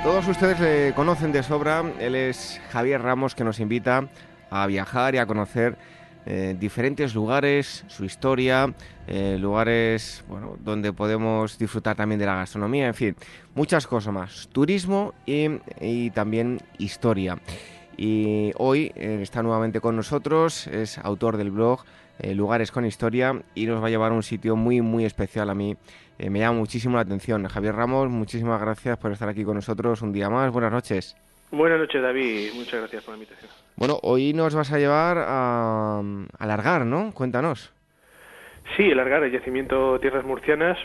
Todos 0.02 0.26
ustedes 0.28 0.58
le 0.60 0.94
conocen 0.94 1.30
de 1.30 1.42
sobra, 1.42 1.84
él 1.98 2.14
es 2.14 2.58
Javier 2.70 3.02
Ramos 3.02 3.34
que 3.34 3.44
nos 3.44 3.60
invita 3.60 4.08
a 4.48 4.66
viajar 4.66 5.14
y 5.14 5.18
a 5.18 5.26
conocer 5.26 5.76
eh, 6.24 6.56
diferentes 6.58 7.14
lugares, 7.14 7.84
su 7.86 8.06
historia, 8.06 8.74
eh, 9.06 9.36
lugares 9.38 10.24
bueno, 10.26 10.56
donde 10.58 10.94
podemos 10.94 11.58
disfrutar 11.58 11.96
también 11.96 12.18
de 12.18 12.24
la 12.24 12.34
gastronomía, 12.36 12.86
en 12.86 12.94
fin, 12.94 13.16
muchas 13.54 13.86
cosas 13.86 14.14
más. 14.14 14.48
Turismo 14.50 15.12
y, 15.26 16.10
también 16.10 16.60
historia. 16.78 17.38
Y 17.98 18.52
hoy 18.56 18.92
eh, 18.94 19.18
está 19.20 19.42
nuevamente 19.42 19.80
con 19.80 19.96
nosotros, 19.96 20.66
es 20.66 20.96
autor 20.98 21.36
del 21.36 21.50
blog 21.50 21.84
Lugares 22.22 22.70
con 22.70 22.84
Historia 22.84 23.42
y 23.54 23.64
nos 23.64 23.82
va 23.82 23.86
a 23.86 23.90
llevar 23.90 24.12
a 24.12 24.14
un 24.14 24.22
sitio 24.22 24.54
muy, 24.54 24.82
muy 24.82 25.06
especial 25.06 25.48
a 25.48 25.54
mí. 25.54 25.78
Me 26.28 26.40
llama 26.40 26.58
muchísimo 26.58 26.96
la 26.96 27.02
atención. 27.02 27.46
Javier 27.46 27.74
Ramos, 27.74 28.10
muchísimas 28.10 28.60
gracias 28.60 28.98
por 28.98 29.12
estar 29.12 29.28
aquí 29.28 29.44
con 29.44 29.54
nosotros 29.54 30.02
un 30.02 30.12
día 30.12 30.28
más. 30.28 30.52
Buenas 30.52 30.72
noches. 30.72 31.16
Buenas 31.50 31.80
noches, 31.80 32.02
David. 32.02 32.52
Muchas 32.54 32.80
gracias 32.80 33.02
por 33.02 33.14
la 33.14 33.22
invitación. 33.22 33.50
Bueno, 33.76 33.98
hoy 34.02 34.32
nos 34.32 34.54
vas 34.54 34.70
a 34.72 34.78
llevar 34.78 35.16
a, 35.18 36.02
alargar, 36.38 36.84
¿no? 36.84 37.12
Cuéntanos. 37.12 37.72
Sí, 38.76 38.92
alargar 38.92 39.24
el 39.24 39.32
yacimiento 39.32 39.98
Tierras 39.98 40.24
Murcianas. 40.24 40.78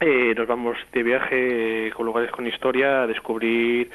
Eh, 0.00 0.34
nos 0.36 0.46
vamos 0.46 0.78
de 0.92 1.02
viaje 1.02 1.92
con 1.94 2.06
lugares 2.06 2.30
con 2.30 2.46
historia 2.46 3.02
a 3.02 3.06
descubrir 3.06 3.90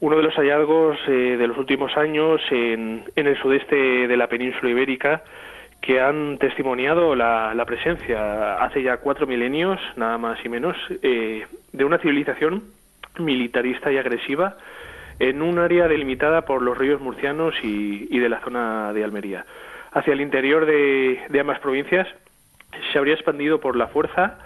uno 0.00 0.16
de 0.16 0.22
los 0.22 0.34
hallazgos 0.34 0.98
eh, 1.06 1.36
de 1.38 1.46
los 1.46 1.56
últimos 1.56 1.96
años 1.96 2.40
en, 2.50 3.04
el 3.14 3.40
sudeste 3.40 4.08
de 4.08 4.16
la 4.16 4.26
península 4.26 4.70
ibérica 4.70 5.22
que 5.82 6.00
han 6.00 6.38
testimoniado 6.38 7.14
la, 7.16 7.62
presencia 7.66 8.54
hace 8.54 8.82
ya 8.82 8.98
cuatro 8.98 9.26
milenios, 9.26 9.80
nada 9.96 10.16
más 10.16 10.42
y 10.44 10.48
menos, 10.48 10.76
eh, 11.02 11.44
de 11.72 11.84
una 11.84 11.98
civilización 11.98 12.62
militarista 13.18 13.92
y 13.92 13.98
agresiva 13.98 14.56
en 15.18 15.42
un 15.42 15.58
área 15.58 15.88
delimitada 15.88 16.42
por 16.42 16.62
los 16.62 16.78
ríos 16.78 17.00
murcianos 17.00 17.54
y, 17.62 18.18
de 18.18 18.28
la 18.28 18.40
zona 18.40 18.92
de 18.92 19.04
Almería. 19.04 19.44
Hacia 19.92 20.12
el 20.12 20.20
interior 20.20 20.66
de, 20.66 21.20
ambas 21.38 21.58
provincias 21.58 22.08
se 22.92 22.98
habría 22.98 23.14
expandido 23.14 23.60
por 23.60 23.76
la 23.76 23.88
fuerza 23.88 24.38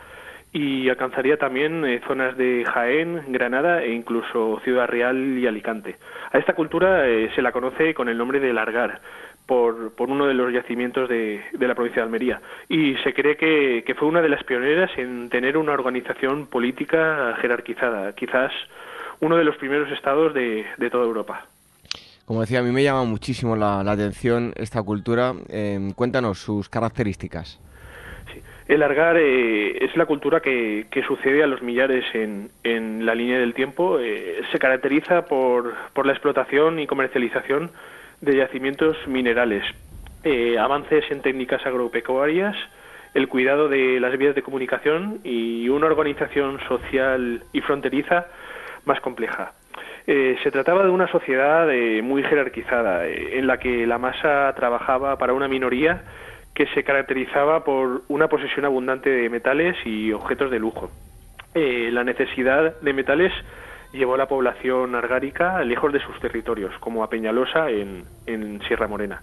y 0.53 0.89
alcanzaría 0.89 1.37
también 1.37 1.85
eh, 1.85 2.01
zonas 2.07 2.37
de 2.37 2.65
Jaén, 2.65 3.25
Granada 3.29 3.83
e 3.83 3.93
incluso 3.93 4.59
Ciudad 4.65 4.89
Real 4.89 5.39
y 5.39 5.47
Alicante. 5.47 5.97
A 6.33 6.39
esta 6.39 6.55
cultura 6.55 7.07
eh, 7.07 7.31
se 7.35 7.43
la 7.43 7.53
conoce 7.53 7.93
con 7.95 8.09
el 8.09 8.17
nombre 8.17 8.41
de 8.41 8.53
Largar, 8.53 9.01
por, 9.47 9.93
uno 9.99 10.27
de 10.27 10.35
los 10.35 10.53
yacimientos 10.53 11.09
de, 11.09 11.41
la 11.59 11.75
provincia 11.75 12.03
de 12.03 12.07
Almería. 12.07 12.41
Y 12.69 12.95
se 12.97 13.15
cree 13.15 13.37
que, 13.37 13.85
que, 13.87 13.95
fue 13.95 14.09
una 14.09 14.21
de 14.21 14.29
las 14.29 14.45
pioneras 14.45 14.91
en 14.97 15.29
tener 15.31 15.57
una 15.57 15.73
organización 15.73 16.47
política 16.47 17.37
jerarquizada, 17.41 18.13
quizás 18.15 18.53
uno 19.21 19.37
de 19.37 19.45
los 19.45 19.57
primeros 19.57 19.91
estados 19.93 20.35
de, 20.35 20.65
toda 20.91 21.05
Europa. 21.05 21.47
Como 22.25 22.41
decía, 22.41 22.59
a 22.59 22.63
mí 22.63 22.73
me 22.73 22.83
llama 22.83 23.05
muchísimo 23.05 23.57
la, 23.57 23.81
atención 23.81 24.53
esta 24.57 24.83
cultura. 24.83 25.33
Em, 25.49 25.93
cuéntanos 25.93 26.39
sus 26.39 26.69
características. 26.69 27.61
El 28.67 28.83
Argar 28.83 29.17
eh, 29.17 29.85
es 29.85 29.97
la 29.97 30.07
cultura 30.07 30.41
que, 30.41 30.87
sucede 31.07 31.45
a 31.45 31.47
los 31.47 31.63
millares 31.63 32.05
en, 32.15 33.07
la 33.07 33.15
línea 33.15 33.39
del 33.39 33.55
tiempo. 33.55 34.01
Eh, 34.01 34.41
se 34.51 34.59
caracteriza 34.59 35.27
por, 35.27 35.73
la 36.05 36.13
explotación 36.13 36.81
y 36.81 36.87
comercialización 36.89 37.71
de 38.21 38.37
yacimientos 38.37 38.97
minerales, 39.07 39.65
eh, 40.25 40.59
avances 40.59 41.05
en 41.11 41.23
técnicas 41.23 41.65
agropecuarias, 41.67 42.57
el 43.15 43.29
cuidado 43.29 43.69
de 43.69 43.99
las 44.01 44.17
vías 44.19 44.35
de 44.35 44.43
comunicación 44.43 45.21
y 45.25 45.69
una 45.69 45.87
organización 45.87 46.61
social 46.69 47.43
y 47.53 47.61
fronteriza 47.63 48.27
más 48.85 49.01
compleja. 49.01 49.53
Eh, 50.07 50.37
se 50.43 50.53
trataba 50.53 50.85
de 50.85 50.91
una 50.91 51.09
sociedad 51.09 51.69
eh, 51.73 52.01
muy 52.01 52.23
jerarquizada, 52.23 53.07
eh, 53.07 53.39
en 53.39 53.47
la 53.49 53.59
que 53.59 53.87
la 53.87 53.99
masa 53.99 54.53
trabajaba 54.55 55.19
para 55.19 55.33
una 55.33 55.49
minoría 55.49 56.03
que 56.55 56.67
se 56.69 56.85
caracterizaba 56.85 57.65
por 57.65 58.03
una 58.09 58.29
posesión 58.29 58.65
abundante 58.65 59.11
de 59.11 59.29
metales 59.29 59.77
y 59.85 60.13
objetos 60.13 60.51
de 60.51 60.59
lujo. 60.59 60.91
la 61.55 62.05
necesidad 62.05 62.79
de 62.81 62.93
metales 62.93 63.33
llevó 63.97 64.15
a 64.15 64.19
la 64.19 64.29
población 64.29 64.95
argárica 64.95 65.63
lejos 65.65 65.93
de 65.93 66.01
sus 66.01 66.19
territorios, 66.21 66.73
como 66.79 67.03
a 67.03 67.11
Peñalosa 67.11 67.71
en, 67.71 68.05
en 68.27 68.61
Sierra 68.63 68.87
Morena. 68.87 69.23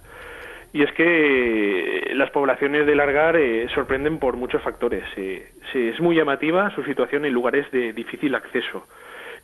Y 0.74 0.82
es 0.82 0.92
que 0.92 2.10
las 2.14 2.30
poblaciones 2.30 2.84
del 2.84 2.98
Argar 2.98 3.36
sorprenden 3.72 4.18
por 4.18 4.36
muchos 4.36 4.60
factores. 4.60 5.04
es 5.16 6.00
muy 6.00 6.16
llamativa 6.16 6.68
su 6.74 6.82
situación 6.82 7.24
en 7.24 7.32
lugares 7.32 7.70
de 7.70 7.92
difícil 7.92 8.34
acceso 8.34 8.84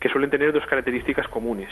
que 0.01 0.09
suelen 0.09 0.31
tener 0.31 0.53
dos 0.53 0.67
características 0.67 1.29
comunes. 1.29 1.69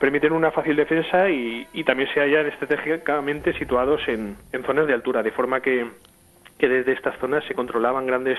Permiten 0.00 0.32
una 0.32 0.50
fácil 0.50 0.74
defensa 0.74 1.28
y, 1.28 1.66
también 1.84 2.08
se 2.12 2.20
hallan 2.20 2.46
estratégicamente 2.46 3.52
situados 3.52 4.00
en, 4.08 4.36
zonas 4.64 4.86
de 4.86 4.94
altura, 4.94 5.22
de 5.22 5.30
forma 5.30 5.60
que, 5.60 5.86
desde 6.58 6.92
estas 6.92 7.16
zonas 7.18 7.44
se 7.44 7.54
controlaban 7.54 8.06
grandes, 8.06 8.38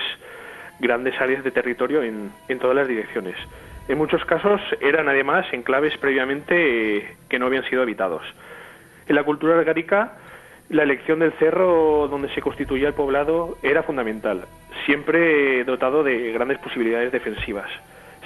grandes 0.80 1.20
áreas 1.20 1.44
de 1.44 1.50
territorio 1.50 2.02
en, 2.02 2.32
todas 2.58 2.76
las 2.76 2.88
direcciones. 2.88 3.36
En 3.88 3.98
muchos 3.98 4.24
casos 4.24 4.60
eran 4.80 5.08
además 5.08 5.46
enclaves 5.52 5.96
previamente 5.98 6.98
eh, 6.98 7.16
que 7.28 7.38
no 7.38 7.46
habían 7.46 7.64
sido 7.68 7.82
habitados. 7.82 8.22
En 9.08 9.16
la 9.16 9.24
cultura 9.24 9.58
argárica, 9.58 10.12
la 10.68 10.84
elección 10.84 11.18
del 11.18 11.32
cerro 11.32 12.08
donde 12.08 12.32
se 12.34 12.42
constituía 12.42 12.88
el 12.88 12.94
poblado 12.94 13.58
era 13.62 13.82
fundamental, 13.82 14.44
siempre 14.86 15.64
dotado 15.64 16.02
de 16.04 16.32
grandes 16.32 16.58
posibilidades 16.58 17.12
defensivas 17.12 17.70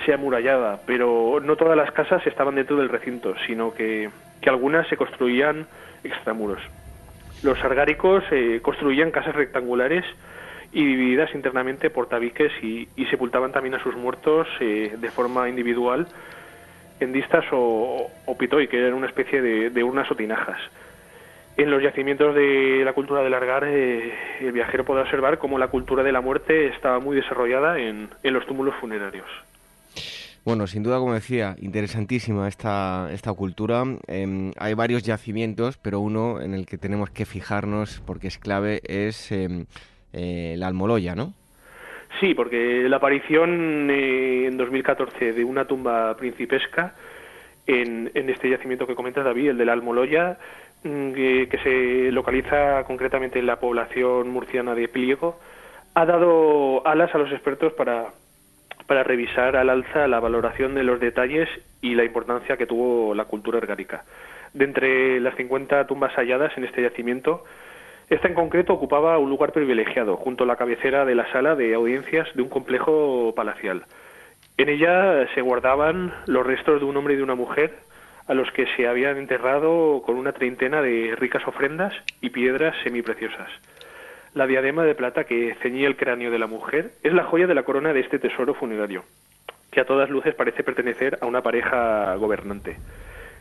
sea 0.04 0.16
amurallada, 0.16 0.80
pero 0.86 1.40
no 1.42 1.56
todas 1.56 1.76
las 1.76 1.90
casas 1.92 2.26
estaban 2.26 2.56
dentro 2.56 2.76
del 2.76 2.88
recinto, 2.88 3.34
sino 3.46 3.72
que, 3.72 4.10
algunas 4.46 4.86
se 4.88 4.98
construían 4.98 5.66
extramuros. 6.02 6.60
Los 7.42 7.58
argáricos 7.64 8.22
eh, 8.30 8.60
construían 8.60 9.10
casas 9.10 9.34
rectangulares 9.34 10.04
y 10.74 10.84
divididas 10.84 11.34
internamente 11.34 11.88
por 11.88 12.08
tabiques 12.08 12.52
y, 12.62 12.86
sepultaban 13.10 13.52
también 13.52 13.74
a 13.74 13.82
sus 13.82 13.94
muertos 13.96 14.48
eh, 14.60 14.96
de 14.98 15.10
forma 15.10 15.48
individual 15.48 16.08
en 17.00 17.12
distas 17.12 17.44
o, 17.52 18.10
o 18.26 18.36
pitoi, 18.36 18.68
que 18.68 18.78
eran 18.78 18.94
una 18.94 19.06
especie 19.06 19.40
de, 19.40 19.70
de 19.70 19.84
urnas 19.84 20.10
o 20.10 20.16
tinajas. 20.16 20.58
En 21.56 21.70
los 21.70 21.82
yacimientos 21.82 22.34
de 22.34 22.82
la 22.84 22.92
cultura 22.92 23.22
del 23.22 23.34
Argar, 23.34 23.64
eh, 23.64 24.12
el 24.40 24.52
viajero 24.52 24.84
puede 24.84 25.02
observar 25.02 25.38
cómo 25.38 25.58
la 25.58 25.68
cultura 25.68 26.02
de 26.02 26.10
la 26.10 26.20
muerte 26.20 26.66
estaba 26.66 26.98
muy 26.98 27.14
desarrollada 27.14 27.78
en 27.78 28.10
los 28.24 28.44
túmulos 28.46 28.74
funerarios. 28.80 29.26
Bueno, 30.44 30.66
sin 30.66 30.82
duda, 30.82 30.98
como 30.98 31.14
decía, 31.14 31.56
interesantísima 31.58 32.48
esta, 32.48 33.08
esta 33.12 33.32
cultura. 33.32 33.82
Em, 34.06 34.52
hay 34.58 34.74
varios 34.74 35.02
yacimientos, 35.02 35.78
pero 35.78 36.00
uno 36.00 36.38
en 36.38 36.52
el 36.52 36.66
que 36.66 36.76
tenemos 36.76 37.08
que 37.08 37.24
fijarnos 37.24 38.02
porque 38.04 38.26
es 38.28 38.36
clave 38.36 38.82
es 38.84 39.32
em, 39.32 39.64
eh, 40.14 40.54
la 40.56 40.66
Almoloya, 40.68 41.14
¿no? 41.14 41.34
Sí, 42.20 42.34
porque 42.34 42.88
la 42.88 42.96
aparición 42.96 43.88
eh, 43.90 44.46
en 44.46 44.56
2014 44.56 45.32
de 45.32 45.44
una 45.44 45.66
tumba 45.66 46.16
principesca 46.16 46.94
en, 47.66 48.10
en 48.14 48.30
este 48.30 48.48
yacimiento 48.48 48.86
que 48.86 48.94
comenta 48.94 49.22
David, 49.22 49.50
el 49.50 49.58
de 49.58 49.64
la 49.64 49.72
Almoloya, 49.72 50.38
mm, 50.84 51.12
que 51.12 51.58
se 51.62 52.12
localiza 52.12 52.84
concretamente 52.84 53.38
en 53.38 53.46
la 53.46 53.58
población 53.58 54.30
murciana 54.30 54.74
de 54.74 54.88
Pliego, 54.88 55.40
ha 55.94 56.06
dado 56.06 56.86
alas 56.86 57.14
a 57.14 57.18
los 57.18 57.32
expertos 57.32 57.72
para 57.72 58.06
para 58.86 59.02
revisar 59.02 59.56
al 59.56 59.70
alza 59.70 60.06
la 60.06 60.20
valoración 60.20 60.74
de 60.74 60.82
los 60.82 61.00
detalles 61.00 61.48
y 61.80 61.94
la 61.94 62.04
importancia 62.04 62.56
que 62.56 62.66
tuvo 62.66 63.14
la 63.14 63.24
cultura 63.24 63.58
ergárica. 63.58 64.04
De 64.52 64.64
entre 64.64 65.20
las 65.20 65.34
50 65.36 65.86
tumbas 65.86 66.12
halladas 66.14 66.56
en 66.56 66.64
este 66.64 66.82
yacimiento, 66.82 67.44
esta 68.08 68.28
en 68.28 68.34
concreto 68.34 68.74
ocupaba 68.74 69.18
un 69.18 69.30
lugar 69.30 69.52
privilegiado, 69.52 70.16
junto 70.16 70.44
a 70.44 70.46
la 70.46 70.56
cabecera 70.56 71.04
de 71.04 71.14
la 71.14 71.30
sala 71.32 71.54
de 71.54 71.74
audiencias 71.74 72.28
de 72.34 72.42
un 72.42 72.48
complejo 72.48 73.32
palacial. 73.34 73.84
En 74.56 74.68
ella 74.68 75.26
se 75.34 75.40
guardaban 75.40 76.14
los 76.26 76.46
restos 76.46 76.80
de 76.80 76.86
un 76.86 76.96
hombre 76.96 77.14
y 77.14 77.16
de 77.16 77.22
una 77.22 77.34
mujer, 77.34 77.72
a 78.26 78.34
los 78.34 78.50
que 78.52 78.66
se 78.76 78.86
habían 78.86 79.18
enterrado 79.18 80.02
con 80.04 80.16
una 80.16 80.32
treintena 80.32 80.80
de 80.80 81.14
ricas 81.16 81.46
ofrendas 81.46 81.92
y 82.20 82.30
piedras 82.30 82.74
semipreciosas. 82.82 83.50
La 84.34 84.46
diadema 84.46 84.84
de 84.84 84.94
plata 84.94 85.24
que 85.24 85.54
ceñía 85.62 85.86
el 85.86 85.96
cráneo 85.96 86.30
de 86.30 86.38
la 86.38 86.46
mujer 86.46 86.92
es 87.02 87.12
la 87.12 87.24
joya 87.24 87.46
de 87.46 87.54
la 87.54 87.62
corona 87.62 87.92
de 87.92 88.00
este 88.00 88.18
tesoro 88.18 88.54
funerario, 88.54 89.04
que 89.70 89.80
a 89.80 89.84
todas 89.84 90.10
luces 90.10 90.34
parece 90.34 90.64
pertenecer 90.64 91.18
a 91.20 91.26
una 91.26 91.42
pareja 91.42 92.14
gobernante. 92.16 92.76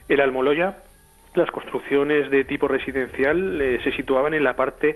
El 0.09 0.19
Almoloya, 0.19 0.77
las 1.35 1.51
construcciones 1.51 2.29
de 2.29 2.43
tipo 2.43 2.67
residencial 2.67 3.61
eh, 3.61 3.79
se 3.83 3.91
situaban 3.91 4.33
en 4.33 4.43
la 4.43 4.55
parte 4.55 4.95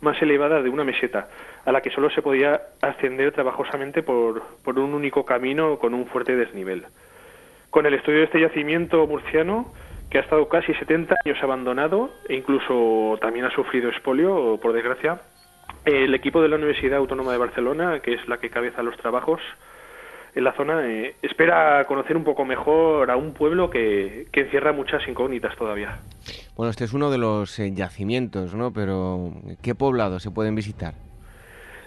más 0.00 0.20
elevada 0.20 0.62
de 0.62 0.68
una 0.68 0.84
meseta, 0.84 1.28
a 1.64 1.72
la 1.72 1.80
que 1.80 1.90
solo 1.90 2.10
se 2.10 2.22
podía 2.22 2.60
ascender 2.82 3.32
trabajosamente 3.32 4.02
por, 4.02 4.42
por 4.62 4.78
un 4.78 4.94
único 4.94 5.24
camino 5.24 5.78
con 5.78 5.94
un 5.94 6.06
fuerte 6.06 6.36
desnivel. 6.36 6.84
Con 7.70 7.86
el 7.86 7.94
estudio 7.94 8.18
de 8.18 8.24
este 8.24 8.40
yacimiento 8.40 9.06
murciano, 9.06 9.72
que 10.10 10.18
ha 10.18 10.20
estado 10.20 10.48
casi 10.48 10.74
70 10.74 11.16
años 11.24 11.42
abandonado 11.42 12.10
e 12.28 12.34
incluso 12.34 13.18
también 13.20 13.46
ha 13.46 13.50
sufrido 13.50 13.88
expolio, 13.88 14.58
por 14.62 14.72
desgracia, 14.72 15.20
el 15.84 16.14
equipo 16.14 16.40
de 16.40 16.48
la 16.48 16.56
Universidad 16.56 16.98
Autónoma 16.98 17.32
de 17.32 17.38
Barcelona, 17.38 18.00
que 18.00 18.14
es 18.14 18.28
la 18.28 18.38
que 18.38 18.50
cabeza 18.50 18.82
los 18.82 18.96
trabajos 18.96 19.40
en 20.34 20.44
la 20.44 20.52
zona, 20.52 20.86
eh, 20.86 21.14
espera 21.22 21.84
conocer 21.86 22.16
un 22.16 22.24
poco 22.24 22.44
mejor 22.44 23.10
a 23.10 23.16
un 23.16 23.32
pueblo 23.32 23.70
que, 23.70 24.26
que, 24.32 24.40
encierra 24.40 24.72
muchas 24.72 25.06
incógnitas 25.06 25.56
todavía. 25.56 25.98
Bueno, 26.56 26.70
este 26.70 26.84
es 26.84 26.92
uno 26.92 27.10
de 27.10 27.18
los 27.18 27.58
eh, 27.58 27.72
yacimientos, 27.72 28.54
¿no? 28.54 28.72
Pero 28.72 29.32
¿qué 29.62 29.74
poblados 29.74 30.22
se 30.22 30.30
pueden 30.30 30.54
visitar? 30.54 30.94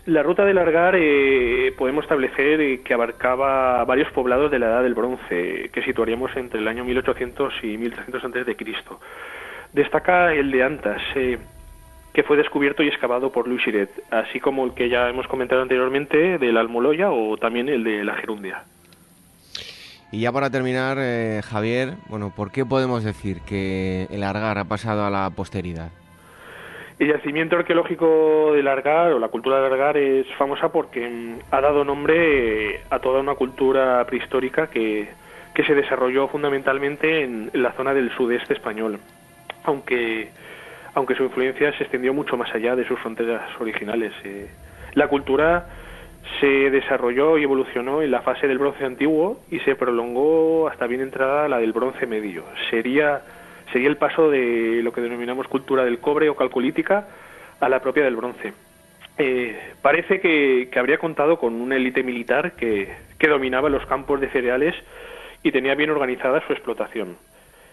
La 0.07 0.23
ruta 0.23 0.45
de 0.45 0.53
Largar 0.53 0.95
eh, 0.97 1.73
podemos 1.77 2.05
establecer 2.05 2.61
eh, 2.61 2.79
que 2.81 2.93
abarcaba 2.93 3.83
varios 3.83 4.09
poblados 4.13 4.49
de 4.49 4.57
la 4.57 4.67
Edad 4.67 4.83
del 4.83 4.93
Bronce, 4.93 5.69
que 5.69 5.81
situaríamos 5.81 6.31
entre 6.37 6.61
el 6.61 6.67
año 6.69 6.85
1800 6.85 7.53
y 7.63 7.77
1300 7.77 8.23
antes 8.23 8.45
de 8.45 8.55
Cristo. 8.55 9.01
Destaca 9.73 10.33
el 10.33 10.49
de 10.49 10.63
Antas, 10.63 11.01
eh, 11.15 11.37
que 12.17 12.23
fue 12.23 12.35
descubierto 12.35 12.81
y 12.81 12.87
excavado 12.87 13.31
por 13.31 13.47
Luis 13.47 13.61
Siret, 13.61 13.91
así 14.09 14.39
como 14.39 14.65
el 14.65 14.73
que 14.73 14.89
ya 14.89 15.07
hemos 15.07 15.27
comentado 15.27 15.61
anteriormente 15.61 16.39
del 16.39 16.57
Almoloya 16.57 17.11
o 17.11 17.37
también 17.37 17.69
el 17.69 17.83
de 17.83 18.03
la 18.03 18.15
Gerundia. 18.15 18.63
Y 20.11 20.21
ya 20.21 20.31
para 20.31 20.49
terminar, 20.49 20.97
eh, 20.99 21.43
Javier, 21.47 21.93
bueno, 22.09 22.33
¿por 22.35 22.51
qué 22.51 22.65
podemos 22.65 23.03
decir 23.03 23.41
que 23.41 24.07
el 24.09 24.23
Argar 24.23 24.57
ha 24.57 24.63
pasado 24.63 25.05
a 25.05 25.11
la 25.11 25.29
posteridad? 25.29 25.91
El 26.97 27.09
yacimiento 27.09 27.55
arqueológico 27.55 28.53
del 28.55 28.67
Argar 28.67 29.13
o 29.13 29.19
la 29.19 29.27
cultura 29.27 29.61
del 29.61 29.71
Argar 29.71 29.95
es 29.97 30.25
famosa 30.39 30.71
porque 30.71 31.07
mm, 31.07 31.53
ha 31.53 31.61
dado 31.61 31.85
nombre 31.85 32.81
a 32.89 32.97
toda 32.97 33.19
una 33.19 33.35
cultura 33.35 34.03
prehistórica 34.07 34.71
que, 34.71 35.07
que 35.53 35.63
se 35.65 35.75
desarrolló 35.75 36.27
fundamentalmente 36.29 37.21
en, 37.21 37.51
en 37.53 37.61
la 37.61 37.73
zona 37.73 37.93
del 37.93 38.09
sudeste 38.17 38.55
español, 38.55 38.97
aunque 39.65 40.31
aunque 40.97 41.13
su 41.13 41.25
influencia 41.25 41.71
se 41.77 41.83
extendió 41.83 42.11
mucho 42.11 42.37
más 42.37 42.51
allá 42.55 42.75
de 42.75 42.83
sus 42.83 42.99
fronteras 42.99 43.43
originales. 43.59 44.13
Eh, 44.23 44.47
la 44.95 45.07
cultura 45.07 45.67
se 46.39 46.71
desarrolló 46.71 47.37
y 47.37 47.43
evolucionó 47.43 48.01
en 48.01 48.09
la 48.09 48.23
fase 48.23 48.47
del 48.47 48.57
bronce 48.57 48.83
antiguo 48.83 49.39
y 49.51 49.59
se 49.59 49.75
prolongó 49.75 50.67
hasta 50.67 50.87
bien 50.87 51.01
entrada 51.01 51.47
la 51.47 51.59
del 51.59 51.71
bronce 51.71 52.07
medio. 52.07 52.45
Sería, 52.71 53.21
sería 53.71 53.89
el 53.89 53.97
paso 53.97 54.31
de 54.31 54.81
lo 54.81 54.91
que 54.91 55.01
denominamos 55.01 55.47
cultura 55.47 55.85
del 55.85 55.99
cobre 55.99 56.29
o 56.29 56.35
calcolítica 56.35 57.07
a 57.59 57.69
la 57.69 57.79
propia 57.79 58.03
del 58.03 58.15
bronce. 58.15 58.53
Eh, 59.19 59.55
parece 59.83 60.19
que, 60.19 60.67
habría 60.79 60.97
contado 60.97 61.37
con 61.37 61.61
una 61.61 61.75
élite 61.75 62.01
militar 62.01 62.53
que, 62.53 62.91
que 63.19 63.27
dominaba 63.27 63.69
los 63.69 63.85
campos 63.85 64.19
de 64.19 64.29
cereales 64.29 64.73
y 65.43 65.51
tenía 65.51 65.75
bien 65.75 65.91
organizada 65.91 66.41
su 66.47 66.53
explotación. 66.53 67.17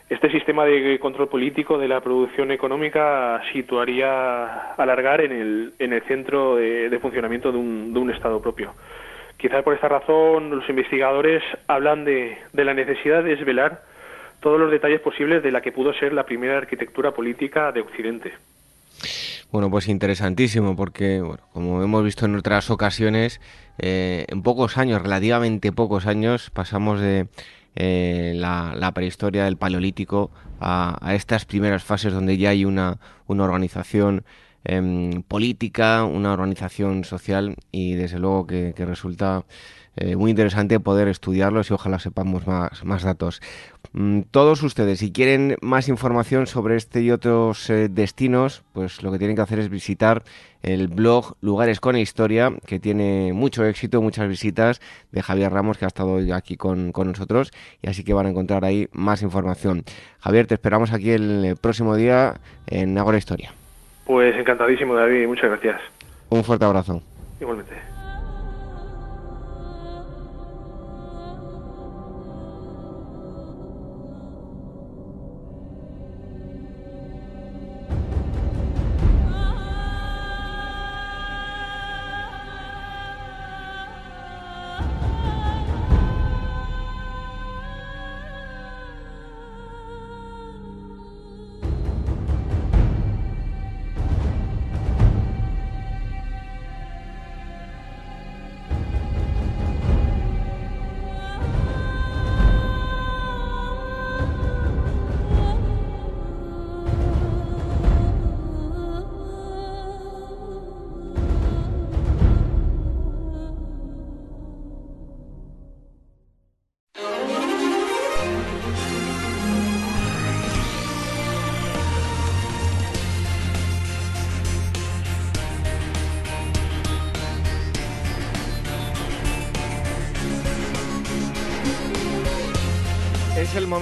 Este 0.08 0.30
sistema 0.30 0.66
de 0.66 0.98
control 0.98 1.28
político 1.28 1.78
de 1.78 1.88
la 1.88 2.00
producción 2.00 2.50
económica 2.50 3.40
situaría 3.52 4.72
alargar 4.74 5.22
en 5.22 5.32
el, 5.32 5.72
en 5.78 5.94
el 5.94 6.02
centro 6.02 6.56
de, 6.56 6.98
funcionamiento 7.00 7.50
de 7.50 7.58
un, 7.58 7.94
de 7.94 7.98
un, 7.98 8.10
Estado 8.10 8.40
propio. 8.40 8.74
Quizás 9.38 9.62
por 9.62 9.74
esta 9.74 9.88
razón 9.88 10.50
los 10.50 10.68
investigadores 10.68 11.42
hablan 11.68 12.04
de, 12.04 12.36
de, 12.52 12.64
la 12.64 12.74
necesidad 12.74 13.24
de 13.24 13.36
desvelar 13.36 13.82
todos 14.40 14.60
los 14.60 14.70
detalles 14.70 15.00
posibles 15.00 15.42
de 15.42 15.50
la 15.50 15.62
que 15.62 15.72
pudo 15.72 15.94
ser 15.94 16.12
la 16.12 16.24
primera 16.24 16.58
arquitectura 16.58 17.12
política 17.12 17.72
de 17.72 17.80
Occidente. 17.80 18.32
Bueno, 19.50 19.70
pues 19.70 19.88
interesantísimo, 19.88 20.76
porque 20.76 21.20
bueno, 21.20 21.44
como 21.52 21.82
hemos 21.82 22.04
visto 22.04 22.26
en 22.26 22.34
otras 22.34 22.70
ocasiones, 22.70 23.40
eh, 23.78 24.26
en 24.28 24.42
pocos 24.42 24.76
años, 24.76 25.00
relativamente 25.00 25.72
pocos 25.72 26.06
años, 26.06 26.50
pasamos 26.50 27.00
de 27.00 27.28
eh, 27.76 28.32
la, 28.36 28.74
la, 28.76 28.92
prehistoria 28.92 29.44
del 29.44 29.56
Paleolítico 29.56 30.30
a, 30.60 31.14
estas 31.14 31.44
primeras 31.44 31.82
fases 31.84 32.12
donde 32.12 32.36
ya 32.36 32.50
hay 32.50 32.64
una, 32.64 32.98
una 33.26 33.44
organización 33.44 34.24
eh, 34.64 35.22
política, 35.28 36.04
una 36.04 36.32
organización 36.32 37.04
social 37.04 37.56
y 37.72 37.94
desde 37.94 38.18
luego 38.18 38.46
que 38.46 38.72
resulta 38.78 39.44
eh, 39.96 40.16
muy 40.16 40.30
interesante 40.30 40.80
poder 40.80 41.08
estudiarlos 41.08 41.70
y 41.70 41.74
ojalá 41.74 41.98
sepamos 41.98 42.46
más, 42.46 42.84
más 42.84 43.02
datos. 43.02 43.40
Mm, 43.92 44.22
todos 44.30 44.62
ustedes, 44.62 44.98
si 44.98 45.12
quieren 45.12 45.56
más 45.60 45.88
información 45.88 46.46
sobre 46.46 46.76
este 46.76 47.00
y 47.02 47.10
otros 47.10 47.70
eh, 47.70 47.88
destinos, 47.88 48.64
pues 48.72 49.02
lo 49.02 49.12
que 49.12 49.18
tienen 49.18 49.36
que 49.36 49.42
hacer 49.42 49.60
es 49.60 49.68
visitar 49.68 50.24
el 50.62 50.88
blog 50.88 51.36
Lugares 51.40 51.78
con 51.78 51.96
Historia, 51.96 52.52
que 52.66 52.80
tiene 52.80 53.32
mucho 53.32 53.64
éxito, 53.64 54.02
muchas 54.02 54.28
visitas 54.28 54.80
de 55.12 55.22
Javier 55.22 55.52
Ramos, 55.52 55.78
que 55.78 55.84
ha 55.84 55.88
estado 55.88 56.18
aquí 56.34 56.56
con, 56.56 56.90
con 56.90 57.08
nosotros, 57.08 57.52
y 57.82 57.88
así 57.88 58.02
que 58.02 58.14
van 58.14 58.26
a 58.26 58.30
encontrar 58.30 58.64
ahí 58.64 58.88
más 58.92 59.22
información. 59.22 59.84
Javier, 60.20 60.46
te 60.46 60.54
esperamos 60.54 60.92
aquí 60.92 61.10
el 61.10 61.56
próximo 61.60 61.94
día 61.96 62.34
en 62.66 62.96
Agora 62.98 63.18
Historia. 63.18 63.52
Pues 64.06 64.34
encantadísimo, 64.36 64.94
David, 64.94 65.26
muchas 65.26 65.50
gracias. 65.50 65.80
Un 66.30 66.42
fuerte 66.42 66.64
abrazo. 66.64 67.02
Igualmente. 67.40 67.93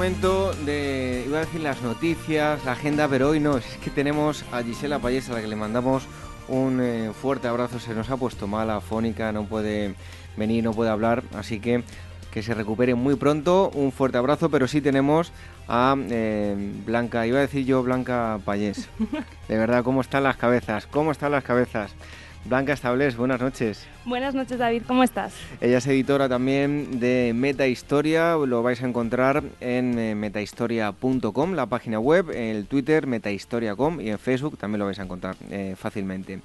Momento 0.02 0.52
de, 0.66 1.22
iba 1.28 1.38
a 1.38 1.40
decir 1.42 1.60
las 1.60 1.80
noticias, 1.80 2.64
la 2.64 2.72
agenda, 2.72 3.06
pero 3.06 3.28
hoy 3.28 3.38
no, 3.38 3.58
es 3.58 3.64
que 3.84 3.88
tenemos 3.88 4.44
a 4.50 4.60
Gisela 4.60 4.98
Payés 4.98 5.30
a 5.30 5.34
la 5.34 5.40
que 5.40 5.46
le 5.46 5.54
mandamos 5.54 6.08
un 6.48 6.80
eh, 6.82 7.12
fuerte 7.12 7.46
abrazo, 7.46 7.78
se 7.78 7.94
nos 7.94 8.10
ha 8.10 8.16
puesto 8.16 8.48
mal 8.48 8.68
afónica, 8.70 9.30
no 9.30 9.44
puede 9.44 9.94
venir, 10.36 10.64
no 10.64 10.72
puede 10.72 10.90
hablar, 10.90 11.22
así 11.36 11.60
que 11.60 11.84
que 12.32 12.42
se 12.42 12.52
recupere 12.52 12.96
muy 12.96 13.14
pronto, 13.14 13.70
un 13.74 13.92
fuerte 13.92 14.18
abrazo, 14.18 14.50
pero 14.50 14.66
sí 14.66 14.80
tenemos 14.80 15.30
a 15.68 15.94
eh, 15.96 16.56
Blanca, 16.84 17.24
iba 17.28 17.38
a 17.38 17.42
decir 17.42 17.64
yo 17.64 17.84
Blanca 17.84 18.40
Payés, 18.44 18.88
de 19.48 19.56
verdad, 19.56 19.84
¿cómo 19.84 20.00
están 20.00 20.24
las 20.24 20.36
cabezas? 20.36 20.88
¿Cómo 20.88 21.12
están 21.12 21.30
las 21.30 21.44
cabezas? 21.44 21.92
Blanca 22.44 22.72
Estables, 22.72 23.16
buenas 23.16 23.40
noches. 23.40 23.86
Buenas 24.04 24.34
noches, 24.34 24.58
David, 24.58 24.82
¿cómo 24.88 25.04
estás? 25.04 25.32
Ella 25.60 25.78
es 25.78 25.86
editora 25.86 26.28
también 26.28 26.98
de 26.98 27.32
Meta 27.34 27.68
Historia, 27.68 28.34
lo 28.34 28.64
vais 28.64 28.82
a 28.82 28.86
encontrar 28.88 29.44
en 29.60 29.96
eh, 29.96 30.16
metahistoria.com, 30.16 31.52
la 31.52 31.66
página 31.66 32.00
web, 32.00 32.30
en 32.30 32.56
el 32.56 32.66
Twitter 32.66 33.06
metahistoria.com 33.06 34.00
y 34.00 34.10
en 34.10 34.18
Facebook 34.18 34.58
también 34.58 34.80
lo 34.80 34.86
vais 34.86 34.98
a 34.98 35.04
encontrar 35.04 35.36
eh, 35.50 35.76
fácilmente. 35.78 36.40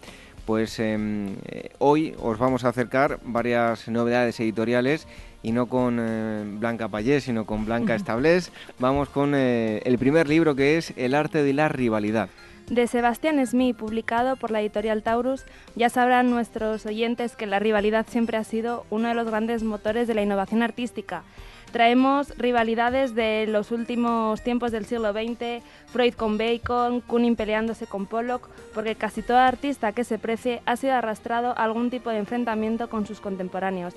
Pues 0.45 0.79
em, 0.79 1.35
eh, 1.47 1.71
hoy 1.79 2.15
os 2.21 2.37
vamos 2.37 2.63
a 2.63 2.69
acercar 2.69 3.19
varias 3.23 3.87
novedades 3.87 4.39
editoriales 4.39 5.07
y 5.41 5.51
no 5.51 5.65
con 5.65 6.59
Blanca 6.59 6.87
Payés, 6.89 7.23
sino 7.23 7.45
con 7.45 7.65
Blanca 7.65 7.95
Estables. 7.95 8.51
Vamos 8.77 9.09
con 9.09 9.33
el 9.33 9.97
primer 9.97 10.29
libro 10.29 10.55
que 10.55 10.77
es 10.77 10.93
El 10.95 11.15
arte 11.15 11.43
de 11.43 11.53
la 11.53 11.69
rivalidad 11.69 12.29
de 12.69 12.87
Sebastián 12.87 13.45
Smith, 13.45 13.77
publicado 13.77 14.35
por 14.35 14.51
la 14.51 14.61
editorial 14.61 15.03
Taurus. 15.03 15.45
Ya 15.75 15.89
sabrán 15.89 16.29
nuestros 16.29 16.85
oyentes 16.85 17.35
que 17.35 17.47
la 17.47 17.59
rivalidad 17.59 18.05
siempre 18.07 18.37
ha 18.37 18.43
sido 18.43 18.85
uno 18.89 19.07
de 19.07 19.13
los 19.13 19.27
grandes 19.27 19.63
motores 19.63 20.07
de 20.07 20.13
la 20.13 20.21
innovación 20.21 20.63
artística. 20.63 21.23
Traemos 21.71 22.37
rivalidades 22.37 23.13
de 23.13 23.45
los 23.47 23.71
últimos 23.71 24.41
tiempos 24.41 24.71
del 24.71 24.85
siglo 24.85 25.11
XX, 25.11 25.63
Freud 25.87 26.13
con 26.13 26.37
Bacon, 26.37 27.01
Kunin 27.01 27.35
peleándose 27.35 27.87
con 27.87 28.05
Pollock, 28.05 28.49
porque 28.73 28.95
casi 28.95 29.21
todo 29.21 29.37
artista 29.37 29.91
que 29.91 30.05
se 30.05 30.17
precie 30.17 30.61
ha 30.65 30.77
sido 30.77 30.93
arrastrado 30.93 31.49
a 31.49 31.63
algún 31.63 31.89
tipo 31.89 32.09
de 32.09 32.19
enfrentamiento 32.19 32.89
con 32.89 33.05
sus 33.05 33.19
contemporáneos. 33.19 33.95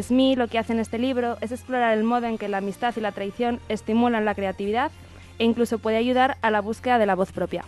Smith 0.00 0.36
lo 0.36 0.48
que 0.48 0.58
hace 0.58 0.72
en 0.72 0.80
este 0.80 0.98
libro 0.98 1.36
es 1.40 1.52
explorar 1.52 1.96
el 1.96 2.04
modo 2.04 2.26
en 2.26 2.38
que 2.38 2.48
la 2.48 2.58
amistad 2.58 2.94
y 2.96 3.00
la 3.00 3.12
traición 3.12 3.60
estimulan 3.68 4.24
la 4.24 4.34
creatividad 4.34 4.90
e 5.38 5.44
incluso 5.44 5.78
puede 5.78 5.96
ayudar 5.96 6.38
a 6.42 6.50
la 6.50 6.60
búsqueda 6.60 6.98
de 6.98 7.06
la 7.06 7.14
voz 7.14 7.30
propia. 7.32 7.64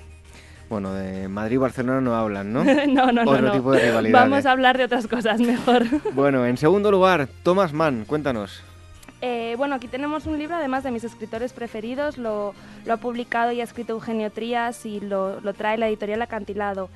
Bueno, 0.75 0.93
de 0.93 1.29
Madrid 1.29 1.55
y 1.55 1.59
Barcelona 1.59 2.01
no 2.01 2.17
hablan, 2.17 2.53
¿no? 2.53 2.65
no, 2.89 3.13
no, 3.13 3.23
Otro 3.23 3.43
no. 3.43 3.53
tipo 3.53 3.71
de 3.71 3.79
rivalidad. 3.79 4.23
Vamos 4.23 4.45
a 4.45 4.51
hablar 4.51 4.77
de 4.77 4.83
otras 4.83 5.07
cosas 5.07 5.41
mejor. 5.41 5.85
bueno, 6.15 6.45
en 6.47 6.57
segundo 6.57 6.91
lugar, 6.91 7.29
Thomas 7.45 7.73
Mann, 7.73 8.05
cuéntanos. 8.05 8.61
Eh, 9.21 9.55
bueno, 9.57 9.77
aquí 9.77 9.87
tenemos 9.87 10.27
un 10.27 10.37
libro, 10.37 10.57
además 10.57 10.83
de 10.83 10.91
mis 10.91 11.05
escritores 11.05 11.53
preferidos, 11.53 12.19
lo, 12.19 12.57
ha 12.91 12.97
publicado 12.97 13.53
y 13.53 13.61
ha 13.61 13.63
escrito 13.63 13.93
Eugenio 13.93 14.33
Trías 14.33 14.85
y 14.85 14.99
lo, 14.99 15.41
trae 15.57 15.79
la 15.79 15.87
editorial 15.87 16.21
Acantilado. 16.23 16.91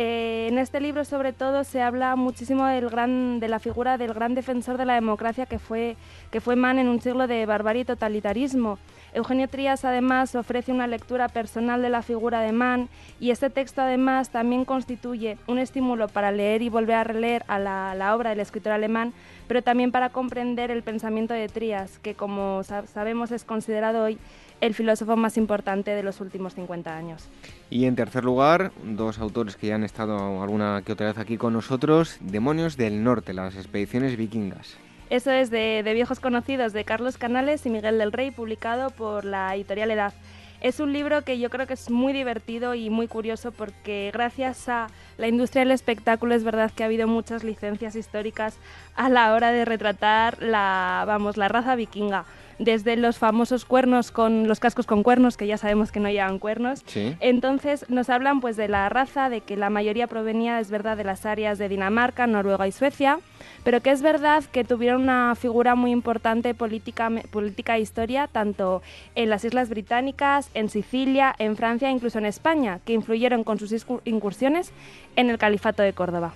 Eh, 0.00 0.46
en 0.46 0.58
este 0.58 0.80
libro, 0.80 1.04
sobre 1.04 1.32
todo, 1.32 1.64
se 1.64 1.82
habla 1.82 2.14
muchísimo 2.14 2.66
de 2.66 3.48
la 3.48 3.58
figura 3.58 3.98
del 3.98 4.14
gran 4.14 4.36
defensor 4.36 4.78
de 4.78 4.84
la 4.84 4.94
democracia 4.94 5.44
que 5.44 5.58
fue, 5.58 5.96
que 6.30 6.40
fue 6.40 6.54
Mann 6.54 6.78
en 6.78 6.86
un 6.86 7.00
siglo 7.00 7.26
de 7.26 7.44
barbarie 7.46 7.82
y 7.82 7.84
totalitarismo. 7.84 8.78
Eugenio 9.12 9.48
Trías 9.48 9.84
además 9.84 10.36
ofrece 10.36 10.70
una 10.70 10.86
lectura 10.86 11.28
personal 11.28 11.82
de 11.82 11.88
la 11.88 12.02
figura 12.02 12.42
de 12.42 12.52
Mann 12.52 12.88
y 13.18 13.32
este 13.32 13.50
texto 13.50 13.82
además 13.82 14.30
también 14.30 14.64
constituye 14.64 15.36
un 15.48 15.58
estímulo 15.58 16.06
para 16.06 16.30
leer 16.30 16.62
y 16.62 16.68
volver 16.68 16.94
a 16.94 17.02
releer 17.02 17.44
a 17.48 17.58
la, 17.58 18.14
obra 18.14 18.30
del 18.30 18.38
escritor 18.38 18.74
alemán, 18.74 19.12
pero 19.48 19.62
también 19.62 19.90
para 19.90 20.10
comprender 20.10 20.70
el 20.70 20.84
pensamiento 20.84 21.34
de 21.34 21.48
Trías, 21.48 21.98
que 21.98 22.14
como 22.14 22.62
sabemos 22.62 23.32
es 23.32 23.42
considerado 23.42 24.04
hoy 24.04 24.18
el 24.60 24.74
filósofo 24.74 25.16
más 25.16 25.36
importante 25.36 25.92
de 25.92 26.02
los 26.02 26.20
últimos 26.20 26.54
50 26.54 26.96
años. 26.96 27.28
Y 27.70 27.84
en 27.84 27.96
tercer 27.96 28.24
lugar, 28.24 28.72
dos 28.84 29.18
autores 29.18 29.56
que 29.56 29.68
ya 29.68 29.76
han 29.76 29.84
estado 29.84 30.42
alguna 30.42 30.82
que 30.84 30.92
otra 30.92 31.06
vez 31.06 31.18
aquí 31.18 31.36
con 31.36 31.52
nosotros, 31.52 32.18
Demonios 32.20 32.76
del 32.76 33.02
Norte, 33.04 33.34
las 33.34 33.56
expediciones 33.56 34.16
vikingas. 34.16 34.76
Eso 35.10 35.30
es 35.30 35.50
de, 35.50 35.82
Viejos 35.94 36.20
Conocidos 36.20 36.72
de 36.72 36.84
Carlos 36.84 37.16
Canales 37.16 37.64
y 37.64 37.70
Miguel 37.70 37.98
del 37.98 38.12
Rey, 38.12 38.30
publicado 38.30 38.90
por 38.90 39.24
la 39.24 39.54
editorial 39.54 39.90
Edad. 39.90 40.12
Es 40.60 40.80
un 40.80 40.92
libro 40.92 41.22
que 41.22 41.38
yo 41.38 41.50
creo 41.50 41.66
que 41.66 41.74
es 41.74 41.88
muy 41.88 42.12
divertido 42.12 42.74
y 42.74 42.90
muy 42.90 43.06
curioso 43.06 43.52
porque 43.52 44.10
gracias 44.12 44.68
a 44.68 44.88
la 45.16 45.28
industria 45.28 45.62
del 45.62 45.70
espectáculo 45.70 46.34
es 46.34 46.42
verdad 46.42 46.72
que 46.74 46.82
ha 46.82 46.86
habido 46.86 47.06
muchas 47.06 47.44
licencias 47.44 47.94
históricas 47.94 48.58
a 48.96 49.08
la 49.08 49.32
hora 49.34 49.52
de 49.52 49.64
retratar 49.64 50.42
la, 50.42 51.04
vamos, 51.06 51.36
la 51.36 51.46
raza 51.46 51.76
vikinga 51.76 52.24
desde 52.58 52.96
los 52.96 53.18
famosos 53.18 53.64
cuernos 53.64 54.10
con 54.10 54.48
los 54.48 54.60
cascos 54.60 54.86
con 54.86 55.02
cuernos, 55.02 55.36
que 55.36 55.46
ya 55.46 55.56
sabemos 55.56 55.92
que 55.92 56.00
no 56.00 56.10
llevan 56.10 56.38
cuernos. 56.38 56.84
Entonces 57.20 57.84
nos 57.88 58.10
hablan 58.10 58.40
pues 58.40 58.56
de 58.56 58.68
la 58.68 58.88
raza, 58.88 59.28
de 59.28 59.40
que 59.40 59.56
la 59.56 59.70
mayoría 59.70 60.06
provenía, 60.06 60.60
es 60.60 60.70
verdad, 60.70 60.96
de 60.96 61.04
las 61.04 61.26
áreas 61.26 61.58
de 61.58 61.68
Dinamarca, 61.68 62.26
Noruega 62.26 62.66
y 62.66 62.72
Suecia, 62.72 63.18
pero 63.64 63.80
que 63.80 63.90
es 63.90 64.02
verdad 64.02 64.44
que 64.44 64.64
tuvieron 64.64 65.02
una 65.02 65.34
figura 65.34 65.74
muy 65.74 65.90
importante 65.90 66.54
política, 66.54 67.10
política 67.30 67.76
e 67.76 67.80
historia, 67.80 68.26
tanto 68.26 68.82
en 69.14 69.30
las 69.30 69.44
Islas 69.44 69.68
Británicas, 69.68 70.50
en 70.54 70.68
Sicilia, 70.68 71.34
en 71.38 71.56
Francia 71.56 71.88
e 71.88 71.92
incluso 71.92 72.18
en 72.18 72.26
España, 72.26 72.80
que 72.84 72.92
influyeron 72.92 73.44
con 73.44 73.58
sus 73.58 73.74
incursiones 74.04 74.72
en 75.16 75.30
el 75.30 75.38
Califato 75.38 75.82
de 75.82 75.92
Córdoba. 75.92 76.34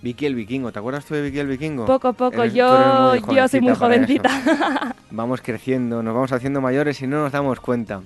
Vicky 0.00 0.26
el 0.26 0.36
Vikingo, 0.36 0.70
¿te 0.70 0.78
acuerdas 0.78 1.04
tú 1.04 1.14
de 1.14 1.22
Vicky 1.22 1.40
el 1.40 1.48
Vikingo? 1.48 1.84
Poco 1.84 2.08
a 2.08 2.12
poco, 2.12 2.44
yo, 2.44 3.16
yo 3.16 3.48
soy 3.48 3.60
muy 3.60 3.74
jovencita. 3.74 4.94
vamos 5.10 5.40
creciendo, 5.40 6.02
nos 6.04 6.14
vamos 6.14 6.32
haciendo 6.32 6.60
mayores 6.60 7.02
y 7.02 7.08
no 7.08 7.22
nos 7.22 7.32
damos 7.32 7.58
cuenta. 7.58 8.02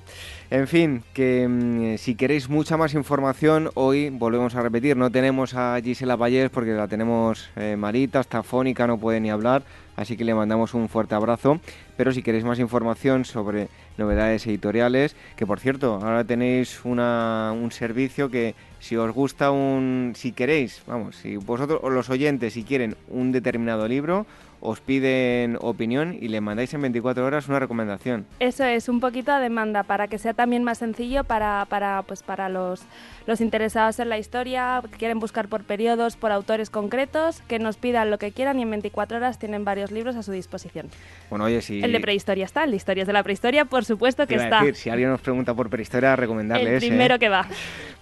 En 0.51 0.66
fin, 0.69 1.02
que 1.12 1.47
mm, 1.47 1.98
si 1.98 2.14
queréis 2.14 2.48
mucha 2.48 2.78
más 2.78 2.94
información, 2.94 3.70
hoy 3.74 4.09
volvemos 4.09 4.55
a 4.55 4.62
repetir, 4.62 4.97
no 4.97 5.10
tenemos 5.10 5.55
a 5.55 5.78
Gisela 5.82 6.16
Payés 6.16 6.48
porque 6.48 6.73
la 6.73 6.89
tenemos 6.89 7.51
eh, 7.56 7.77
malita, 7.77 8.20
está 8.20 8.43
fónica, 8.43 8.86
no 8.86 8.98
puede 8.98 9.20
ni 9.20 9.31
hablar, 9.31 9.62
así 9.97 10.16
que 10.16 10.24
le 10.24 10.35
mandamos 10.35 10.73
un 10.73 10.89
fuerte 10.89 11.14
abrazo. 11.14 11.60
Pero 11.98 12.12
si 12.12 12.23
queréis 12.23 12.44
más 12.44 12.59
información 12.59 13.27
sobre 13.27 13.69
novedades 13.98 14.47
editoriales, 14.47 15.14
que 15.36 15.47
por 15.47 15.60
cierto, 15.60 16.01
ahora 16.02 16.24
tenéis 16.24 16.85
una, 16.85 17.52
un 17.52 17.70
servicio 17.70 18.31
que 18.31 18.55
si 18.83 18.97
os 18.97 19.13
gusta 19.13 19.53
un, 19.53 20.13
si 20.17 20.33
queréis, 20.33 20.83
vamos, 20.89 21.15
si 21.15 21.37
vosotros 21.37 21.79
o 21.85 21.89
los 21.89 22.11
oyentes 22.11 22.55
si 22.55 22.65
quieren 22.65 22.97
un 23.09 23.31
determinado 23.31 23.87
libro, 23.87 24.27
os 24.63 24.81
piden 24.81 25.59
opinión 25.61 26.17
y 26.21 26.29
le 26.29 26.41
mandáis 26.41 26.73
en 26.73 26.83
24 26.83 27.27
horas 27.27 27.49
una 27.49 27.59
recomendación. 27.59 28.27
Eso 28.39 28.65
es, 28.65 28.89
un 28.89 29.01
poquito 29.01 29.33
a 29.33 29.41
demanda 29.41 29.83
para 29.83 30.07
que 30.07 30.19
sea 30.19 30.35
también 30.35 30.63
más 30.63 30.79
sencillo 30.79 31.25
para, 31.25 31.67
para, 31.69 32.03
pues 32.03 32.23
para 32.23 32.49
los, 32.49 32.83
los 33.27 33.41
interesados 33.41 33.99
en 33.99 34.09
la 34.09 34.19
historia, 34.19 34.81
que 34.91 34.99
quieren 34.99 35.19
buscar 35.19 35.49
por 35.49 35.65
periodos, 35.65 36.17
por 36.17 36.31
autores 36.31 36.71
concretos, 36.71 37.43
que 37.49 37.59
nos 37.59 37.77
pidan 37.77 38.11
lo 38.11 38.19
que 38.19 38.31
quieran 38.31 38.61
y 38.61 38.63
en 38.63 38.71
24 38.71 39.17
horas 39.17 39.39
tienen 39.41 39.65
varios 39.65 39.91
libros 39.91 40.15
a 40.15 40.23
su 40.23 40.31
disposición. 40.31 40.87
Bueno, 41.29 41.47
oye, 41.47 41.61
si... 41.61 41.83
El 41.83 41.93
de 41.93 42.01
prehistoria 42.01 42.45
está, 42.45 42.63
el 42.63 42.71
de 42.71 42.77
historias 42.77 43.09
de 43.09 43.13
la 43.13 43.25
prehistoria, 43.25 43.65
por 43.65 43.85
supuesto 43.85 44.29
que 44.29 44.37
está. 44.37 44.63
si 44.75 44.91
alguien 44.91 45.11
nos 45.11 45.21
pregunta 45.21 45.55
por 45.55 45.71
prehistoria, 45.71 46.15
recomendarle 46.15 46.75
El 46.75 46.79
primero 46.79 47.19
que 47.19 47.29
va. 47.29 47.49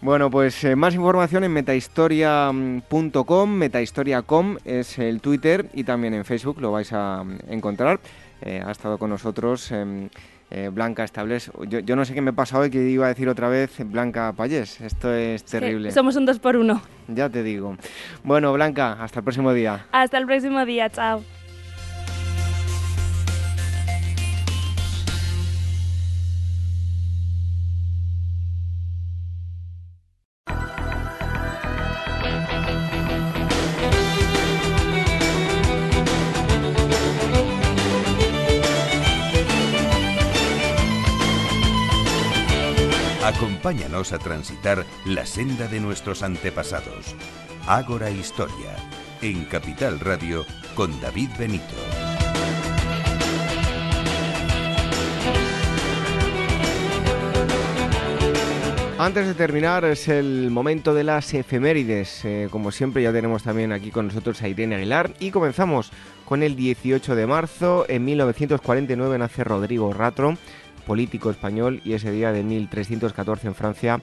Bueno, 0.02 0.31
pues 0.31 0.62
eh, 0.70 0.76
más 0.76 0.94
información 0.94 1.42
en 1.44 1.52
metahistoria.com, 1.52 3.51
metahistoria.com 3.51 4.56
es 4.64 4.98
el 4.98 5.20
Twitter 5.20 5.68
y 5.74 5.84
también 5.84 6.14
en 6.14 6.24
Facebook 6.24 6.60
lo 6.60 6.70
vais 6.72 6.92
a 6.92 7.24
mm, 7.24 7.38
encontrar. 7.48 7.98
Eh, 8.42 8.62
ha 8.64 8.70
estado 8.70 8.97
con 8.97 9.10
nosotros 9.10 9.72
em, 9.72 10.09
eh, 10.51 10.70
Blanca 10.72 11.02
Estables. 11.05 11.51
Yo, 11.68 11.97
no 11.97 12.05
sé 12.05 12.14
qué 12.14 12.20
me 12.20 12.32
pasa 12.32 12.59
hoy 12.59 12.70
que 12.70 12.88
iba 12.88 13.06
a 13.06 13.09
decir 13.09 13.28
otra 13.28 13.48
vez 13.48 13.72
Blanca 13.84 14.32
Payés. 14.32 14.80
Esto 14.80 15.12
es 15.12 15.44
terrible. 15.44 15.90
somos 15.90 16.14
un 16.16 16.24
dos 16.24 16.38
por 16.38 16.56
uno. 16.56 16.80
Ya 17.09 17.28
te 17.28 17.42
digo. 17.42 17.76
Bueno, 18.22 18.52
Blanca, 18.52 18.92
hasta 19.02 19.18
el 19.20 19.24
próximo 19.24 19.52
día. 19.52 19.86
Hasta 19.92 20.18
el 20.18 20.26
próximo 20.26 20.64
día, 20.64 20.88
chao. 20.88 21.22
Acompáñanos 43.35 44.12
a 44.12 44.19
transitar 44.19 44.85
la 45.05 45.24
senda 45.24 45.69
de 45.69 45.78
nuestros 45.78 46.24
antepasados. 46.24 47.15
Ágora 47.65 48.11
Historia, 48.11 48.74
en 49.23 49.44
Capital 49.44 50.01
Radio, 50.01 50.44
con 50.74 51.01
David 51.01 51.28
Benito. 51.39 51.77
Antes 58.98 59.28
de 59.28 59.35
terminar, 59.35 59.85
es 59.85 60.09
el 60.09 60.51
momento 60.51 60.93
de 60.93 61.05
las 61.05 61.32
efemérides. 61.32 62.24
Eh, 62.24 62.48
como 62.51 62.73
siempre, 62.73 63.02
ya 63.05 63.12
tenemos 63.12 63.44
también 63.44 63.73
aquí 63.73 63.93
con 63.93 64.09
nosotros 64.09 64.43
a 64.43 64.48
Irene 64.48 64.74
Aguilar. 64.74 65.15
Y 65.20 65.31
comenzamos 65.31 65.93
con 66.27 66.43
el 66.43 66.55
18 66.55 67.15
de 67.15 67.27
marzo. 67.27 67.86
En 67.89 68.05
1949 68.05 69.19
nace 69.19 69.43
Rodrigo 69.43 69.93
Ratro, 69.93 70.36
político 70.90 71.30
español 71.30 71.80
y 71.84 71.92
ese 71.92 72.10
día 72.10 72.32
de 72.32 72.42
1314 72.42 73.46
en 73.46 73.54
Francia, 73.54 74.00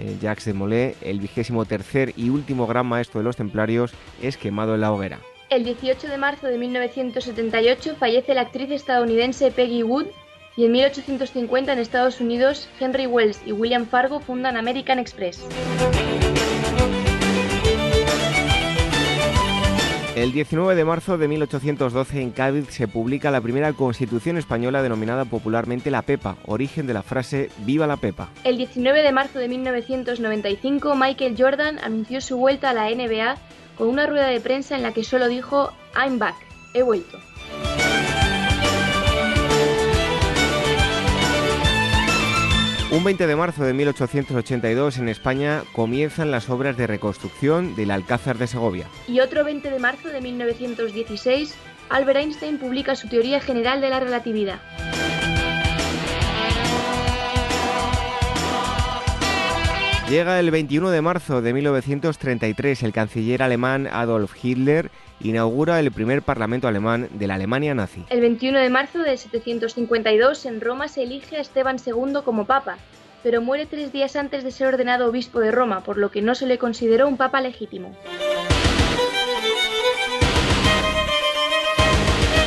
eh, 0.00 0.16
Jacques 0.20 0.44
de 0.46 0.52
Molay, 0.52 0.96
el 1.00 1.20
vigésimo 1.20 1.64
tercer 1.64 2.12
y 2.16 2.28
último 2.28 2.66
gran 2.66 2.88
maestro 2.88 3.20
de 3.20 3.24
los 3.24 3.36
templarios, 3.36 3.92
es 4.20 4.36
quemado 4.36 4.74
en 4.74 4.80
la 4.80 4.90
hoguera. 4.90 5.20
El 5.48 5.62
18 5.62 6.08
de 6.08 6.18
marzo 6.18 6.48
de 6.48 6.58
1978 6.58 7.94
fallece 8.00 8.34
la 8.34 8.40
actriz 8.40 8.68
estadounidense 8.72 9.52
Peggy 9.52 9.84
Wood 9.84 10.06
y 10.56 10.64
en 10.64 10.72
1850 10.72 11.72
en 11.72 11.78
Estados 11.78 12.20
Unidos 12.20 12.68
Henry 12.80 13.06
Wells 13.06 13.40
y 13.46 13.52
William 13.52 13.86
Fargo 13.86 14.18
fundan 14.18 14.56
American 14.56 14.98
Express. 14.98 15.46
El 20.16 20.30
19 20.30 20.76
de 20.76 20.84
marzo 20.84 21.18
de 21.18 21.26
1812 21.26 22.22
en 22.22 22.30
Cádiz 22.30 22.68
se 22.70 22.86
publica 22.86 23.32
la 23.32 23.40
primera 23.40 23.72
constitución 23.72 24.36
española 24.36 24.80
denominada 24.80 25.24
popularmente 25.24 25.90
la 25.90 26.02
Pepa, 26.02 26.36
origen 26.46 26.86
de 26.86 26.94
la 26.94 27.02
frase 27.02 27.50
Viva 27.58 27.88
la 27.88 27.96
Pepa. 27.96 28.28
El 28.44 28.56
19 28.56 29.02
de 29.02 29.10
marzo 29.10 29.40
de 29.40 29.48
1995 29.48 30.94
Michael 30.94 31.34
Jordan 31.36 31.80
anunció 31.80 32.20
su 32.20 32.36
vuelta 32.36 32.70
a 32.70 32.74
la 32.74 32.90
NBA 32.90 33.36
con 33.76 33.88
una 33.88 34.06
rueda 34.06 34.28
de 34.28 34.38
prensa 34.38 34.76
en 34.76 34.84
la 34.84 34.92
que 34.92 35.02
solo 35.02 35.26
dijo 35.26 35.72
I'm 35.96 36.20
back, 36.20 36.36
he 36.74 36.84
vuelto. 36.84 37.18
Un 42.94 43.02
20 43.02 43.26
de 43.26 43.34
marzo 43.34 43.64
de 43.64 43.72
1882 43.72 44.98
en 44.98 45.08
España 45.08 45.64
comienzan 45.72 46.30
las 46.30 46.48
obras 46.48 46.76
de 46.76 46.86
reconstrucción 46.86 47.74
del 47.74 47.90
Alcázar 47.90 48.38
de 48.38 48.46
Segovia. 48.46 48.86
Y 49.08 49.18
otro 49.18 49.42
20 49.42 49.68
de 49.68 49.80
marzo 49.80 50.10
de 50.10 50.20
1916, 50.20 51.56
Albert 51.90 52.20
Einstein 52.20 52.56
publica 52.58 52.94
su 52.94 53.08
teoría 53.08 53.40
general 53.40 53.80
de 53.80 53.90
la 53.90 53.98
relatividad. 53.98 54.60
Llega 60.08 60.38
el 60.38 60.50
21 60.50 60.90
de 60.90 61.00
marzo 61.00 61.40
de 61.40 61.54
1933, 61.54 62.82
el 62.82 62.92
canciller 62.92 63.42
alemán 63.42 63.88
Adolf 63.90 64.32
Hitler 64.44 64.90
inaugura 65.20 65.80
el 65.80 65.90
primer 65.92 66.20
parlamento 66.20 66.68
alemán 66.68 67.08
de 67.12 67.26
la 67.26 67.36
Alemania 67.36 67.74
nazi. 67.74 68.04
El 68.10 68.20
21 68.20 68.58
de 68.58 68.68
marzo 68.68 68.98
de 68.98 69.16
752 69.16 70.44
en 70.44 70.60
Roma 70.60 70.88
se 70.88 71.04
elige 71.04 71.38
a 71.38 71.40
Esteban 71.40 71.78
II 71.84 72.20
como 72.22 72.44
papa, 72.44 72.76
pero 73.22 73.40
muere 73.40 73.64
tres 73.64 73.92
días 73.92 74.14
antes 74.14 74.44
de 74.44 74.50
ser 74.50 74.66
ordenado 74.66 75.08
obispo 75.08 75.40
de 75.40 75.50
Roma, 75.50 75.80
por 75.80 75.96
lo 75.96 76.10
que 76.10 76.20
no 76.20 76.34
se 76.34 76.46
le 76.46 76.58
consideró 76.58 77.08
un 77.08 77.16
papa 77.16 77.40
legítimo. 77.40 77.96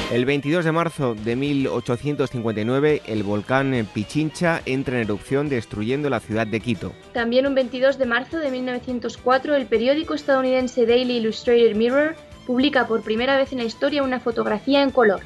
El 0.10 0.24
22 0.24 0.64
de 0.64 0.72
marzo 0.72 1.16
de 1.16 1.36
1859, 1.36 3.02
el 3.08 3.24
volcán 3.24 3.86
Pichincha 3.94 4.62
entra 4.66 4.96
en 4.96 5.04
erupción 5.04 5.50
destruyendo 5.50 6.10
la 6.10 6.22
ciudad 6.22 6.48
de 6.48 6.62
Quito. 6.62 6.94
También 7.12 7.46
un 7.46 7.54
22 7.56 7.98
de 7.98 8.06
marzo 8.06 8.38
de 8.38 8.50
1904, 8.50 9.56
el 9.56 9.66
periódico 9.66 10.14
estadounidense 10.14 10.86
Daily 10.86 11.18
Illustrated 11.18 11.76
Mirror 11.76 12.16
publica 12.46 12.88
por 12.88 13.02
primera 13.02 13.36
vez 13.36 13.52
en 13.52 13.58
la 13.58 13.66
historia 13.66 14.02
una 14.02 14.22
fotografía 14.22 14.82
en 14.82 14.92
color. 14.92 15.20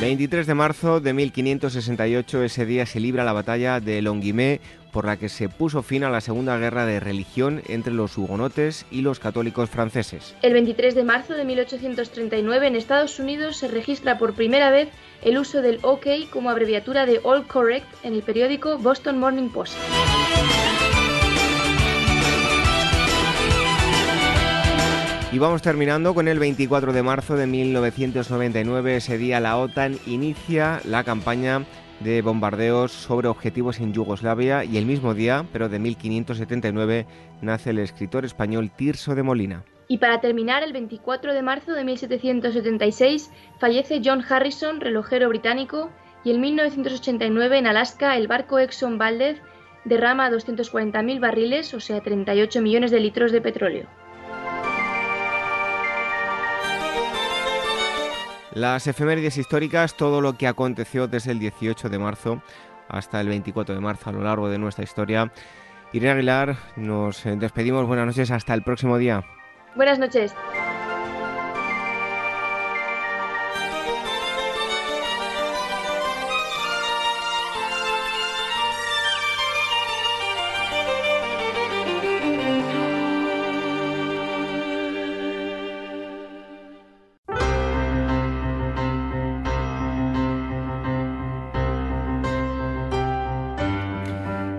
...23 0.00 0.44
de 0.44 0.54
marzo 0.54 1.00
de 1.00 1.14
1568... 1.14 2.42
...ese 2.42 2.66
día 2.66 2.84
se 2.84 3.00
libra 3.00 3.24
la 3.24 3.32
batalla 3.32 3.80
de 3.80 4.02
Longuimé... 4.02 4.60
...por 4.94 5.06
la 5.06 5.16
que 5.16 5.28
se 5.28 5.48
puso 5.48 5.82
fin 5.82 6.04
a 6.04 6.08
la 6.08 6.20
Segunda 6.20 6.56
Guerra 6.56 6.86
de 6.86 7.00
Religión... 7.00 7.62
...entre 7.66 7.92
los 7.92 8.16
hugonotes 8.16 8.86
y 8.92 9.02
los 9.02 9.18
católicos 9.18 9.68
franceses. 9.68 10.36
El 10.40 10.52
23 10.52 10.94
de 10.94 11.02
marzo 11.02 11.34
de 11.34 11.44
1839... 11.44 12.68
...en 12.68 12.76
Estados 12.76 13.18
Unidos 13.18 13.56
se 13.56 13.66
registra 13.66 14.18
por 14.18 14.34
primera 14.34 14.70
vez... 14.70 14.90
...el 15.22 15.36
uso 15.36 15.62
del 15.62 15.80
OK 15.82 16.06
como 16.30 16.48
abreviatura 16.48 17.06
de 17.06 17.18
All 17.24 17.44
Correct... 17.48 17.88
...en 18.04 18.14
el 18.14 18.22
periódico 18.22 18.78
Boston 18.78 19.18
Morning 19.18 19.48
Post. 19.48 19.74
Y 25.32 25.38
vamos 25.40 25.62
terminando 25.62 26.14
con 26.14 26.28
el 26.28 26.38
24 26.38 26.92
de 26.92 27.02
marzo 27.02 27.34
de 27.34 27.48
1999. 27.48 28.96
Ese 28.98 29.18
día 29.18 29.40
la 29.40 29.56
OTAN 29.56 29.98
inicia 30.06 30.80
la 30.84 31.02
campaña 31.02 31.64
de 32.04 32.22
bombardeos 32.22 32.92
sobre 32.92 33.28
objetivos 33.28 33.80
en 33.80 33.92
Yugoslavia 33.92 34.62
y 34.64 34.76
el 34.76 34.84
mismo 34.84 35.14
día, 35.14 35.46
pero 35.52 35.68
de 35.68 35.78
1579, 35.78 37.06
nace 37.40 37.70
el 37.70 37.78
escritor 37.78 38.24
español 38.24 38.70
Tirso 38.70 39.14
de 39.14 39.22
Molina. 39.22 39.64
Y 39.88 39.98
para 39.98 40.20
terminar, 40.20 40.62
el 40.62 40.72
24 40.72 41.32
de 41.32 41.42
marzo 41.42 41.72
de 41.72 41.82
1776 41.82 43.30
fallece 43.58 44.02
John 44.04 44.22
Harrison, 44.28 44.80
relojero 44.80 45.28
británico, 45.30 45.90
y 46.24 46.30
en 46.30 46.40
1989 46.40 47.58
en 47.58 47.66
Alaska 47.66 48.16
el 48.16 48.28
barco 48.28 48.58
Exxon 48.58 48.98
Valdez 48.98 49.40
derrama 49.84 50.30
240.000 50.30 51.20
barriles, 51.20 51.74
o 51.74 51.80
sea 51.80 52.00
38 52.00 52.60
millones 52.60 52.90
de 52.90 53.00
litros 53.00 53.32
de 53.32 53.40
petróleo. 53.40 53.86
Las 58.54 58.86
efemérides 58.86 59.36
históricas, 59.36 59.96
todo 59.96 60.20
lo 60.20 60.38
que 60.38 60.46
aconteció 60.46 61.08
desde 61.08 61.32
el 61.32 61.40
18 61.40 61.88
de 61.88 61.98
marzo 61.98 62.42
hasta 62.88 63.20
el 63.20 63.28
24 63.28 63.74
de 63.74 63.80
marzo 63.80 64.10
a 64.10 64.12
lo 64.12 64.22
largo 64.22 64.48
de 64.48 64.58
nuestra 64.58 64.84
historia. 64.84 65.32
Irene 65.92 66.12
Aguilar, 66.12 66.56
nos 66.76 67.24
despedimos. 67.24 67.86
Buenas 67.86 68.06
noches, 68.06 68.30
hasta 68.30 68.54
el 68.54 68.62
próximo 68.62 68.96
día. 68.96 69.24
Buenas 69.74 69.98
noches. 69.98 70.34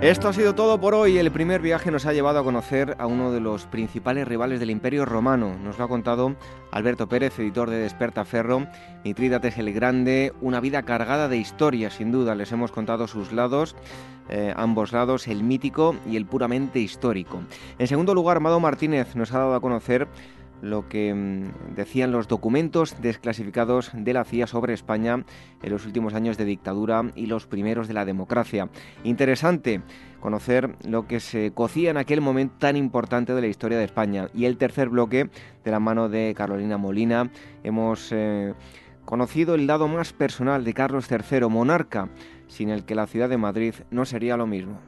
Esto 0.05 0.27
ha 0.27 0.33
sido 0.33 0.53
todo 0.53 0.79
por 0.79 0.93
hoy. 0.93 1.17
El 1.17 1.31
primer 1.31 1.61
viaje 1.63 1.89
nos 1.89 2.05
ha 2.05 2.13
llevado 2.13 2.37
a 2.37 2.43
conocer 2.43 2.95
a 2.99 3.07
uno 3.07 3.31
de 3.31 3.39
los 3.39 3.65
principales 3.65 4.27
rivales 4.27 4.59
del 4.59 4.69
Imperio 4.69 5.03
Romano. 5.03 5.57
Nos 5.63 5.79
lo 5.79 5.85
ha 5.85 5.87
contado 5.87 6.35
Alberto 6.71 7.09
Pérez, 7.09 7.39
editor 7.39 7.71
de 7.71 7.77
Despertaferro. 7.77 8.67
Mitrídates 9.03 9.57
el 9.57 9.73
Grande, 9.73 10.31
una 10.41 10.59
vida 10.59 10.83
cargada 10.83 11.27
de 11.27 11.37
historias, 11.37 11.95
sin 11.95 12.11
duda. 12.11 12.35
Les 12.35 12.51
hemos 12.51 12.71
contado 12.71 13.07
sus 13.07 13.31
lados, 13.31 13.75
eh, 14.29 14.53
ambos 14.55 14.93
lados, 14.93 15.27
el 15.27 15.41
mítico 15.43 15.95
y 16.07 16.17
el 16.17 16.27
puramente 16.27 16.77
histórico. 16.77 17.41
En 17.79 17.87
segundo 17.87 18.13
lugar, 18.13 18.37
Amado 18.37 18.59
Martínez 18.59 19.15
nos 19.15 19.33
ha 19.33 19.39
dado 19.39 19.55
a 19.55 19.59
conocer 19.59 20.07
lo 20.65 20.89
que 20.89 21.13
mm, 21.13 21.75
decían 21.75 22.11
los 22.11 22.27
documentos 22.27 23.01
desclasificados 23.01 23.91
de 23.93 24.13
la 24.13 24.25
CIA 24.25 24.47
sobre 24.47 24.73
España 24.73 25.23
en 25.63 25.71
los 25.71 25.85
últimos 25.85 26.13
años 26.13 26.37
de 26.37 26.45
dictadura 26.45 27.03
y 27.15 27.27
los 27.27 27.47
primeros 27.47 27.87
de 27.87 27.93
la 27.93 28.05
democracia. 28.05 28.69
Interesante 29.03 29.81
conocer 30.19 30.75
lo 30.87 31.07
que 31.07 31.19
se 31.19 31.51
cocía 31.51 31.91
en 31.91 31.97
aquel 31.97 32.19
momento 32.19 32.55
tan 32.57 32.75
importante 32.75 33.33
de 33.33 33.41
la 33.41 33.47
historia 33.47 33.77
de 33.77 33.85
España. 33.85 34.27
Y 34.33 34.45
el 34.45 34.57
tercer 34.57 34.89
bloque, 34.89 35.29
de 35.63 35.71
la 35.71 35.79
mano 35.79 36.09
de 36.09 36.33
Carolina 36.35 36.77
Molina, 36.77 37.29
hemos 37.63 38.11
eh, 38.11 38.53
conocido 39.05 39.53
el 39.53 39.67
lado 39.67 39.87
más 39.87 40.13
personal 40.13 40.63
de 40.63 40.73
Carlos 40.73 41.07
III, 41.11 41.47
monarca, 41.47 42.09
sin 42.47 42.69
el 42.69 42.85
que 42.85 42.95
la 42.95 43.07
ciudad 43.07 43.29
de 43.29 43.37
Madrid 43.37 43.75
no 43.91 44.05
sería 44.05 44.35
lo 44.35 44.47
mismo. 44.47 44.79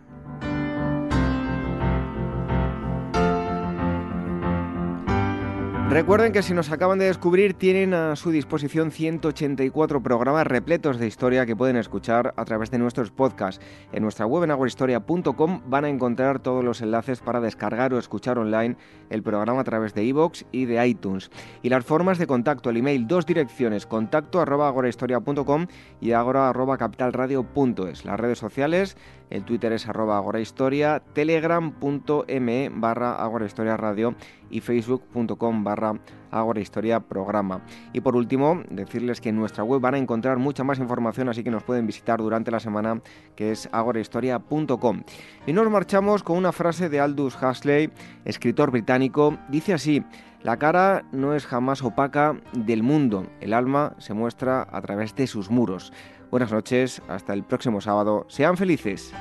Recuerden 5.89 6.33
que 6.33 6.43
si 6.43 6.53
nos 6.53 6.69
acaban 6.69 6.99
de 6.99 7.05
descubrir 7.05 7.53
tienen 7.53 7.93
a 7.93 8.17
su 8.17 8.29
disposición 8.29 8.91
184 8.91 10.03
programas 10.03 10.45
repletos 10.45 10.99
de 10.99 11.07
historia 11.07 11.45
que 11.45 11.55
pueden 11.55 11.77
escuchar 11.77 12.33
a 12.35 12.43
través 12.43 12.69
de 12.71 12.77
nuestros 12.77 13.09
podcasts. 13.09 13.65
En 13.93 14.03
nuestra 14.03 14.25
web 14.25 14.43
en 14.43 14.51
agorahistoria.com 14.51 15.61
van 15.65 15.85
a 15.85 15.89
encontrar 15.89 16.39
todos 16.39 16.61
los 16.61 16.81
enlaces 16.81 17.21
para 17.21 17.39
descargar 17.39 17.93
o 17.93 17.99
escuchar 17.99 18.37
online 18.37 18.75
el 19.09 19.23
programa 19.23 19.61
a 19.61 19.63
través 19.63 19.93
de 19.93 20.03
iVoox 20.03 20.43
y 20.51 20.65
de 20.65 20.85
iTunes. 20.85 21.31
Y 21.63 21.69
las 21.69 21.85
formas 21.85 22.17
de 22.17 22.27
contacto, 22.27 22.69
el 22.69 22.77
email, 22.77 23.07
dos 23.07 23.25
direcciones, 23.25 23.85
contacto 23.85 24.41
arroba 24.41 24.67
agorahistoria.com 24.67 25.67
y 26.01 26.11
agora 26.11 26.49
arroba 26.49 26.77
capitalradio.es. 26.77 28.03
Las 28.03 28.19
redes 28.19 28.39
sociales, 28.39 28.97
el 29.29 29.43
Twitter 29.43 29.73
es 29.73 29.87
arroba 29.87 30.17
agorahistoria, 30.17 31.01
telegram.me 31.13 32.69
barra 32.73 33.15
agorahistoriaradio 33.15 34.15
y 34.49 34.61
facebook.com 34.61 35.63
barra 35.63 35.99
agorahistoria 36.31 36.99
programa. 36.99 37.61
Y 37.93 38.01
por 38.01 38.15
último, 38.15 38.63
decirles 38.69 39.21
que 39.21 39.29
en 39.29 39.35
nuestra 39.35 39.63
web 39.63 39.81
van 39.81 39.95
a 39.95 39.97
encontrar 39.97 40.37
mucha 40.37 40.63
más 40.63 40.79
información, 40.79 41.29
así 41.29 41.43
que 41.43 41.51
nos 41.51 41.63
pueden 41.63 41.87
visitar 41.87 42.19
durante 42.19 42.51
la 42.51 42.59
semana, 42.59 43.01
que 43.35 43.51
es 43.51 43.69
agorahistoria.com. 43.71 45.03
Y 45.45 45.53
nos 45.53 45.69
marchamos 45.69 46.23
con 46.23 46.37
una 46.37 46.51
frase 46.51 46.89
de 46.89 46.99
Aldous 46.99 47.37
Huxley, 47.41 47.89
escritor 48.25 48.71
británico, 48.71 49.37
dice 49.49 49.73
así, 49.73 50.03
la 50.43 50.57
cara 50.57 51.03
no 51.11 51.33
es 51.33 51.45
jamás 51.45 51.83
opaca 51.83 52.39
del 52.53 52.83
mundo, 52.83 53.27
el 53.41 53.53
alma 53.53 53.95
se 53.97 54.13
muestra 54.13 54.67
a 54.71 54.81
través 54.81 55.15
de 55.15 55.27
sus 55.27 55.49
muros. 55.49 55.91
Buenas 56.29 56.51
noches, 56.51 57.01
hasta 57.07 57.33
el 57.33 57.43
próximo 57.43 57.79
sábado. 57.79 58.25
Sean 58.27 58.57
felices. 58.57 59.13